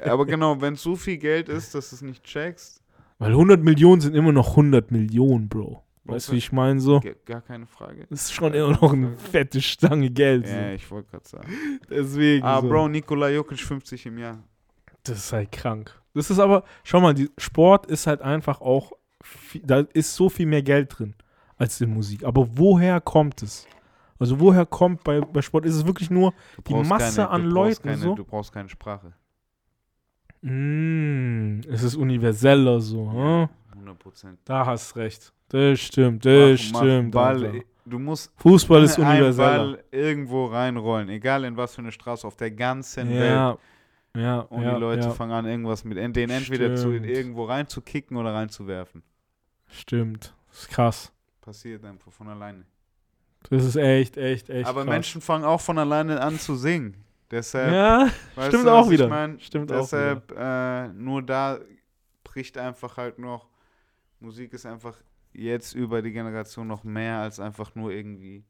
aber 0.05 0.25
genau, 0.25 0.61
wenn 0.61 0.75
so 0.75 0.97
viel 0.97 1.19
Geld 1.19 1.49
ist, 1.49 1.75
dass 1.75 1.91
du 1.91 1.97
es 1.97 2.03
nicht 2.03 2.25
checkst, 2.25 2.83
Weil 3.19 3.31
100 3.31 3.63
Millionen 3.63 4.01
sind 4.01 4.15
immer 4.17 4.33
noch 4.33 4.51
100 4.51 4.91
Millionen, 4.91 5.49
Bro. 5.49 5.83
Weißt 6.05 6.29
du, 6.29 6.33
wie 6.33 6.39
ich 6.39 6.53
meine? 6.53 6.81
So, 6.81 7.03
gar 7.25 7.43
keine 7.43 7.67
Frage. 7.67 8.07
das 8.09 8.23
ist 8.23 8.33
schon 8.33 8.55
immer 8.55 8.71
noch 8.71 8.93
eine 8.93 9.17
fette 9.19 9.61
Stange 9.61 10.09
Geld. 10.09 10.47
So. 10.47 10.55
Ja, 10.55 10.73
ich 10.73 10.89
wollte 10.91 11.11
gerade 11.11 11.29
sagen. 11.29 11.49
Deswegen. 11.91 12.45
Ah, 12.45 12.61
so. 12.61 12.69
Bro, 12.69 12.89
Nikola 12.89 13.29
Jokic 13.29 13.61
50 13.61 14.07
im 14.07 14.19
Jahr. 14.19 14.43
Das 15.03 15.19
ist 15.19 15.33
halt 15.33 15.53
krank. 15.53 16.01
Das 16.15 16.31
ist 16.31 16.39
aber, 16.39 16.65
schau 16.85 17.01
mal, 17.01 17.13
die 17.13 17.29
Sport 17.37 17.87
ist 17.87 18.07
halt 18.07 18.23
einfach 18.23 18.61
auch, 18.61 18.93
viel, 19.23 19.63
da 19.65 19.81
ist 19.93 20.15
so 20.15 20.29
viel 20.29 20.47
mehr 20.47 20.63
Geld 20.63 20.99
drin 20.99 21.15
als 21.59 21.81
in 21.81 21.93
Musik. 21.93 22.25
Aber 22.25 22.47
woher 22.57 23.01
kommt 23.01 23.43
es? 23.43 23.67
Also 24.19 24.41
woher 24.41 24.65
kommt 24.65 25.05
bei, 25.05 25.21
bei 25.21 25.43
Sport, 25.43 25.67
ist 25.67 25.75
es 25.75 25.87
wirklich 25.87 26.11
nur, 26.11 26.33
Die 26.67 26.75
Masse 26.75 27.17
keine, 27.23 27.31
an 27.31 27.45
Leuten 27.45 27.89
keine, 27.89 27.99
so? 27.99 28.15
Du 28.15 28.25
brauchst 28.25 28.53
keine 28.53 28.69
Sprache. 28.69 29.13
mm, 30.43 31.61
es 31.71 31.83
ist 31.83 31.97
universeller 31.97 32.81
so. 32.81 33.11
Hm? 33.13 33.49
100 33.73 33.99
Prozent. 33.99 34.39
Da 34.45 34.65
hast 34.65 34.97
recht. 34.97 35.33
Das 35.49 35.79
stimmt, 35.81 36.25
das 36.25 36.61
stimmt. 36.61 37.13
Ball, 37.13 37.45
Alter. 37.45 37.65
du 37.85 37.99
musst 37.99 38.33
Fußball 38.37 38.83
ist 38.85 38.99
universeller. 38.99 39.59
Ball 39.59 39.85
irgendwo 39.93 40.47
reinrollen, 40.47 41.09
egal 41.09 41.45
in 41.45 41.57
was 41.57 41.75
für 41.75 41.83
eine 41.83 41.93
Straße 41.93 42.27
auf 42.27 42.37
der 42.37 42.51
ganzen 42.51 43.11
Welt. 43.11 43.31
Ja, 43.31 43.59
ja, 44.17 44.41
Und 44.41 44.63
ja, 44.63 44.75
die 44.75 44.81
Leute 44.81 45.09
ja. 45.09 45.11
fangen 45.11 45.33
an, 45.33 45.47
irgendwas 45.47 45.85
mit 45.85 45.99
den 45.99 46.31
entweder 46.31 46.75
zu, 46.75 46.91
irgendwo 46.93 47.45
reinzukicken 47.45 48.17
oder 48.17 48.33
reinzuwerfen. 48.33 49.03
Stimmt. 49.69 50.35
Das 50.49 50.61
ist 50.61 50.69
krass. 50.71 51.13
Passiert 51.47 51.85
einfach 51.85 52.11
von 52.13 52.27
alleine. 52.29 52.65
Das 53.51 53.65
ist 53.65 53.77
echt, 53.77 54.17
echt, 54.17 54.51
echt 54.51 54.67
Aber 54.69 54.81
krass. 54.83 54.91
Menschen 54.91 55.21
fangen 55.21 55.45
auch 55.45 55.61
von 55.61 55.79
alleine 55.79 56.21
an 56.21 56.41
zu 56.41 56.57
singen. 56.57 56.97
Deshalb, 57.31 57.73
Ja, 57.73 58.11
stimmt 58.49 58.65
du, 58.65 58.71
auch 58.73 58.91
wieder. 58.91 59.05
Ich 59.05 59.11
mein? 59.11 59.39
Stimmt 59.39 59.71
auch 59.71 59.83
Deshalb, 59.83 60.33
äh, 60.37 60.89
nur 60.89 61.23
da 61.23 61.61
bricht 62.25 62.59
einfach 62.59 62.97
halt 62.97 63.21
noch, 63.21 63.49
Musik 64.19 64.53
ist 64.55 64.67
einfach 64.67 64.97
jetzt 65.33 65.73
über 65.75 66.03
die 66.03 66.11
Generation 66.11 66.67
noch 66.67 66.83
mehr 66.83 67.19
als 67.19 67.39
einfach 67.39 67.77
nur 67.77 67.93
irgendwie 67.93 68.45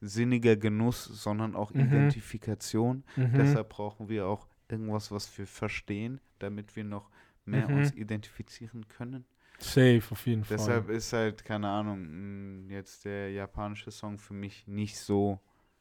sinniger 0.00 0.56
Genuss, 0.56 1.04
sondern 1.04 1.54
auch 1.54 1.74
Mhm. 1.74 1.80
Identifikation. 1.80 3.04
mhm. 3.16 3.34
Deshalb 3.34 3.68
brauchen 3.68 4.08
wir 4.08 4.26
auch 4.26 4.46
irgendwas, 4.70 5.10
was 5.12 5.36
wir 5.36 5.46
verstehen, 5.46 6.20
damit 6.38 6.74
wir 6.74 6.84
noch 6.84 7.10
mehr 7.44 7.68
Mhm. 7.68 7.74
uns 7.76 7.92
identifizieren 7.92 8.88
können. 8.88 9.26
Safe, 9.62 10.02
auf 10.10 10.26
jeden 10.26 10.44
Fall. 10.44 10.56
Deshalb 10.56 10.88
ist 10.90 11.12
halt, 11.12 11.44
keine 11.44 11.68
Ahnung, 11.68 12.66
mh, 12.66 12.72
jetzt 12.72 13.04
der 13.04 13.30
japanische 13.32 13.90
Song 13.90 14.18
für 14.18 14.34
mich 14.34 14.66
nicht 14.66 14.98
so 14.98 15.38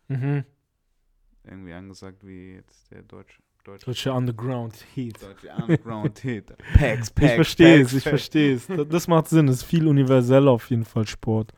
Mhm. 0.07 0.43
irgendwie 1.43 1.73
angesagt 1.73 2.26
wie 2.26 2.56
jetzt 2.56 2.91
der 2.91 3.03
deutsche. 3.03 3.41
Deutsche, 3.65 3.85
Deutsche 3.88 4.14
Underground 4.14 4.73
Heat. 4.95 5.22
deutsche 5.22 5.49
Underground-Hit. 5.53 6.56
Packs, 6.73 7.11
Packs, 7.11 7.26
Ich 7.30 7.35
verstehe 7.35 7.81
es, 7.81 7.93
ich 7.93 8.03
verstehe 8.03 8.56
es. 8.56 8.68
Das, 8.68 8.88
das 8.88 9.07
macht 9.10 9.27
Sinn, 9.27 9.49
es 9.49 9.57
ist 9.57 9.64
viel 9.64 9.85
universeller 9.85 10.51
auf 10.51 10.69
jeden 10.69 10.85
Fall 10.85 11.06
Sport. 11.06 11.53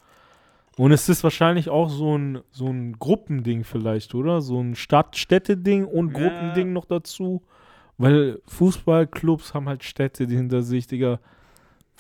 Und 0.77 0.91
es 0.91 1.07
ist 1.09 1.23
wahrscheinlich 1.23 1.69
auch 1.69 1.89
so 1.89 2.17
ein, 2.17 2.39
so 2.49 2.67
ein 2.67 2.93
Gruppending 2.93 3.63
vielleicht, 3.63 4.15
oder? 4.15 4.41
So 4.41 4.59
ein 4.59 4.73
Stadt-Städte-Ding 4.75 5.85
und 5.85 6.07
Ja. 6.07 6.13
Gruppending 6.13 6.73
noch 6.73 6.85
dazu. 6.85 7.43
Weil 7.97 8.41
Fußballclubs 8.47 9.53
haben 9.53 9.69
halt 9.69 9.83
Städte, 9.83 10.25
die 10.25 10.35
hinter 10.37 10.63
sich, 10.63 10.87
Digga. 10.87 11.19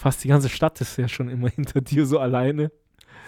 Fast 0.01 0.23
die 0.23 0.29
ganze 0.29 0.49
Stadt 0.49 0.81
ist 0.81 0.97
ja 0.97 1.07
schon 1.07 1.29
immer 1.29 1.49
hinter 1.55 1.79
dir 1.81 2.05
so 2.07 2.17
alleine. 2.17 2.71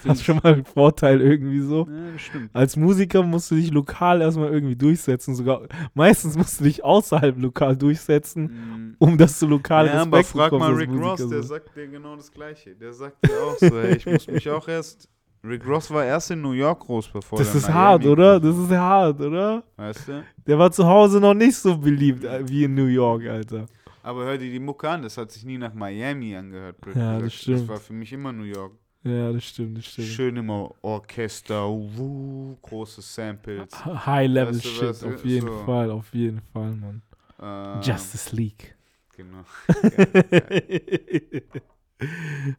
Hast 0.06 0.20
du 0.22 0.26
schon 0.26 0.40
mal 0.44 0.54
einen 0.56 0.66
Vorteil 0.66 1.22
irgendwie 1.22 1.60
so. 1.62 1.88
Ja, 1.90 2.12
das 2.14 2.22
stimmt. 2.24 2.50
Als 2.52 2.76
Musiker 2.76 3.24
musst 3.24 3.50
du 3.52 3.56
dich 3.56 3.72
lokal 3.72 4.20
erstmal 4.22 4.52
irgendwie 4.52 4.76
durchsetzen. 4.76 5.34
Sogar 5.36 5.62
meistens 5.94 6.36
musst 6.36 6.60
du 6.60 6.66
dich 6.66 6.84
außerhalb 6.84 7.40
lokal 7.40 7.78
durchsetzen, 7.78 8.44
Mhm. 8.44 8.95
um 9.00 9.18
dass 9.18 9.40
du 9.40 9.48
lokal 9.48 9.86
Ja, 9.86 10.02
aber 10.02 10.18
Respekt 10.18 10.38
frag 10.38 10.52
bekommst 10.52 10.70
mal 10.70 10.76
Rick 10.76 10.90
Ross, 11.02 11.30
der 11.30 11.44
sagt 11.44 11.76
dir 11.78 11.88
genau 11.88 12.16
das 12.18 12.30
Gleiche. 12.32 12.76
Der 12.76 12.91
sagt 12.91 13.24
dir 13.26 13.32
auch 13.44 13.58
so, 13.58 13.78
ey, 13.80 13.95
ich 13.95 14.06
muss 14.06 14.28
mich 14.28 14.50
auch 14.50 14.68
erst. 14.68 15.08
Rick 15.45 15.66
Ross 15.68 15.90
war 15.91 16.04
erst 16.04 16.32
in 16.32 16.41
New 16.41 16.52
York 16.54 16.80
groß, 16.82 17.10
bevor 17.10 17.38
Das 17.38 17.54
ist 17.56 17.70
hart, 17.70 18.06
oder? 18.06 18.40
Das 18.41 18.58
ist 18.58 18.72
hart, 18.72 19.22
oder? 19.22 19.64
Weißt 19.78 20.08
du? 20.08 20.24
Der 20.48 20.58
war 20.60 20.72
zu 20.72 20.86
Hause 20.86 21.20
noch 21.22 21.34
nicht 21.34 21.56
so 21.56 21.78
beliebt 21.78 22.24
äh, 22.26 22.41
wie 22.48 22.64
in 22.66 22.74
New 22.76 22.86
York, 22.88 23.26
Alter. 23.28 23.68
Aber 24.04 24.26
hör 24.26 24.38
dir 24.38 24.52
die 24.52 24.60
Mucke 24.60 24.90
an, 24.90 25.02
das 25.02 25.18
hat 25.18 25.32
sich 25.32 25.46
nie 25.46 25.58
nach 25.58 25.74
Miami 25.74 26.36
angehört. 26.36 26.76
Ja, 26.88 26.92
gesagt. 26.94 27.26
das 27.26 27.34
stimmt. 27.34 27.60
Das 27.62 27.68
war 27.70 27.80
für 27.80 27.94
mich 27.94 28.12
immer 28.12 28.34
New 28.34 28.44
York. 28.44 28.74
Ja, 29.04 29.32
das 29.32 29.46
stimmt, 29.46 29.78
das 29.78 29.86
stimmt. 29.86 30.08
Schön 30.10 30.36
immer 30.38 30.72
Orchester, 30.82 31.68
wuh, 31.70 32.56
große 32.62 33.02
Samples. 33.02 33.74
High-Level-Shit, 33.86 34.82
Weißt 34.82 35.04
du, 35.04 35.08
auf 35.08 35.26
jeden 35.26 35.48
so. 35.48 35.66
Fall, 35.66 35.92
auf 35.92 36.14
jeden 36.14 36.42
Fall, 36.52 36.72
Mann. 36.72 37.02
Ähm, 37.42 37.82
Justice 37.82 38.36
League. 38.36 38.76
Genau. 39.16 39.44
Geil, 39.82 41.42
geil. 41.52 41.62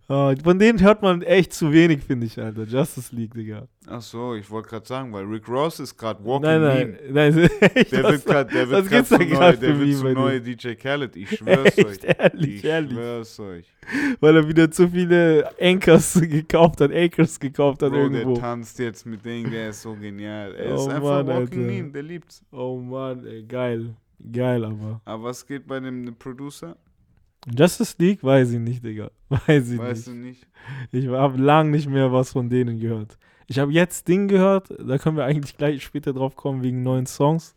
Ah, 0.08 0.34
von 0.42 0.58
denen 0.58 0.80
hört 0.80 1.02
man 1.02 1.20
echt 1.22 1.52
zu 1.52 1.70
wenig, 1.70 2.02
finde 2.02 2.24
ich, 2.26 2.40
Alter. 2.40 2.64
Justice 2.64 3.14
League, 3.14 3.34
Digga. 3.34 3.68
Ach 3.86 4.00
so, 4.00 4.34
ich 4.34 4.48
wollte 4.50 4.70
gerade 4.70 4.86
sagen, 4.86 5.12
weil 5.12 5.24
Rick 5.24 5.46
Ross 5.48 5.80
ist 5.80 5.96
gerade 5.98 6.24
Walking 6.24 6.42
nein, 6.42 6.62
nein, 6.62 6.98
Meme. 7.12 7.12
nein. 7.12 7.50
echt, 7.74 7.92
Der 7.92 8.04
wird 8.04 8.24
gerade 8.24 8.50
der 8.54 8.70
wird 8.70 8.88
grad 8.88 9.06
zu 9.06 9.18
neu, 9.18 9.52
der 9.56 9.78
wird 9.80 9.96
zu 9.98 10.08
neue 10.14 10.40
DJ 10.40 10.74
Khaled. 10.74 11.14
Ich 11.16 11.28
schwör's 11.38 11.76
euch. 11.76 11.86
Echt, 11.86 12.04
ehrlich, 12.04 12.54
Ich 12.56 12.64
ehrlich. 12.64 12.92
schwör's 12.92 13.40
euch. 13.40 13.66
Weil 14.20 14.36
er 14.36 14.48
wieder 14.48 14.70
zu 14.70 14.88
viele 14.88 15.50
Anchors 15.60 16.14
gekauft 16.22 16.80
hat, 16.80 16.90
Anchors 16.92 17.38
gekauft 17.38 17.82
hat 17.82 17.90
Bro, 17.90 17.98
irgendwo. 17.98 18.34
der 18.34 18.42
tanzt 18.42 18.78
jetzt 18.78 19.04
mit 19.04 19.24
denen, 19.24 19.50
der 19.50 19.70
ist 19.70 19.82
so 19.82 19.94
genial. 19.94 20.54
Er 20.54 20.74
ist 20.74 20.80
Oh 20.80 20.88
einfach 20.88 21.02
Mann, 21.24 21.26
Walking 21.26 21.60
Alter. 21.64 21.72
Meme, 21.72 21.90
der 21.92 22.02
liebt's. 22.02 22.42
Oh 22.50 22.78
Mann, 22.78 23.26
ey, 23.26 23.42
geil. 23.42 23.94
Geil, 24.32 24.64
aber. 24.64 25.02
Aber 25.04 25.24
was 25.24 25.46
geht 25.46 25.66
bei 25.66 25.80
dem 25.80 26.14
Producer? 26.18 26.76
Justice 27.52 27.94
League 27.98 28.22
weiß 28.24 28.52
ich 28.52 28.58
nicht, 28.58 28.84
Digga. 28.84 29.10
Weiß 29.28 29.70
ich 29.70 29.78
Weißt 29.78 30.08
nicht. 30.08 30.08
du 30.08 30.12
nicht? 30.12 30.46
Ich 30.92 31.08
habe 31.08 31.36
lang 31.40 31.70
nicht 31.70 31.88
mehr 31.88 32.12
was 32.12 32.32
von 32.32 32.48
denen 32.48 32.78
gehört. 32.78 33.18
Ich 33.46 33.58
habe 33.58 33.72
jetzt 33.72 34.08
Ding 34.08 34.28
gehört, 34.28 34.68
da 34.78 34.96
können 34.96 35.16
wir 35.18 35.24
eigentlich 35.24 35.56
gleich 35.56 35.82
später 35.82 36.12
drauf 36.14 36.34
kommen 36.36 36.62
wegen 36.62 36.82
neuen 36.82 37.04
Songs. 37.06 37.54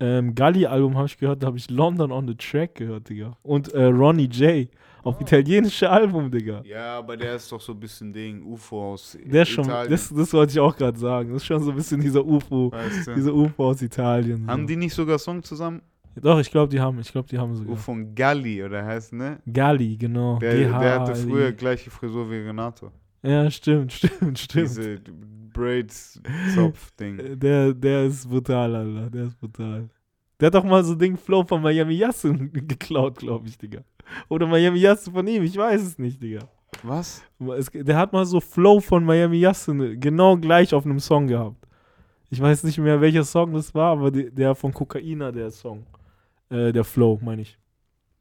Ähm, 0.00 0.34
Galli-Album 0.34 0.96
habe 0.96 1.06
ich 1.06 1.16
gehört, 1.18 1.42
da 1.42 1.46
habe 1.48 1.58
ich 1.58 1.70
London 1.70 2.10
on 2.10 2.26
the 2.26 2.34
Track 2.34 2.74
gehört, 2.74 3.08
Digga. 3.08 3.36
Und 3.44 3.72
äh, 3.72 3.84
Ronnie 3.84 4.24
J. 4.26 4.68
auf 5.04 5.16
Oh. 5.18 5.22
italienische 5.22 5.88
Album, 5.88 6.28
Digga. 6.28 6.62
Ja, 6.64 6.98
aber 6.98 7.16
der 7.16 7.36
ist 7.36 7.52
doch 7.52 7.60
so 7.60 7.72
ein 7.72 7.78
bisschen 7.78 8.12
Ding, 8.12 8.42
UFO 8.44 8.94
aus 8.94 9.16
Der 9.24 9.44
schon, 9.44 9.64
Italien. 9.64 9.90
das, 9.92 10.08
das 10.12 10.32
wollte 10.32 10.52
ich 10.54 10.58
auch 10.60 10.76
gerade 10.76 10.98
sagen. 10.98 11.32
Das 11.32 11.42
ist 11.42 11.46
schon 11.46 11.62
so 11.62 11.70
ein 11.70 11.76
bisschen 11.76 12.00
dieser 12.00 12.24
UFO, 12.26 12.72
weißt 12.72 13.06
du? 13.06 13.14
dieser 13.14 13.32
UFO 13.32 13.68
aus 13.70 13.80
Italien. 13.82 14.42
So. 14.44 14.50
Haben 14.50 14.66
die 14.66 14.74
nicht 14.76 14.94
sogar 14.94 15.20
Song 15.20 15.40
zusammen? 15.44 15.82
Doch, 16.20 16.38
ich 16.38 16.50
glaube, 16.50 16.68
die 16.68 16.80
haben, 16.80 16.98
ich 17.00 17.10
glaube, 17.10 17.28
die 17.28 17.38
haben 17.38 17.54
sogar. 17.54 17.76
Von 17.76 18.14
Galli, 18.14 18.62
oder 18.62 18.84
heißt, 18.84 19.12
ne? 19.14 19.38
Galli, 19.50 19.96
genau. 19.96 20.38
Der, 20.38 20.54
der 20.54 21.00
hatte 21.00 21.14
früher 21.14 21.52
gleiche 21.52 21.90
Frisur 21.90 22.30
wie 22.30 22.36
Renato. 22.36 22.90
Ja, 23.22 23.50
stimmt, 23.50 23.92
stimmt, 23.92 24.38
stimmt. 24.38 24.68
Diese 24.68 24.98
Braids-Zopf-Ding. 25.52 27.18
Äh, 27.18 27.36
Der, 27.36 27.72
der 27.72 28.04
ist 28.04 28.28
brutal, 28.28 28.74
Alter. 28.74 29.10
Der 29.10 29.24
ist 29.24 29.38
brutal. 29.38 29.88
Der 30.40 30.46
hat 30.46 30.54
doch 30.54 30.64
mal 30.64 30.82
so 30.82 30.94
Ding 30.94 31.16
Flow 31.16 31.44
von 31.44 31.62
Miami 31.62 31.94
Yassin 31.94 32.50
geklaut, 32.68 33.16
glaube 33.18 33.48
ich, 33.48 33.56
Digga. 33.56 33.82
Oder 34.28 34.46
Miami 34.46 34.80
Yassin 34.80 35.12
von 35.12 35.26
ihm, 35.26 35.42
ich 35.44 35.56
weiß 35.56 35.82
es 35.82 35.98
nicht, 35.98 36.22
Digga. 36.22 36.40
Was? 36.82 37.22
Es, 37.56 37.70
der 37.72 37.96
hat 37.96 38.12
mal 38.12 38.24
so 38.26 38.40
Flow 38.40 38.80
von 38.80 39.04
Miami 39.04 39.38
Yassin 39.38 40.00
genau 40.00 40.36
gleich 40.36 40.74
auf 40.74 40.84
einem 40.84 40.98
Song 41.00 41.26
gehabt. 41.26 41.66
Ich 42.30 42.40
weiß 42.40 42.64
nicht 42.64 42.78
mehr, 42.78 43.00
welcher 43.00 43.24
Song 43.24 43.52
das 43.52 43.74
war, 43.74 43.92
aber 43.92 44.10
die, 44.10 44.30
der 44.30 44.54
von 44.54 44.72
Kokaina, 44.72 45.30
der 45.30 45.50
Song. 45.50 45.84
Äh, 46.52 46.72
der 46.72 46.84
Flow, 46.84 47.18
meine 47.22 47.42
ich. 47.42 47.58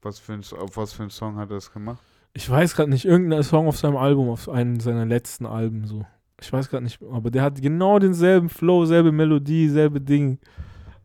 Was 0.01 0.17
für 0.19 0.33
ein, 0.33 0.41
auf 0.57 0.77
was 0.77 0.93
für 0.93 1.03
einen 1.03 1.11
Song 1.11 1.35
hat 1.35 1.51
er 1.51 1.55
das 1.55 1.71
gemacht? 1.71 2.01
Ich 2.33 2.49
weiß 2.49 2.75
gerade 2.75 2.89
nicht, 2.89 3.03
irgendein 3.03 3.43
Song 3.43 3.67
auf 3.67 3.77
seinem 3.77 3.97
Album, 3.97 4.29
auf 4.29 4.47
einem 4.47 4.79
seiner 4.79 5.05
letzten 5.05 5.45
Alben 5.45 5.85
so. 5.85 6.05
Ich 6.39 6.51
weiß 6.51 6.69
gerade 6.69 6.83
nicht, 6.83 6.99
aber 7.03 7.29
der 7.29 7.43
hat 7.43 7.61
genau 7.61 7.99
denselben 7.99 8.49
Flow, 8.49 8.85
selbe 8.85 9.11
Melodie, 9.11 9.67
selbe 9.67 9.99
Ding. 9.99 10.39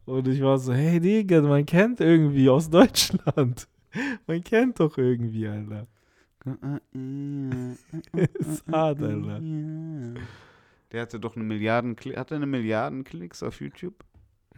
Und 0.04 0.28
ich 0.28 0.40
war 0.40 0.56
so, 0.58 0.72
hey 0.72 1.00
Digga, 1.00 1.42
man 1.42 1.66
kennt 1.66 2.00
irgendwie 2.00 2.48
aus 2.48 2.70
Deutschland. 2.70 3.66
Man 4.26 4.44
kennt 4.44 4.78
doch 4.78 4.96
irgendwie, 4.96 5.48
Alter. 5.48 5.88
Ist 8.34 8.64
hart, 8.70 9.02
Alter. 9.02 9.40
Der 10.92 11.02
hatte 11.02 11.18
doch 11.18 11.34
eine 11.34 11.44
Milliarden 11.44 11.96
hat 12.14 12.30
er 12.30 12.36
eine 12.36 12.46
Milliarden 12.46 13.02
Klicks 13.02 13.42
auf 13.42 13.60
YouTube? 13.60 14.04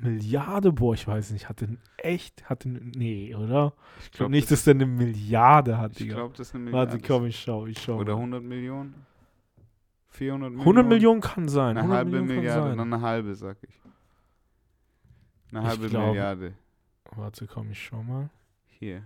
Milliarde, 0.01 0.73
boah, 0.73 0.95
ich 0.95 1.07
weiß 1.07 1.31
nicht, 1.33 1.49
hat 1.49 1.61
den 1.61 1.79
echt, 1.97 2.49
hat 2.49 2.65
den, 2.65 2.93
nee, 2.97 3.35
oder? 3.35 3.73
Ich 4.01 4.05
Ich 4.07 4.11
glaube 4.13 4.31
nicht, 4.33 4.51
dass 4.51 4.65
der 4.65 4.75
eine 4.75 4.87
Milliarde 4.87 5.79
hat, 5.79 6.01
ich 6.01 6.09
glaube, 6.09 6.35
das 6.37 6.49
ist 6.49 6.55
eine 6.55 6.65
Milliarde. 6.65 6.93
Warte, 6.93 7.07
komm, 7.07 7.27
ich 7.27 7.39
schau, 7.41 7.67
ich 7.67 7.79
schau. 7.81 7.97
Oder 7.99 8.15
mal. 8.15 8.21
100 8.21 8.43
Millionen? 8.43 8.95
400 10.11 10.51
Millionen? 10.51 10.61
100 10.67 10.87
Millionen 10.89 11.21
kann 11.21 11.49
sein. 11.49 11.77
Eine 11.77 11.81
100 11.81 11.97
halbe 11.99 12.11
Millionen 12.11 12.29
Milliarde, 12.29 12.61
kann 12.61 12.69
sein. 12.71 12.79
dann 12.79 12.93
eine 12.95 13.03
halbe, 13.03 13.35
sag 13.35 13.57
ich. 13.63 13.81
Eine 15.51 15.61
Ich 15.63 15.67
halbe 15.67 15.89
glaube- 15.89 16.07
Milliarde. 16.09 16.55
Warte, 17.17 17.47
komm, 17.47 17.71
ich 17.71 17.83
schau 17.83 18.03
mal. 18.03 18.29
Hier. 18.67 19.03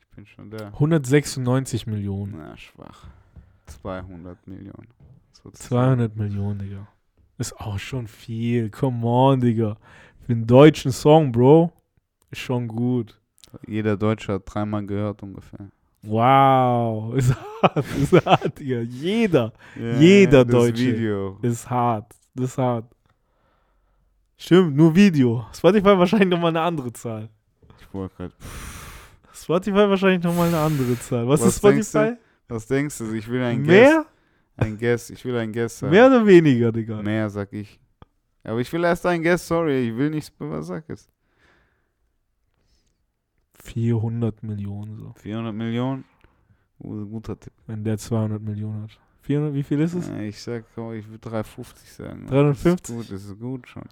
Ich 0.00 0.08
bin 0.16 0.26
schon 0.26 0.50
da. 0.50 0.68
196 0.68 1.86
Millionen. 1.86 2.34
Na, 2.38 2.56
schwach. 2.56 3.08
200 3.66 4.46
Millionen. 4.46 4.88
sozusagen. 5.32 5.68
200 5.68 6.16
Millionen, 6.16 6.58
Digga. 6.60 6.88
Ist 7.38 7.60
auch 7.60 7.78
schon 7.78 8.06
viel. 8.08 8.70
Come 8.70 9.06
on, 9.06 9.40
Digga. 9.40 9.76
Für 10.26 10.32
einen 10.32 10.46
deutschen 10.46 10.90
Song, 10.90 11.30
Bro. 11.30 11.72
Ist 12.32 12.40
schon 12.40 12.66
gut. 12.66 13.16
Jeder 13.64 13.96
Deutsche 13.96 14.32
hat 14.32 14.42
dreimal 14.44 14.84
gehört 14.84 15.22
ungefähr. 15.22 15.68
Wow. 16.02 17.14
Ist 17.16 17.32
hart. 17.62 17.84
Ist 17.96 18.26
hart, 18.26 18.58
Digga. 18.58 18.80
Jeder 18.80 19.52
Jeder 19.76 20.44
das 20.44 20.52
Deutsche. 20.52 20.84
Video. 20.84 21.38
ist 21.42 21.70
hart. 21.70 22.12
Das 22.34 22.50
ist 22.50 22.58
hart. 22.58 22.86
Stimmt, 24.36 24.76
nur 24.76 24.92
Video. 24.96 25.46
Spotify 25.54 25.96
wahrscheinlich 25.96 26.28
nochmal 26.28 26.50
eine 26.50 26.60
andere 26.60 26.92
Zahl. 26.92 27.28
Ich 27.80 27.94
wollte 27.94 28.16
gerade. 28.16 28.34
Spotify 29.32 29.88
wahrscheinlich 29.88 30.24
nochmal 30.24 30.48
eine 30.48 30.58
andere 30.58 30.98
Zahl. 30.98 31.28
Was, 31.28 31.40
Was 31.40 31.48
ist 31.54 31.64
denkst 31.64 31.88
Spotify? 31.88 32.16
Was 32.48 32.66
denkst 32.66 32.98
du? 32.98 33.12
Ich 33.12 33.28
will 33.28 33.42
ein 33.44 33.62
Guess. 33.62 33.68
Mehr? 33.68 34.06
Ein 34.56 34.76
Guess. 34.76 35.10
Ich 35.10 35.24
will 35.24 35.36
ein 35.36 35.52
Guess 35.52 35.78
sagen. 35.78 35.92
Mehr 35.92 36.08
oder 36.08 36.26
weniger, 36.26 36.72
Digga? 36.72 37.00
Mehr, 37.00 37.30
sag 37.30 37.52
ich. 37.52 37.78
Aber 38.46 38.60
ich 38.60 38.72
will 38.72 38.84
erst 38.84 39.04
ein 39.06 39.22
Guess, 39.22 39.46
sorry. 39.48 39.88
Ich 39.90 39.96
will 39.96 40.10
nicht, 40.10 40.32
was 40.38 40.66
sag 40.68 40.88
es? 40.88 41.08
400 43.54 44.42
Millionen 44.42 44.96
so. 44.98 45.12
400 45.16 45.54
Millionen? 45.54 46.04
Uh, 46.78 47.06
guter 47.06 47.38
Tipp. 47.38 47.52
Wenn 47.66 47.82
der 47.84 47.98
200 47.98 48.40
Millionen 48.40 48.82
hat. 48.84 49.00
400, 49.22 49.54
wie 49.54 49.62
viel 49.62 49.80
ist 49.80 49.94
es? 49.94 50.08
Äh, 50.08 50.28
Ich 50.28 50.40
sag, 50.40 50.64
oh, 50.76 50.92
ich 50.92 51.08
will 51.10 51.18
350 51.18 51.90
sagen. 51.92 52.26
350? 52.26 52.80
Das 52.80 52.90
ist 52.90 53.08
gut, 53.08 53.12
das 53.12 53.24
ist 53.24 53.38
gut 53.40 53.68
schon. 53.68 53.88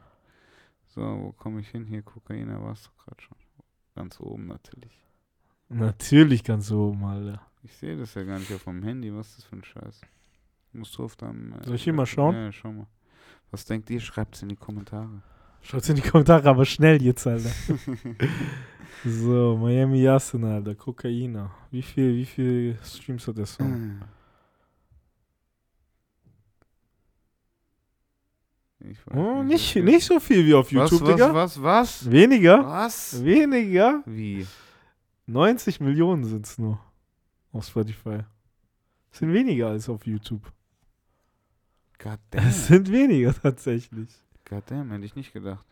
So, 0.86 1.00
wo 1.00 1.32
komme 1.32 1.60
ich 1.60 1.68
hin? 1.70 1.84
Hier, 1.86 2.02
Kokain, 2.02 2.48
da 2.48 2.62
warst 2.62 2.86
du 2.86 2.90
gerade 3.04 3.20
schon. 3.22 3.36
Ganz 3.96 4.20
oben 4.20 4.46
natürlich. 4.46 5.02
Natürlich 5.68 6.44
ganz 6.44 6.70
oben, 6.70 7.02
Alter. 7.04 7.40
Ich 7.62 7.72
sehe 7.76 7.96
das 7.96 8.14
ja 8.14 8.22
gar 8.22 8.38
nicht 8.38 8.52
auf 8.52 8.66
meinem 8.66 8.82
Handy. 8.84 9.12
Was 9.14 9.28
ist 9.30 9.38
das 9.38 9.44
für 9.46 9.56
ein 9.56 9.64
Scheiß? 9.64 10.00
Musst 10.72 10.96
du 10.98 11.04
auf 11.04 11.16
deinem. 11.16 11.52
äh, 11.54 11.64
Soll 11.64 11.74
ich 11.76 11.84
hier 11.84 11.92
mal 11.92 12.02
Laptop- 12.02 12.14
schauen? 12.14 12.34
Ja, 12.34 12.52
schau 12.52 12.72
mal. 12.72 12.86
Was 13.54 13.64
denkt 13.64 13.88
ihr? 13.88 14.00
Schreibt 14.00 14.34
es 14.34 14.42
in 14.42 14.48
die 14.48 14.56
Kommentare. 14.56 15.22
Schaut's 15.62 15.88
in 15.88 15.94
die 15.94 16.02
Kommentare, 16.02 16.48
aber 16.48 16.64
schnell 16.64 17.00
jetzt, 17.00 17.24
Alter. 17.24 17.52
so, 19.04 19.56
Miami 19.56 20.02
Yassin, 20.02 20.42
Alter. 20.42 20.74
Kokaina. 20.74 21.52
Wie 21.70 21.82
viel, 21.82 22.16
wie 22.16 22.24
viel 22.24 22.76
Streams 22.82 23.28
hat 23.28 23.38
der 23.38 23.46
Song? 23.46 24.00
Oh, 29.14 29.44
nicht, 29.44 29.72
viel. 29.72 29.84
nicht 29.84 30.04
so 30.04 30.18
viel 30.18 30.44
wie 30.44 30.54
auf 30.54 30.66
was, 30.66 30.90
YouTube, 30.90 31.06
was, 31.06 31.14
Digga. 31.14 31.32
was, 31.34 31.62
was? 31.62 32.10
Weniger? 32.10 32.66
Was? 32.66 33.24
Weniger? 33.24 34.02
Wie? 34.04 34.48
90 35.26 35.78
Millionen 35.78 36.24
sind's 36.24 36.58
nur 36.58 36.80
auf 37.52 37.64
Spotify. 37.64 38.24
Sind 39.12 39.32
weniger 39.32 39.68
als 39.68 39.88
auf 39.88 40.04
YouTube. 40.04 40.42
Goddamn. 41.98 42.46
Es 42.48 42.66
sind 42.66 42.90
weniger 42.90 43.34
tatsächlich. 43.34 44.08
Goddamn, 44.48 44.90
hätte 44.92 45.04
ich 45.04 45.14
nicht 45.16 45.32
gedacht. 45.32 45.64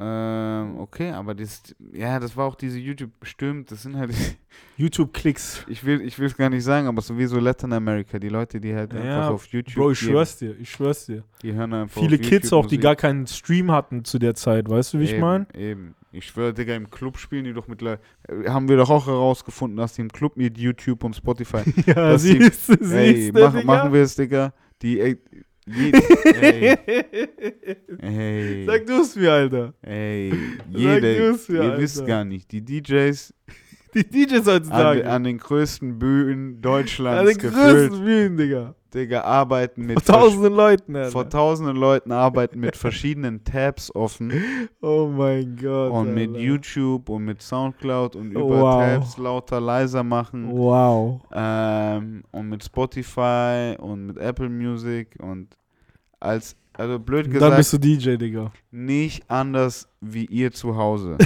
Ähm, 0.00 0.78
okay, 0.78 1.10
aber 1.10 1.34
das, 1.34 1.62
ja, 1.92 2.18
das 2.18 2.34
war 2.38 2.46
auch 2.46 2.54
diese 2.54 2.78
YouTube, 2.78 3.10
stimmt, 3.22 3.70
das 3.70 3.82
sind 3.82 3.96
halt, 3.96 4.12
YouTube-Klicks. 4.78 5.66
ich 5.68 5.84
will, 5.84 6.00
ich 6.00 6.18
will 6.18 6.26
es 6.26 6.36
gar 6.38 6.48
nicht 6.48 6.64
sagen, 6.64 6.86
aber 6.86 7.02
sowieso 7.02 7.38
Latin 7.38 7.70
America, 7.74 8.18
die 8.18 8.30
Leute, 8.30 8.58
die 8.62 8.74
halt 8.74 8.94
Ja, 8.94 9.00
einfach 9.00 9.28
auf 9.28 9.46
YouTube, 9.48 9.74
Bro, 9.74 9.90
ich 9.90 10.00
geben, 10.00 10.12
schwör's 10.12 10.38
dir, 10.38 10.56
ich 10.58 10.70
schwör's 10.70 11.04
dir. 11.04 11.22
die 11.42 11.52
hören 11.52 11.74
einfach 11.74 12.00
Viele 12.00 12.16
Kids 12.18 12.50
auch, 12.54 12.64
die 12.66 12.78
gar 12.78 12.96
keinen 12.96 13.26
Stream 13.26 13.70
hatten 13.70 14.06
zu 14.06 14.18
der 14.18 14.34
Zeit, 14.34 14.70
weißt 14.70 14.94
du, 14.94 15.00
wie 15.00 15.04
ich 15.04 15.12
eben, 15.12 15.20
meine? 15.20 15.46
Eben, 15.52 15.94
Ich 16.12 16.24
schwöre, 16.28 16.54
Digga, 16.54 16.74
im 16.74 16.88
Club 16.90 17.18
spielen 17.18 17.44
die 17.44 17.52
doch 17.52 17.68
mittlerweile. 17.68 18.00
äh, 18.26 18.48
Haben 18.48 18.68
wir 18.70 18.78
doch 18.78 18.88
auch 18.88 19.06
herausgefunden, 19.06 19.76
dass 19.76 19.92
die 19.92 20.00
im 20.00 20.10
Club 20.10 20.38
mit 20.38 20.56
YouTube 20.56 21.04
und 21.04 21.14
Spotify. 21.14 21.62
Ja, 21.86 22.16
siehst 22.16 22.70
du, 22.70 22.76
siehst 22.80 23.28
du, 23.28 23.50
Digga? 23.50 23.62
machen 23.64 23.92
wir 23.92 24.00
es, 24.02 24.16
Digga. 24.16 24.54
Die. 24.84 25.00
Ey, 25.00 25.16
je, 25.66 25.92
ey, 26.24 26.76
ey, 28.02 28.64
Sag 28.66 28.84
du 28.86 29.00
es 29.00 29.16
mir, 29.16 29.32
Alter. 29.32 29.72
ey, 29.82 30.30
Sag 30.30 30.78
jede, 30.78 31.16
du's 31.30 31.48
mir, 31.48 31.62
ihr 31.62 31.78
wisst 31.78 31.96
Alter. 32.00 32.06
gar 32.08 32.24
nicht, 32.26 32.52
die 32.52 32.60
DJs 32.62 33.32
Die 33.94 34.04
DJs 34.26 34.48
an, 34.48 34.54
heutzutage. 34.54 35.08
an 35.10 35.24
den 35.24 35.38
größten 35.38 35.98
Bühnen 35.98 36.56
An 36.56 36.62
Deutschlands 36.62 37.30
den 37.32 37.38
gefüllt, 37.38 37.90
größten 37.90 38.04
Bühnen, 38.04 38.36
Digga. 38.36 38.74
Digga, 38.92 39.22
arbeiten 39.22 39.86
mit 39.86 40.00
Vor 40.02 40.14
tausenden 40.14 40.52
Leuten, 40.54 40.94
Alter. 40.94 41.10
vor 41.10 41.28
tausenden 41.28 41.76
Leuten 41.76 42.12
arbeiten 42.12 42.60
mit 42.60 42.76
verschiedenen 42.76 43.42
Tabs 43.42 43.92
offen 43.92 44.32
oh 44.82 45.08
mein 45.08 45.56
Gott. 45.56 45.90
und 45.90 46.14
mit 46.14 46.28
Alter. 46.30 46.40
YouTube 46.40 47.08
und 47.08 47.24
mit 47.24 47.42
Soundcloud 47.42 48.14
und 48.14 48.30
über 48.30 48.40
Wow. 48.48 48.80
Tabs 48.84 49.18
lauter 49.18 49.60
leiser 49.60 50.04
machen 50.04 50.48
Wow. 50.52 51.22
ähm, 51.32 52.22
und 52.30 52.48
mit 52.48 52.62
Spotify 52.64 53.74
und 53.80 54.06
mit 54.06 54.18
Apple 54.18 54.48
Music 54.48 55.16
und 55.20 55.56
als 56.20 56.56
also 56.76 56.98
blöd 56.98 57.26
Und 57.26 57.34
dann 57.40 57.56
bist 57.56 57.70
gesagt 57.72 57.84
du 57.84 57.88
DJ, 57.88 58.16
Digga. 58.16 58.52
nicht 58.70 59.28
anders 59.30 59.88
wie 60.00 60.24
ihr 60.26 60.50
zu 60.52 60.76
Hause. 60.76 61.18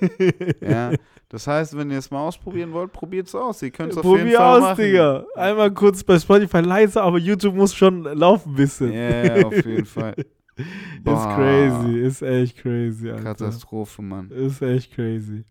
ja, 0.60 0.92
das 1.32 1.46
heißt, 1.46 1.76
wenn 1.76 1.90
ihr 1.90 1.98
es 1.98 2.10
mal 2.10 2.20
ausprobieren 2.20 2.72
wollt, 2.72 2.92
probiert 2.92 3.26
es 3.26 3.34
aus. 3.34 3.62
Ihr 3.62 3.70
könnt 3.70 3.92
es 3.92 3.98
auf 3.98 4.04
jeden 4.04 4.18
Probier 4.18 4.36
Fall 4.36 4.56
aus, 4.56 4.60
machen. 4.60 4.84
Digga. 4.84 5.24
Einmal 5.34 5.70
kurz 5.72 6.04
bei 6.04 6.18
Spotify 6.18 6.60
leise, 6.60 7.02
aber 7.02 7.18
YouTube 7.18 7.54
muss 7.54 7.74
schon 7.74 8.02
laufen 8.04 8.50
ein 8.52 8.56
bisschen. 8.56 8.92
Ja, 8.92 9.46
auf 9.46 9.66
jeden 9.66 9.86
Fall. 9.86 10.14
Ist 10.54 11.04
crazy, 11.04 11.98
ist 12.00 12.20
echt 12.22 12.58
crazy, 12.58 13.08
Alter. 13.10 13.22
Katastrophe, 13.24 14.02
Mann. 14.02 14.30
Ist 14.30 14.60
echt 14.60 14.94
crazy. 14.94 15.44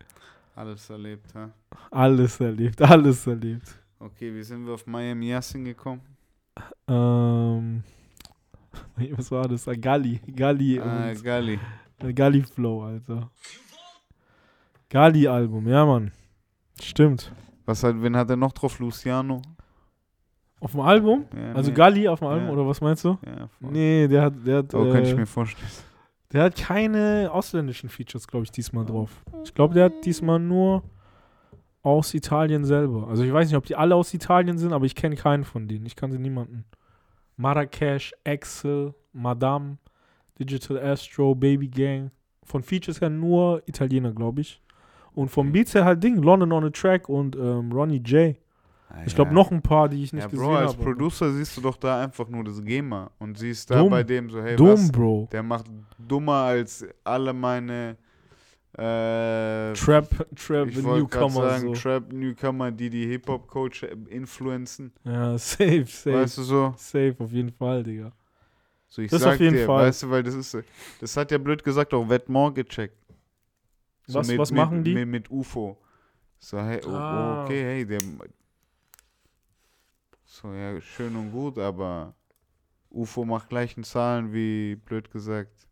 Alles 0.56 0.88
erlebt, 0.92 1.34
ha? 1.34 1.50
Alles 1.90 2.40
erlebt, 2.40 2.80
alles 2.84 3.26
erlebt. 3.26 3.80
Okay, 4.00 4.34
wie 4.34 4.44
sind 4.44 4.64
wir 4.66 4.76
auf 4.76 4.86
Miami 4.86 5.30
Yassin 5.30 5.66
gekommen? 5.66 6.02
Ähm, 6.88 7.84
was 9.18 9.32
war 9.32 9.48
das? 9.48 9.68
Ah, 9.68 9.74
Galli. 9.74 10.22
Galli 10.36 10.80
Ah, 10.80 11.12
Gali. 11.14 11.60
Galli 12.14 12.44
Flow, 12.44 12.84
Alter. 12.84 13.32
Galli-Album, 14.92 15.68
ja, 15.70 15.86
Mann. 15.86 16.12
Stimmt. 16.82 17.32
Was 17.66 17.82
hat, 17.84 17.96
wen 18.02 18.16
hat 18.18 18.30
er 18.30 18.36
noch 18.36 18.52
drauf? 18.52 18.78
Luciano? 18.80 19.42
Auf 20.60 20.72
dem 20.72 20.82
Album? 20.82 21.26
Ja, 21.36 21.54
Also 21.54 21.70
nee. 21.72 21.76
Galli 21.78 22.08
auf 22.10 22.20
dem 22.20 22.28
Album, 22.28 22.48
Ja. 22.48 22.52
oder 22.54 22.68
was 22.68 22.82
meinst 22.82 23.06
du? 23.06 23.18
Ja, 23.26 23.48
voll. 23.48 23.72
Nee, 23.72 24.08
der 24.10 24.22
hat, 24.24 24.34
der 24.46 24.58
hat, 24.58 24.74
Oh, 24.76 24.84
könnte 24.92 25.10
ich 25.10 25.14
äh, 25.16 25.20
mir 25.20 25.26
vorstellen. 25.26 25.72
der 26.34 26.44
hat 26.44 26.56
keine 26.58 27.30
ausländischen 27.32 27.88
Features, 27.90 28.28
glaube 28.28 28.44
ich, 28.44 28.52
diesmal 28.52 28.86
drauf. 28.86 29.24
Ich 29.46 29.54
glaube, 29.54 29.74
der 29.74 29.86
hat 29.86 30.04
diesmal 30.06 30.40
nur 30.40 30.84
aus 31.84 32.14
Italien 32.14 32.66
selber. 32.66 33.08
Also 33.08 33.24
ich 33.24 33.32
weiß 33.32 33.48
nicht, 33.48 33.56
ob 33.58 33.66
die 33.66 33.76
alle 33.78 33.96
aus 33.96 34.14
Italien 34.14 34.58
sind, 34.58 34.74
aber 34.74 34.86
ich 34.86 34.94
kenne 34.96 35.16
keinen 35.16 35.46
von 35.46 35.68
denen. 35.70 35.86
Ich 35.86 35.96
kannte 35.96 36.20
niemanden. 36.20 36.66
Marrakesh, 37.38 38.14
Axel, 38.26 38.94
Madame, 39.14 39.78
Digital 40.38 40.78
Astro, 40.80 41.34
Baby 41.34 41.70
Gang. 41.70 42.12
Von 42.44 42.62
Features 42.62 43.00
her 43.00 43.10
nur 43.10 43.64
Italiener, 43.68 44.12
glaube 44.12 44.42
ich. 44.42 44.62
Und 45.14 45.30
vom 45.30 45.52
Beats 45.52 45.74
her 45.74 45.86
halt 45.86 46.04
Ding, 46.04 46.22
London 46.22 46.52
on 46.54 46.64
a 46.66 46.70
Track 46.70 47.10
und 47.10 47.36
ähm, 47.36 47.72
Ronnie 47.72 47.98
J. 48.00 48.36
Ich 49.06 49.16
glaube 49.16 49.30
Ja. 49.32 49.36
noch 49.36 49.52
ein 49.52 49.62
paar, 49.62 49.88
die 49.90 50.04
ich 50.04 50.14
nicht 50.14 50.24
Ja, 50.24 50.30
gesehen 50.30 50.46
Bro, 50.46 50.56
als 50.56 50.74
habe. 50.74 50.84
Producer 50.84 51.32
siehst 51.32 51.56
du 51.58 51.62
doch 51.62 51.78
da 51.78 52.02
einfach 52.02 52.28
nur 52.28 52.44
das 52.44 52.62
GEMA 52.64 53.10
und 53.20 53.38
siehst 53.38 53.72
da 53.72 53.80
Dumm. 53.80 53.90
bei 53.90 54.04
dem 54.04 54.30
so, 54.30 54.42
hey, 54.42 54.56
Dumm, 54.56 54.70
was? 54.70 54.92
Bro. 54.92 55.30
Der 55.32 55.44
macht 55.44 55.66
dummer 55.98 56.34
als 56.44 56.86
alle 57.04 57.34
meine 57.34 57.98
äh, 58.78 59.74
Trap, 59.74 60.08
Trap 60.36 60.68
ich 60.70 60.78
Newcomer 60.82 61.30
sagen, 61.30 61.68
so. 61.68 61.74
Trap 61.74 62.12
Newcomer, 62.14 62.72
die 62.72 62.90
die 62.90 63.06
Hip-Hop-Coach 63.08 63.84
influenzen. 64.10 64.92
Ja, 65.04 65.38
safe, 65.38 65.86
safe. 65.88 66.14
Weißt 66.14 66.38
du 66.38 66.44
so? 66.44 66.74
Safe, 66.78 67.16
auf 67.20 67.32
jeden 67.32 67.52
Fall, 67.52 67.84
Digga. 67.84 68.12
So, 68.88 69.02
ich 69.02 69.10
Das 69.12 69.22
sag 69.22 69.34
auf 69.36 69.40
jeden 69.40 69.56
dir, 69.56 69.66
Fall. 69.66 69.88
weißt 69.88 70.04
du, 70.04 70.10
weil 70.10 70.24
das 70.24 70.34
ist, 70.36 70.58
das 71.00 71.16
hat 71.18 71.32
ja 71.32 71.38
blöd 71.38 71.64
gesagt 71.64 71.94
auch 71.94 72.10
Vetmore 72.10 72.54
gecheckt. 72.54 72.96
So 74.08 74.20
Was- 74.20 74.28
mit, 74.28 74.38
was 74.38 74.52
mit, 74.52 74.58
machen 74.58 74.84
die? 74.84 74.94
Mit, 74.94 75.08
mit 75.08 75.32
UFO. 75.32 75.78
So, 76.40 76.58
hey, 76.60 76.82
oh, 76.86 76.90
Ah. 76.90 77.42
oh, 77.42 77.46
okay, 77.46 77.64
hey, 77.64 77.86
der. 77.86 78.00
So, 80.26 80.54
ja, 80.54 80.80
schön 80.82 81.16
und 81.16 81.32
gut, 81.32 81.58
aber 81.58 82.14
UFO 82.90 83.26
macht 83.26 83.50
gleichen 83.50 83.84
Zahlen 83.84 84.34
wie, 84.34 84.76
blöd 84.76 85.12
gesagt. 85.12 85.68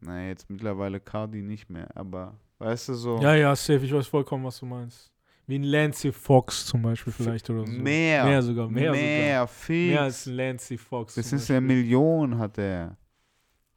Na, 0.00 0.26
jetzt 0.28 0.48
mittlerweile 0.50 1.00
Cardi 1.00 1.42
nicht 1.42 1.70
mehr, 1.70 1.88
aber 1.96 2.38
weißt 2.58 2.90
du 2.90 2.94
so. 2.94 3.18
Ja, 3.20 3.34
ja, 3.34 3.56
safe. 3.56 3.84
Ich 3.84 3.92
weiß 3.92 4.06
vollkommen, 4.06 4.44
was 4.44 4.58
du 4.58 4.66
meinst. 4.66 5.10
Wie 5.46 5.58
ein 5.58 5.62
Lancy 5.62 6.12
Fox 6.12 6.66
zum 6.66 6.82
Beispiel 6.82 7.12
vielleicht 7.12 7.48
oder 7.50 7.64
so. 7.64 7.72
Mehr. 7.72 8.24
Mehr 8.24 8.42
sogar, 8.42 8.68
mehr, 8.68 8.90
mehr, 8.90 9.32
sogar. 9.34 9.48
viel. 9.48 9.90
Mehr 9.92 10.02
als 10.02 10.26
ein 10.26 10.34
Lancy 10.34 10.76
Fox. 10.76 11.14
das 11.14 11.32
ist 11.32 11.48
ja. 11.48 11.60
Millionen 11.60 12.38
hat 12.38 12.58
er. 12.58 12.96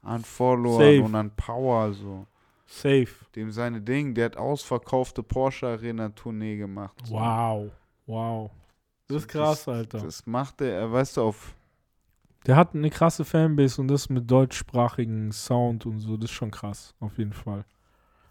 An 0.02 0.22
Followern 0.24 0.78
Safe. 0.78 1.02
und 1.02 1.14
an 1.14 1.34
Power 1.36 1.92
so. 1.92 2.26
Safe. 2.70 3.08
Dem 3.34 3.50
seine 3.50 3.80
Ding, 3.80 4.14
der 4.14 4.26
hat 4.26 4.36
ausverkaufte 4.36 5.24
Porsche 5.24 5.66
Arena 5.66 6.08
Tournee 6.10 6.56
gemacht. 6.56 6.94
So. 7.04 7.14
Wow. 7.14 7.72
Wow. 8.06 8.50
Das 9.08 9.18
ist 9.18 9.28
krass, 9.28 9.66
Alter. 9.66 9.98
Das 9.98 10.24
macht 10.24 10.60
er, 10.60 10.90
weißt 10.90 11.16
du, 11.16 11.22
auf. 11.22 11.54
Der 12.46 12.56
hat 12.56 12.74
eine 12.74 12.88
krasse 12.88 13.24
Fanbase 13.24 13.80
und 13.80 13.88
das 13.88 14.08
mit 14.08 14.30
deutschsprachigen 14.30 15.32
Sound 15.32 15.84
und 15.84 15.98
so, 15.98 16.16
das 16.16 16.30
ist 16.30 16.36
schon 16.36 16.52
krass, 16.52 16.94
auf 17.00 17.18
jeden 17.18 17.32
Fall. 17.32 17.64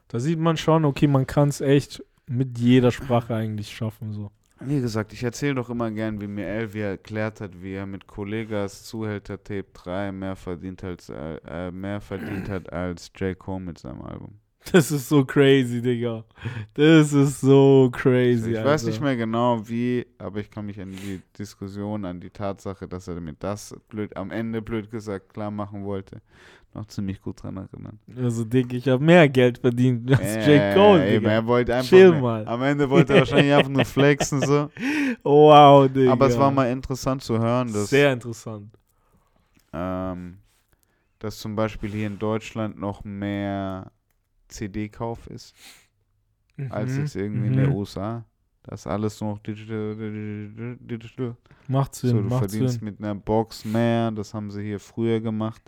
Da 0.07 0.19
sieht 0.19 0.39
man 0.39 0.57
schon, 0.57 0.85
okay, 0.85 1.05
man 1.05 1.27
kann 1.27 1.49
es 1.49 1.61
echt 1.61 2.03
mit 2.25 2.57
jeder 2.57 2.91
Sprache 2.91 3.35
eigentlich 3.35 3.75
schaffen, 3.75 4.13
so. 4.13 4.31
Wie 4.61 4.81
gesagt, 4.81 5.13
ich 5.13 5.23
erzähle 5.23 5.55
doch 5.55 5.69
immer 5.69 5.89
gern, 5.89 6.19
wie 6.19 6.27
mir 6.27 6.45
Elvi 6.45 6.81
erklärt 6.81 7.39
hat, 7.39 7.61
wie 7.61 7.73
er 7.73 7.85
mit 7.85 8.07
Kollegas 8.07 8.83
Zuhälter 8.83 9.41
Tape 9.41 9.65
3 9.73 10.11
mehr 10.11 10.35
verdient, 10.35 10.83
als, 10.83 11.09
äh, 11.09 11.37
äh, 11.47 11.71
mehr 11.71 12.01
verdient 12.01 12.49
hat 12.49 12.71
als 12.71 13.11
J. 13.15 13.37
Cole 13.37 13.61
mit 13.61 13.77
seinem 13.77 14.01
Album. 14.01 14.39
Das 14.73 14.91
ist 14.91 15.07
so 15.07 15.23
crazy, 15.25 15.81
Digga. 15.81 16.25
Das 16.73 17.13
ist 17.13 17.39
so 17.39 17.89
crazy, 17.91 18.51
ich 18.51 18.57
Alter. 18.57 18.69
weiß 18.69 18.83
nicht 18.83 19.01
mehr 19.01 19.15
genau 19.15 19.67
wie, 19.67 20.05
aber 20.17 20.41
ich 20.41 20.51
kann 20.51 20.65
mich 20.65 20.79
an 20.79 20.91
die 20.91 21.21
Diskussion, 21.37 22.03
an 22.05 22.19
die 22.19 22.29
Tatsache, 22.29 22.87
dass 22.87 23.07
er 23.07 23.19
mir 23.21 23.33
das 23.39 23.73
blöd, 23.87 24.15
am 24.17 24.29
Ende 24.31 24.61
blöd 24.61 24.91
gesagt 24.91 25.33
klar 25.33 25.49
machen 25.49 25.85
wollte, 25.85 26.21
noch 26.73 26.85
ziemlich 26.87 27.21
gut 27.21 27.41
dran 27.41 27.57
erinnern. 27.57 27.99
Also, 28.17 28.45
Digga, 28.45 28.75
ich 28.77 28.87
habe 28.87 29.03
mehr 29.03 29.27
Geld 29.27 29.57
verdient 29.57 30.09
als 30.11 30.21
Äh, 30.21 30.69
J. 30.69 30.75
Cole, 30.75 31.09
Digga. 31.19 31.31
er 31.31 31.45
wollte 31.45 31.75
einfach 31.75 31.89
Chill 31.89 32.11
mehr. 32.11 32.21
mal. 32.21 32.47
Am 32.47 32.61
Ende 32.61 32.89
wollte 32.89 33.13
er 33.13 33.19
wahrscheinlich 33.19 33.53
einfach 33.53 33.69
nur 33.71 33.85
flexen 33.85 34.41
so. 34.41 34.69
Wow, 35.23 35.89
Digga. 35.91 36.11
Aber 36.11 36.27
es 36.27 36.37
war 36.37 36.51
mal 36.51 36.69
interessant 36.71 37.23
zu 37.23 37.37
hören, 37.39 37.71
dass, 37.73 37.89
Sehr 37.89 38.13
interessant. 38.13 38.71
ähm, 39.73 40.37
dass 41.19 41.37
zum 41.39 41.55
Beispiel 41.55 41.89
hier 41.91 42.07
in 42.07 42.19
Deutschland 42.19 42.79
noch 42.79 43.03
mehr 43.03 43.91
CD-Kauf 44.47 45.27
ist, 45.27 45.55
als 46.69 46.91
Mhm, 46.93 46.99
jetzt 47.01 47.15
irgendwie 47.15 47.47
in 47.47 47.53
mhm. 47.53 47.57
den 47.57 47.69
USA. 47.71 48.25
Das 48.63 48.81
ist 48.81 48.87
alles 48.87 49.19
noch 49.21 49.39
digital, 49.39 49.95
digital, 49.95 50.77
digital. 50.79 51.35
Macht 51.67 51.95
Sinn, 51.95 52.09
So, 52.11 52.17
du 52.17 52.23
macht 52.29 52.39
verdienst 52.49 52.75
Sinn. 52.75 52.85
mit 52.85 52.99
einer 52.99 53.15
Box 53.15 53.65
mehr, 53.65 54.11
das 54.11 54.33
haben 54.33 54.51
sie 54.51 54.61
hier 54.63 54.79
früher 54.79 55.19
gemacht. 55.19 55.61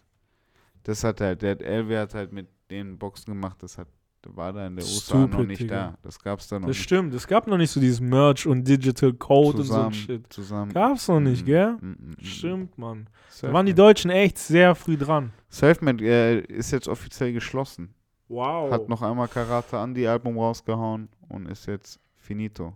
Das 0.84 1.04
hat 1.04 1.22
halt, 1.22 1.42
der 1.42 1.60
LW 1.62 1.98
hat 1.98 2.14
halt 2.16 2.32
mit 2.32 2.48
den 2.70 2.98
Boxen 2.98 3.34
gemacht, 3.34 3.62
das 3.62 3.78
hat, 3.78 3.88
war 4.26 4.54
da 4.54 4.68
in 4.68 4.76
der 4.76 4.86
USA 4.86 5.28
noch 5.28 5.44
nicht 5.44 5.62
Digga. 5.62 5.76
da. 5.92 5.98
Das 6.02 6.20
gab's 6.20 6.48
da 6.48 6.60
noch 6.60 6.68
Das 6.68 6.76
nicht 6.78 6.84
stimmt, 6.84 7.14
es 7.14 7.28
gab 7.28 7.48
noch 7.48 7.58
nicht 7.58 7.72
so 7.72 7.80
dieses 7.80 8.00
Merch 8.02 8.48
und 8.48 8.68
Digital 8.68 9.14
Code 9.14 9.58
und 9.60 9.64
so 9.66 9.74
zusammen. 9.74 9.88
ein 9.88 9.94
Shit. 9.94 10.34
zusammen. 10.34 10.74
Gab's 10.74 11.08
noch 11.08 11.20
nicht, 11.20 11.44
Mm, 11.44 11.46
gell? 11.46 11.72
mm, 11.74 11.86
mm, 11.88 12.10
mm. 12.20 12.24
Stimmt, 12.24 12.78
Mann. 12.78 13.08
Da 13.42 13.52
waren 13.54 13.66
die 13.66 13.74
Deutschen 13.74 14.12
echt 14.12 14.38
sehr 14.38 14.74
früh 14.76 14.98
dran. 14.98 15.32
Selfmade 15.50 16.04
äh, 16.06 16.40
ist 16.42 16.72
jetzt 16.72 16.88
offiziell 16.88 17.34
geschlossen. 17.34 17.94
Wow. 18.28 18.72
Hat 18.72 18.88
noch 18.88 19.02
einmal 19.02 19.28
Karate 19.28 19.76
Andy 19.78 20.08
Album 20.08 20.38
rausgehauen 20.38 21.10
und 21.28 21.48
ist 21.48 21.66
jetzt 21.66 22.00
finito. 22.18 22.74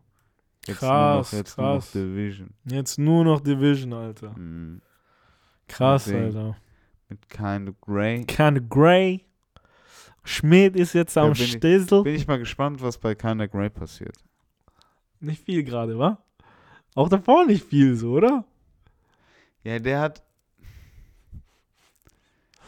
Jetzt 0.68 0.80
Krass, 0.80 1.32
nur 1.32 1.40
noch, 1.40 1.46
jetzt 1.46 1.56
krass. 1.56 1.96
nur 1.96 2.04
noch 2.04 2.10
Division. 2.16 2.50
Jetzt 2.66 2.98
nur 3.00 3.24
noch 3.24 3.40
Division, 3.40 3.94
Alter. 3.94 4.38
Mhm. 4.38 4.82
Krass, 5.68 6.06
Deswegen. 6.06 6.26
Alter. 6.26 6.58
Mit 7.10 7.30
Kind 7.30 7.70
of 7.70 7.76
Grey. 7.82 8.24
Kinda 8.26 8.62
Grey. 8.70 9.26
Schmidt 10.24 10.76
ist 10.76 10.94
jetzt 10.94 11.18
am 11.18 11.34
bin 11.34 11.42
ich- 11.44 11.52
Stissel. 11.54 12.04
Bin 12.04 12.16
ich 12.16 12.28
mal 12.28 12.40
gespannt, 12.40 12.82
was 12.82 12.98
bei 12.98 13.14
Kind 13.16 13.42
of 13.42 13.52
Grey 13.52 13.70
passiert. 13.70 14.18
Nicht 15.20 15.44
viel 15.44 15.64
gerade, 15.64 15.98
wa? 16.00 16.18
Auch 16.96 17.10
davor 17.10 17.46
nicht 17.46 17.64
viel 17.66 17.96
so, 17.96 18.14
oder? 18.14 18.44
Ja, 19.64 19.78
der 19.80 20.00
hat. 20.02 20.24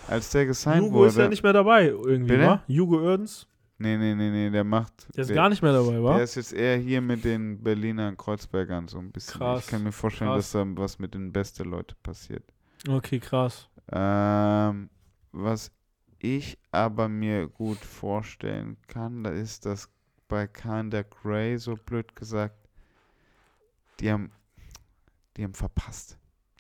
Als 0.08 0.30
der 0.32 0.46
gesigned 0.46 0.84
Jugo 0.86 1.00
wurde. 1.00 1.10
ist 1.10 1.18
ja 1.18 1.28
nicht 1.28 1.44
mehr 1.44 1.54
dabei, 1.54 1.88
irgendwie, 1.88 2.40
wa? 2.40 2.64
Jugo 2.68 2.98
Oerdens. 3.02 3.46
nee, 3.78 3.98
nee, 3.98 4.16
nee, 4.16 4.30
nee, 4.30 4.50
der 4.50 4.64
macht. 4.64 5.08
Der 5.16 5.22
ist 5.24 5.28
der, 5.30 5.36
gar 5.36 5.50
nicht 5.50 5.62
mehr 5.62 5.74
dabei, 5.74 6.02
wa? 6.02 6.16
Der 6.16 6.24
ist 6.24 6.36
jetzt 6.36 6.54
eher 6.54 6.78
hier 6.78 7.02
mit 7.02 7.26
den 7.26 7.62
Berliner 7.62 8.16
Kreuzbergern 8.16 8.88
so 8.88 9.00
ein 9.00 9.12
bisschen. 9.12 9.38
Krass, 9.40 9.66
Ich 9.66 9.68
kann 9.72 9.84
mir 9.84 9.92
vorstellen, 9.92 10.32
krass. 10.32 10.52
dass 10.52 10.62
da 10.64 10.66
was 10.82 11.00
mit 11.00 11.14
den 11.14 11.32
besten 11.34 11.70
Leuten 11.70 11.96
passiert. 12.04 12.44
Okay, 12.88 13.20
krass. 13.20 13.68
Ähm, 13.92 14.90
was 15.32 15.72
ich 16.20 16.58
aber 16.72 17.08
mir 17.08 17.48
gut 17.48 17.78
vorstellen 17.78 18.78
kann, 18.88 19.24
da 19.24 19.30
ist 19.32 19.66
das 19.66 19.90
bei 20.28 20.48
Kinda 20.48 21.04
Grey, 21.04 21.58
so 21.58 21.76
blöd 21.76 22.16
gesagt, 22.16 22.68
die 24.00 24.12
haben, 24.12 24.32
die 25.38 25.44
haben 25.44 25.54
verpasst. 25.54 26.18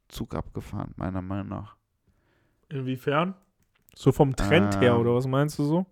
Zug 0.07 0.35
abgefahren, 0.35 0.93
meiner 0.95 1.21
Meinung 1.21 1.49
nach. 1.49 1.75
Inwiefern? 2.69 3.35
So 3.95 4.11
vom 4.11 4.35
Trend 4.35 4.79
her, 4.79 4.93
Ähm. 4.93 5.01
oder 5.01 5.15
was 5.15 5.27
meinst 5.27 5.59
du 5.59 5.63
so? 5.65 5.85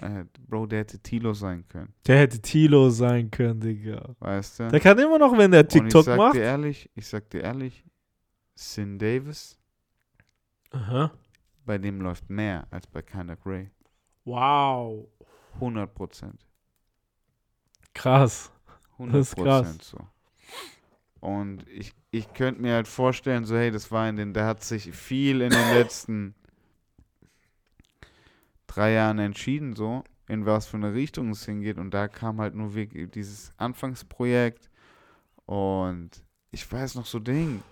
Äh, 0.00 0.24
Bro, 0.48 0.66
der 0.66 0.80
hätte 0.80 0.98
Tilo 1.00 1.34
sein 1.34 1.66
können, 1.68 1.92
Der 2.06 2.18
hätte 2.18 2.40
Tilo 2.40 2.90
sein 2.90 3.30
können, 3.30 3.60
Digga. 3.60 4.14
weißt 4.20 4.60
du? 4.60 4.68
Der 4.70 4.80
kann 4.80 4.98
immer 4.98 5.18
noch, 5.18 5.36
wenn 5.36 5.50
der 5.50 5.60
Und 5.60 5.70
ich 5.70 5.72
TikTok 5.72 6.04
sag 6.04 6.16
macht. 6.18 6.34
dir 6.34 6.42
ehrlich, 6.42 6.90
ich 6.94 7.06
sag 7.06 7.30
dir 7.30 7.42
ehrlich, 7.42 7.84
Sin 8.54 8.98
Davis, 8.98 9.57
Aha. 10.70 11.10
bei 11.64 11.78
dem 11.78 12.00
läuft 12.00 12.28
mehr 12.30 12.66
als 12.70 12.86
bei 12.86 13.02
Kinda 13.02 13.34
Grey. 13.34 13.70
Wow. 14.24 15.08
100 15.54 15.94
Prozent. 15.94 16.46
Krass. 17.94 18.50
100 18.98 19.20
ist 19.20 19.36
krass. 19.36 19.76
so. 19.82 19.98
Und 21.20 21.66
ich, 21.68 21.92
ich 22.10 22.32
könnte 22.32 22.60
mir 22.62 22.74
halt 22.74 22.86
vorstellen, 22.88 23.44
so, 23.44 23.56
hey, 23.56 23.70
das 23.70 23.90
war 23.90 24.08
in 24.08 24.16
den, 24.16 24.34
der 24.34 24.46
hat 24.46 24.62
sich 24.62 24.92
viel 24.94 25.40
in 25.40 25.50
den 25.50 25.74
letzten 25.74 26.34
drei 28.66 28.92
Jahren 28.92 29.18
entschieden, 29.18 29.74
so, 29.74 30.04
in 30.28 30.46
was 30.46 30.66
für 30.66 30.76
eine 30.76 30.94
Richtung 30.94 31.30
es 31.30 31.44
hingeht. 31.44 31.78
Und 31.78 31.92
da 31.92 32.06
kam 32.08 32.40
halt 32.40 32.54
nur 32.54 32.74
wirklich 32.74 33.10
dieses 33.10 33.52
Anfangsprojekt. 33.56 34.70
Und 35.46 36.10
ich 36.50 36.70
weiß 36.70 36.94
noch 36.94 37.06
so 37.06 37.18
Ding. 37.18 37.62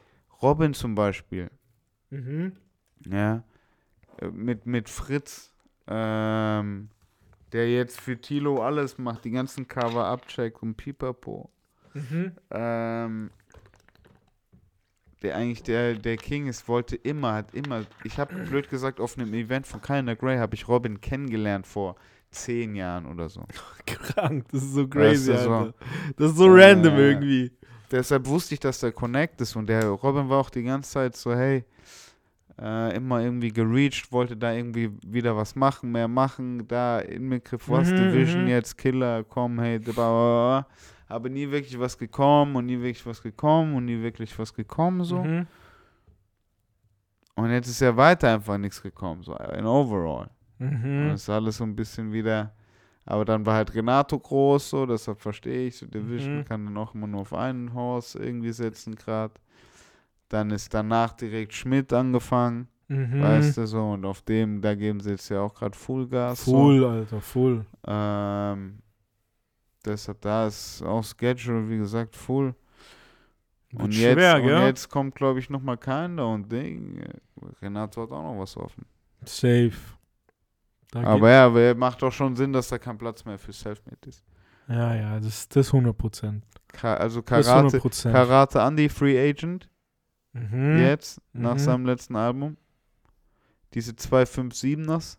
Robin 0.42 0.74
zum 0.74 0.94
Beispiel, 0.94 1.50
Mhm. 2.10 2.56
Ja, 3.04 3.42
äh, 4.20 4.28
mit, 4.28 4.66
mit 4.66 4.88
Fritz, 4.88 5.52
ähm, 5.86 6.88
der 7.52 7.70
jetzt 7.70 8.00
für 8.00 8.20
Tilo 8.20 8.62
alles 8.62 8.98
macht, 8.98 9.24
die 9.24 9.30
ganzen 9.30 9.68
Cover 9.68 10.06
abcheckt 10.06 10.62
und 10.62 10.76
Pipapo. 10.76 11.50
Mhm. 11.94 12.32
Ähm, 12.50 13.30
der 15.22 15.36
eigentlich 15.36 15.62
der, 15.62 15.94
der 15.94 16.16
King 16.16 16.46
ist, 16.46 16.68
wollte 16.68 16.96
immer, 16.96 17.32
hat 17.34 17.54
immer, 17.54 17.84
ich 18.04 18.18
habe 18.18 18.34
blöd 18.48 18.68
gesagt, 18.68 19.00
auf 19.00 19.16
einem 19.16 19.32
Event 19.34 19.66
von 19.66 19.80
Kyler 19.80 20.16
Grey 20.16 20.38
habe 20.38 20.54
ich 20.54 20.68
Robin 20.68 21.00
kennengelernt 21.00 21.66
vor 21.66 21.96
zehn 22.30 22.74
Jahren 22.74 23.06
oder 23.06 23.28
so. 23.28 23.44
Krank. 23.86 24.44
Das 24.52 24.62
ist 24.62 24.74
so 24.74 24.86
crazy, 24.86 25.32
Weißt 25.32 25.46
du, 25.46 25.48
so. 25.48 25.72
Das 26.16 26.30
ist 26.32 26.36
so 26.36 26.54
Äh, 26.54 26.64
random 26.64 26.96
irgendwie. 26.96 27.52
Deshalb 27.90 28.26
wusste 28.26 28.54
ich, 28.54 28.60
dass 28.60 28.80
der 28.80 28.92
Connect 28.92 29.40
ist 29.40 29.56
und 29.56 29.68
der 29.68 29.86
Robin 29.86 30.28
war 30.28 30.38
auch 30.38 30.50
die 30.50 30.64
ganze 30.64 30.90
Zeit 30.90 31.16
so, 31.16 31.34
hey, 31.34 31.64
äh, 32.60 32.96
immer 32.96 33.20
irgendwie 33.20 33.52
gereached, 33.52 34.12
wollte 34.12 34.36
da 34.36 34.52
irgendwie 34.52 34.90
wieder 35.06 35.36
was 35.36 35.54
machen, 35.56 35.92
mehr 35.92 36.08
machen, 36.08 36.66
da 36.68 36.98
Inbegriff 37.00 37.68
was, 37.68 37.90
Mhm, 37.90 37.96
Division 37.96 38.42
mhm. 38.44 38.48
jetzt, 38.48 38.78
Killer, 38.78 39.24
komm, 39.24 39.60
hey, 39.60 39.78
bla, 39.78 39.92
bla, 39.92 40.04
bla. 40.62 40.66
aber 41.08 41.28
nie 41.28 41.50
wirklich 41.50 41.78
was 41.78 41.98
gekommen 41.98 42.56
und 42.56 42.66
nie 42.66 42.80
wirklich 42.80 43.04
was 43.06 43.22
gekommen 43.22 43.74
und 43.74 43.84
nie 43.84 44.00
wirklich 44.02 44.38
was 44.38 44.54
gekommen, 44.54 45.04
so. 45.04 45.22
Mhm. 45.24 45.46
Und 47.34 47.50
jetzt 47.50 47.68
ist 47.68 47.80
ja 47.80 47.96
weiter 47.96 48.32
einfach 48.32 48.56
nichts 48.58 48.82
gekommen, 48.82 49.22
so 49.22 49.34
in 49.36 49.66
overall. 49.66 50.30
Und 50.58 50.66
Mhm. 50.68 51.10
es 51.10 51.22
ist 51.22 51.30
alles 51.30 51.58
so 51.58 51.64
ein 51.64 51.76
bisschen 51.76 52.12
wieder. 52.12 52.52
Aber 53.04 53.24
dann 53.24 53.44
war 53.46 53.54
halt 53.54 53.74
Renato 53.74 54.18
groß, 54.18 54.70
so, 54.70 54.86
deshalb 54.86 55.20
verstehe 55.20 55.68
ich, 55.68 55.76
so 55.76 55.86
Division 55.86 56.38
Mhm. 56.38 56.44
kann 56.44 56.64
dann 56.64 56.76
auch 56.76 56.94
immer 56.94 57.06
nur 57.06 57.20
auf 57.20 57.34
einen 57.34 57.72
Horse 57.74 58.18
irgendwie 58.18 58.52
setzen, 58.52 58.96
gerade. 58.96 59.34
Dann 60.28 60.50
ist 60.50 60.74
danach 60.74 61.12
direkt 61.12 61.52
Schmidt 61.54 61.92
angefangen, 61.92 62.68
Mhm. 62.88 63.20
weißt 63.20 63.56
du, 63.58 63.66
so, 63.66 63.90
und 63.92 64.04
auf 64.04 64.22
dem, 64.22 64.60
da 64.62 64.74
geben 64.74 65.00
sie 65.00 65.10
jetzt 65.10 65.28
ja 65.28 65.40
auch 65.40 65.54
gerade 65.54 65.76
Fullgas. 65.76 66.44
Full, 66.44 66.84
Alter, 66.84 67.20
full. 67.20 67.66
So. 67.84 67.90
Ähm, 67.92 68.78
deshalb, 69.84 70.20
da 70.20 70.46
ist 70.46 70.82
auch 70.82 71.02
Schedule, 71.04 71.68
wie 71.68 71.78
gesagt, 71.78 72.14
full. 72.14 72.54
Wird 73.72 73.82
Und 73.82 73.92
jetzt, 73.92 74.12
schwer, 74.14 74.36
und 74.40 74.66
jetzt 74.66 74.88
kommt, 74.88 75.14
glaube 75.16 75.40
ich, 75.40 75.50
nochmal 75.50 75.76
keiner 75.76 76.28
und 76.28 76.50
Ding. 76.50 77.02
Renato 77.60 78.02
hat 78.02 78.10
auch 78.12 78.22
noch 78.22 78.38
was 78.40 78.56
offen. 78.56 78.86
Safe. 79.24 79.72
Da 80.92 81.02
Aber 81.02 81.30
ja, 81.30 81.46
aber 81.46 81.74
macht 81.74 82.00
doch 82.02 82.12
schon 82.12 82.36
Sinn, 82.36 82.52
dass 82.52 82.68
da 82.68 82.78
kein 82.78 82.96
Platz 82.96 83.24
mehr 83.24 83.38
für 83.38 83.52
Selfmade 83.52 83.98
ist. 84.06 84.24
ja, 84.68 84.94
ja, 84.94 85.20
das, 85.20 85.48
das 85.48 85.66
100 85.74 85.96
Prozent. 85.98 86.44
Ka 86.68 86.94
also 86.94 87.20
Das 87.20 87.44
Karate, 87.46 87.52
100 87.58 87.80
Prozent. 87.80 88.14
Karate 88.14 88.58
Andy 88.60 88.88
Free 88.88 89.18
Agent 89.18 89.68
Mhm. 90.50 90.78
jetzt 90.78 91.20
nach 91.32 91.54
Mhm. 91.54 91.58
seinem 91.58 91.86
letzten 91.86 92.16
Album. 92.16 92.56
Diese 93.74 93.92
257ers, 93.92 95.18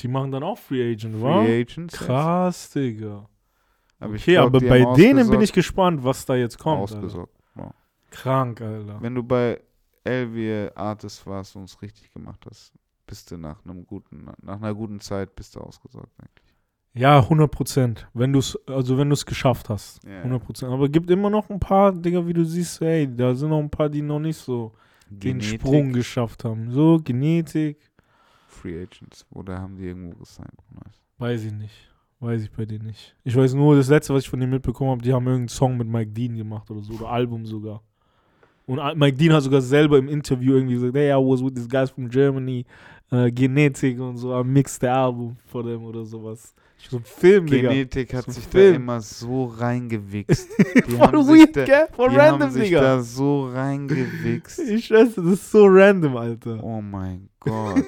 Die 0.00 0.08
machen 0.08 0.30
dann 0.30 0.42
auch 0.44 0.56
Free 0.58 0.92
Agent, 0.92 1.14
Free 1.16 1.22
wa? 1.22 1.40
Agents. 1.42 1.94
jetzt. 1.94 2.06
Krass, 2.06 2.70
Digga. 2.70 3.28
Aber 3.98 4.14
Okay, 4.14 4.34
glaub, 4.34 4.46
aber 4.54 4.60
bei 4.60 4.84
denen 4.94 5.28
bin 5.28 5.40
ich 5.40 5.52
gespannt, 5.52 6.04
was 6.04 6.24
da 6.24 6.36
jetzt 6.36 6.56
kommt. 6.58 6.80
Alter. 6.82 6.96
Ausgesorgt. 6.98 7.34
Krank, 8.10 8.60
Alter. 8.60 9.02
Wenn 9.02 9.14
du 9.14 9.22
bei 9.22 9.60
Elvier 10.04 10.72
Artist 10.76 11.26
warst 11.26 11.56
und 11.56 11.64
es 11.64 11.82
richtig 11.82 12.10
gemacht 12.12 12.46
hast, 12.48 12.72
bist 13.06 13.30
du 13.30 13.36
nach 13.36 13.62
einem 13.64 13.84
guten, 13.86 14.30
nach 14.40 14.56
einer 14.56 14.74
guten 14.74 15.00
Zeit 15.00 15.34
bist 15.36 15.56
du 15.56 15.60
ausgesorgt 15.60 16.12
eigentlich. 16.18 16.47
Ja, 16.98 17.20
100 17.20 17.50
Prozent. 17.50 18.08
Wenn 18.12 18.32
du 18.32 18.40
es, 18.40 18.58
also 18.66 18.98
wenn 18.98 19.08
du 19.08 19.14
es 19.14 19.24
geschafft 19.24 19.68
hast. 19.68 20.04
Ja. 20.04 20.18
100 20.18 20.44
Prozent. 20.44 20.72
Aber 20.72 20.88
gibt 20.88 21.08
immer 21.10 21.30
noch 21.30 21.48
ein 21.48 21.60
paar, 21.60 21.92
Digga, 21.92 22.26
wie 22.26 22.32
du 22.32 22.44
siehst, 22.44 22.82
ey, 22.82 23.08
da 23.14 23.34
sind 23.34 23.50
noch 23.50 23.60
ein 23.60 23.70
paar, 23.70 23.88
die 23.88 24.02
noch 24.02 24.18
nicht 24.18 24.36
so 24.36 24.72
den 25.08 25.38
Genetik, 25.38 25.60
Sprung 25.60 25.92
geschafft 25.92 26.44
haben. 26.44 26.70
So, 26.72 26.98
Genetik, 27.02 27.78
Free 28.48 28.82
Agents. 28.82 29.24
Oder 29.30 29.60
haben 29.60 29.76
die 29.76 29.84
irgendwo 29.84 30.18
gesigned? 30.18 30.50
Weiß 31.18 31.44
ich 31.44 31.52
nicht. 31.52 31.88
Weiß 32.20 32.42
ich 32.42 32.50
bei 32.50 32.66
denen 32.66 32.86
nicht. 32.86 33.14
Ich 33.22 33.36
weiß 33.36 33.54
nur, 33.54 33.76
das 33.76 33.88
letzte, 33.88 34.12
was 34.12 34.24
ich 34.24 34.28
von 34.28 34.40
denen 34.40 34.50
mitbekommen 34.50 34.90
habe, 34.90 35.02
die 35.02 35.12
haben 35.12 35.24
irgendeinen 35.24 35.48
Song 35.48 35.76
mit 35.76 35.86
Mike 35.86 36.10
Dean 36.10 36.36
gemacht 36.36 36.68
oder 36.68 36.80
so, 36.80 36.94
oder 36.94 37.08
Album 37.10 37.46
sogar. 37.46 37.80
Und 38.66 38.80
Mike 38.98 39.16
Dean 39.16 39.32
hat 39.32 39.44
sogar 39.44 39.60
selber 39.60 39.98
im 39.98 40.08
Interview 40.08 40.54
irgendwie 40.54 40.74
gesagt, 40.74 40.94
hey, 40.96 41.10
I 41.10 41.14
was 41.14 41.42
with 41.42 41.54
these 41.54 41.68
guys 41.68 41.90
from 41.90 42.08
Germany, 42.08 42.66
äh, 43.10 43.30
Genetik 43.30 44.00
und 44.00 44.16
so, 44.16 44.38
I 44.38 44.42
mixed 44.44 44.80
the 44.80 44.88
album 44.88 45.36
for 45.46 45.62
them 45.62 45.84
oder 45.84 46.04
sowas. 46.04 46.54
So, 46.90 47.00
Film, 47.00 47.46
Digga. 47.46 47.70
Genetik 47.70 48.14
hat 48.14 48.24
So 48.24 48.30
ein 48.30 48.34
sich 48.34 48.44
Film. 48.44 48.72
da 48.72 48.76
immer 48.76 49.00
so 49.00 49.44
reingewichst. 49.46 50.48
Die 50.86 50.92
Voll 50.92 51.12
weird, 51.26 51.56
da, 51.56 51.64
gell? 51.64 51.88
Voll 51.92 52.14
random, 52.16 52.42
haben 52.42 52.52
sich 52.52 52.64
Digga. 52.64 52.80
da 52.80 53.00
so 53.02 53.48
reingewichst. 53.48 54.58
Ich 54.68 54.88
dir, 54.88 55.04
das 55.04 55.16
ist 55.16 55.50
so 55.50 55.66
random, 55.66 56.16
Alter. 56.16 56.62
Oh 56.62 56.80
mein 56.80 57.28
Gott. 57.40 57.84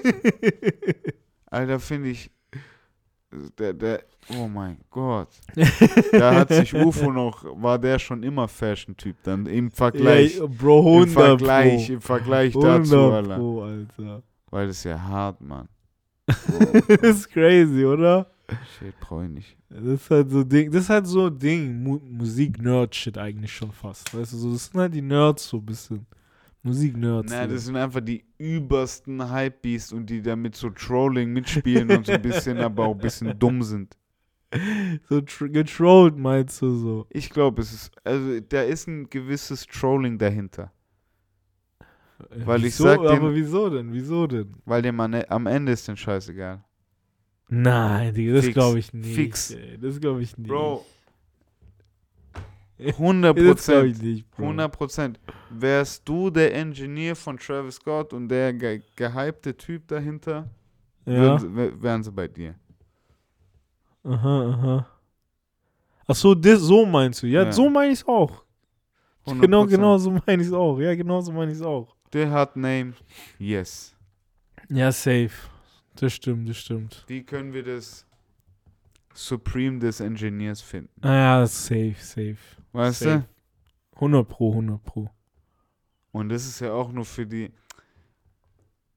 Alter, 1.46 1.78
finde 1.80 2.10
ich. 2.10 2.30
Der, 3.58 3.72
der, 3.72 4.02
oh 4.36 4.48
mein 4.48 4.78
Gott. 4.90 5.28
Da 6.10 6.34
hat 6.34 6.48
sich 6.52 6.74
UFO 6.74 7.12
noch, 7.12 7.44
war 7.62 7.78
der 7.78 7.98
schon 8.00 8.24
immer 8.24 8.48
Fashion-Typ 8.48 9.16
dann 9.22 9.46
im 9.46 9.70
Vergleich. 9.70 10.38
Ja, 10.38 10.46
Bro, 10.46 10.78
100 10.80 11.06
Im 11.06 11.12
Vergleich, 11.12 11.86
Pro. 11.86 11.92
im 11.94 12.00
Vergleich 12.00 12.54
100 12.56 12.80
dazu, 12.80 12.96
Alter. 13.12 13.36
Pro, 13.36 13.62
Alter. 13.62 14.22
Weil 14.50 14.66
das 14.66 14.78
ist 14.78 14.84
ja 14.84 15.00
hart, 15.00 15.40
Mann. 15.40 15.68
das 16.26 17.18
ist 17.18 17.30
crazy, 17.30 17.84
oder? 17.84 18.26
Shit, 18.78 18.98
brauch 19.00 19.22
ich 19.22 19.28
nicht. 19.30 19.56
Das 19.68 19.84
ist 19.84 20.10
halt 20.10 20.30
so 20.30 20.44
Ding, 20.44 20.70
das 20.70 20.82
ist 20.84 20.90
halt 20.90 21.06
so 21.06 21.30
Ding, 21.30 21.82
Mu 21.82 21.98
Musik-Nerd-Shit 22.04 23.18
eigentlich 23.18 23.52
schon 23.54 23.72
fast. 23.72 24.14
Weißt 24.14 24.32
du, 24.32 24.36
so, 24.36 24.52
das 24.52 24.66
sind 24.66 24.80
halt 24.80 24.94
die 24.94 25.02
Nerds 25.02 25.48
so 25.48 25.58
ein 25.58 25.66
bisschen. 25.66 26.06
Musik-Nerds. 26.62 27.30
Na, 27.32 27.46
das 27.46 27.64
sind 27.64 27.76
einfach 27.76 28.00
die 28.00 28.22
übersten 28.36 29.32
Hypebeasts 29.32 29.92
und 29.92 30.10
die 30.10 30.20
damit 30.20 30.56
so 30.56 30.68
Trolling 30.70 31.32
mitspielen 31.32 31.90
und 31.90 32.04
so 32.06 32.12
ein 32.12 32.22
bisschen, 32.22 32.58
aber 32.58 32.84
auch 32.86 32.94
ein 32.94 32.98
bisschen 33.00 33.38
dumm 33.38 33.62
sind. 33.62 33.96
so 35.08 35.18
tr- 35.18 35.48
getrollt, 35.48 36.18
meinst 36.18 36.60
du 36.60 36.74
so? 36.74 37.06
Ich 37.08 37.30
glaube, 37.30 37.62
es 37.62 37.72
ist, 37.72 37.92
also 38.04 38.40
da 38.40 38.62
ist 38.62 38.88
ein 38.88 39.08
gewisses 39.08 39.66
Trolling 39.66 40.18
dahinter. 40.18 40.70
Weil 42.44 42.58
ich 42.58 42.64
wieso? 42.66 42.84
sag 42.84 42.98
dem- 42.98 43.08
Aber 43.08 43.34
wieso 43.34 43.70
denn? 43.70 43.92
Wieso 43.92 44.26
denn? 44.26 44.54
Weil 44.66 44.82
dem 44.82 45.00
am 45.00 45.14
am 45.14 45.46
Ende 45.46 45.72
ist 45.72 45.88
den 45.88 45.96
scheißegal. 45.96 46.62
Nein, 47.50 48.14
Digga, 48.14 48.34
das 48.34 48.46
glaube 48.48 48.78
ich 48.78 48.92
nicht. 48.92 49.14
Fix. 49.14 49.50
Ey, 49.50 49.76
das 49.78 50.00
glaube 50.00 50.22
ich 50.22 50.38
nicht. 50.38 50.48
Bro, 50.48 50.84
100 52.78 53.36
das 53.36 53.66
glaube 53.66 53.88
ich 53.88 53.92
Prozent. 53.94 54.02
nicht, 54.02 54.30
Bro. 54.30 54.42
100 54.44 54.72
Prozent. 54.72 55.20
Wärst 55.50 56.08
du 56.08 56.30
der 56.30 56.54
Engineer 56.54 57.16
von 57.16 57.36
Travis 57.36 57.74
Scott 57.74 58.12
und 58.12 58.28
der 58.28 58.52
ge 58.54 58.82
gehypte 58.96 59.56
Typ 59.56 59.86
dahinter, 59.88 60.48
Ja. 61.04 61.40
würden 61.42 61.82
wären 61.82 62.02
sie 62.02 62.12
bei 62.12 62.28
dir. 62.28 62.54
Aha, 64.04 64.50
aha. 64.52 64.86
Ach 66.06 66.14
so, 66.14 66.34
das, 66.34 66.60
so 66.60 66.86
meinst 66.86 67.22
du? 67.22 67.26
Ja, 67.26 67.42
Ja. 67.44 67.52
so 67.52 67.68
meine 67.68 67.92
ich 67.92 68.00
es 68.00 68.06
auch. 68.08 68.44
100%. 69.26 69.40
Genau, 69.40 69.66
genau 69.66 69.98
so 69.98 70.10
meine 70.10 70.40
ich 70.42 70.48
es 70.48 70.54
auch. 70.54 70.78
Ja, 70.78 70.94
genau 70.94 71.20
so 71.20 71.32
meine 71.32 71.50
ich 71.52 71.58
es 71.58 71.62
auch. 71.64 71.94
Der 72.12 72.30
hat 72.30 72.56
Name, 72.56 72.94
yes. 73.38 73.94
Ja, 74.68 74.90
safe. 74.90 75.30
Das 76.00 76.14
stimmt, 76.14 76.48
das 76.48 76.56
stimmt. 76.56 77.04
Wie 77.08 77.22
können 77.22 77.52
wir 77.52 77.62
das 77.62 78.06
Supreme 79.12 79.78
des 79.80 80.00
Engineers 80.00 80.62
finden? 80.62 80.90
Ah 81.02 81.14
ja, 81.14 81.46
safe, 81.46 81.96
safe. 81.98 82.38
Weißt 82.72 83.00
Safe. 83.00 83.26
du? 83.92 83.96
100 83.96 84.26
pro, 84.26 84.50
100 84.52 84.82
pro. 84.82 85.10
Und 86.12 86.30
das 86.30 86.46
ist 86.46 86.60
ja 86.60 86.72
auch 86.72 86.90
nur 86.90 87.04
für 87.04 87.26
die. 87.26 87.50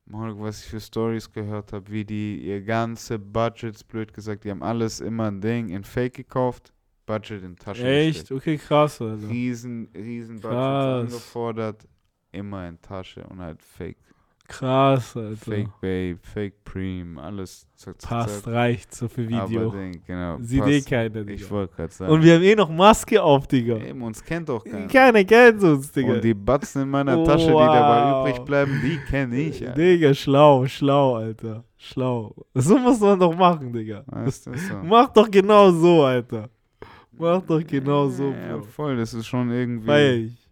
Mal, 0.05 0.39
was 0.39 0.63
ich 0.63 0.69
für 0.69 0.80
Stories 0.80 1.30
gehört 1.30 1.73
habe, 1.73 1.91
wie 1.91 2.05
die 2.05 2.38
ihr 2.41 2.61
ganze 2.61 3.19
Budgets, 3.19 3.84
blöd 3.84 4.13
gesagt, 4.13 4.45
die 4.45 4.51
haben 4.51 4.63
alles 4.63 5.01
immer 5.01 5.27
ein 5.27 5.41
Ding 5.41 5.69
in 5.69 5.84
Fake 5.84 6.13
gekauft, 6.13 6.73
Budget 7.05 7.43
in 7.43 7.57
Tasche 7.57 7.85
Echt? 7.85 8.19
gesteckt. 8.19 8.31
Okay, 8.31 8.57
krass, 8.57 9.01
Alter. 9.01 9.27
Riesen, 9.27 9.89
riesen 9.93 10.39
Budgets 10.39 11.13
angefordert, 11.13 11.85
immer 12.31 12.67
in 12.67 12.80
Tasche 12.81 13.25
und 13.27 13.39
halt 13.41 13.61
Fake, 13.61 13.97
Krass, 14.48 15.15
Alter. 15.15 15.36
Fake 15.38 15.70
Babe, 15.82 16.18
Fake 16.22 16.64
Preem, 16.65 17.18
alles. 17.18 17.65
zack, 17.76 17.99
zack, 18.02 18.10
Passt, 18.10 18.44
zack. 18.44 18.53
reicht 18.53 18.94
so 18.94 19.07
für 19.07 19.24
Video. 19.28 19.40
Aber 19.70 19.78
Ding, 19.78 20.02
genau. 20.06 20.38
Sieht 20.41 20.60
passt. 20.60 20.72
eh 20.72 20.82
keiner, 20.82 21.22
Ich 21.22 21.26
Digga. 21.41 21.49
wollte 21.49 21.76
gerade 21.76 21.94
sagen. 21.94 22.11
Und 22.11 22.24
wir 22.24 22.36
haben 22.36 22.44
eh 22.44 22.56
noch 22.56 22.70
Maske 22.70 23.24
auf, 23.24 23.48
Digga. 23.48 23.78
Eben, 23.78 24.02
uns 24.03 24.24
kennt 24.24 24.49
doch 24.49 24.64
keiner. 24.64 24.88
Keiner 24.88 25.24
kennt 25.24 25.64
uns, 25.64 25.91
Digga. 25.91 26.14
Und 26.15 26.24
die 26.24 26.34
Batzen 26.34 26.84
in 26.84 26.90
meiner 26.90 27.24
Tasche, 27.24 27.48
die 27.48 27.52
dabei 27.53 28.11
Wow. 28.11 28.28
übrig 28.30 28.45
bleiben, 28.45 28.82
die 28.84 28.98
kenne 29.10 29.36
ich. 29.38 29.61
Ja. 29.61 29.72
Digga, 29.72 30.14
schlau, 30.14 30.65
schlau, 30.68 31.15
Alter. 31.15 31.64
Schlau. 31.78 32.36
So 32.53 32.78
muss 32.78 32.99
man 32.99 33.18
doch 33.20 33.36
machen, 33.36 33.72
Digga. 33.72 34.03
Weißt 34.07 34.45
du, 34.48 34.57
so. 34.57 34.76
Mach 34.84 35.07
doch 35.14 35.32
genau 35.32 35.72
so, 35.72 36.03
Alter. 36.03 36.49
Mach 37.18 37.41
doch 37.41 37.65
genau 37.65 38.07
so, 38.10 38.32
Ja, 38.32 38.57
Bro. 38.57 38.64
voll, 38.64 38.98
das 38.98 39.14
ist 39.14 39.26
schon 39.26 39.49
irgendwie. 39.52 39.86
Feier 39.88 40.14
ich. 40.15 40.43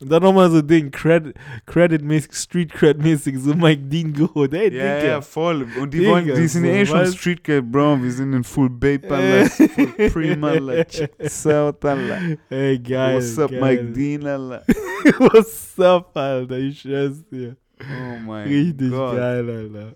Und 0.00 0.10
dann 0.10 0.22
nochmal 0.22 0.50
so 0.50 0.60
Ding, 0.60 0.90
Credit, 0.90 1.34
Credit-mäßig, 1.66 2.32
Street-Cred-mäßig, 2.34 3.38
so 3.38 3.54
Mike 3.54 3.82
Dean 3.84 4.12
geholt. 4.12 4.52
Ey, 4.52 4.64
Ja, 4.74 4.96
Digga. 4.96 5.04
ja, 5.06 5.20
voll. 5.20 5.66
Und 5.80 5.94
die 5.94 5.98
Digga, 5.98 6.10
wollen, 6.10 6.26
die 6.26 6.48
sind 6.48 6.64
so, 6.64 6.68
eh 6.70 6.84
schon 6.86 7.06
Streetgate, 7.06 7.62
Bro. 7.62 8.02
Wir 8.02 8.10
sind 8.12 8.32
in 8.32 8.44
Full 8.44 8.70
Babe, 8.70 9.06
Äh. 9.08 9.44
Full 9.48 10.10
Prima. 10.10 10.52
Check's 10.84 11.46
out, 11.46 11.84
Alter. 11.84 12.36
Ey, 12.50 12.78
geil. 12.78 13.16
What's 13.16 13.38
up, 13.38 13.50
geil. 13.50 13.60
Mike 13.60 13.92
Dean, 13.92 14.26
Alter? 14.26 14.64
What's 15.18 15.78
up, 15.78 16.16
Alter? 16.16 16.58
Ich 16.58 16.80
schwör's 16.80 17.24
dir. 17.28 17.56
Oh 17.80 18.18
mein 18.26 18.48
Richtig 18.48 18.90
Gott. 18.90 19.16
geil, 19.16 19.48
Alter. 19.48 19.94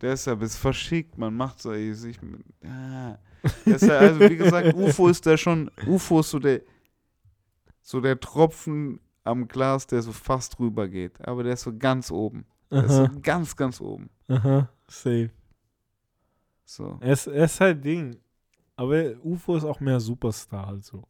Deshalb 0.00 0.42
ist 0.42 0.56
verschickt, 0.56 1.16
man 1.16 1.34
macht 1.34 1.60
so, 1.60 1.72
sich 1.72 2.20
mit, 2.20 2.40
ah. 2.64 3.18
Deshalb, 3.64 4.00
also 4.02 4.20
wie 4.30 4.36
gesagt, 4.36 4.74
UFO 4.74 5.08
ist 5.08 5.24
da 5.24 5.36
schon, 5.38 5.70
UFO 5.86 6.20
ist 6.20 6.30
so 6.30 6.38
der, 6.38 6.60
so 7.80 8.00
der 8.00 8.18
Tropfen 8.20 9.00
am 9.26 9.48
Glas, 9.48 9.86
der 9.86 10.02
so 10.02 10.12
fast 10.12 10.58
rüber 10.58 10.88
geht. 10.88 11.26
Aber 11.26 11.42
der 11.42 11.54
ist 11.54 11.62
so 11.62 11.76
ganz 11.76 12.10
oben. 12.10 12.46
Der 12.70 12.84
ist 12.84 12.96
so 12.96 13.08
ganz, 13.22 13.56
ganz 13.56 13.80
oben. 13.80 14.10
aha, 14.28 14.68
safe. 14.88 15.30
So. 16.64 16.98
Es, 17.00 17.26
es 17.26 17.52
ist 17.52 17.60
halt 17.60 17.84
Ding. 17.84 18.16
Aber 18.74 19.14
UFO 19.22 19.56
ist 19.56 19.64
auch 19.64 19.80
mehr 19.80 20.00
Superstar, 20.00 20.68
also. 20.68 21.04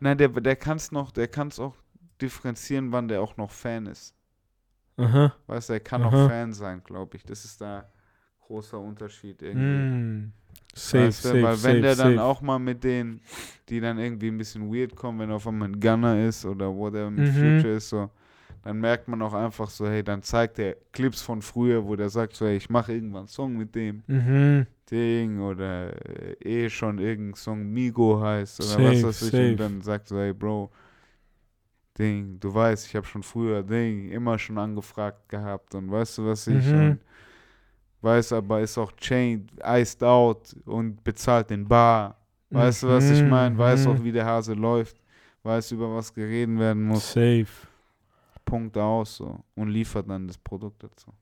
Nein, 0.00 0.16
der, 0.16 0.28
der 0.28 0.56
kann 0.56 0.76
es 0.76 0.92
noch, 0.92 1.10
der 1.10 1.28
kann 1.28 1.48
es 1.48 1.58
auch 1.58 1.74
differenzieren, 2.20 2.92
wann 2.92 3.08
der 3.08 3.20
auch 3.20 3.36
noch 3.36 3.50
Fan 3.50 3.86
ist. 3.86 4.14
Aha. 4.96 5.34
Weißt 5.46 5.68
du, 5.68 5.72
er 5.74 5.80
kann 5.80 6.02
Aha. 6.02 6.24
auch 6.24 6.28
Fan 6.28 6.52
sein, 6.52 6.82
glaube 6.84 7.16
ich. 7.16 7.24
Das 7.24 7.44
ist 7.44 7.60
da 7.60 7.90
großer 8.40 8.78
Unterschied 8.78 9.42
irgendwie. 9.42 9.64
Mm. 9.64 10.32
Safe, 10.74 11.08
weißt 11.08 11.24
du, 11.24 11.28
safe, 11.28 11.42
weil 11.42 11.56
safe, 11.56 11.62
wenn 11.64 11.82
der 11.82 11.96
dann 11.96 12.18
safe. 12.18 12.20
auch 12.20 12.40
mal 12.42 12.58
mit 12.58 12.84
denen, 12.84 13.20
die 13.68 13.80
dann 13.80 13.98
irgendwie 13.98 14.28
ein 14.28 14.38
bisschen 14.38 14.72
weird 14.72 14.94
kommen, 14.96 15.18
wenn 15.20 15.30
er 15.30 15.36
auf 15.36 15.46
einmal 15.46 15.68
ein 15.68 15.80
Gunner 15.80 16.26
ist 16.26 16.44
oder 16.44 16.74
whatever 16.74 17.10
mit 17.10 17.28
Mhm. 17.28 17.30
Future 17.30 17.74
ist, 17.74 17.88
so, 17.90 18.10
dann 18.62 18.78
merkt 18.80 19.08
man 19.08 19.22
auch 19.22 19.34
einfach 19.34 19.70
so, 19.70 19.86
hey, 19.88 20.02
dann 20.04 20.22
zeigt 20.22 20.58
er 20.58 20.76
Clips 20.92 21.22
von 21.22 21.42
früher, 21.42 21.84
wo 21.86 21.96
der 21.96 22.10
sagt 22.10 22.34
so, 22.36 22.46
hey, 22.46 22.56
ich 22.56 22.70
mache 22.70 22.92
irgendwann 22.92 23.20
einen 23.20 23.28
Song 23.28 23.56
mit 23.56 23.74
dem 23.74 24.02
Mhm. 24.08 24.66
Ding 24.90 25.40
oder 25.40 25.92
äh, 26.42 26.64
eh 26.66 26.70
schon 26.70 26.98
irgendein 26.98 27.34
Song 27.36 27.72
Migo 27.72 28.20
heißt 28.20 28.60
oder 28.60 28.82
Safe, 28.82 28.82
was 28.82 29.02
weiß 29.02 29.22
ich 29.22 29.40
safe. 29.40 29.40
und 29.40 29.56
dann 29.58 29.82
sagt 29.82 30.08
so, 30.08 30.18
hey, 30.18 30.32
Bro, 30.32 30.70
Ding, 31.98 32.38
du 32.40 32.52
weißt, 32.52 32.86
ich 32.86 32.94
habe 32.96 33.06
schon 33.06 33.22
früher 33.22 33.62
Ding 33.62 34.10
immer 34.10 34.38
schon 34.38 34.58
angefragt 34.58 35.28
gehabt 35.28 35.74
und 35.74 35.90
weißt 35.90 36.18
du, 36.18 36.26
was 36.26 36.46
ich 36.46 36.74
Mhm. 36.74 36.74
und 36.74 37.00
weiß 38.06 38.32
aber 38.32 38.60
ist 38.60 38.78
auch 38.78 38.92
chained, 38.92 39.50
iced 39.64 40.02
out 40.02 40.54
und 40.64 41.02
bezahlt 41.02 41.50
den 41.50 41.66
Bar. 41.66 42.16
Weißt 42.50 42.84
du, 42.84 42.88
was 42.88 43.10
ich 43.10 43.22
Mhm, 43.22 43.28
meine? 43.28 43.58
Weiß 43.58 43.84
mhm. 43.86 43.92
auch, 43.92 44.04
wie 44.04 44.12
der 44.12 44.24
Hase 44.24 44.54
läuft. 44.54 44.96
Weiß, 45.42 45.72
über 45.72 45.94
was 45.94 46.14
geredet 46.14 46.58
werden 46.58 46.84
muss. 46.84 47.12
Safe. 47.12 47.46
Punkt 48.44 48.76
aus 48.78 49.16
so. 49.16 49.40
Und 49.56 49.68
liefert 49.68 50.08
dann 50.08 50.26
das 50.28 50.38
Produkt 50.38 50.82
dazu. 50.82 51.12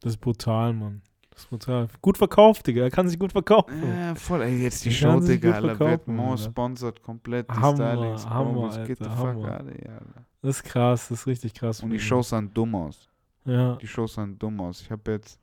Das 0.00 0.12
ist 0.12 0.20
brutal, 0.20 0.72
Mann. 0.74 1.00
Das 1.30 1.42
ist 1.44 1.50
brutal. 1.50 1.88
Gut 2.02 2.18
verkauft, 2.18 2.66
Digga. 2.66 2.82
Er 2.82 2.90
kann 2.90 3.08
sich 3.08 3.18
gut 3.18 3.32
verkaufen. 3.32 3.82
Äh, 3.82 4.14
voll, 4.16 4.42
ey, 4.42 4.62
jetzt 4.62 4.84
die 4.84 4.90
Die 4.90 4.94
Show, 4.94 5.20
Digga, 5.20 5.60
gut 5.60 5.70
Alter. 5.70 5.86
Alter. 5.86 6.36
sponsert 6.38 7.02
komplett 7.02 7.50
die 7.50 7.54
Hammer, 7.54 7.74
Stylings. 7.76 8.26
Hammer, 8.28 8.68
geht 8.86 9.00
Alter, 9.00 9.16
fuck 9.16 9.26
Hammer. 9.26 9.52
Alter. 9.52 10.24
Das 10.42 10.56
ist 10.56 10.64
krass, 10.64 11.08
das 11.08 11.20
ist 11.20 11.26
richtig 11.26 11.54
krass. 11.54 11.82
Und 11.82 11.90
die. 11.90 11.98
Shows 11.98 12.28
sahen 12.30 12.52
dumm 12.52 12.74
aus. 12.74 13.08
Ja. 13.44 13.76
Die 13.76 13.86
Shows 13.86 14.14
sahen 14.14 14.38
dumm 14.38 14.60
aus. 14.60 14.80
Ich 14.82 14.90
habe 14.90 15.12
jetzt, 15.12 15.38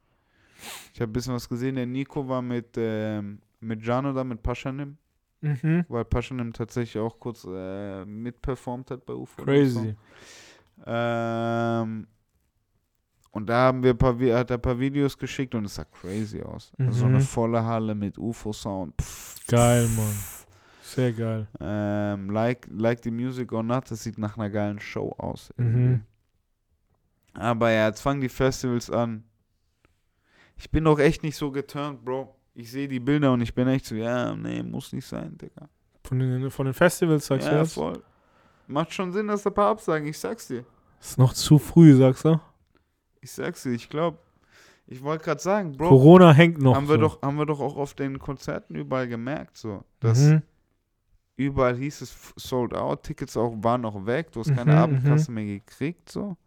ich 0.94 1.02
habe 1.02 1.10
ein 1.10 1.14
bisschen 1.14 1.34
was 1.34 1.48
gesehen. 1.50 1.76
Der 1.76 1.86
Nico 1.86 2.28
war 2.28 2.42
mit, 2.42 2.76
ähm, 2.78 3.40
mit 3.60 3.84
Jano 3.86 4.14
da, 4.14 4.24
mit 4.24 4.42
Paschanim. 4.42 4.98
Mhm. 5.42 5.86
weil 5.90 6.06
Paschanim 6.06 6.54
tatsächlich 6.54 7.00
auch 7.02 7.20
kurz 7.20 7.46
äh, 7.48 8.04
mitperformt 8.06 8.90
hat 8.90 9.06
bei 9.06 9.14
UFO. 9.14 9.42
und 9.42 9.46
Crazy. 9.48 9.96
So. 10.84 10.84
Ähm, 10.88 12.08
und 13.32 13.48
da 13.48 13.56
haben 13.68 13.84
wir 13.84 13.92
ein 13.92 13.98
paar, 13.98 14.14
hat 14.18 14.50
er 14.50 14.58
ein 14.58 14.62
paar 14.62 14.80
Videos 14.80 15.18
geschickt 15.18 15.54
und 15.54 15.66
es 15.66 15.76
sah 15.76 15.84
crazy 15.86 16.42
aus. 16.42 16.72
Also 16.80 16.92
So 16.92 17.06
Mhm. 17.06 17.16
eine 17.16 17.22
volle 17.24 17.64
Halle 17.64 17.94
mit 17.94 18.18
UFO-Sound. 18.18 18.94
Geil, 19.48 19.88
Mann. 19.90 20.16
Sehr 20.82 21.12
geil. 21.14 21.48
Ähm, 21.60 22.30
like, 22.30 22.68
like 22.72 23.04
the 23.04 23.12
music 23.12 23.52
or 23.52 23.62
not, 23.62 23.92
das 23.92 24.02
sieht 24.04 24.18
nach 24.18 24.38
einer 24.38 24.50
geilen 24.50 24.80
Show 24.80 25.12
aus. 25.18 25.54
Mhm. 25.58 26.02
Aber 27.34 27.70
ja, 27.72 27.88
jetzt 27.88 28.02
fangen 28.02 28.22
die 28.22 28.30
Festivals 28.30 28.90
an. 28.90 29.26
Ich 30.58 30.70
bin 30.72 30.84
doch 30.86 31.00
echt 31.00 31.24
nicht 31.24 31.36
so 31.36 31.52
geturnt, 31.52 32.04
Bro. 32.06 32.36
Ich 32.54 32.72
sehe 32.72 32.88
die 32.88 33.00
Bilder 33.00 33.34
und 33.34 33.42
ich 33.42 33.54
bin 33.54 33.68
echt 33.68 33.86
so, 33.86 33.96
ja, 33.96 34.34
nee, 34.36 34.64
muss 34.64 34.94
nicht 34.94 35.06
sein, 35.06 35.38
Digga. 35.38 35.68
Von 36.04 36.20
den, 36.20 36.50
von 36.52 36.66
den 36.66 36.74
Festivals 36.74 37.26
sagst 37.26 37.48
du 37.48 37.52
Ja, 37.52 37.60
das? 37.60 37.74
voll. 37.74 38.02
Macht 38.68 38.94
schon 38.94 39.12
Sinn, 39.12 39.28
dass 39.28 39.44
da 39.44 39.50
ein 39.50 39.54
paar 39.54 39.70
absagen, 39.70 40.08
ich 40.08 40.18
sag's 40.18 40.48
dir. 40.48 40.66
Ist 41.00 41.18
noch 41.18 41.34
zu 41.34 41.60
früh, 41.60 41.94
sagst 41.96 42.26
du? 42.26 42.40
Ich 43.22 43.32
sag's 43.32 43.64
dir, 43.64 43.72
ich 43.72 43.90
glaube, 43.90 44.18
ich 44.88 45.04
wollte 45.04 45.26
gerade 45.26 45.42
sagen, 45.42 45.74
Bro, 45.76 45.90
Corona 45.90 46.32
hängt 46.32 46.60
noch. 46.60 46.76
haben, 46.76 46.88
wir 46.88 46.96
so. 46.96 47.02
doch, 47.02 47.22
haben 47.22 47.38
wir 47.38 47.46
doch 47.46 47.60
auch 47.60 47.76
auf 47.76 47.94
den 47.94 48.18
Konzerten 48.20 48.76
überall 48.76 49.08
gemerkt, 49.08 49.58
so, 49.58 49.84
dass 50.00 50.20
Mhm. 50.20 50.42
überall 51.36 51.76
hieß 51.76 52.02
es 52.02 52.16
sold 52.38 52.74
out, 52.74 53.04
Tickets 53.04 53.36
auch 53.36 53.54
waren 53.62 53.82
noch 53.82 54.06
weg, 54.06 54.32
du 54.32 54.40
hast 54.40 54.56
keine 54.56 54.72
Mhm, 54.72 54.78
Abendkasse 54.78 55.32
mehr 55.32 55.46
gekriegt, 55.46 56.10
so. 56.10 56.38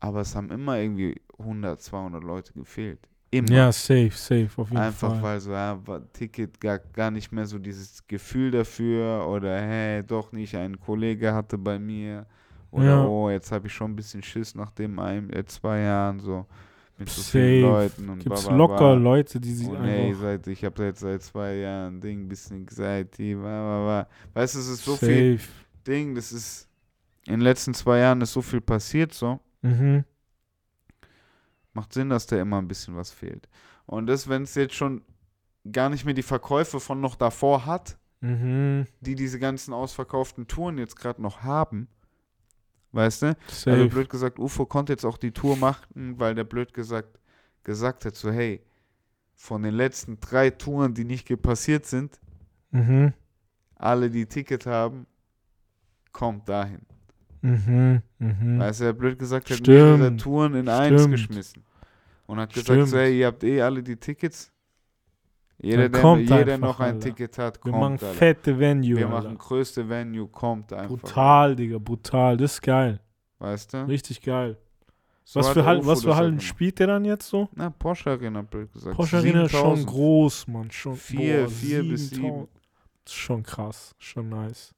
Aber 0.00 0.22
es 0.22 0.34
haben 0.34 0.50
immer 0.50 0.78
irgendwie 0.78 1.20
100, 1.38 1.80
200 1.80 2.24
Leute 2.24 2.52
gefehlt. 2.54 3.06
Immer. 3.32 3.50
Ja, 3.52 3.72
safe, 3.72 4.10
safe, 4.10 4.48
auf 4.56 4.70
jeden 4.70 4.82
Einfach 4.82 5.10
Fall. 5.10 5.22
weil 5.22 5.40
so, 5.40 5.52
ja, 5.52 5.80
Ticket 6.12 6.60
gar, 6.60 6.78
gar 6.80 7.10
nicht 7.12 7.30
mehr 7.30 7.46
so 7.46 7.58
dieses 7.58 8.04
Gefühl 8.08 8.50
dafür 8.50 9.26
oder 9.28 9.60
hey, 9.60 10.02
doch 10.02 10.32
nicht, 10.32 10.56
ein 10.56 10.80
Kollege 10.80 11.32
hatte 11.32 11.56
bei 11.56 11.78
mir 11.78 12.26
oder 12.72 12.84
Ja. 12.86 13.04
oh, 13.06 13.30
jetzt 13.30 13.52
habe 13.52 13.68
ich 13.68 13.72
schon 13.72 13.92
ein 13.92 13.96
bisschen 13.96 14.22
Schiss 14.22 14.54
nach 14.56 14.70
dem 14.72 14.98
ein, 14.98 15.30
äh, 15.32 15.44
zwei 15.44 15.80
Jahren 15.80 16.18
so 16.18 16.46
mit 16.98 17.08
so 17.08 17.22
vielen. 17.22 17.62
Leuten 17.62 18.08
und 18.08 18.18
Gibt's 18.22 18.42
bla, 18.42 18.48
bla, 18.50 18.56
locker. 18.58 18.96
Leute, 18.96 19.40
die 19.40 19.52
sich 19.52 19.68
Oh 19.68 19.76
nee, 19.78 20.08
einfach 20.08 20.20
seit, 20.22 20.46
ich 20.48 20.64
habe 20.64 20.84
jetzt 20.84 21.00
seit 21.00 21.22
zwei 21.22 21.54
Jahren 21.56 22.00
Ding, 22.00 22.28
bisschen 22.28 22.58
Anxiety, 22.58 23.34
bla, 23.34 23.42
bla, 23.42 23.84
bla. 23.84 24.08
Weißt 24.34 24.56
du, 24.56 24.58
es 24.58 24.68
ist 24.68 24.84
so 24.84 24.96
viel 24.96 25.38
safe. 25.38 25.48
Ding, 25.86 26.14
das 26.14 26.32
ist, 26.32 26.68
in 27.26 27.34
den 27.34 27.40
letzten 27.42 27.74
zwei 27.74 27.98
Jahren 28.00 28.20
ist 28.20 28.32
so 28.32 28.42
viel 28.42 28.60
passiert, 28.60 29.14
so. 29.14 29.38
Mhm. 29.62 30.04
Macht 31.72 31.92
Sinn, 31.92 32.10
dass 32.10 32.26
da 32.26 32.40
immer 32.40 32.58
ein 32.58 32.68
bisschen 32.68 32.96
was 32.96 33.10
fehlt. 33.10 33.48
Und 33.86 34.06
das, 34.06 34.28
wenn 34.28 34.42
es 34.42 34.54
jetzt 34.54 34.74
schon 34.74 35.02
gar 35.70 35.88
nicht 35.88 36.04
mehr 36.04 36.14
die 36.14 36.22
Verkäufe 36.22 36.80
von 36.80 37.00
noch 37.00 37.14
davor 37.16 37.66
hat, 37.66 37.96
Mhm. 38.22 38.86
die 39.00 39.14
diese 39.14 39.38
ganzen 39.38 39.72
ausverkauften 39.72 40.46
Touren 40.46 40.76
jetzt 40.76 40.96
gerade 40.96 41.22
noch 41.22 41.42
haben, 41.42 41.88
weißt 42.92 43.22
du? 43.22 43.36
Safe. 43.48 43.70
Also 43.70 43.88
blöd 43.88 44.10
gesagt, 44.10 44.38
UFO 44.38 44.66
konnte 44.66 44.92
jetzt 44.92 45.06
auch 45.06 45.16
die 45.16 45.32
Tour 45.32 45.56
machen, 45.56 46.18
weil 46.18 46.34
der 46.34 46.44
blöd 46.44 46.74
gesagt 46.74 47.18
gesagt 47.64 48.04
hat, 48.04 48.16
so 48.16 48.30
hey, 48.30 48.62
von 49.34 49.62
den 49.62 49.74
letzten 49.74 50.20
drei 50.20 50.50
Touren, 50.50 50.94
die 50.94 51.04
nicht 51.04 51.30
passiert 51.40 51.86
sind, 51.86 52.20
mhm. 52.72 53.14
alle, 53.74 54.10
die 54.10 54.26
Ticket 54.26 54.66
haben, 54.66 55.06
kommt 56.12 56.48
dahin. 56.48 56.80
Mhm. 57.42 58.02
Mhm. 58.18 58.58
Weißt 58.58 58.80
du, 58.80 58.84
er 58.84 58.92
blöd 58.92 59.18
gesagt 59.18 59.50
hat, 59.50 59.66
mehrere 59.66 60.16
Touren 60.16 60.54
in 60.54 60.68
eins 60.68 61.00
Stimmt. 61.02 61.14
geschmissen. 61.16 61.64
Und 62.26 62.38
hat 62.38 62.52
gesagt, 62.52 62.66
Stimmt. 62.68 62.88
so, 62.88 62.98
hey, 62.98 63.18
ihr 63.20 63.26
habt 63.26 63.42
eh 63.44 63.60
alle 63.62 63.82
die 63.82 63.96
Tickets. 63.96 64.52
Jeder, 65.62 65.82
Dann 65.84 65.92
der, 65.92 66.00
kommt 66.00 66.20
jeder 66.22 66.36
einfach, 66.54 66.58
noch 66.58 66.80
ein 66.80 66.94
Alter. 66.94 67.00
Ticket 67.08 67.36
hat, 67.38 67.56
Wir 67.64 67.72
kommt. 67.72 67.74
machen 67.82 67.92
Alter. 67.94 68.14
fette 68.14 68.58
Venue, 68.58 68.96
Wir 68.96 69.06
Alter. 69.08 69.08
machen 69.28 69.38
größte 69.38 69.88
Venue, 69.88 70.26
kommt 70.28 70.72
einfach. 70.72 70.88
Brutal, 70.88 71.56
Digga, 71.56 71.78
brutal. 71.78 72.36
Das 72.38 72.52
ist 72.54 72.62
geil. 72.62 73.00
Weißt 73.38 73.74
du? 73.74 73.86
Richtig 73.86 74.22
geil. 74.22 74.56
So 75.24 75.40
was 75.40 75.50
für, 75.50 75.64
Hall, 75.64 75.84
was 75.86 76.02
für 76.02 76.16
Hallen 76.16 76.40
spielt 76.40 76.78
der 76.78 76.88
dann 76.88 77.04
jetzt 77.04 77.28
so? 77.28 77.48
Na, 77.54 77.70
Porsche 77.70 78.10
Arena, 78.10 78.42
blöd 78.42 78.72
gesagt. 78.72 78.96
Porsche 78.96 79.18
Arena 79.18 79.44
ist 79.44 79.52
schon 79.52 79.76
7000. 79.76 79.86
groß, 79.86 80.48
Mann. 80.48 80.70
Schon, 80.70 80.96
Vier- 80.96 81.42
boah, 81.42 81.48
vier 81.50 81.82
bis 81.82 82.10
7000. 82.10 82.48
Das 83.04 83.12
ist 83.14 83.18
schon 83.20 83.42
krass. 83.42 83.94
Schon 83.98 84.28
nice. 84.28 84.74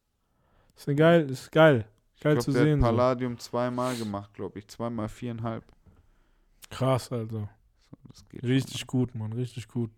Ist 0.76 0.96
geil, 0.96 1.30
ist 1.30 1.50
geil. 1.52 1.84
Geil 2.22 2.36
Ich 2.38 2.44
zu 2.44 2.52
der 2.52 2.62
sehen. 2.62 2.80
hat 2.82 2.90
So. 2.90 2.96
Palladium 2.96 3.38
zweimal 3.38 3.96
gemacht, 3.96 4.32
glaube 4.34 4.58
ich. 4.58 4.68
Zweimal 4.68 5.08
viereinhalb. 5.08 5.64
Krass. 6.70 7.06
So, 7.06 7.48
das 8.08 8.28
geht 8.28 8.40
schon, 8.40 8.50
Richtig 8.50 8.86
gut, 8.86 9.14
Mann. 9.14 9.32
Richtig 9.32 9.66
gut. 9.68 9.90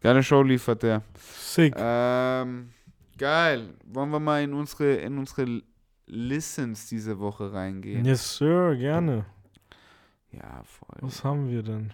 Geile 0.00 0.22
Show 0.22 0.42
liefert 0.42 0.82
der. 0.82 1.02
Sick. 1.16 1.74
Ähm, 1.76 2.70
geil. 3.16 3.74
Wollen 3.84 4.10
wir 4.10 4.20
mal 4.20 4.42
in 4.42 4.52
unsere, 4.54 4.94
in 4.96 5.18
unsere 5.18 5.62
Listens 6.06 6.88
diese 6.88 7.18
Woche 7.18 7.52
reingehen? 7.52 8.04
Yes, 8.04 8.36
Sir, 8.36 8.76
gerne. 8.76 9.24
Ja, 10.30 10.62
voll. 10.64 10.98
Was 11.00 11.24
haben 11.24 11.48
wir 11.48 11.62
denn? 11.62 11.92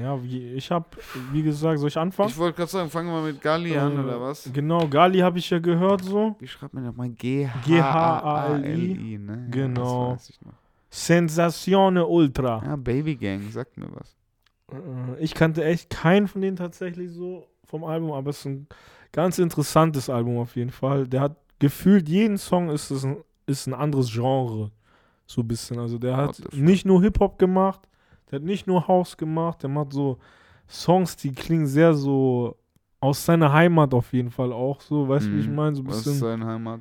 Ja, 0.00 0.22
wie, 0.22 0.52
ich 0.52 0.70
habe, 0.70 0.84
wie 1.32 1.42
gesagt, 1.42 1.78
soll 1.78 1.88
ich 1.88 1.96
anfangen? 1.96 2.28
Ich 2.28 2.36
wollte 2.36 2.56
gerade 2.56 2.70
sagen, 2.70 2.90
fangen 2.90 3.08
wir 3.12 3.22
mit 3.22 3.40
Gali 3.40 3.76
an, 3.76 3.96
Äh, 3.96 4.00
oder 4.00 4.20
was? 4.20 4.50
Genau, 4.52 4.86
Gali 4.88 5.18
habe 5.20 5.38
ich 5.38 5.48
ja 5.50 5.58
gehört 5.58 6.04
so. 6.04 6.36
Wie 6.38 6.46
schreibt 6.46 6.74
man 6.74 6.84
nochmal? 6.84 7.08
G-H-A-L-I. 7.10 9.18
Ne? 9.18 9.46
genau. 9.50 10.12
Das 10.12 10.20
weiß 10.20 10.30
ich 10.30 10.40
noch. 10.42 10.52
Sensazione 10.90 12.06
Ultra. 12.06 12.62
Ja, 12.64 12.76
Baby 12.76 13.16
Gang, 13.16 13.50
sagt 13.50 13.76
mir 13.76 13.88
was. 13.94 14.16
Äh, 14.72 15.22
Ich 15.22 15.34
kannte 15.34 15.64
echt 15.64 15.90
keinen 15.90 16.26
von 16.28 16.40
denen 16.40 16.56
tatsächlich 16.56 17.10
so 17.12 17.46
vom 17.64 17.84
Album, 17.84 18.12
aber 18.12 18.30
es 18.30 18.38
ist 18.40 18.46
ein 18.46 18.66
ganz 19.12 19.38
interessantes 19.38 20.08
Album 20.10 20.38
auf 20.38 20.56
jeden 20.56 20.70
Fall. 20.70 21.06
Der 21.06 21.20
hat 21.22 21.36
gefühlt 21.58 22.08
jeden 22.08 22.38
Song 22.38 22.70
ist 22.70 22.90
es 22.90 23.04
ein, 23.04 23.16
ist 23.46 23.66
ein 23.66 23.74
anderes 23.74 24.12
Genre. 24.12 24.70
So 25.26 25.40
ein 25.42 25.48
bisschen. 25.48 25.78
Also 25.78 25.98
der 25.98 26.16
hat 26.16 26.40
nicht 26.52 26.86
nur 26.86 27.02
Hip-Hop 27.02 27.38
gemacht, 27.38 27.80
der 28.30 28.38
hat 28.40 28.42
nicht 28.44 28.66
nur 28.66 28.86
House 28.88 29.16
gemacht, 29.16 29.62
der 29.62 29.70
macht 29.70 29.92
so 29.92 30.18
Songs, 30.68 31.16
die 31.16 31.32
klingen 31.32 31.66
sehr 31.66 31.94
so 31.94 32.56
aus 33.00 33.24
seiner 33.24 33.52
Heimat 33.52 33.94
auf 33.94 34.12
jeden 34.12 34.30
Fall 34.30 34.52
auch 34.52 34.80
so. 34.80 35.08
Weißt 35.08 35.28
du, 35.28 35.32
wie 35.32 35.40
ich 35.40 35.48
Mhm. 35.48 35.54
meine? 35.54 35.76
So 35.76 35.82
ein 35.82 35.88
Was 35.88 36.06
ist 36.06 36.18
seine 36.18 36.46
Heimat? 36.46 36.80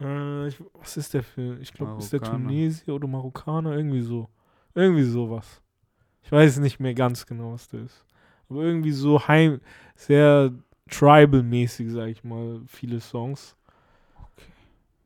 Äh, 0.00 0.48
ich, 0.48 0.62
was 0.74 0.96
ist 0.96 1.14
der 1.14 1.22
für? 1.22 1.58
Ich 1.60 1.72
glaube, 1.72 1.98
ist 1.98 2.12
der. 2.12 2.20
Tunesier 2.20 2.94
oder 2.94 3.08
Marokkaner? 3.08 3.72
Irgendwie 3.76 4.02
so. 4.02 4.28
Irgendwie 4.74 5.02
sowas. 5.04 5.60
Ich 6.22 6.30
weiß 6.32 6.58
nicht 6.58 6.80
mehr 6.80 6.94
ganz 6.94 7.26
genau, 7.26 7.52
was 7.52 7.68
der 7.68 7.82
ist. 7.82 8.04
Aber 8.48 8.62
irgendwie 8.62 8.92
so 8.92 9.26
heim, 9.26 9.60
sehr 9.94 10.52
tribal-mäßig, 10.90 11.90
sag 11.90 12.08
ich 12.08 12.24
mal, 12.24 12.60
viele 12.66 13.00
Songs. 13.00 13.56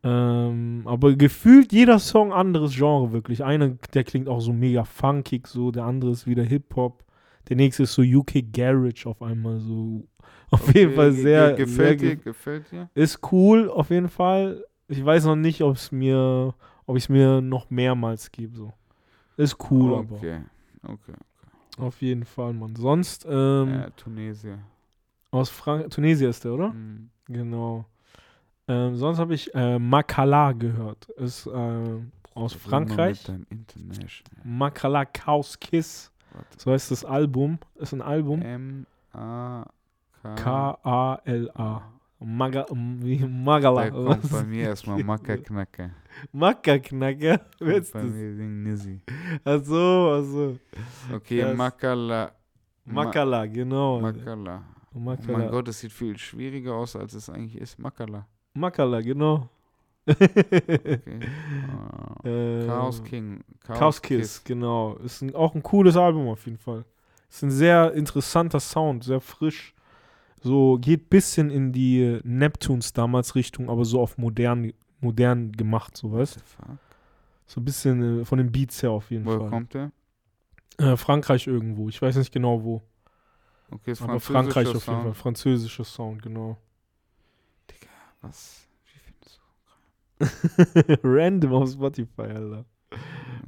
Ähm, 0.05 0.83
aber 0.85 1.15
gefühlt 1.17 1.73
jeder 1.73 1.99
Song 1.99 2.33
anderes 2.33 2.75
Genre, 2.77 3.13
wirklich. 3.13 3.45
Einer, 3.45 3.71
der 3.95 4.05
klingt 4.05 4.29
auch 4.29 4.41
so 4.41 4.53
mega 4.53 4.85
funkig, 4.85 5.47
so, 5.49 5.71
der 5.71 5.85
andere 5.85 6.13
ist 6.13 6.27
wieder 6.27 6.45
Hip-Hop. 6.45 7.03
Der 7.49 7.57
nächste 7.57 7.83
ist 7.85 7.95
so 7.95 8.03
UK 8.03 8.45
Garage 8.53 9.07
auf 9.09 9.23
einmal, 9.23 9.59
so. 9.59 10.07
Auf 10.51 10.67
jeden 10.75 10.89
Okay, 10.89 10.97
Fall 10.97 11.13
ge- 11.13 11.23
sehr, 11.23 11.49
ge- 11.53 11.65
Gefällt 11.67 12.01
sehr 12.01 12.09
dir? 12.11 12.17
Gefällt 12.17 12.71
dir? 12.73 12.89
ist 12.95 13.33
cool, 13.33 13.69
auf 13.71 13.91
jeden 13.91 14.09
Fall. 14.09 14.65
Ich 14.87 15.05
weiß 15.05 15.25
noch 15.27 15.37
nicht, 15.37 15.63
ob 15.63 15.77
es 15.77 15.93
mir, 15.93 16.55
ob 16.87 16.97
ich 16.97 17.05
es 17.05 17.09
mir 17.11 17.43
noch 17.43 17.69
mehrmals 17.69 18.31
gebe. 18.33 18.57
So. 18.57 18.73
Ist 19.37 19.57
cool, 19.71 19.95
aber. 19.97 20.17
Okay. 20.17 20.41
Okay. 20.83 21.13
Auf 21.79 22.01
jeden 22.01 22.25
Fall, 22.25 22.55
Mann. 22.55 22.75
Sonst, 22.77 23.27
ähm, 23.29 23.69
Ja, 23.75 23.91
Tunesier. 23.91 24.59
aus 25.33 25.51
Frank 25.51 25.91
Tunesien 25.91 26.31
ist 26.31 26.45
der, 26.45 26.53
oder? 26.55 26.71
Mhm. 26.71 27.11
Genau. 27.27 27.85
Ähm, 28.69 28.97
sonst 28.97 29.19
habe 29.19 29.35
ich 29.35 29.53
äh, 29.55 29.79
Makala 29.79 30.53
gehört. 30.53 31.09
Ist 31.11 31.47
äh, 31.47 31.51
aus 32.35 32.53
Frankreich. 32.55 33.25
Makala 34.45 35.05
Chaos 35.07 35.59
Kiss. 35.59 36.13
Warte. 36.33 36.47
So 36.59 36.71
heißt 36.73 36.91
das 36.91 37.05
Album. 37.05 37.59
Ist 37.77 37.93
ein 37.95 38.03
Album. 38.03 38.43
M-A-K. 38.43 39.65
K-A-L-A. 40.35 41.83
Maga, 42.21 42.67
Magala. 42.75 43.85
Da 43.85 43.91
kommt 43.91 44.31
bei 44.33 44.43
mir 44.43 44.65
erstmal 44.71 45.03
Mackerknacker. 45.05 45.91
Makaknacker. 46.33 47.41
Wer 47.61 47.73
Kommt 47.75 47.83
ist 47.85 47.93
bei 47.93 48.03
das? 48.03 48.11
mir 48.11 48.35
Ding 48.37 48.63
Nizzi. 48.65 49.01
Achso, 49.45 50.17
achso. 50.19 50.59
Okay, 51.15 51.43
Das- 51.43 51.57
Makala. 51.57 52.33
Ma- 52.85 53.05
Makala, 53.05 53.47
genau. 53.47 54.01
Makala. 54.01 54.63
Oh 54.93 54.99
mein 54.99 55.19
Makala. 55.21 55.49
Gott, 55.49 55.69
das 55.69 55.79
sieht 55.79 55.93
viel 55.93 56.19
schwieriger 56.19 56.75
aus, 56.75 56.97
als 56.97 57.15
es 57.15 57.31
eigentlich 57.31 57.57
ist. 57.57 57.79
Makala. 57.79 58.27
Makala, 58.59 59.01
genau. 59.01 59.49
Okay. 60.07 61.09
Äh, 62.25 62.67
Chaos 62.67 63.05
King. 63.05 63.45
Chaos 63.63 64.03
Kiss, 64.03 64.43
genau. 64.43 64.97
Ist 64.97 65.23
ein, 65.23 65.35
auch 65.35 65.55
ein 65.55 65.63
cooles 65.63 65.97
Album 65.97 66.29
auf 66.29 66.45
jeden 66.47 66.59
Fall. 66.59 66.85
Ist 67.31 67.43
ein 67.43 67.51
sehr 67.51 67.93
interessanter 67.93 68.59
Sound, 68.59 69.05
sehr 69.05 69.21
frisch. 69.21 69.75
So 70.43 70.79
geht 70.81 71.09
bisschen 71.11 71.51
in 71.51 71.73
die 71.73 72.19
Neptunes 72.25 72.93
damals 72.93 73.35
Richtung, 73.35 73.71
aber 73.71 73.85
so 73.85 74.01
auf 74.01 74.19
modern, 74.19 74.73
modern 75.01 75.53
gemacht, 75.53 75.97
so 75.97 76.13
weißt? 76.13 76.43
So 77.47 77.61
ein 77.61 77.65
bisschen 77.65 78.23
äh, 78.23 78.25
von 78.25 78.39
den 78.39 78.51
Beats 78.51 78.83
her 78.83 78.91
auf 78.91 79.11
jeden 79.11 79.25
Woher 79.25 79.41
Fall. 79.41 79.51
kommt 79.51 79.75
der? 79.75 79.93
Äh, 80.79 80.97
Frankreich 80.97 81.47
irgendwo, 81.47 81.89
ich 81.89 82.01
weiß 82.03 82.17
nicht 82.17 82.33
genau 82.33 82.63
wo. 82.63 82.83
Okay, 83.71 83.93
ist 83.93 84.03
Aber 84.03 84.21
Frankreich 84.21 84.69
auf 84.69 84.75
jeden 84.75 84.81
Sound. 84.85 85.03
Fall. 85.03 85.15
Französischer 85.15 85.85
Sound, 85.85 86.23
genau. 86.23 86.57
Was? 88.21 88.67
Wie 88.87 88.99
findest 88.99 89.41
du? 91.01 91.09
Random 91.09 91.53
auf 91.53 91.71
Spotify, 91.71 92.23
Alter. 92.23 92.65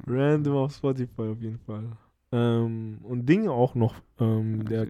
Random 0.07 0.55
auf 0.55 0.73
Spotify 0.75 1.21
auf 1.23 1.41
jeden 1.41 1.59
Fall. 1.59 1.91
Ähm, 2.31 2.99
und 3.03 3.25
Dinge 3.25 3.51
auch 3.51 3.75
noch. 3.75 3.95
Ähm, 4.19 4.61
Ja, 4.69 4.85
der, 4.85 4.87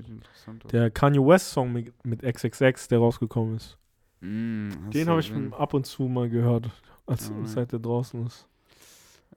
der 0.71 0.91
Kanye 0.91 1.19
West 1.25 1.49
Song 1.51 1.73
mit, 1.73 1.93
mit 2.05 2.21
XXX, 2.21 2.87
der 2.89 2.99
rausgekommen 2.99 3.55
ist. 3.55 3.77
Mm, 4.19 4.69
Den 4.93 5.09
habe 5.09 5.19
ich 5.21 5.33
ab 5.53 5.73
und 5.73 5.85
zu 5.87 6.03
mal 6.03 6.29
gehört, 6.29 6.69
als, 7.07 7.31
Alright. 7.31 7.47
seit 7.49 7.71
der 7.71 7.79
draußen 7.79 8.25
ist. 8.27 8.47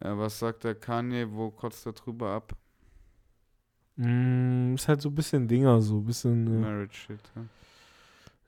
Äh, 0.00 0.10
was 0.16 0.38
sagt 0.38 0.64
der 0.64 0.74
Kanye? 0.74 1.26
Wo 1.30 1.50
kotzt 1.50 1.86
er 1.86 1.92
drüber 1.94 2.30
ab? 2.32 2.52
Mm, 3.96 4.74
ist 4.74 4.88
halt 4.88 5.00
so 5.00 5.08
ein 5.08 5.14
bisschen 5.14 5.48
Dinger, 5.48 5.80
so 5.80 5.98
ein 5.98 6.04
bisschen. 6.04 6.46
Äh, 6.46 6.60
Marriage 6.60 6.94
Shit. 6.94 7.20
Ja? 7.34 7.42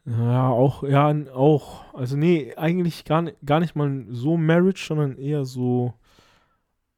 Ja, 0.07 0.49
auch, 0.49 0.83
ja, 0.85 1.12
auch. 1.35 1.93
Also, 1.95 2.16
nee, 2.16 2.55
eigentlich 2.57 3.05
gar, 3.05 3.23
ni- 3.23 3.35
gar 3.45 3.61
nicht 3.61 3.74
mal 3.74 4.07
so 4.11 4.37
Marriage, 4.37 4.85
sondern 4.87 5.19
eher 5.19 5.45
so. 5.45 5.95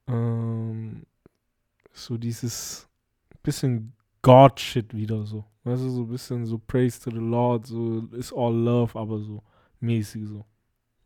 Ähm, 0.06 1.04
so 1.92 2.16
dieses 2.16 2.88
bisschen 3.42 3.92
God-Shit 4.22 4.94
wieder 4.94 5.24
so. 5.24 5.44
Weißt 5.64 5.82
du, 5.82 5.90
so 5.90 6.02
ein 6.02 6.08
bisschen 6.08 6.46
so 6.46 6.58
Praise 6.58 7.00
to 7.00 7.10
the 7.10 7.16
Lord, 7.16 7.66
so 7.66 8.06
ist 8.12 8.32
all 8.32 8.54
love, 8.54 8.98
aber 8.98 9.18
so 9.20 9.42
mäßig 9.80 10.26
so. 10.26 10.44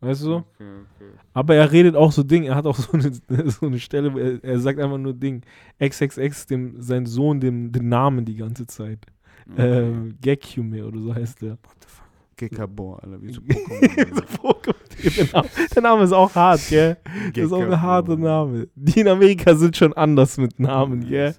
Weißt 0.00 0.24
du? 0.24 0.36
Okay, 0.36 0.44
okay. 0.58 1.10
Aber 1.32 1.54
er 1.54 1.70
redet 1.70 1.94
auch 1.94 2.10
so 2.10 2.24
Ding, 2.24 2.42
er 2.44 2.56
hat 2.56 2.66
auch 2.66 2.76
so 2.76 2.92
eine, 2.92 3.12
so 3.50 3.66
eine 3.66 3.78
Stelle, 3.78 4.20
er, 4.20 4.42
er 4.44 4.58
sagt 4.58 4.80
einfach 4.80 4.98
nur 4.98 5.14
Ding. 5.14 5.42
XXX, 5.80 6.46
dem, 6.46 6.80
sein 6.82 7.06
Sohn, 7.06 7.38
dem, 7.40 7.70
den 7.70 7.88
Namen 7.88 8.24
die 8.24 8.36
ganze 8.36 8.66
Zeit. 8.66 9.06
Okay. 9.50 9.88
Ähm, 9.88 10.16
Gekjume 10.20 10.84
oder 10.86 11.00
so 11.00 11.14
heißt 11.14 11.42
der. 11.42 11.52
What 11.52 11.76
the 11.80 11.86
fuck? 11.88 12.02
Gekabo, 12.36 12.94
Alter, 12.94 13.22
wie 13.22 13.32
so 13.32 13.40
Pokémon. 13.42 14.74
Pokémon. 15.02 15.74
der, 15.74 15.82
Name, 15.82 16.02
ist 16.04 16.12
auch 16.12 16.34
hart, 16.34 16.60
gell? 16.68 16.96
Das 17.34 17.44
ist 17.44 17.52
auch 17.52 17.60
ein 17.62 17.80
harter 17.80 18.16
Name. 18.16 18.68
Die 18.74 19.00
in 19.00 19.08
Amerika 19.08 19.54
sind 19.54 19.76
schon 19.76 19.92
anders 19.92 20.38
mit 20.38 20.58
Namen, 20.58 21.02
Ja, 21.02 21.30
gell? 21.30 21.34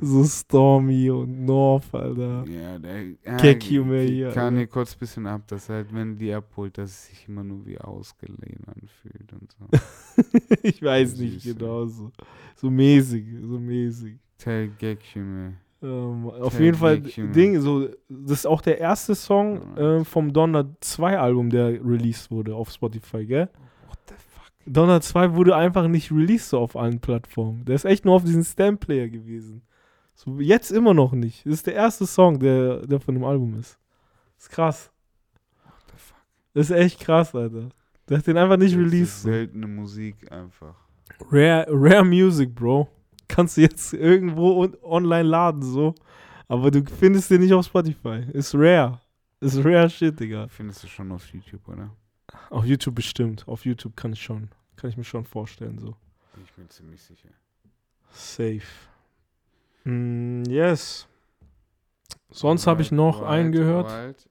so. 0.00 0.22
So 0.22 0.24
Stormy 0.24 1.10
und 1.10 1.44
North, 1.44 1.92
Alter. 1.92 2.44
Ja, 2.48 2.78
der 2.78 2.96
äh, 2.96 3.36
Gekjume 3.40 4.02
hier, 4.02 4.30
Kann 4.30 4.58
ich 4.58 4.70
kurz 4.70 4.94
ein 4.94 4.98
bisschen 5.00 5.26
ab, 5.26 5.42
dass 5.48 5.68
halt, 5.68 5.92
wenn 5.92 6.16
die 6.16 6.32
abholt, 6.32 6.78
dass 6.78 6.90
es 6.90 7.06
sich 7.06 7.28
immer 7.28 7.42
nur 7.42 7.66
wie 7.66 7.78
ausgeliehen 7.78 8.62
anfühlt 8.66 9.32
und 9.32 9.50
so. 9.58 10.38
ich 10.62 10.80
weiß 10.82 11.16
nicht 11.16 11.42
genau 11.44 11.86
so. 11.86 12.12
So 12.54 12.70
mäßig, 12.70 13.24
so 13.42 13.58
mäßig. 13.58 14.16
Tell 14.38 14.68
Gekjume. 14.78 15.54
Ähm, 15.82 16.26
auf 16.30 16.54
Tell 16.56 16.64
jeden 16.64 16.76
Fall. 16.78 17.00
Ding, 17.00 17.60
so, 17.60 17.88
das 18.08 18.38
ist 18.40 18.46
auch 18.46 18.62
der 18.62 18.78
erste 18.78 19.14
Song 19.14 19.76
äh, 19.76 20.04
vom 20.04 20.32
Donner 20.32 20.74
2 20.80 21.18
Album, 21.18 21.50
der 21.50 21.72
released 21.84 22.30
wurde 22.30 22.54
auf 22.54 22.70
Spotify, 22.70 23.26
gell? 23.26 23.48
What 23.88 23.98
the 24.08 24.14
fuck? 24.14 24.52
Donner 24.66 25.00
2 25.00 25.34
wurde 25.34 25.54
einfach 25.54 25.86
nicht 25.88 26.10
released 26.10 26.48
so 26.48 26.58
auf 26.60 26.76
allen 26.76 27.00
Plattformen. 27.00 27.64
Der 27.66 27.74
ist 27.74 27.84
echt 27.84 28.04
nur 28.04 28.14
auf 28.14 28.24
diesem 28.24 28.42
Stamp-Player 28.42 29.08
gewesen. 29.08 29.62
So, 30.14 30.40
jetzt 30.40 30.70
immer 30.70 30.94
noch 30.94 31.12
nicht. 31.12 31.44
Das 31.44 31.54
ist 31.54 31.66
der 31.66 31.74
erste 31.74 32.06
Song, 32.06 32.38
der, 32.38 32.86
der 32.86 32.98
von 33.00 33.14
dem 33.14 33.24
Album 33.24 33.58
ist. 33.60 33.78
ist 34.38 34.48
krass. 34.50 34.90
What 35.62 35.74
the 35.88 35.94
fuck? 35.98 36.16
Das 36.54 36.70
ist 36.70 36.76
echt 36.76 37.00
krass, 37.00 37.34
Alter. 37.34 37.68
Der 38.08 38.18
hat 38.18 38.26
den 38.26 38.38
einfach 38.38 38.56
nicht 38.56 38.74
Das 38.74 38.80
ist 38.80 38.86
released. 38.92 39.22
so. 39.22 39.28
seltene 39.28 39.66
Musik 39.66 40.32
einfach. 40.32 40.74
Rare, 41.30 41.66
Rare 41.68 42.04
Music, 42.04 42.54
Bro. 42.54 42.88
Kannst 43.28 43.56
du 43.56 43.62
jetzt 43.62 43.92
irgendwo 43.92 44.62
on 44.62 44.76
online 44.82 45.28
laden, 45.28 45.62
so. 45.62 45.94
Aber 46.48 46.70
du 46.70 46.84
findest 46.84 47.30
den 47.30 47.40
nicht 47.40 47.52
auf 47.52 47.66
Spotify. 47.66 48.24
Ist 48.32 48.54
rare. 48.54 49.00
Ist 49.40 49.64
rare 49.64 49.90
shit, 49.90 50.18
Digga. 50.18 50.48
Findest 50.48 50.84
du 50.84 50.86
schon 50.86 51.10
auf 51.12 51.26
YouTube, 51.32 51.66
oder? 51.68 51.90
Auf 52.50 52.64
YouTube 52.64 52.94
bestimmt. 52.94 53.46
Auf 53.48 53.64
YouTube 53.64 53.96
kann 53.96 54.12
ich 54.12 54.22
schon. 54.22 54.48
Kann 54.76 54.90
ich 54.90 54.96
mir 54.96 55.04
schon 55.04 55.24
vorstellen, 55.24 55.78
so. 55.78 55.96
Bin 56.34 56.44
ich 56.44 56.56
mir 56.56 56.68
ziemlich 56.68 57.02
sicher. 57.02 57.30
Safe. 58.10 58.62
Mm, 59.84 60.44
yes. 60.44 61.06
Sonst 62.30 62.66
habe 62.66 62.82
ich 62.82 62.92
noch 62.92 63.22
einen 63.22 63.52
gehört. 63.52 63.90
Wild. 63.90 64.28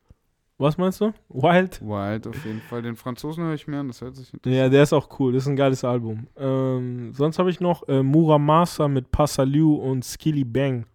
Was 0.57 0.77
meinst 0.77 1.02
du? 1.02 1.14
Wild? 1.27 1.82
Wild 1.82 2.27
auf 2.27 2.45
jeden 2.45 2.61
Fall. 2.61 2.82
Den 2.82 2.95
Franzosen 2.95 3.44
höre 3.44 3.56
ich 3.56 3.68
mir 3.68 3.80
an, 3.80 3.90
das 3.90 3.99
hört 3.99 4.15
sich 4.15 4.34
interessant 4.34 4.56
Ja, 4.56 4.69
der 4.69 4.84
ist 4.84 4.94
auch 4.94 5.19
cool. 5.19 5.34
Das 5.34 5.44
ist 5.44 5.49
ein 5.49 5.57
geiles 5.57 5.84
Album. 5.84 6.27
Ähm, 6.38 7.11
sonst 7.14 7.40
habe 7.40 7.49
ich 7.49 7.60
noch 7.60 7.86
äh, 7.90 8.02
Muramasa 8.02 8.88
mit 8.88 9.11
Passaliu 9.11 9.76
und 9.76 10.06
Skilly 10.06 10.45
Bang 10.45 10.86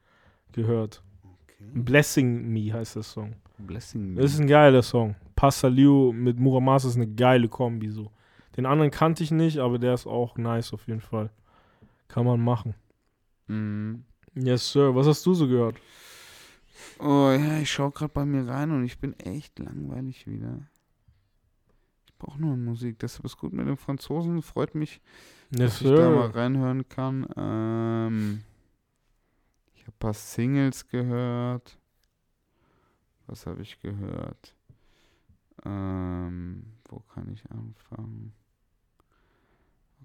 gehört. 0.53 1.03
Okay. 1.23 1.65
Blessing 1.75 2.49
Me 2.51 2.73
heißt 2.73 2.97
der 2.97 3.03
Song. 3.03 3.35
Blessing. 3.59 4.17
Das 4.17 4.33
ist 4.33 4.41
ein 4.41 4.47
geiler 4.47 4.83
Song. 4.83 5.15
Passaliu 5.37 6.13
mit 6.13 6.41
Muramasa 6.41 6.89
ist 6.89 6.97
eine 6.97 7.09
geile 7.09 7.49
Kombi 7.49 7.91
so. 7.91 8.11
Den 8.57 8.65
anderen 8.65 8.91
kannte 8.91 9.23
ich 9.23 9.31
nicht, 9.31 9.59
aber 9.59 9.79
der 9.79 9.93
ist 9.93 10.07
auch 10.07 10.39
nice 10.39 10.73
auf 10.73 10.87
jeden 10.87 11.01
Fall. 11.03 11.31
Kann 12.09 12.25
man 12.25 12.41
machen. 12.41 12.75
Mhm. 13.47 14.05
Yes, 14.35 14.73
Sir. 14.73 14.95
Was 14.95 15.07
hast 15.07 15.25
du 15.27 15.35
so 15.35 15.47
gehört? 15.47 15.77
Oh 16.99 17.31
ja, 17.31 17.59
ich 17.59 17.71
schaue 17.71 17.91
gerade 17.93 18.13
bei 18.13 18.25
mir 18.25 18.47
rein 18.47 18.71
und 18.71 18.85
ich 18.85 18.99
bin 18.99 19.19
echt 19.21 19.59
langweilig 19.59 20.27
wieder. 20.27 20.67
Ich 22.07 22.17
brauche 22.19 22.41
nur 22.41 22.57
Musik. 22.57 22.99
Deshalb 22.99 23.25
ist 23.25 23.39
gut 23.39 23.53
mit 23.53 23.67
dem 23.67 23.77
Franzosen. 23.77 24.43
Freut 24.43 24.75
mich, 24.75 25.01
Yes, 25.51 25.79
dass 25.79 25.81
ich 25.81 25.95
da 25.95 26.11
mal 26.11 26.29
Sir. 26.29 26.35
reinhören 26.35 26.89
kann. 26.89 27.27
Ähm, 27.37 28.43
ich 29.75 29.83
habe 29.83 29.93
ein 29.93 29.99
paar 29.99 30.15
Singles 30.15 30.87
gehört. 30.89 31.79
Was 33.27 33.47
habe 33.47 33.63
ich 33.63 33.81
gehört? 33.81 34.55
Ähm, 35.65 36.65
wo 36.89 37.01
kann 37.01 37.29
ich 37.33 37.49
anfangen? 37.51 38.33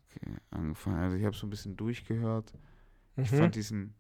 Okay, 0.10 0.35
angefangen. 0.52 0.97
Also 0.97 1.18
ich 1.18 1.26
habe 1.26 1.35
so 1.35 1.47
ein 1.47 1.49
bisschen 1.49 1.76
durchgehört. 1.76 2.53
Ich 3.18 3.30
Mhm. 3.31 3.38
fand 3.38 3.56
diesen, 3.56 3.93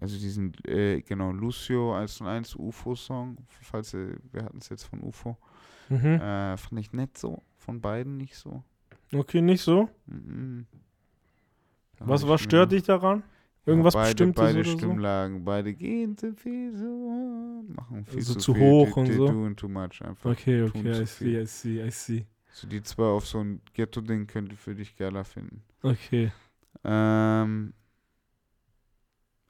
also 0.00 0.18
diesen, 0.18 0.52
äh, 0.66 1.00
genau, 1.02 1.32
Lucio 1.32 1.94
101 1.94 2.56
UFO-Song, 2.56 3.36
falls 3.62 3.94
ihr, 3.94 4.16
wir 4.32 4.44
hatten 4.44 4.58
es 4.58 4.68
jetzt 4.68 4.84
von 4.84 5.02
UFO, 5.02 5.36
Mhm. 5.90 6.04
äh, 6.20 6.56
fand 6.56 6.80
ich 6.80 6.92
nett 6.92 7.16
so, 7.18 7.42
von 7.58 7.80
beiden 7.80 8.16
nicht 8.16 8.36
so. 8.36 8.62
Okay, 9.12 9.42
nicht 9.42 9.62
so. 9.62 9.88
Mhm. 10.06 10.66
Was, 12.00 12.26
was 12.26 12.40
stört 12.40 12.72
dich 12.72 12.82
daran? 12.82 13.18
Ja, 13.66 13.70
Irgendwas 13.72 13.94
beide, 13.94 14.08
Bestimmtes 14.26 14.42
Beide 14.42 14.60
oder 14.60 14.68
so? 14.70 14.78
Stimmlagen, 14.78 15.44
beide 15.44 15.74
gehen 15.74 16.16
zu 16.18 16.34
viel 16.34 16.76
so, 16.76 17.64
machen 17.68 18.04
viel 18.04 18.18
Also 18.18 18.34
zu, 18.34 18.38
zu 18.40 18.54
viel, 18.54 18.62
hoch 18.62 18.96
und 18.96 19.12
so? 19.12 19.26
doing 19.28 19.56
too 19.56 19.68
much 19.68 20.02
einfach. 20.02 20.30
Okay, 20.32 20.62
okay, 20.62 21.02
I 21.02 21.06
see, 21.06 21.40
I 21.40 21.46
see, 21.46 21.82
I 21.86 21.90
see. 21.90 22.26
So 22.52 22.66
die 22.68 22.82
zwei 22.82 23.04
auf 23.04 23.26
so 23.26 23.40
ein 23.40 23.60
Ghetto-Ding 23.72 24.26
könnte 24.26 24.56
für 24.56 24.74
dich 24.74 24.96
geiler 24.96 25.24
finden. 25.24 25.62
Okay. 25.82 26.30
Ähm, 26.84 27.72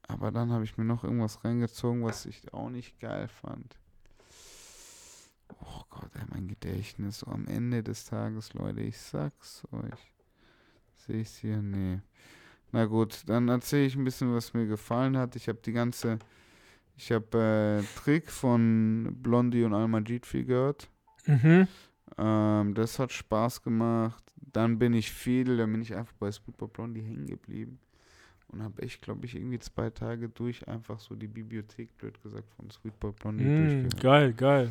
aber 0.09 0.31
dann 0.31 0.53
habe 0.53 0.65
ich 0.65 0.77
mir 0.77 0.85
noch 0.85 1.05
irgendwas 1.05 1.45
reingezogen, 1.45 2.05
was 2.05 2.27
ich 2.27 2.53
auch 2.53 2.71
nicht 2.71 2.99
geil 3.01 3.29
fand. 3.29 3.79
Oh 5.61 5.83
Gott, 5.91 6.11
ey, 6.15 6.23
mein 6.31 6.49
Gedächtnis. 6.49 7.21
So 7.21 7.27
am 7.27 7.47
Ende 7.47 7.83
des 7.83 8.05
Tages, 8.05 8.53
Leute, 8.55 8.81
ich 8.81 8.99
sag's 8.99 9.63
euch. 9.73 10.13
Sehe 10.95 11.21
ich's 11.21 11.37
hier? 11.37 11.61
Nee. 11.63 12.01
Na 12.73 12.87
gut, 12.87 13.23
dann 13.27 13.49
erzähle 13.49 13.87
ich 13.87 13.95
ein 13.95 14.05
bisschen, 14.05 14.35
was 14.35 14.55
mir 14.55 14.67
gefallen 14.67 15.17
hat. 15.17 15.37
Ich 15.37 15.49
habe 15.49 15.59
die 15.65 15.73
ganze. 15.73 16.19
Ich 16.97 17.11
habe 17.13 17.83
äh, 17.83 17.99
Trick 17.99 18.31
von 18.31 19.17
Blondie 19.21 19.65
und 19.65 19.75
Almajid 19.75 20.27
viel 20.27 20.45
gehört. 20.45 20.89
Mhm. 21.27 21.67
Ähm, 22.19 22.75
das 22.75 22.99
hat 22.99 23.13
Spaß 23.13 23.63
gemacht. 23.63 24.25
Dann 24.37 24.79
bin 24.79 24.95
ich 24.95 25.11
viel, 25.11 25.57
dann 25.57 25.73
bin 25.73 25.83
ich 25.83 25.95
einfach 25.95 26.15
bei 26.15 26.31
Sweetboy 26.31 26.69
Blondie 26.69 27.03
hängen 27.03 27.27
geblieben. 27.27 27.81
Und 28.49 28.63
habe 28.63 28.83
echt, 28.83 29.03
glaube 29.03 29.27
ich, 29.27 29.35
irgendwie 29.35 29.59
zwei 29.59 29.91
Tage 29.91 30.29
durch 30.29 30.69
einfach 30.69 31.01
so 31.01 31.15
die 31.17 31.27
Bibliothek, 31.27 31.97
blöd 31.99 32.23
gesagt, 32.23 32.49
von 32.57 32.71
Sweetboy 32.71 33.13
Blondie 33.13 33.45
Mm, 33.45 33.57
durchgehört. 33.57 34.01
geil, 34.01 34.33
geil. 34.33 34.71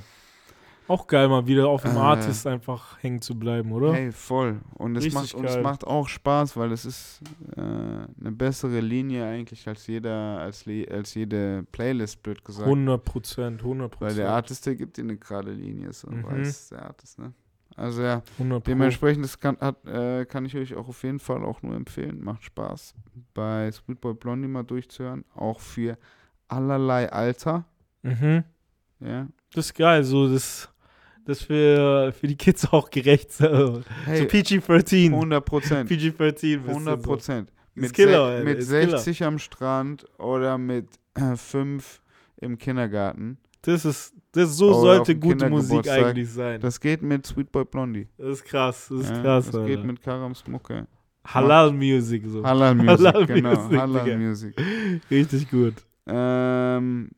Auch 0.87 1.07
geil, 1.07 1.29
mal 1.29 1.47
wieder 1.47 1.69
auf 1.69 1.81
dem 1.83 1.95
Äh, 1.95 1.99
Artist 1.99 2.45
einfach 2.45 3.01
hängen 3.01 3.21
zu 3.21 3.39
bleiben, 3.39 3.71
oder? 3.71 3.93
Hey, 3.93 4.11
voll. 4.11 4.59
Und 4.75 4.97
es, 4.97 5.13
macht, 5.13 5.33
und 5.33 5.45
es 5.45 5.57
macht 5.63 5.85
auch 5.87 6.09
Spaß, 6.09 6.57
weil 6.57 6.73
es 6.73 6.83
ist 6.85 7.21
äh, 7.55 7.61
eine 7.61 8.31
bessere 8.31 8.81
Linie 8.81 9.25
eigentlich 9.25 9.65
als 9.67 9.87
jeder, 9.87 10.39
als, 10.39 10.65
als 10.89 11.13
jede 11.13 11.63
Playlist, 11.71 12.21
blöd 12.21 12.43
gesagt. 12.43 12.67
100 12.67 13.03
Prozent, 13.03 13.61
100 13.61 13.91
Weil 14.01 14.13
der 14.13 14.25
Prozent. 14.25 14.29
Artist, 14.29 14.65
der 14.65 14.75
gibt 14.75 14.97
dir 14.97 15.03
eine 15.03 15.17
gerade 15.17 15.51
Linie, 15.53 15.93
so 15.93 16.11
Mhm. 16.11 16.23
weiß 16.23 16.69
der 16.69 16.83
Artist, 16.85 17.17
ne? 17.17 17.33
Also 17.75 18.03
ja, 18.03 18.21
100 18.37 18.63
Pro. 18.63 18.69
Dementsprechend 18.71 19.23
das 19.25 19.39
kann, 19.39 19.57
hat, 19.59 19.85
äh, 19.85 20.25
kann 20.25 20.45
ich 20.45 20.55
euch 20.55 20.75
auch 20.75 20.87
auf 20.87 21.03
jeden 21.03 21.19
Fall 21.19 21.43
auch 21.43 21.61
nur 21.63 21.75
empfehlen. 21.75 22.23
Macht 22.23 22.43
Spaß, 22.43 22.93
bei 23.33 23.71
Sweetboy 23.71 24.13
Blondie 24.13 24.47
mal 24.47 24.63
durchzuhören. 24.63 25.25
Auch 25.35 25.59
für 25.59 25.97
allerlei 26.47 27.11
Alter. 27.11 27.65
Mhm. 28.03 28.43
Ja. 28.99 29.27
Das 29.53 29.65
ist 29.67 29.73
geil, 29.75 30.03
so 30.03 30.31
das, 30.31 30.69
das 31.25 31.41
für, 31.41 32.11
für 32.13 32.27
die 32.27 32.35
Kids 32.37 32.71
auch 32.71 32.89
gerecht. 32.89 33.31
So, 33.33 33.75
so 33.77 33.83
Hey, 34.05 34.25
PG-13. 34.27 35.07
100 35.11 35.43
Prozent. 35.45 35.89
PG-13. 35.89 36.57
bisschen 36.57 36.69
100 36.69 37.01
So. 37.01 37.07
Prozent. 37.09 37.49
Ist 37.75 37.81
Mit, 37.81 37.93
Killer, 37.93 38.37
ey, 38.37 38.43
mit 38.43 38.59
ist 38.59 38.69
Killer. 38.69 38.97
60 38.99 39.23
am 39.23 39.39
Strand 39.39 40.05
oder 40.19 40.59
mit 40.59 40.87
5 41.35 42.01
im 42.37 42.57
Kindergarten. 42.59 43.39
Das 43.63 43.83
ist, 43.85 44.12
das 44.33 44.57
so 44.57 44.71
auf 44.71 44.81
sollte 44.81 45.15
gute 45.15 45.49
Musik 45.49 45.87
eigentlich 45.87 46.29
sein. 46.29 46.59
Das, 46.59 46.75
Das 46.75 46.79
geht 46.81 47.01
mit 47.01 47.25
Sweetboy 47.25 47.65
Blondie. 47.65 48.07
ist 48.17 48.43
krass, 48.43 48.87
das 48.89 48.99
ist 49.01 49.09
ja, 49.11 49.21
krass, 49.21 49.45
Das 49.47 49.55
Alter. 49.55 49.67
geht 49.67 49.83
mit 49.83 50.01
Karams 50.01 50.45
Mucke. 50.47 50.87
Halal-Music 51.25 52.25
so. 52.27 52.43
Halal 52.43 52.75
Music, 52.75 52.89
Halal 53.07 53.25
genau. 53.25 53.49
Music, 53.55 53.79
Halal 53.79 54.03
Digga. 54.03 54.17
Music. 54.17 54.61
Richtig 55.09 55.49
gut. 55.49 55.75
Ähm, 56.05 57.09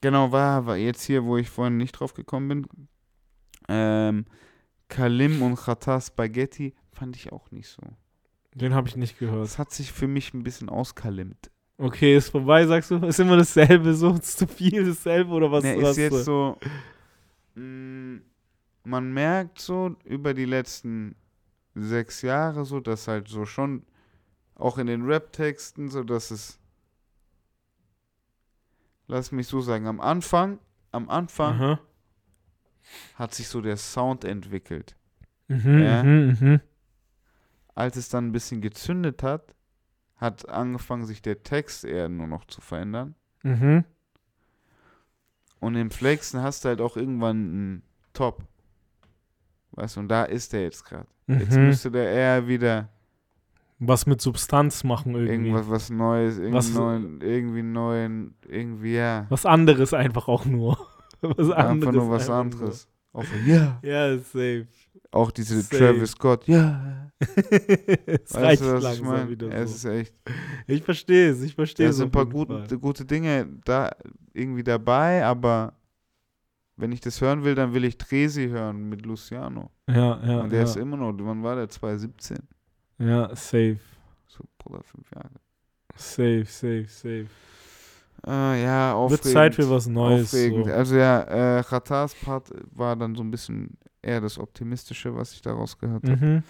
genau, 0.00 0.32
war, 0.32 0.64
war 0.64 0.76
jetzt 0.78 1.02
hier, 1.02 1.24
wo 1.24 1.36
ich 1.36 1.50
vorhin 1.50 1.76
nicht 1.76 1.92
drauf 1.92 2.14
gekommen 2.14 2.48
bin. 2.48 2.66
Ähm, 3.68 4.24
Kalim 4.88 5.42
und 5.42 5.56
Khatar 5.56 6.00
Spaghetti 6.00 6.74
fand 6.90 7.16
ich 7.16 7.32
auch 7.32 7.50
nicht 7.50 7.68
so. 7.68 7.82
Den 8.54 8.74
habe 8.74 8.88
ich 8.88 8.96
nicht 8.96 9.18
gehört. 9.18 9.42
Das 9.44 9.58
hat 9.58 9.72
sich 9.72 9.92
für 9.92 10.08
mich 10.08 10.32
ein 10.34 10.42
bisschen 10.42 10.68
auskalimt. 10.68 11.50
Okay, 11.82 12.14
ist 12.14 12.28
vorbei, 12.28 12.66
sagst 12.66 12.90
du? 12.90 12.96
Ist 13.06 13.20
immer 13.20 13.38
dasselbe, 13.38 13.94
so 13.94 14.12
ist 14.12 14.38
zu 14.38 14.46
viel 14.46 14.84
dasselbe 14.84 15.32
oder 15.32 15.50
was? 15.50 15.64
Ne, 15.64 15.80
was 15.80 15.92
ist 15.92 15.96
jetzt 15.96 16.24
so, 16.24 16.58
mh, 17.54 18.20
man 18.84 19.12
merkt 19.14 19.60
so 19.60 19.96
über 20.04 20.34
die 20.34 20.44
letzten 20.44 21.14
sechs 21.74 22.20
Jahre 22.20 22.66
so, 22.66 22.80
dass 22.80 23.08
halt 23.08 23.28
so 23.28 23.46
schon 23.46 23.82
auch 24.56 24.76
in 24.76 24.88
den 24.88 25.06
Rap-Texten 25.06 25.88
so, 25.88 26.02
dass 26.02 26.30
es, 26.30 26.58
lass 29.06 29.32
mich 29.32 29.46
so 29.46 29.62
sagen, 29.62 29.86
am 29.86 30.00
Anfang, 30.00 30.58
am 30.92 31.08
Anfang 31.08 31.54
Aha. 31.60 31.80
hat 33.14 33.32
sich 33.32 33.48
so 33.48 33.62
der 33.62 33.78
Sound 33.78 34.24
entwickelt. 34.24 34.96
Mhm, 35.48 35.78
Ja. 35.78 36.02
mhm, 36.04 36.36
mhm. 36.38 36.60
Als 37.74 37.96
es 37.96 38.10
dann 38.10 38.26
ein 38.26 38.32
bisschen 38.32 38.60
gezündet 38.60 39.22
hat, 39.22 39.54
hat 40.20 40.48
angefangen, 40.48 41.06
sich 41.06 41.22
der 41.22 41.42
Text 41.42 41.84
eher 41.84 42.08
nur 42.08 42.26
noch 42.26 42.44
zu 42.44 42.60
verändern. 42.60 43.14
Mhm. 43.42 43.84
Und 45.60 45.76
im 45.76 45.90
Flexen 45.90 46.42
hast 46.42 46.64
du 46.64 46.68
halt 46.68 46.80
auch 46.80 46.96
irgendwann 46.96 47.36
einen 47.36 47.82
Top. 48.12 48.42
Weißt 49.72 49.96
du, 49.96 50.00
und 50.00 50.08
da 50.08 50.24
ist 50.24 50.52
der 50.52 50.62
jetzt 50.62 50.84
gerade. 50.84 51.06
Jetzt 51.26 51.56
Mhm. 51.56 51.66
müsste 51.66 51.90
der 51.90 52.10
eher 52.10 52.48
wieder 52.48 52.88
Was 53.78 54.04
mit 54.04 54.20
Substanz 54.20 54.84
machen 54.84 55.14
irgendwie. 55.14 55.48
irgendwas 55.50 55.70
was 55.70 55.90
Neues, 55.90 56.36
irgendwie 56.38 56.56
Was- 56.56 56.74
neuen, 56.74 57.20
irgendwie 57.22 57.62
neuen, 57.62 58.34
irgendwie 58.46 58.96
ja. 58.96 59.26
Was 59.30 59.46
anderes 59.46 59.94
einfach 59.94 60.28
auch 60.28 60.44
nur. 60.44 60.76
Was 61.22 61.50
anderes. 61.50 61.54
Einfach 61.56 61.92
nur 61.92 62.10
was 62.10 62.22
einfach 62.30 62.40
anderes. 62.40 62.88
Auch, 63.12 63.24
ja. 63.46 63.78
Nur. 63.82 63.90
Ja, 63.90 64.18
safe. 64.18 64.66
Auch 65.12 65.30
diese 65.30 65.60
Safe. 65.60 65.76
Travis 65.76 66.10
Scott, 66.12 66.46
ja. 66.46 67.10
es 67.20 68.32
Weißt 68.32 68.34
reicht 68.34 68.62
du, 68.62 68.72
was 68.82 68.94
ich 68.96 69.02
meine? 69.02 69.28
wieder 69.28 69.52
Es 69.52 69.82
so. 69.82 69.88
ist 69.90 69.94
echt. 69.94 70.14
Ich 70.66 70.82
verstehe 70.82 71.30
es, 71.30 71.42
ich 71.42 71.54
verstehe 71.54 71.86
Da 71.86 71.90
es. 71.90 71.96
sind 71.96 72.06
ein 72.08 72.12
paar 72.12 72.26
gute, 72.26 72.78
gute 72.78 73.04
Dinge 73.04 73.46
da 73.64 73.90
irgendwie 74.32 74.62
dabei, 74.62 75.24
aber 75.24 75.74
wenn 76.76 76.92
ich 76.92 77.00
das 77.00 77.20
hören 77.20 77.44
will, 77.44 77.54
dann 77.54 77.74
will 77.74 77.84
ich 77.84 77.98
Tresi 77.98 78.48
hören 78.48 78.88
mit 78.88 79.04
Luciano. 79.04 79.70
Ja, 79.88 80.18
ja. 80.24 80.40
Und 80.40 80.50
der 80.50 80.60
ja. 80.60 80.64
ist 80.64 80.76
immer 80.76 80.96
noch, 80.96 81.12
wann 81.18 81.42
war 81.42 81.56
der? 81.56 81.68
2017. 81.68 82.38
ja, 82.98 83.28
safe. 83.34 83.78
So, 84.28 84.44
Bruder, 84.58 84.82
fünf 84.82 85.10
Jahre. 85.14 85.30
Safe, 85.96 86.44
safe, 86.46 86.86
safe. 86.88 87.26
Äh, 88.26 88.62
ja, 88.62 88.94
aufregend. 88.94 89.24
Wird 89.24 89.34
Zeit 89.34 89.54
für 89.54 89.68
was 89.68 89.86
Neues. 89.86 90.28
Aufregend. 90.32 90.66
So. 90.66 90.72
Also 90.72 90.96
ja, 90.96 91.58
äh, 91.58 91.62
Khatars 91.62 92.14
Part 92.14 92.50
war 92.72 92.96
dann 92.96 93.14
so 93.14 93.22
ein 93.22 93.30
bisschen 93.30 93.76
eher 94.02 94.20
das 94.20 94.38
Optimistische, 94.38 95.14
was 95.14 95.32
ich 95.32 95.42
daraus 95.42 95.78
gehört 95.78 96.04
habe. 96.08 96.16
Mhm. 96.26 96.42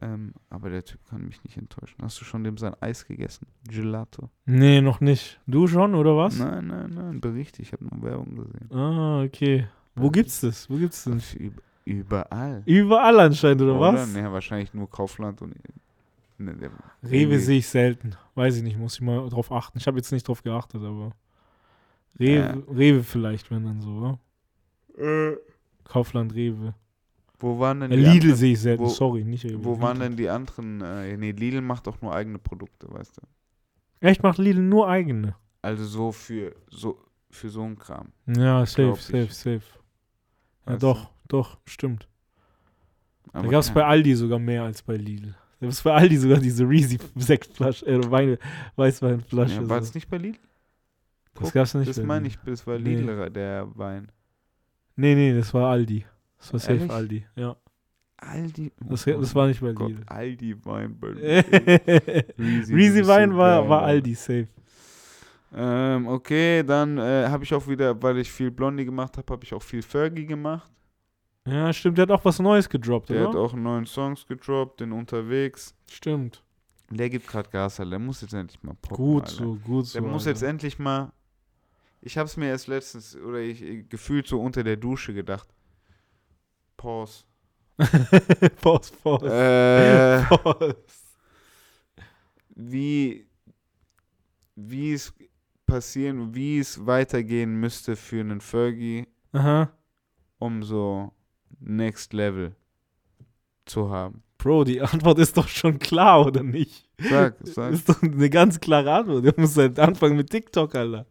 Ähm, 0.00 0.34
aber 0.50 0.68
der 0.70 0.84
Typ 0.84 1.00
kann 1.08 1.24
mich 1.24 1.42
nicht 1.44 1.56
enttäuschen. 1.56 1.96
Hast 2.02 2.20
du 2.20 2.24
schon 2.24 2.44
dem 2.44 2.58
sein 2.58 2.74
Eis 2.80 3.06
gegessen? 3.06 3.46
Gelato? 3.68 4.28
Nee, 4.44 4.80
noch 4.82 5.00
nicht. 5.00 5.40
Du 5.46 5.66
schon, 5.68 5.94
oder 5.94 6.16
was? 6.16 6.38
Nein, 6.38 6.66
nein, 6.66 6.90
nein, 6.94 7.20
Bericht. 7.20 7.58
Ich 7.60 7.72
habe 7.72 7.84
nur 7.86 8.02
Werbung 8.02 8.34
gesehen. 8.36 8.70
Ah, 8.72 9.22
okay. 9.22 9.68
Wo 9.94 10.10
gibt's 10.10 10.40
das? 10.42 10.68
Wo 10.68 10.76
gibt's 10.76 11.04
das? 11.04 11.34
Üb- 11.36 11.60
Überall. 11.86 12.62
Überall 12.66 13.20
anscheinend, 13.20 13.62
oder, 13.62 13.78
was? 13.80 14.12
Ne, 14.12 14.30
wahrscheinlich 14.30 14.74
nur 14.74 14.90
Kaufland 14.90 15.40
und. 15.40 15.54
Ne, 16.38 16.54
der, 16.54 16.70
Rewe 17.02 17.16
irgendwie- 17.20 17.38
sehe 17.38 17.58
ich 17.58 17.68
selten. 17.68 18.16
Weiß 18.34 18.56
ich 18.56 18.62
nicht, 18.64 18.76
muss 18.78 18.96
ich 18.96 19.00
mal 19.00 19.26
drauf 19.30 19.50
achten. 19.52 19.78
Ich 19.78 19.86
habe 19.86 19.96
jetzt 19.96 20.12
nicht 20.12 20.26
drauf 20.28 20.42
geachtet, 20.42 20.82
aber. 20.82 21.12
Rewe, 22.18 22.34
Ja. 22.40 22.56
Rewe 22.74 23.02
vielleicht, 23.02 23.50
wenn 23.50 23.64
dann 23.64 23.80
so, 23.80 24.18
oder? 24.98 25.38
Kaufland, 25.84 26.34
Rewe. 26.34 26.74
Wo 27.38 27.58
waren 27.58 27.80
denn 27.80 27.90
die 27.90 27.96
Lidl 27.96 28.10
anderen, 28.10 28.36
sehe 28.36 28.52
ich 28.52 28.60
selten, 28.60 28.82
wo- 28.84 28.88
sorry, 28.88 29.24
nicht 29.24 29.44
Rewe. 29.44 29.62
Wo 29.64 29.80
waren 29.80 30.00
denn 30.00 30.16
die 30.16 30.28
anderen? 30.28 30.80
Äh, 30.80 31.16
nee, 31.16 31.32
Lidl 31.32 31.60
macht 31.60 31.86
auch 31.88 32.00
nur 32.00 32.14
eigene 32.14 32.38
Produkte, 32.38 32.86
weißt 32.90 33.18
du. 33.18 33.22
Echt, 34.06 34.22
macht 34.22 34.38
Lidl 34.38 34.60
nur 34.62 34.88
eigene. 34.88 35.34
Also 35.62 35.84
so 35.84 36.12
für 36.12 36.54
so 36.70 36.98
für 37.30 37.48
so 37.50 37.62
einen 37.62 37.78
Kram. 37.78 38.08
Ja, 38.26 38.64
safe, 38.64 38.96
safe, 38.96 39.28
safe. 39.32 39.60
Ja, 40.66 40.72
Weißt 40.72 40.82
du? 40.82 40.86
doch, 40.86 41.10
doch, 41.28 41.58
stimmt. 41.66 42.08
Da 43.32 43.40
Aber 43.40 43.48
gab 43.48 43.60
es 43.60 43.70
bei 43.70 43.84
Aldi 43.84 44.14
sogar 44.14 44.38
mehr 44.38 44.62
als 44.62 44.82
bei 44.82 44.96
Lidl. 44.96 45.34
Da 45.60 45.66
gab 45.66 45.70
es 45.70 45.82
bei 45.82 45.92
Aldi 45.92 46.16
sogar 46.16 46.38
diese 46.38 46.64
Reezy-Sektflasche, 46.68 47.84
äh, 47.86 48.10
Weine, 48.10 48.38
Weißweinflasche. 48.76 49.54
ja, 49.56 49.68
War 49.68 49.80
so. 49.80 49.86
das 49.86 49.94
nicht 49.94 50.08
bei 50.08 50.16
Lidl? 50.18 50.38
Das 51.34 51.42
Guck, 51.44 51.52
gab's 51.52 51.74
nicht 51.74 51.88
Das 51.88 51.98
meine 52.02 52.28
ich, 52.28 52.38
das 52.46 52.66
war 52.66 52.78
Nee. 52.78 52.94
Lidl, 52.96 53.28
der 53.30 53.68
Wein. 53.76 54.10
Nee, 54.94 55.14
nee, 55.14 55.34
das 55.36 55.52
war 55.52 55.70
Aldi. 55.70 56.06
Das 56.50 56.52
war 56.52 56.60
safe 56.60 56.72
Ehrlich? 56.74 56.90
Aldi, 56.90 57.26
ja. 57.36 57.56
Aldi. 58.18 58.72
Das, 58.88 59.04
das 59.04 59.34
war 59.34 59.46
nicht 59.46 59.60
bei 59.60 59.72
Gott, 59.72 59.90
Lidl. 59.90 60.02
Aldi 60.06 60.64
Wein. 60.64 60.98
bei- 60.98 61.08
Reezy 62.38 63.06
Wein 63.06 63.36
war, 63.36 63.68
war. 63.68 63.82
Aldi, 63.82 64.14
safe. 64.14 64.48
Ähm, 65.54 66.06
okay, 66.08 66.62
dann 66.62 66.98
äh, 66.98 67.26
habe 67.28 67.44
ich 67.44 67.54
auch 67.54 67.66
wieder, 67.68 68.00
weil 68.02 68.18
ich 68.18 68.30
viel 68.30 68.50
Blondie 68.50 68.84
gemacht 68.84 69.16
habe, 69.16 69.32
habe 69.32 69.44
ich 69.44 69.54
auch 69.54 69.62
viel 69.62 69.82
Fergie 69.82 70.26
gemacht. 70.26 70.70
Ja, 71.46 71.72
stimmt, 71.72 71.98
der 71.98 72.02
hat 72.02 72.10
auch 72.10 72.24
was 72.24 72.38
Neues 72.40 72.68
gedroppt, 72.68 73.10
Der 73.10 73.20
oder? 73.20 73.28
hat 73.28 73.36
auch 73.36 73.52
einen 73.54 73.62
neuen 73.62 73.86
Songs 73.86 74.26
gedroppt, 74.26 74.80
den 74.80 74.92
unterwegs. 74.92 75.74
Stimmt. 75.88 76.42
Der 76.90 77.08
gibt 77.08 77.26
gerade 77.28 77.48
Gas, 77.50 77.78
Alter. 77.80 77.90
Der 77.90 77.98
muss 78.00 78.20
jetzt 78.20 78.34
endlich 78.34 78.60
mal 78.62 78.74
poppen. 78.80 78.96
Gut 78.96 79.22
Alter. 79.24 79.34
so, 79.36 79.54
gut 79.64 79.86
so. 79.86 80.00
Der 80.00 80.08
muss 80.08 80.22
Alter. 80.26 80.30
jetzt 80.30 80.42
endlich 80.42 80.78
mal. 80.78 81.12
Ich 82.00 82.18
habe 82.18 82.26
es 82.26 82.36
mir 82.36 82.48
erst 82.48 82.66
letztens 82.66 83.16
oder 83.16 83.38
ich 83.40 83.88
gefühlt 83.88 84.26
so 84.26 84.40
unter 84.40 84.62
der 84.64 84.76
Dusche 84.76 85.14
gedacht. 85.14 85.48
Pause. 86.86 87.24
Pause, 88.62 88.92
Pause. 89.02 89.26
Äh, 89.26 90.22
Pause. 90.36 90.76
wie 92.54 93.26
wie 94.54 94.92
es 94.92 95.12
passieren, 95.66 96.32
wie 96.32 96.60
es 96.60 96.86
weitergehen 96.86 97.56
müsste 97.58 97.96
für 97.96 98.20
einen 98.20 98.40
Fergie, 98.40 99.08
Aha. 99.32 99.72
um 100.38 100.62
so 100.62 101.12
Next 101.58 102.12
Level 102.12 102.54
zu 103.64 103.90
haben. 103.90 104.22
Bro, 104.38 104.62
die 104.62 104.80
Antwort 104.80 105.18
ist 105.18 105.36
doch 105.36 105.48
schon 105.48 105.80
klar, 105.80 106.24
oder 106.24 106.44
nicht? 106.44 106.88
Sag, 107.00 107.34
sag. 107.42 107.72
Ist 107.72 107.88
doch 107.88 108.00
eine 108.00 108.30
ganz 108.30 108.60
klare 108.60 108.92
Antwort. 108.92 109.24
Der 109.24 109.34
muss 109.36 109.56
halt 109.56 109.80
anfangen 109.80 110.16
mit 110.16 110.30
TikTok, 110.30 110.72
Alter. 110.76 111.04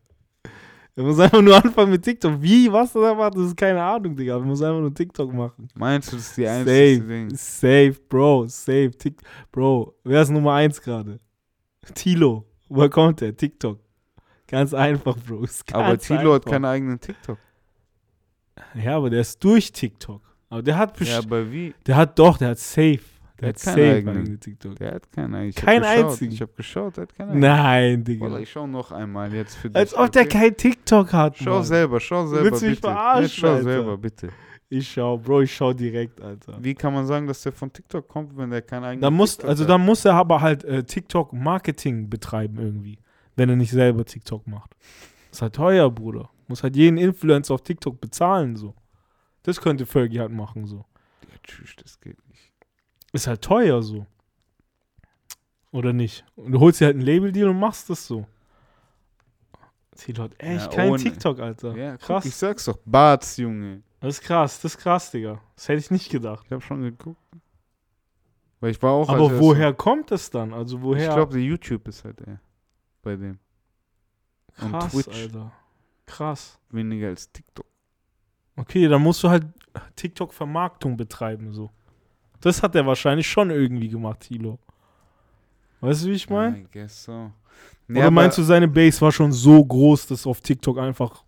Er 0.98 1.04
muss 1.04 1.20
einfach 1.20 1.42
nur 1.42 1.56
anfangen 1.56 1.92
mit 1.92 2.04
TikTok. 2.04 2.42
Wie, 2.42 2.72
was 2.72 2.96
er 2.96 3.14
macht, 3.16 3.36
das 3.36 3.48
ist 3.48 3.58
keine 3.58 3.84
Ahnung, 3.84 4.16
Digga. 4.16 4.36
Er 4.36 4.40
muss 4.40 4.62
einfach 4.62 4.80
nur 4.80 4.94
TikTok 4.94 5.34
machen. 5.34 5.68
Meinst 5.76 6.12
du, 6.12 6.16
das 6.16 6.28
ist 6.28 6.38
die 6.38 6.48
einzige 6.48 7.02
Ding? 7.06 7.30
safe, 7.36 7.96
Bro, 8.08 8.48
safe. 8.48 8.92
Tik 8.92 9.22
Bro, 9.52 9.94
wer 10.06 10.22
ist 10.22 10.30
Nummer 10.30 10.54
1 10.54 10.82
gerade? 10.82 11.20
Tilo. 11.94 12.46
Woher 12.70 12.90
kommt 12.90 13.20
der? 13.22 13.36
TikTok. 13.36 13.80
Ganz 14.48 14.74
einfach, 14.74 15.18
Bro. 15.18 15.44
Ist 15.44 15.74
Aber 15.74 15.90
ganz 15.90 16.08
Tilo 16.08 16.34
hat 16.34 16.46
keinen 16.46 16.66
eigenen 16.66 17.00
TikTok. 17.00 17.38
Ja, 18.74 18.96
aber 18.96 19.10
der 19.10 19.22
ist 19.22 19.44
durch 19.44 19.72
TikTok. 19.74 20.22
Aber 20.50 20.64
der 20.64 20.78
hat 20.78 20.92
Ja, 20.92 20.98
bestimmt. 21.00 21.26
aber 21.26 21.52
wie? 21.52 21.74
der 21.86 21.96
hat 21.98 22.18
doch, 22.18 22.38
der 22.38 22.50
hat 22.52 22.60
safe. 22.60 23.00
Der, 23.42 23.50
hat 23.50 23.62
keinen 23.62 23.96
eigenen. 23.96 24.18
eigene 24.18 24.40
TikTok. 24.40 24.76
Der 24.78 24.94
hat 24.96 25.12
keinen 25.12 25.36
eigenen. 25.36 25.56
Hab 25.56 25.64
Kein 25.66 25.84
einzigen. 25.84 26.32
Ich 26.34 26.42
habe 26.42 26.54
geschaut, 26.54 26.96
der 26.98 27.02
hat 27.04 27.16
keinen 27.16 27.30
eigenen. 27.32 27.42
Nein, 27.42 28.04
Digga. 28.04 28.26
Wallah, 28.26 28.40
ich 28.40 28.50
schau 28.52 28.66
noch 28.66 28.92
einmal 28.92 29.34
jetzt 29.34 29.56
für 29.56 29.70
dich. 29.70 29.76
Als 29.76 29.94
ob 29.94 30.12
der 30.12 30.28
kein 30.28 30.56
TikTok 30.56 31.12
hat. 31.12 31.38
Schau 31.38 31.56
Mann. 31.56 31.64
selber, 31.66 32.00
schau 32.00 32.26
selber 32.28 32.46
Willst 32.46 32.62
du 32.62 32.70
mich 32.70 32.80
verarschen, 32.80 33.24
Jetzt 33.24 33.36
schau 33.36 33.48
Alter? 33.50 33.64
selber 33.64 33.98
bitte. 33.98 34.30
Ich 34.70 34.90
schau, 34.90 35.18
Bro, 35.18 35.42
ich 35.42 35.54
schau 35.56 35.74
direkt, 35.74 36.20
Alter. 36.22 36.58
Wie 36.62 36.74
kann 36.74 36.94
man 36.94 37.06
sagen, 37.06 37.28
dass 37.28 37.42
der 37.44 37.52
von 37.52 37.72
TikTok 37.72 38.08
kommt, 38.08 38.36
wenn 38.36 38.50
der 38.50 38.62
keinen 38.62 38.84
eigenen 38.84 39.02
Da 39.02 39.12
muss, 39.12 39.34
TikTok 39.34 39.50
also 39.50 39.64
hat? 39.64 39.70
da 39.70 39.78
muss 39.78 40.06
er 40.06 40.14
aber 40.16 40.42
halt 40.42 40.64
äh, 40.64 40.84
TikTok-Marketing 40.84 42.10
betreiben 42.10 42.58
irgendwie, 42.58 42.98
wenn 43.36 43.50
er 43.50 43.56
nicht 43.56 43.72
selber 43.72 44.06
TikTok 44.06 44.48
macht. 44.48 44.76
ist 45.32 45.42
halt 45.42 45.54
teuer, 45.56 45.90
Bruder. 45.92 46.30
Muss 46.48 46.64
halt 46.64 46.76
jeden 46.76 46.98
Influencer 46.98 47.54
auf 47.54 47.62
TikTok 47.64 48.00
bezahlen, 48.00 48.56
so. 48.56 48.74
Das 49.44 49.62
könnte 49.62 49.86
Fergie 49.86 50.20
halt 50.20 50.32
machen, 50.32 50.66
so. 50.66 50.78
Ja, 51.22 51.36
tschüss, 51.44 51.76
das 51.82 52.00
geht. 52.00 52.18
Ist 53.16 53.28
halt 53.28 53.42
teuer, 53.42 53.82
so. 53.82 54.06
Oder 55.72 55.94
nicht? 55.94 56.26
Und 56.36 56.52
du 56.52 56.60
holst 56.60 56.82
dir 56.82 56.86
halt 56.86 56.98
ein 56.98 57.02
Label-Deal 57.02 57.50
und 57.50 57.60
machst 57.60 57.90
das 57.90 58.06
so. 58.06 58.26
Tilo 59.96 60.24
hat 60.24 60.32
echt 60.38 60.66
Ja, 60.66 60.68
kein 60.76 60.90
ohne- 60.92 61.02
TikTok, 61.02 61.40
Alter. 61.40 61.76
Ja, 61.78 61.98
krass. 61.98 62.24
Guck, 62.24 62.26
ich 62.26 62.36
sag's 62.36 62.66
doch, 62.66 62.78
Barts, 62.86 63.38
Junge. 63.38 63.82
Das 64.02 64.16
ist 64.16 64.22
krass, 64.22 64.62
das 64.62 64.76
ist 64.76 64.78
krass, 64.82 65.12
Digga. 65.12 65.42
Das 65.56 65.68
hätte 65.70 65.80
ich 65.80 65.92
nicht 65.92 66.10
gedacht. 66.12 66.44
Ich 66.46 66.52
habe 66.52 66.62
schon 66.62 66.82
geguckt. 66.82 67.18
Weil 68.60 68.72
ich 68.72 68.82
war 68.82 68.92
auch. 68.92 69.08
Aber 69.10 69.32
er 69.32 69.40
woher 69.40 69.74
kommt 69.74 70.12
es 70.12 70.30
dann? 70.30 70.54
Also 70.54 70.78
So, 70.78 70.84
woher? 70.84 71.08
ich 71.10 71.14
glaube, 71.16 71.34
der 71.34 71.42
YouTube 71.42 71.88
ist 71.88 72.04
halt 72.04 72.20
der. 72.20 72.40
Bei 73.02 73.16
dem. 73.16 73.40
und 74.62 74.72
krass, 74.72 74.92
Twitch. 74.92 75.08
Alter. 75.08 75.52
Krass. 76.06 76.60
Weniger 76.70 77.08
als 77.08 77.32
TikTok. 77.32 77.66
Okay, 78.58 78.88
dann 78.88 79.02
musst 79.02 79.24
du 79.24 79.30
halt 79.30 79.46
TikTok-Vermarktung 79.96 80.96
betreiben, 80.98 81.54
so. 81.54 81.72
Das 82.42 82.62
hat 82.62 82.76
er 82.76 82.86
wahrscheinlich 82.86 83.28
schon 83.28 83.50
irgendwie 83.50 83.90
gemacht, 83.90 84.22
Tilo. 84.22 84.60
Weißt 85.82 86.06
du, 86.06 86.10
wie 86.10 86.14
ich 86.14 86.30
meine? 86.30 86.60
I 86.60 86.68
guess 86.72 87.04
so. 87.04 87.32
Oder 87.90 88.10
meinst 88.12 88.38
du, 88.38 88.44
seine 88.44 88.68
Base 88.68 89.00
war 89.02 89.12
schon 89.12 89.32
so 89.32 89.64
groß, 89.64 90.08
dass 90.08 90.26
auf 90.26 90.42
TikTok 90.42 90.80
einfach 90.80 91.24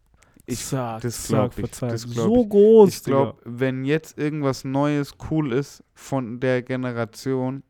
Ich- 0.46 0.66
zack, 0.66 1.02
das 1.02 1.28
zack, 1.28 1.52
ich, 1.58 1.70
das 1.80 2.02
so 2.02 2.46
groß, 2.46 2.90
Ich 2.98 3.04
glaube, 3.04 3.38
wenn 3.46 3.86
jetzt 3.86 4.18
irgendwas 4.18 4.64
Neues 4.64 5.14
cool 5.30 5.52
ist 5.54 5.84
von 5.94 6.40
der 6.40 6.64
Generation, 6.64 7.62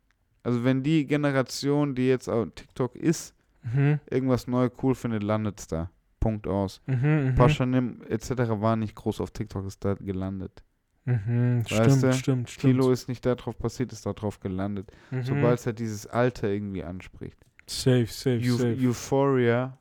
also 0.43 0.63
wenn 0.63 0.83
die 0.83 1.05
Generation, 1.05 1.95
die 1.95 2.07
jetzt 2.07 2.29
auf 2.29 2.47
TikTok 2.55 2.95
ist. 2.95 3.33
Mhm, 3.63 3.99
irgendwas 4.09 4.47
neu 4.47 4.69
cool 4.81 4.95
findet, 4.95 5.23
landet 5.23 5.59
es 5.59 5.67
da. 5.67 5.89
Punkt 6.21 6.47
aus. 6.47 6.81
mhm, 6.85 7.25
mhm. 7.31 7.35
Paschanim 7.35 8.01
etc. 8.07 8.29
war 8.61 8.77
nicht 8.77 8.95
groß 8.95 9.19
auf 9.19 9.31
TikTok, 9.31 9.65
ist 9.65 9.83
da 9.83 9.95
gelandet. 9.95 10.63
Mhm, 11.09 11.63
stimmt, 11.65 12.03
du, 12.03 12.13
stimmt, 12.13 12.49
stimmt. 12.49 12.57
Kilo 12.73 12.91
ist 12.91 13.07
nicht 13.07 13.25
darauf 13.25 13.57
passiert, 13.57 13.93
ist 13.93 14.05
da 14.05 14.11
drauf 14.13 14.39
gelandet. 14.41 14.91
mhm. 15.11 15.23
Sobald 15.23 15.57
es 15.59 15.65
halt 15.65 15.79
dieses 15.79 16.05
Alter 16.05 16.49
irgendwie 16.49 16.83
anspricht. 16.83 17.37
Safe, 17.65 18.05
safe, 18.07 18.41
Eu 18.45 18.57
safe. 18.57 18.77
Euphoria, 18.77 19.77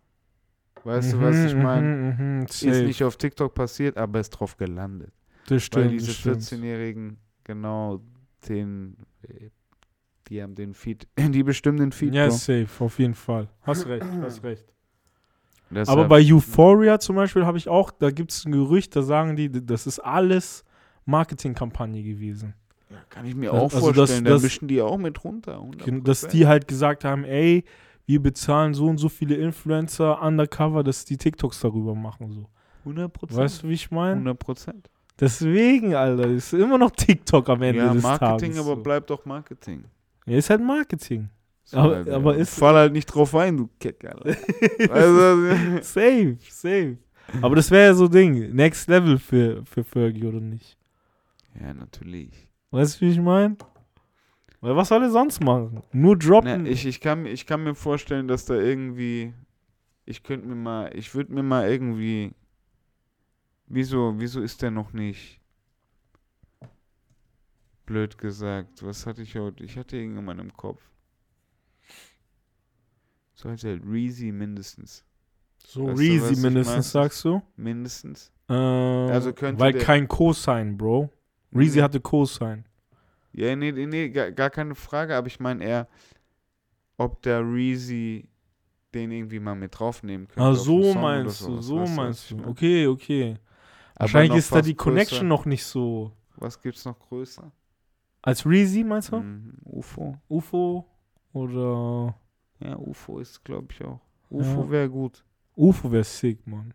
weißt 0.85 1.15
du, 1.15 1.21
was 1.21 1.45
ich 1.45 1.55
Mhm, 1.57 1.63
meine? 1.63 1.87
mhm, 1.89 2.17
mhm, 2.39 2.43
Ist 2.45 2.61
safe. 2.61 2.85
nicht 2.85 3.03
auf 3.03 3.17
TikTok 3.17 3.55
passiert, 3.55 3.97
aber 3.97 4.21
ist 4.21 4.31
drauf 4.31 4.57
gelandet. 4.57 5.13
Das 5.47 5.51
Weil 5.53 5.63
stimmt, 5.63 5.91
diese 5.93 6.07
das 6.07 6.17
stimmt. 6.17 6.43
14-Jährigen 6.43 7.17
genau 7.45 8.01
den, 8.49 8.97
äh, 9.23 9.51
die 10.29 10.43
haben 10.43 10.55
den 10.55 10.75
Feed, 10.75 11.09
die 11.19 11.43
bestimmen 11.43 11.79
den 11.79 11.93
Feed. 11.93 12.15
Ja, 12.15 12.29
Bro. 12.29 12.37
safe, 12.37 12.69
auf 12.85 12.99
jeden 13.01 13.15
Fall. 13.15 13.49
Hast 13.63 13.87
recht, 13.87 14.07
hast 14.23 14.43
recht. 14.45 14.65
Deshalb- 15.71 15.89
Aber 15.99 16.09
bei 16.09 16.21
Euphoria 16.25 17.01
zum 17.01 17.17
Beispiel 17.17 17.45
habe 17.45 17.59
ich 17.59 17.69
auch, 17.69 17.91
da 17.91 18.13
gibt 18.13 18.31
es 18.31 18.45
ein 18.45 18.53
Gerücht, 18.53 18.95
da 18.95 19.03
sagen 19.03 19.35
die, 19.35 19.51
das 19.51 19.89
ist 19.89 19.99
alles 19.99 20.65
Marketingkampagne 21.07 22.03
gewesen. 22.03 22.55
ja, 22.91 22.97
kann 23.11 23.25
ich 23.27 23.35
mir 23.35 23.53
Also 23.53 23.65
auch 23.67 23.71
das- 23.71 23.81
vorstellen, 23.81 24.25
da 24.25 24.31
das- 24.33 24.43
mischen 24.43 24.69
die 24.69 24.81
auch 24.83 24.99
mit 24.99 25.25
runter. 25.25 25.61
100%. 25.61 26.07
Dass 26.07 26.27
die 26.29 26.47
halt 26.47 26.69
gesagt 26.69 27.05
haben, 27.05 27.25
ey, 27.25 27.65
wir 28.05 28.23
bezahlen 28.23 28.75
so 28.75 28.87
und 28.87 28.99
so 28.99 29.09
viele 29.09 29.35
Influencer 29.37 30.23
undercover, 30.23 30.85
dass 30.85 31.05
die 31.05 31.17
TikToks 31.17 31.61
darüber 31.61 31.95
machen. 31.95 32.31
So. 32.31 32.47
100%. 32.85 33.37
Weißt 33.37 33.63
du, 33.65 33.69
wie 33.69 33.73
ich 33.75 33.91
meine? 33.91 34.21
100%. 34.21 34.89
Deswegen, 35.19 35.95
Alter, 35.95 36.27
ist 36.29 36.53
immer 36.53 36.79
noch 36.79 36.91
TikTok 36.91 37.49
am 37.49 37.63
Ende 37.63 37.81
Ja, 37.85 37.93
des 37.93 38.03
Marketing, 38.03 38.51
Tages. 38.53 38.59
aber 38.59 38.77
so. 38.77 38.83
bleibt 38.83 39.11
doch 39.11 39.25
Marketing. 39.25 39.85
Ja, 40.27 40.37
ist 40.37 40.51
halt 40.51 40.63
Marketing. 40.63 41.31
So, 41.65 41.79
Aber- 41.79 41.97
Alter. 41.97 42.15
aber 42.15 42.37
ist- 42.37 42.59
Fall 42.59 42.75
halt 42.75 42.93
nicht 42.93 43.07
drauf 43.07 43.35
ein, 43.35 43.57
du 43.57 43.69
Keck, 43.81 44.05
Alter. 44.05 44.27
also, 44.93 45.83
safe, 45.83 46.37
safe. 46.49 46.99
Aber 47.43 47.57
das 47.57 47.71
wäre 47.73 47.87
ja 47.87 47.95
so 47.95 48.07
Ding, 48.07 48.55
Next 48.55 48.89
Level 48.89 49.19
für, 49.19 49.65
für 49.65 49.83
Fergie, 49.83 50.27
oder 50.27 50.39
nicht? 50.41 50.76
Ja, 51.61 51.75
natürlich. 51.75 52.49
Weißt 52.71 53.01
du, 53.01 53.07
wie 53.07 53.11
ich 53.11 53.21
meine? 53.21 53.57
Weil 54.61 54.75
was 54.77 54.89
soll 54.89 55.03
er 55.03 55.11
sonst 55.11 55.43
machen? 55.43 55.83
Nur 55.93 56.17
droppen. 56.19 56.65
Na, 56.65 56.69
ich, 56.71 56.87
ich, 56.87 57.01
kann, 57.01 57.23
mir- 57.23 57.31
ich 57.31 57.47
kann 57.47 57.63
mir 57.63 57.75
vorstellen, 57.75 58.27
dass 58.29 58.45
da 58.47 58.55
irgendwie. 58.55 59.33
Ich 60.05 60.23
könnte 60.23 60.47
mir 60.47 60.55
mal. 60.57 60.91
Ich 60.97 61.15
würde 61.15 61.33
mir 61.33 61.43
mal 61.43 61.69
irgendwie. 61.71 62.33
Wieso, 63.67 64.15
wieso 64.19 64.41
ist 64.41 64.63
der 64.63 64.71
noch 64.71 64.93
nicht. 64.93 65.41
Blöd 67.85 68.19
gesagt. 68.19 68.85
Was 68.85 69.07
hatte 69.07 69.23
ich 69.23 69.37
heute? 69.37 69.63
Ich 69.65 69.77
hatte 69.77 69.97
irgendjemand 69.97 70.41
im 70.41 70.53
Kopf. 70.53 70.83
So 73.35 73.51
heißt 73.51 73.65
halt 73.65 73.83
Reezy 73.87 74.33
mindestens. 74.33 75.05
so 75.59 75.87
weißt 75.89 75.99
Reezy 76.01 76.41
mindestens, 76.41 76.91
sagst 76.93 77.25
du? 77.25 77.43
Mindestens. 77.57 78.33
Äh, 78.49 78.55
Also 78.55 79.33
könnte 79.33 79.61
weil 79.61 79.73
der- 79.73 79.83
kein 79.83 80.09
Cosign, 80.09 80.77
Bro. 80.77 81.11
Reezy 81.59 81.79
Nee. 81.79 81.83
hatte 81.83 82.01
Cosign. 82.01 82.65
Ja, 83.33 83.55
nee, 83.55 83.73
nee, 83.73 83.87
nee 83.87 84.09
gar, 84.09 84.31
gar 84.33 84.51
keine 84.51 84.75
Frage, 84.75 85.15
aber 85.15 85.27
ich 85.27 85.41
meine 85.41 85.63
eher, 85.65 85.89
ob 86.97 87.21
der 87.23 87.41
Reezy 87.41 88.29
den 88.95 89.11
irgendwie 89.13 89.41
mal 89.41 89.55
mit 89.55 89.79
draufnehmen 89.79 90.27
könnte. 90.27 90.43
Ah, 90.43 90.55
so 90.55 90.95
meinst 90.95 91.43
du, 91.43 91.61
so 91.61 91.81
weißt 91.81 91.97
meinst 91.97 92.31
du. 92.31 92.45
Okay, 92.47 92.87
okay. 92.87 93.37
Wahrscheinlich 93.99 94.39
ist 94.39 94.53
da 94.55 94.63
die 94.63 94.75
Connection 94.75 95.19
größer. 95.19 95.25
noch 95.29 95.45
nicht 95.45 95.65
so. 95.65 96.13
Was 96.37 96.61
gibt's 96.61 96.85
noch 96.85 96.99
größer? 96.99 97.51
Als 98.23 98.45
Reezy, 98.47 98.85
meinst 98.85 99.13
du? 99.13 99.19
Mhm. 99.19 99.55
UFO. 99.65 100.17
UFO 100.29 100.87
oder 101.33 102.15
Ja, 102.61 102.77
UFO 102.79 103.19
ist, 103.19 103.45
glaube 103.45 103.69
ich, 103.71 103.85
auch. 103.85 104.01
UFO 104.31 104.63
Ja. 104.63 104.71
wäre 104.71 104.89
gut. 104.91 105.25
UFO 105.55 105.93
wäre 105.93 106.05
sick, 106.05 106.47
Mann. 106.47 106.73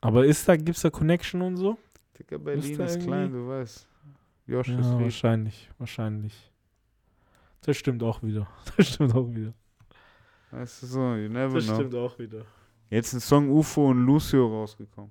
Aber 0.00 0.24
ist 0.26 0.46
da, 0.48 0.56
gibt's 0.56 0.82
da 0.82 0.90
Connection 0.90 1.42
und 1.42 1.56
so? 1.56 1.78
Digga, 2.22 2.38
Berlin 2.38 2.70
ist 2.72 2.78
irgendwie- 2.94 3.06
klein, 3.06 3.32
du 3.32 3.48
weißt. 3.48 3.86
Josh 4.46 4.68
Ja, 4.68 4.78
ist 4.80 4.90
wahrscheinlich, 4.92 5.70
wahrscheinlich. 5.78 6.52
Das 7.62 7.76
stimmt 7.76 8.02
auch 8.02 8.22
wieder. 8.22 8.46
Das 8.76 8.88
stimmt 8.88 9.14
auch 9.14 9.28
wieder. 9.28 9.52
Weißt 10.50 10.82
du 10.82 10.86
so, 10.86 11.00
you 11.14 11.28
never 11.28 11.54
Das 11.54 11.66
know. 11.66 11.74
stimmt 11.76 11.94
auch 11.94 12.18
wieder. 12.18 12.44
Jetzt 12.90 13.12
ein 13.14 13.20
Song 13.20 13.48
UFO 13.50 13.88
und 13.90 14.04
Lucio 14.04 14.46
rausgekommen. 14.46 15.10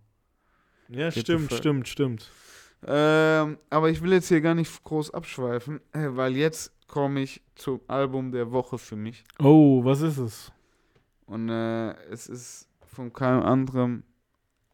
Ja, 0.89 1.09
Geht 1.09 1.23
stimmt, 1.23 1.51
stimmt, 1.53 1.87
stimmt. 1.87 2.29
Ähm, 2.85 3.57
aber 3.69 3.89
ich 3.89 4.01
will 4.01 4.11
jetzt 4.11 4.27
hier 4.27 4.41
gar 4.41 4.53
nicht 4.55 4.83
groß 4.83 5.11
abschweifen, 5.11 5.79
äh, 5.93 6.07
weil 6.11 6.35
jetzt 6.35 6.73
komme 6.87 7.21
ich 7.21 7.41
zum 7.55 7.79
Album 7.87 8.31
der 8.31 8.51
Woche 8.51 8.77
für 8.77 8.95
mich. 8.95 9.23
Oh, 9.39 9.83
was 9.85 10.01
ist 10.01 10.17
es? 10.17 10.51
Und 11.25 11.49
äh, 11.49 11.91
es 12.09 12.27
ist 12.27 12.67
von 12.87 13.13
keinem 13.13 13.43
anderen 13.43 14.03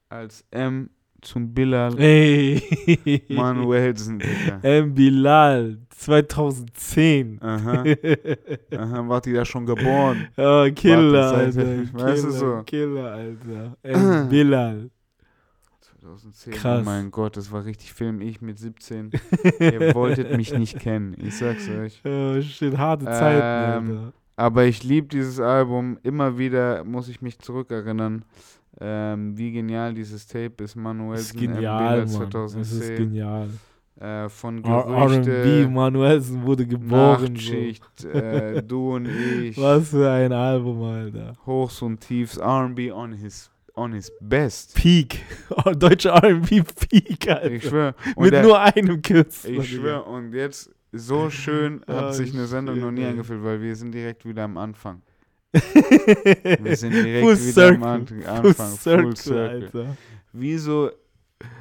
als 0.10 0.44
M 0.52 0.90
zum 1.28 1.54
Bilal 1.54 2.00
Ey. 2.00 3.22
Manuelsen, 3.30 4.20
Digga. 4.20 4.60
M. 4.62 4.94
Bilal, 4.94 5.78
2010. 5.90 7.40
Aha, 7.42 7.84
aha, 8.78 9.08
war 9.10 9.22
die 9.22 9.34
da 9.34 9.44
schon 9.46 9.66
geboren? 9.66 10.28
Oh, 10.38 10.68
Killer, 10.74 11.32
Alter. 11.32 11.66
weißt 11.94 12.24
du 12.24 12.28
Killer, 12.28 12.32
so? 12.32 12.64
Killer, 12.66 13.12
Alter. 13.12 13.78
M. 13.84 14.30
Bilal. 14.30 14.90
2010, 16.00 16.54
Krass. 16.54 16.80
oh 16.82 16.86
mein 16.86 17.12
Gott, 17.12 17.36
das 17.38 17.52
war 17.52 17.66
richtig 17.66 17.92
Film. 17.94 18.22
Ich 18.22 18.42
mit 18.42 18.58
17. 18.60 19.12
Ihr 19.60 19.94
wolltet 19.94 20.36
mich 20.38 20.54
nicht 20.54 20.80
kennen, 20.80 21.16
ich 21.20 21.38
sag's 21.38 21.68
euch. 21.70 22.02
Oh, 22.06 22.40
shit, 22.42 22.78
harte 22.78 23.06
Zeiten, 23.06 23.90
Ähm, 23.90 23.98
Alter. 23.98 24.14
Aber 24.40 24.66
ich 24.66 24.84
liebe 24.84 25.08
dieses 25.08 25.40
Album. 25.40 25.98
Immer 26.04 26.38
wieder 26.38 26.84
muss 26.84 27.10
ich 27.10 27.22
mich 27.22 27.40
zurückerinnern, 27.40 28.24
ähm, 28.80 29.38
wie 29.38 29.52
genial 29.52 29.94
dieses 29.94 30.28
Tape 30.28 30.64
ist. 30.64 30.76
Manuel 30.76 31.20
ist 31.20 31.36
genial, 31.36 32.06
Mann. 32.06 32.06
Es 32.06 32.12
ist 32.12 32.18
2010. 32.18 32.96
genial. 32.98 33.50
Äh, 34.00 34.30
von 34.30 34.62
Gerüchte, 34.62 35.36
R&B, 35.36 35.68
Manuelsen 35.68 36.44
wurde 36.44 36.68
geboren. 36.68 37.20
So. 37.20 37.28
Nachtschicht, 37.34 38.06
äh, 38.06 38.62
du 38.62 38.94
und 38.96 39.08
ich, 39.42 39.58
Was 39.60 39.90
für 39.90 40.12
ein 40.12 40.32
Album, 40.32 40.84
Alter. 40.84 41.34
Hochs 41.48 41.82
und 41.82 42.00
Tiefs, 42.00 42.38
R&B 42.38 42.92
on 42.92 43.14
his, 43.14 43.50
on 43.74 43.94
his 43.94 44.12
best. 44.22 44.76
Peak. 44.76 45.24
Oh, 45.66 45.72
deutsche 45.72 46.10
R&B 46.10 46.62
Peak, 46.62 47.28
Alter. 47.28 47.50
Ich 47.52 47.64
schwöre. 47.64 47.96
Mit 48.18 48.34
nur 48.44 48.60
einem 48.62 49.02
Künstler. 49.02 49.50
Ich 49.50 49.70
schwöre, 49.72 50.04
und 50.04 50.32
jetzt 50.34 50.70
so 50.92 51.32
schön 51.32 51.82
hat 51.88 52.10
Oh, 52.10 52.12
sich 52.12 52.32
eine 52.36 52.46
Sendung 52.46 52.80
noch 52.80 52.92
nie 52.92 53.04
angefühlt, 53.06 53.44
weil 53.44 53.60
wir 53.62 53.76
sind 53.76 53.94
direkt 53.96 54.26
wieder 54.28 54.44
am 54.44 54.58
Anfang. 54.58 55.02
Wir 56.62 56.76
sind 56.78 56.92
direkt 56.94 57.26
Full 57.26 57.40
wieder 57.40 57.54
circle. 57.54 57.84
am 57.84 57.84
An 57.84 58.08
Full 58.08 58.26
Anfang. 58.26 58.72
Circle, 58.72 59.04
Full 59.04 59.16
Circle. 59.18 59.64
Alter. 59.64 59.98
Wieso 60.34 60.92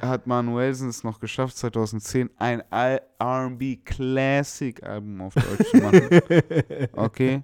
hat 0.01 0.25
Manuelsen 0.27 0.89
es 0.89 1.03
noch 1.03 1.19
geschafft, 1.19 1.57
2010 1.57 2.29
ein 2.37 2.61
R&B 2.71 3.77
Classic 3.77 4.81
Album 4.83 5.21
auf 5.21 5.33
Deutsch 5.35 5.69
zu 5.71 5.77
machen? 5.77 6.09
Okay? 6.93 7.43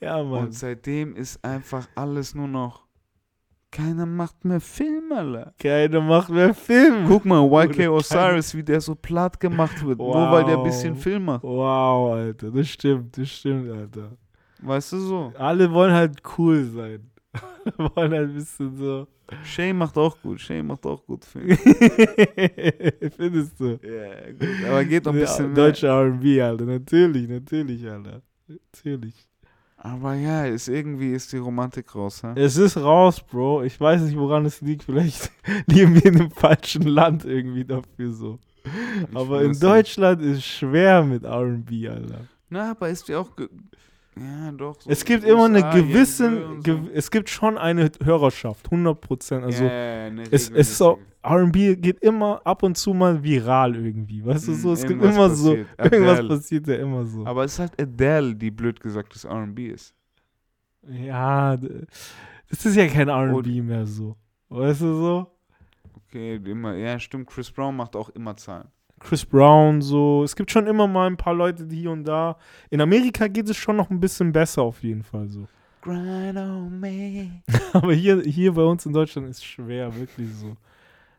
ja, 0.00 0.22
Mann. 0.22 0.44
Und 0.46 0.54
seitdem 0.54 1.16
ist 1.16 1.42
einfach 1.44 1.88
alles 1.94 2.34
nur 2.34 2.48
noch 2.48 2.84
keiner 3.72 4.04
macht 4.04 4.44
mehr 4.44 4.60
Film, 4.60 5.12
Alter. 5.12 5.54
Keiner 5.60 6.00
macht 6.00 6.28
mehr 6.28 6.52
Film. 6.52 7.04
Guck 7.06 7.24
mal, 7.24 7.40
YK 7.66 7.88
Osiris, 7.88 8.52
wie 8.56 8.64
der 8.64 8.80
so 8.80 8.96
platt 8.96 9.38
gemacht 9.38 9.86
wird, 9.86 9.98
nur 9.98 10.12
weil 10.32 10.44
der 10.44 10.58
ein 10.58 10.64
bisschen 10.64 10.96
Wow. 10.96 11.02
Film 11.02 11.24
macht. 11.26 11.42
Wow, 11.44 12.12
Alter. 12.14 12.50
Das 12.50 12.68
stimmt, 12.68 13.16
das 13.16 13.28
stimmt, 13.30 13.70
Alter. 13.70 14.10
Weißt 14.62 14.92
du 14.92 14.98
so? 14.98 15.32
Alle 15.38 15.70
wollen 15.72 15.92
halt 15.92 16.20
cool 16.38 16.64
sein. 16.64 17.10
Alle 17.64 17.90
wollen 17.94 18.12
halt 18.12 18.28
ein 18.30 18.34
bisschen 18.34 18.76
so. 18.76 19.06
Shay 19.44 19.72
macht 19.72 19.96
auch 19.96 20.20
gut, 20.20 20.40
Shay 20.40 20.60
macht 20.62 20.84
auch 20.86 21.06
gut 21.06 21.24
Film. 21.24 21.56
Findest 23.16 23.60
du? 23.60 23.78
Ja, 23.82 24.32
gut, 24.32 24.48
aber 24.68 24.84
geht 24.84 25.04
noch 25.04 25.12
ein 25.12 25.18
Ja, 25.20 25.24
bisschen 25.24 25.46
mehr. 25.52 25.54
Deutsche 25.66 25.86
R&B, 25.86 26.42
Alter. 26.42 26.64
Natürlich, 26.64 27.28
natürlich, 27.28 27.88
Alter. 27.88 28.22
Natürlich. 28.48 29.14
Aber 29.76 30.14
ja, 30.14 30.44
ist 30.46 30.68
irgendwie 30.68 31.12
ist 31.12 31.32
die 31.32 31.38
Romantik 31.38 31.94
raus, 31.94 32.22
ha? 32.22 32.34
Es 32.36 32.56
ist 32.56 32.76
raus, 32.76 33.20
Bro. 33.22 33.62
Ich 33.62 33.80
weiß 33.80 34.02
nicht, 34.02 34.18
woran 34.18 34.44
es 34.44 34.60
liegt. 34.60 34.82
Vielleicht 34.82 35.30
leben 35.68 35.94
wir 35.94 36.04
in 36.06 36.20
einem 36.20 36.30
falschen 36.30 36.82
Land 36.82 37.24
irgendwie 37.24 37.64
dafür 37.64 38.10
so. 38.12 38.38
Ich 38.64 39.16
Aber 39.16 39.40
in 39.42 39.50
weiß 39.50 39.60
nicht. 39.60 39.62
Deutschland 39.62 40.20
ist 40.22 40.44
schwer 40.44 41.02
mit 41.02 41.24
R&B, 41.24 41.88
Alter. 41.88 42.26
Na, 42.50 42.72
aber 42.72 42.90
ist 42.90 43.08
ja 43.08 43.20
auch. 43.20 43.30
Ja, 44.20 44.52
doch. 44.52 44.80
so 44.80 44.90
Es 44.90 45.04
gibt 45.04 45.24
USA, 45.24 45.32
immer 45.32 45.44
eine 45.46 45.62
gewisse, 45.74 46.42
so. 46.42 46.60
gew 46.62 46.88
es 46.92 47.10
gibt 47.10 47.30
schon 47.30 47.56
eine 47.56 47.90
Hörerschaft, 48.04 48.66
100 48.66 49.00
Prozent. 49.00 49.44
Also 49.44 49.64
ja, 49.64 50.08
ja, 50.08 50.22
es, 50.30 50.50
es 50.50 50.72
ist 50.72 50.82
auch, 50.82 50.98
regelmäßige. 50.98 51.10
R&B 51.22 51.76
geht 51.76 51.98
immer 52.02 52.40
ab 52.44 52.62
und 52.62 52.76
zu 52.76 52.92
mal 52.92 53.22
viral 53.22 53.76
irgendwie, 53.76 54.24
weißt 54.24 54.48
du 54.48 54.52
Mm, 54.52 54.54
so, 54.54 54.72
es 54.72 54.80
gibt 54.86 55.02
irgendwas 55.02 55.14
immer 55.16 55.30
so, 55.30 55.50
passiert. 55.50 55.68
irgendwas 55.92 56.18
Adele. 56.18 56.28
passiert 56.28 56.66
ja 56.66 56.74
immer 56.76 57.04
so. 57.04 57.26
Aber 57.26 57.44
es 57.44 57.52
ist 57.54 57.58
halt 57.58 57.80
Adele, 57.80 58.34
die 58.34 58.50
blöd 58.50 58.80
gesagt 58.80 59.14
das 59.14 59.24
RB 59.26 59.58
ist. 59.60 59.94
ja, 60.88 61.56
das 61.56 62.66
ist 62.66 62.76
ja 62.76 62.86
kein 62.88 63.08
R&B 63.08 63.62
mehr 63.62 63.86
so, 63.86 64.16
weißt 64.48 64.80
du 64.82 64.94
so? 64.94 65.26
Okay, 66.06 66.36
immer, 66.44 66.74
ja, 66.74 66.98
stimmt. 66.98 67.28
Chris 67.28 67.50
Brown 67.50 67.76
macht 67.76 67.94
auch 67.96 68.08
immer 68.10 68.36
Zahlen. 68.36 68.68
Chris 69.00 69.24
Brown 69.24 69.80
so, 69.80 70.22
es 70.22 70.36
gibt 70.36 70.50
schon 70.50 70.66
immer 70.66 70.86
mal 70.86 71.08
ein 71.08 71.16
paar 71.16 71.34
Leute, 71.34 71.66
die 71.66 71.80
hier 71.80 71.90
und 71.90 72.04
da, 72.04 72.36
in 72.68 72.80
Amerika 72.80 73.26
geht 73.26 73.48
es 73.48 73.56
schon 73.56 73.76
noch 73.76 73.90
ein 73.90 73.98
bisschen 73.98 74.30
besser 74.30 74.62
auf 74.62 74.82
jeden 74.82 75.02
Fall 75.02 75.28
so. 75.28 75.48
Grind 75.82 76.36
on 76.36 76.78
me. 76.78 77.42
Aber 77.72 77.94
hier, 77.94 78.20
hier 78.20 78.52
bei 78.52 78.62
uns 78.62 78.84
in 78.84 78.92
Deutschland 78.92 79.28
ist 79.28 79.44
schwer, 79.44 79.94
wirklich 79.96 80.28
so. 80.34 80.56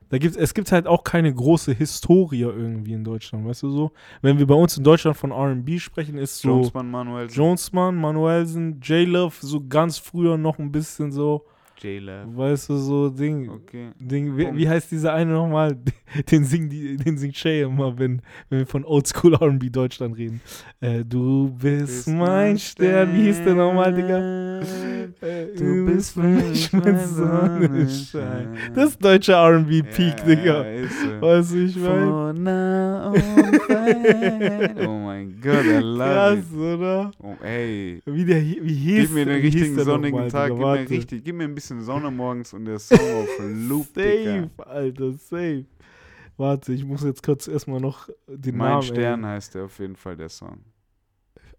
Da 0.09 0.17
gibt's, 0.17 0.37
es 0.37 0.53
gibt 0.53 0.71
halt 0.71 0.87
auch 0.87 1.03
keine 1.03 1.33
große 1.33 1.71
Historie 1.73 2.41
irgendwie 2.41 2.93
in 2.93 3.03
Deutschland, 3.03 3.47
weißt 3.47 3.63
du 3.63 3.71
so? 3.71 3.91
Wenn 4.21 4.37
wir 4.37 4.45
bei 4.45 4.53
uns 4.53 4.77
in 4.77 4.83
Deutschland 4.83 5.17
von 5.17 5.31
R&B 5.31 5.79
sprechen, 5.79 6.17
ist 6.17 6.39
so 6.39 6.49
Jonesman 6.49 6.91
Manuel. 6.91 7.27
Jonesman, 7.31 7.95
Manuelsen, 7.95 8.81
J-Love, 8.81 9.35
so 9.39 9.65
ganz 9.67 9.97
früher 9.97 10.37
noch 10.37 10.59
ein 10.59 10.71
bisschen 10.71 11.11
so, 11.13 11.45
J-Love. 11.81 12.37
weißt 12.37 12.69
du, 12.69 12.75
so 12.77 13.09
Ding, 13.09 13.49
Okay. 13.49 13.89
Ding 13.99 14.37
wie, 14.37 14.55
wie 14.55 14.69
heißt 14.69 14.91
dieser 14.91 15.13
eine 15.13 15.33
nochmal? 15.33 15.77
Den 16.31 16.43
singt 16.43 16.71
den 16.73 17.17
singt 17.17 17.35
Shay 17.37 17.61
immer, 17.61 17.97
wenn, 17.97 18.21
wenn 18.49 18.59
wir 18.59 18.67
von 18.67 18.83
Oldschool 18.83 19.33
R&B 19.33 19.69
Deutschland 19.69 20.17
reden. 20.17 20.41
Äh, 20.81 21.05
du 21.05 21.49
bist, 21.57 22.07
mein 22.09 22.57
Stern. 22.59 23.13
Wie 23.15 23.23
hieß 23.23 23.43
der 23.45 23.55
nochmal, 23.55 23.93
Digga? 23.93 24.59
Äh, 24.59 25.47
Du 25.57 25.85
bist 25.85 26.13
für 26.13 26.21
mich 26.23 26.71
mein 26.73 26.99
Sonnenschein. 27.07 28.57
Das 28.73 28.89
ist 28.91 29.03
deutscher 29.03 29.35
R&B 29.35 29.81
Peak, 29.83 30.15
ja, 30.19 30.25
Digga. 30.25 30.63
Ja, 30.65 30.71
ist 30.81 31.01
so. 31.01 31.21
Weißt 31.21 31.51
du, 31.53 31.57
ich 31.65 31.75
meine? 31.77 33.13
Fade. 33.67 34.75
Oh 34.87 34.99
mein 34.99 35.39
Gott, 35.41 35.65
I 35.65 35.79
love 35.79 35.97
Krass, 35.97 36.37
it. 36.51 36.57
oder? 36.57 37.11
Oh, 37.19 37.35
ey. 37.43 38.01
Wie, 38.05 38.25
der, 38.25 38.41
wie 38.41 38.73
hieß 38.73 39.01
Gib 39.01 39.11
mir 39.27 39.35
hieß 39.35 39.43
richtigen 39.55 39.79
sonnigen 39.79 40.27
Tag, 40.29 40.51
Digga? 40.51 40.75
gib 40.77 40.89
mir, 40.89 40.97
richtig, 40.97 41.23
gib 41.23 41.35
mir 41.35 41.43
ein 41.45 41.55
bisschen 41.55 41.70
Sonne 41.79 42.11
morgens 42.11 42.53
und 42.53 42.65
der 42.65 42.79
Song 42.79 42.97
auf 42.99 43.29
Loop, 43.39 43.93
Digga. 43.93 44.41
Safe, 44.57 44.67
Alter, 44.69 45.13
safe. 45.13 45.65
Warte, 46.37 46.73
ich 46.73 46.83
muss 46.83 47.03
jetzt 47.03 47.23
kurz 47.23 47.47
erstmal 47.47 47.79
noch 47.79 48.09
den 48.27 48.57
Mein 48.57 48.69
Namen. 48.71 48.81
Stern 48.83 49.23
ey. 49.23 49.29
heißt 49.29 49.55
der 49.55 49.65
auf 49.65 49.79
jeden 49.79 49.95
Fall, 49.95 50.17
der 50.17 50.29
Song. 50.29 50.57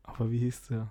Aber 0.03 0.31
wie 0.31 0.39
hieß 0.39 0.63
der? 0.69 0.91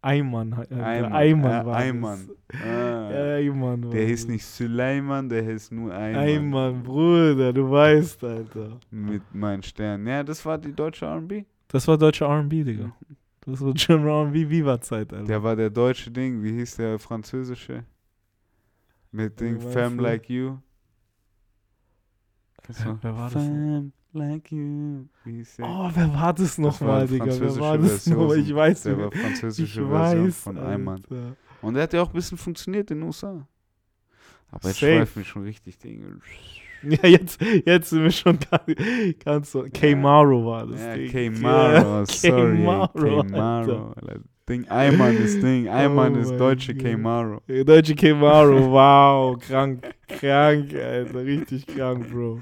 Eimann. 0.00 0.52
Äh, 0.70 0.74
Ayman, 0.74 1.12
Eimann 1.12 1.62
äh, 1.62 1.66
war 1.66 1.76
Ayman. 1.76 2.28
das. 2.48 2.60
Ah, 2.62 3.08
Eimann 3.34 3.82
war 3.84 3.90
der 3.90 4.06
hieß 4.06 4.28
nicht 4.28 4.44
Suleiman, 4.44 5.28
der 5.28 5.42
hieß 5.42 5.72
nur 5.72 5.92
Ayman. 5.92 6.20
Eimann, 6.22 6.82
Bruder, 6.84 7.52
du 7.52 7.68
weißt, 7.68 8.22
Alter. 8.22 8.78
Mit 8.90 9.22
Mein 9.32 9.62
Stern. 9.62 10.06
Ja, 10.06 10.22
das 10.22 10.44
war 10.46 10.56
die 10.58 10.72
deutsche 10.72 11.06
R&B. 11.06 11.44
Das 11.66 11.88
war 11.88 11.98
deutscher 11.98 12.26
R&B, 12.26 12.62
Digga. 12.62 12.92
Das 13.40 13.60
war 13.60 13.76
schon 13.76 14.06
R&B 14.06 14.48
Viva-Zeit, 14.48 15.12
Alter. 15.12 15.24
Der 15.26 15.42
war 15.42 15.56
der 15.56 15.70
deutsche 15.70 16.10
Ding. 16.10 16.42
Wie 16.44 16.52
hieß 16.52 16.76
der 16.76 16.98
französische? 16.98 17.84
Mit 19.10 19.40
Femme 19.72 19.96
du? 19.96 20.02
Like 20.02 20.28
You. 20.28 20.58
Wer- 22.66 23.16
war 23.16 23.30
das 23.30 23.42
Femme 23.42 23.92
Like 24.12 24.50
You. 24.52 25.04
Der? 25.24 25.66
Oh, 25.66 25.90
wer 25.94 26.12
war 26.14 26.32
das 26.34 26.58
nochmal, 26.58 27.06
Digga? 27.06 27.26
Wer 27.26 27.58
war 27.60 27.78
das 27.78 27.90
Version. 28.04 28.18
nochmal? 28.18 28.38
Ich 28.38 28.54
weiß 28.54 28.82
Der 28.82 28.96
nicht. 28.96 29.04
war 29.04 29.12
französische 29.12 29.80
Ich 29.82 29.86
Version 29.88 30.26
weiß, 30.26 30.40
von. 30.40 30.58
Alter. 30.58 31.36
Und 31.62 31.74
der 31.74 31.82
hat 31.84 31.92
ja 31.92 32.02
auch 32.02 32.08
ein 32.08 32.14
bisschen 32.14 32.38
funktioniert 32.38 32.90
in 32.90 32.98
den 32.98 33.06
USA. 33.06 33.46
Aber 34.50 34.68
jetzt 34.68 34.78
schweifen 34.78 35.16
wir 35.22 35.24
schon 35.24 35.42
richtig 35.42 35.78
Dinge. 35.78 36.18
Ja, 36.80 37.08
jetzt, 37.08 37.40
jetzt 37.42 37.90
sind 37.90 38.04
wir 38.04 38.10
schon 38.12 38.38
ganz 39.24 39.50
so. 39.50 39.64
K-Maro 39.64 40.46
war 40.46 40.64
das 40.64 40.80
Ja, 40.80 40.94
Ding. 40.94 41.10
K-Maro, 41.10 41.72
Ja, 42.02 42.06
sorry. 42.06 42.56
K-Maro, 42.58 43.22
K-Maro. 43.24 43.92
Alter. 43.96 44.20
Ding, 44.48 44.66
Eimann 44.68 45.16
ist 45.18 45.42
Ding, 45.42 45.68
Eimann 45.68 46.14
Oh 46.14 46.18
ist 46.18 46.30
mein 46.30 46.38
deutsche. 46.38 46.74
Der 46.74 47.64
Deutsche 47.64 47.94
Kemaro, 47.94 48.70
wow, 48.72 49.38
krank, 49.38 49.82
krank, 50.08 50.74
Alter, 50.74 51.24
richtig 51.24 51.66
krank, 51.66 52.10
Bro. 52.10 52.38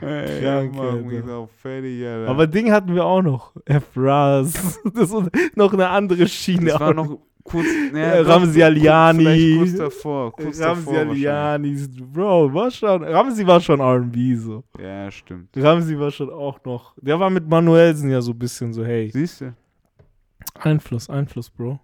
Ey, 0.00 0.40
Krank, 0.40 0.74
Alter. 0.78 1.48
fertig, 1.56 2.06
Alter. 2.06 2.28
Aber 2.30 2.46
Ding 2.46 2.70
hatten 2.70 2.94
wir 2.94 3.04
auch 3.04 3.22
noch. 3.22 3.52
F-Raz. 3.64 4.78
Das 4.94 5.10
ist 5.12 5.56
noch 5.56 5.72
eine 5.72 5.88
andere 5.88 6.26
Schiene. 6.28 6.70
das 6.70 6.80
war 6.80 6.94
noch 6.94 7.18
kurz, 7.42 7.66
Ja, 7.94 8.22
doch, 8.22 8.28
Ramsi 8.28 8.52
kurz- 8.60 8.64
Aliani. 8.64 9.18
Vielleicht 9.24 9.58
kurz 9.58 9.74
davor, 9.76 10.32
kurz 10.32 10.60
Ramsi. 10.60 10.96
Alianis, 10.96 11.88
Bro, 12.12 12.52
war 12.54 12.70
schon, 12.70 13.02
Ramsi 13.02 13.46
war 13.46 13.60
schon 13.60 13.80
R&B 13.80 14.34
so. 14.36 14.62
Ja, 14.80 15.10
stimmt. 15.10 15.48
Ramsi 15.56 15.98
war 15.98 16.10
schon 16.10 16.30
auch 16.30 16.62
noch, 16.64 16.94
der 17.00 17.18
war 17.18 17.30
mit 17.30 17.48
Manuelsen 17.48 18.10
ja 18.10 18.20
so 18.20 18.32
ein 18.32 18.38
bisschen 18.38 18.72
so, 18.72 18.84
hey, 18.84 19.10
Siehst 19.12 19.40
du? 19.40 19.54
Einfluss, 20.60 21.08
Einfluss, 21.10 21.50
Bro. 21.50 21.80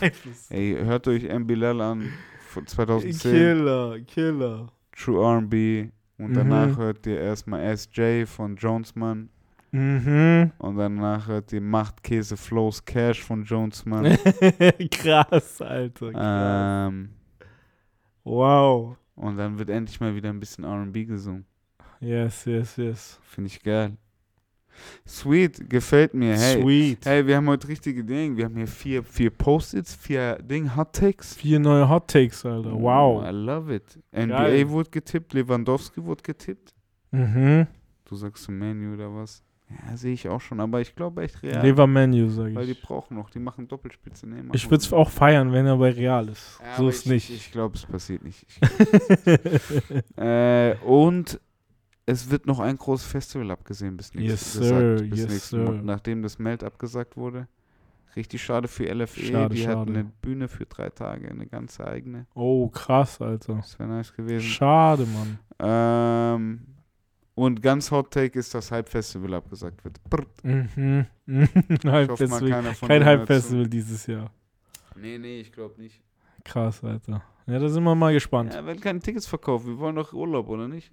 Einfluss. 0.00 0.50
Ey, 0.50 0.76
hört 0.82 1.06
euch 1.08 1.24
M. 1.24 1.46
Bilal 1.46 1.80
an 1.80 2.12
von 2.48 2.66
2010, 2.66 3.32
Killer, 3.32 4.00
Killer. 4.00 4.68
True 4.96 5.24
R&B 5.24 5.88
und 6.18 6.30
Mhm. 6.30 6.34
danach 6.34 6.76
hört 6.78 7.06
ihr 7.06 7.20
erstmal 7.20 7.60
SJ 7.76 8.24
von 8.26 8.56
Jonesman 8.56 9.28
Mhm. 9.72 10.52
und 10.58 10.76
danach 10.76 11.26
hört 11.26 11.52
ihr 11.52 11.60
Macht 11.60 12.02
Käse 12.04 12.36
Flows 12.36 12.84
Cash 12.84 13.22
von 13.22 13.42
Jonesman. 13.44 14.04
krass, 14.90 15.60
Alter, 15.60 16.12
krass. 16.12 16.88
ähm, 16.92 17.10
wow. 18.22 18.96
und 19.16 19.36
dann 19.36 19.58
wird 19.58 19.70
endlich 19.70 20.00
mal 20.00 20.14
wieder 20.14 20.30
ein 20.30 20.40
bisschen 20.40 20.64
R&B 20.64 21.04
gesungen. 21.04 21.44
Yes, 22.00 22.44
yes, 22.44 22.76
yes. 22.76 23.20
Finde 23.24 23.48
ich 23.48 23.62
geil. 23.62 23.96
Sweet, 25.06 25.68
gefällt 25.68 26.14
mir. 26.14 26.36
Hey, 26.36 26.62
Sweet. 26.62 27.04
hey, 27.06 27.26
wir 27.26 27.36
haben 27.36 27.48
heute 27.48 27.68
richtige 27.68 28.04
Dinge. 28.04 28.36
Wir 28.36 28.46
haben 28.46 28.56
hier 28.56 28.66
vier, 28.66 29.02
vier 29.02 29.30
Post-its, 29.30 29.94
vier 29.94 30.36
Ding, 30.42 30.74
Hot 30.76 30.92
Takes. 30.92 31.34
Vier 31.34 31.58
neue 31.58 31.88
Hot 31.88 32.08
Takes, 32.08 32.44
Alter. 32.44 32.72
Wow. 32.72 33.24
I 33.24 33.30
love 33.30 33.74
it. 33.74 33.98
NBA 34.12 34.26
Geil. 34.36 34.68
wurde 34.70 34.90
getippt, 34.90 35.32
Lewandowski 35.34 36.02
wurde 36.04 36.22
getippt. 36.22 36.74
Mhm. 37.10 37.66
Du 38.06 38.16
sagst 38.16 38.48
Menu 38.50 38.94
oder 38.94 39.14
was? 39.14 39.42
Ja, 39.88 39.96
sehe 39.96 40.12
ich 40.12 40.28
auch 40.28 40.40
schon, 40.42 40.60
aber 40.60 40.80
ich 40.82 40.94
glaube 40.94 41.22
echt 41.22 41.42
real. 41.42 41.62
Lever 41.64 41.86
Menu, 41.86 42.28
sag 42.28 42.54
Weil 42.54 42.66
die 42.66 42.72
ich. 42.72 42.82
brauchen 42.82 43.16
noch, 43.16 43.30
die 43.30 43.38
machen 43.38 43.66
Doppelspitze. 43.66 44.28
Nee, 44.28 44.42
Ich 44.52 44.66
würde 44.70 44.84
es 44.84 44.92
auch 44.92 45.08
feiern, 45.08 45.52
wenn 45.52 45.64
er 45.66 45.78
bei 45.78 45.90
Real 45.90 46.28
ist. 46.28 46.60
ja, 46.62 46.76
so 46.76 46.88
ist 46.88 47.06
ich, 47.06 47.10
nicht. 47.12 47.30
Ich 47.30 47.50
glaube, 47.50 47.74
es 47.74 47.86
passiert 47.86 48.22
nicht. 48.22 48.46
Ich, 48.46 48.60
äh, 50.18 50.74
und 50.84 51.40
es 52.06 52.30
wird 52.30 52.46
noch 52.46 52.60
ein 52.60 52.76
großes 52.76 53.06
Festival 53.06 53.50
abgesehen 53.50 53.96
bis 53.96 54.14
nächstes 54.14 54.54
Yes, 54.54 54.68
sir, 54.68 54.96
bis 55.02 55.20
yes, 55.20 55.30
nächsten 55.30 55.56
sir. 55.56 55.64
Monat, 55.64 55.84
nachdem 55.84 56.22
das 56.22 56.38
Meld 56.38 56.62
abgesagt 56.62 57.16
wurde. 57.16 57.48
Richtig 58.16 58.44
schade 58.44 58.68
für 58.68 58.84
LFE. 58.84 59.20
Schade, 59.26 59.54
die 59.54 59.62
schade. 59.62 59.78
hatten 59.80 59.96
eine 59.96 60.04
Bühne 60.04 60.46
für 60.48 60.66
drei 60.66 60.88
Tage, 60.90 61.28
eine 61.28 61.46
ganz 61.46 61.80
eigene. 61.80 62.26
oh, 62.34 62.68
krass, 62.68 63.20
Alter. 63.20 63.56
Das 63.56 63.76
wäre 63.78 63.88
nice 63.88 64.12
gewesen. 64.12 64.46
Schade, 64.46 65.04
Mann. 65.06 65.38
Ähm, 65.58 66.60
und 67.34 67.60
ganz 67.60 67.90
Hot 67.90 68.12
Take 68.12 68.38
ist, 68.38 68.54
dass 68.54 68.70
Hype-Festival 68.70 69.34
abgesagt 69.34 69.84
wird. 69.84 69.98
Mhm. 70.44 71.06
Keiner 71.82 72.74
von 72.74 72.88
Kein 72.88 73.04
Hype-Festival 73.04 73.66
dieses 73.66 74.06
Jahr. 74.06 74.30
Nee, 74.94 75.18
nee, 75.18 75.40
ich 75.40 75.50
glaube 75.50 75.80
nicht. 75.80 76.00
Krass, 76.44 76.84
Alter. 76.84 77.22
Ja, 77.46 77.58
da 77.58 77.68
sind 77.68 77.82
wir 77.82 77.94
mal 77.96 78.12
gespannt. 78.12 78.54
Ja, 78.54 78.64
werden 78.64 78.80
keine 78.80 79.00
Tickets 79.00 79.26
verkauft. 79.26 79.66
Wir 79.66 79.76
wollen 79.78 79.96
doch 79.96 80.12
Urlaub, 80.12 80.48
oder 80.48 80.68
nicht? 80.68 80.92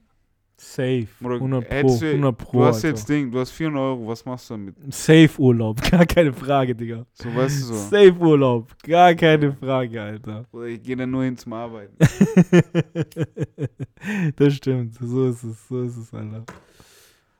Safe. 0.64 1.08
Oder 1.24 1.36
100 1.40 1.68
Pro. 1.68 1.98
du- 2.00 2.06
100 2.06 2.38
Pro. 2.38 2.60
Du 2.60 2.66
hast 2.66 2.76
Alter. 2.76 2.88
jetzt 2.90 3.10
Ding, 3.10 3.32
du 3.32 3.40
hast 3.40 3.50
400 3.50 3.82
Euro, 3.82 4.08
was 4.08 4.24
machst 4.24 4.48
du 4.48 4.54
damit? 4.54 4.76
Safe 4.94 5.32
Urlaub. 5.40 5.82
Gar 5.92 6.06
keine 6.06 6.32
Frage, 6.32 6.76
Digga. 6.76 7.04
So, 7.14 7.34
weißt 7.36 7.62
du 7.62 7.66
so. 7.66 7.74
Safe 7.74 8.14
Urlaub. 8.20 8.72
Gar 8.84 9.16
keine 9.16 9.54
Frage, 9.54 10.00
Alter. 10.00 10.46
Oder 10.52 10.66
ich 10.68 10.84
gehe 10.84 10.96
dann 10.96 11.10
nur 11.10 11.24
hin 11.24 11.36
zum 11.36 11.54
Arbeiten. 11.54 11.98
das 14.36 14.54
stimmt. 14.54 14.96
So 15.02 15.30
ist 15.30 15.44
es. 15.44 15.68
So 15.68 15.82
ist 15.82 15.98
es, 15.98 16.14
Alter. 16.14 16.44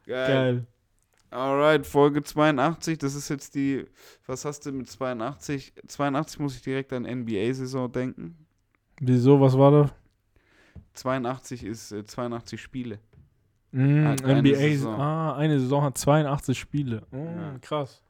Geil. 0.08 0.28
Geil. 0.28 0.66
Alright, 1.30 1.86
Folge 1.86 2.24
82, 2.24 2.98
das 2.98 3.14
ist 3.16 3.30
jetzt 3.30 3.54
die, 3.56 3.86
was 4.26 4.44
hast 4.44 4.66
du 4.66 4.72
mit 4.74 4.90
82? 4.90 5.74
82 5.88 6.40
muss 6.40 6.56
ich 6.56 6.62
direkt 6.64 6.92
an 6.92 7.04
NBA-Saison 7.04 7.90
denken. 7.90 8.36
Wieso? 9.00 9.40
Was 9.40 9.58
war 9.58 9.72
da? 9.72 9.92
82 10.94 11.64
ist 11.64 11.92
äh, 11.94 12.04
82 12.04 12.60
Spiele. 12.60 13.00
Mm, 13.72 13.80
Eine- 14.08 14.24
eine 14.26 14.40
NBA. 14.42 14.56
Saison. 14.58 15.00
Ah, 15.00 15.36
eine 15.36 15.60
Saison 15.60 15.84
hat 15.84 15.98
82 15.98 16.60
Spiele. 16.60 17.04
Mm, 17.12 17.18
Ja. 17.18 17.58
Krass. 17.62 18.02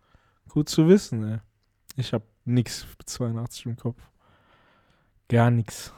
Gut 0.49 0.69
zu 0.69 0.87
wissen, 0.87 1.23
ey. 1.23 1.37
Ich 1.97 2.13
hab 2.13 2.23
nix 2.45 2.85
mit 2.97 3.07
82 3.09 3.65
im 3.67 3.75
Kopf. 3.77 4.01
Gar 5.29 5.51
nix. 5.51 5.93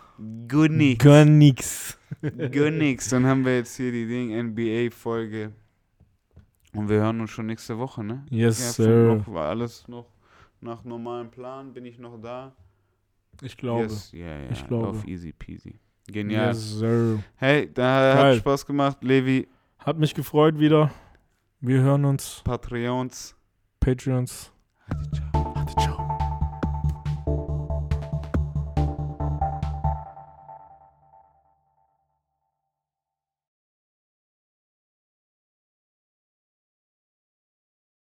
Good 0.48 0.72
nix. 0.72 1.04
Gar 1.04 1.26
nix. 1.26 1.98
Good 2.22 2.74
nix. 2.74 3.10
Dann 3.10 3.26
haben 3.26 3.44
wir 3.46 3.56
jetzt 3.58 3.76
hier 3.78 3.92
die 3.92 4.08
Ding 4.08 4.32
NBA-Folge. 4.32 5.52
Und 6.76 6.90
wir 6.90 6.98
hören 6.98 7.22
uns 7.22 7.30
schon 7.32 7.46
nächste 7.48 7.78
Woche, 7.78 8.04
ne? 8.04 8.26
Yes, 8.30 8.60
Ja, 8.78 8.84
sir. 8.86 9.16
Noch, 9.16 9.28
war 9.34 9.50
alles 9.50 9.88
noch 9.88 10.08
nach 10.62 10.84
normalem 10.84 11.30
Plan. 11.30 11.74
Bin 11.74 11.86
ich 11.86 11.98
noch 12.00 12.20
da? 12.22 12.52
Ich 13.42 13.58
glaube. 13.58 13.84
Yes. 13.84 14.12
Ja, 14.12 14.26
ja. 14.40 14.50
Ich 14.52 14.68
glaube. 14.68 14.88
Auf 14.90 15.08
easy 15.08 15.32
peasy. 15.32 15.80
Genial. 16.08 16.48
Yes, 16.50 16.78
sir. 16.80 17.20
Hey, 17.36 17.72
da 17.74 18.14
Geil. 18.14 18.32
hat 18.34 18.38
Spaß 18.40 18.66
gemacht. 18.66 18.98
Levi, 19.04 19.48
Hat 19.86 19.98
mich 19.98 20.14
gefreut 20.14 20.60
wieder. 20.60 20.92
Wir 21.60 21.82
hören 21.82 22.06
uns. 22.06 22.42
Patreons. 22.46 23.36
Patreons. 23.82 24.54
Ciao. 25.14 25.33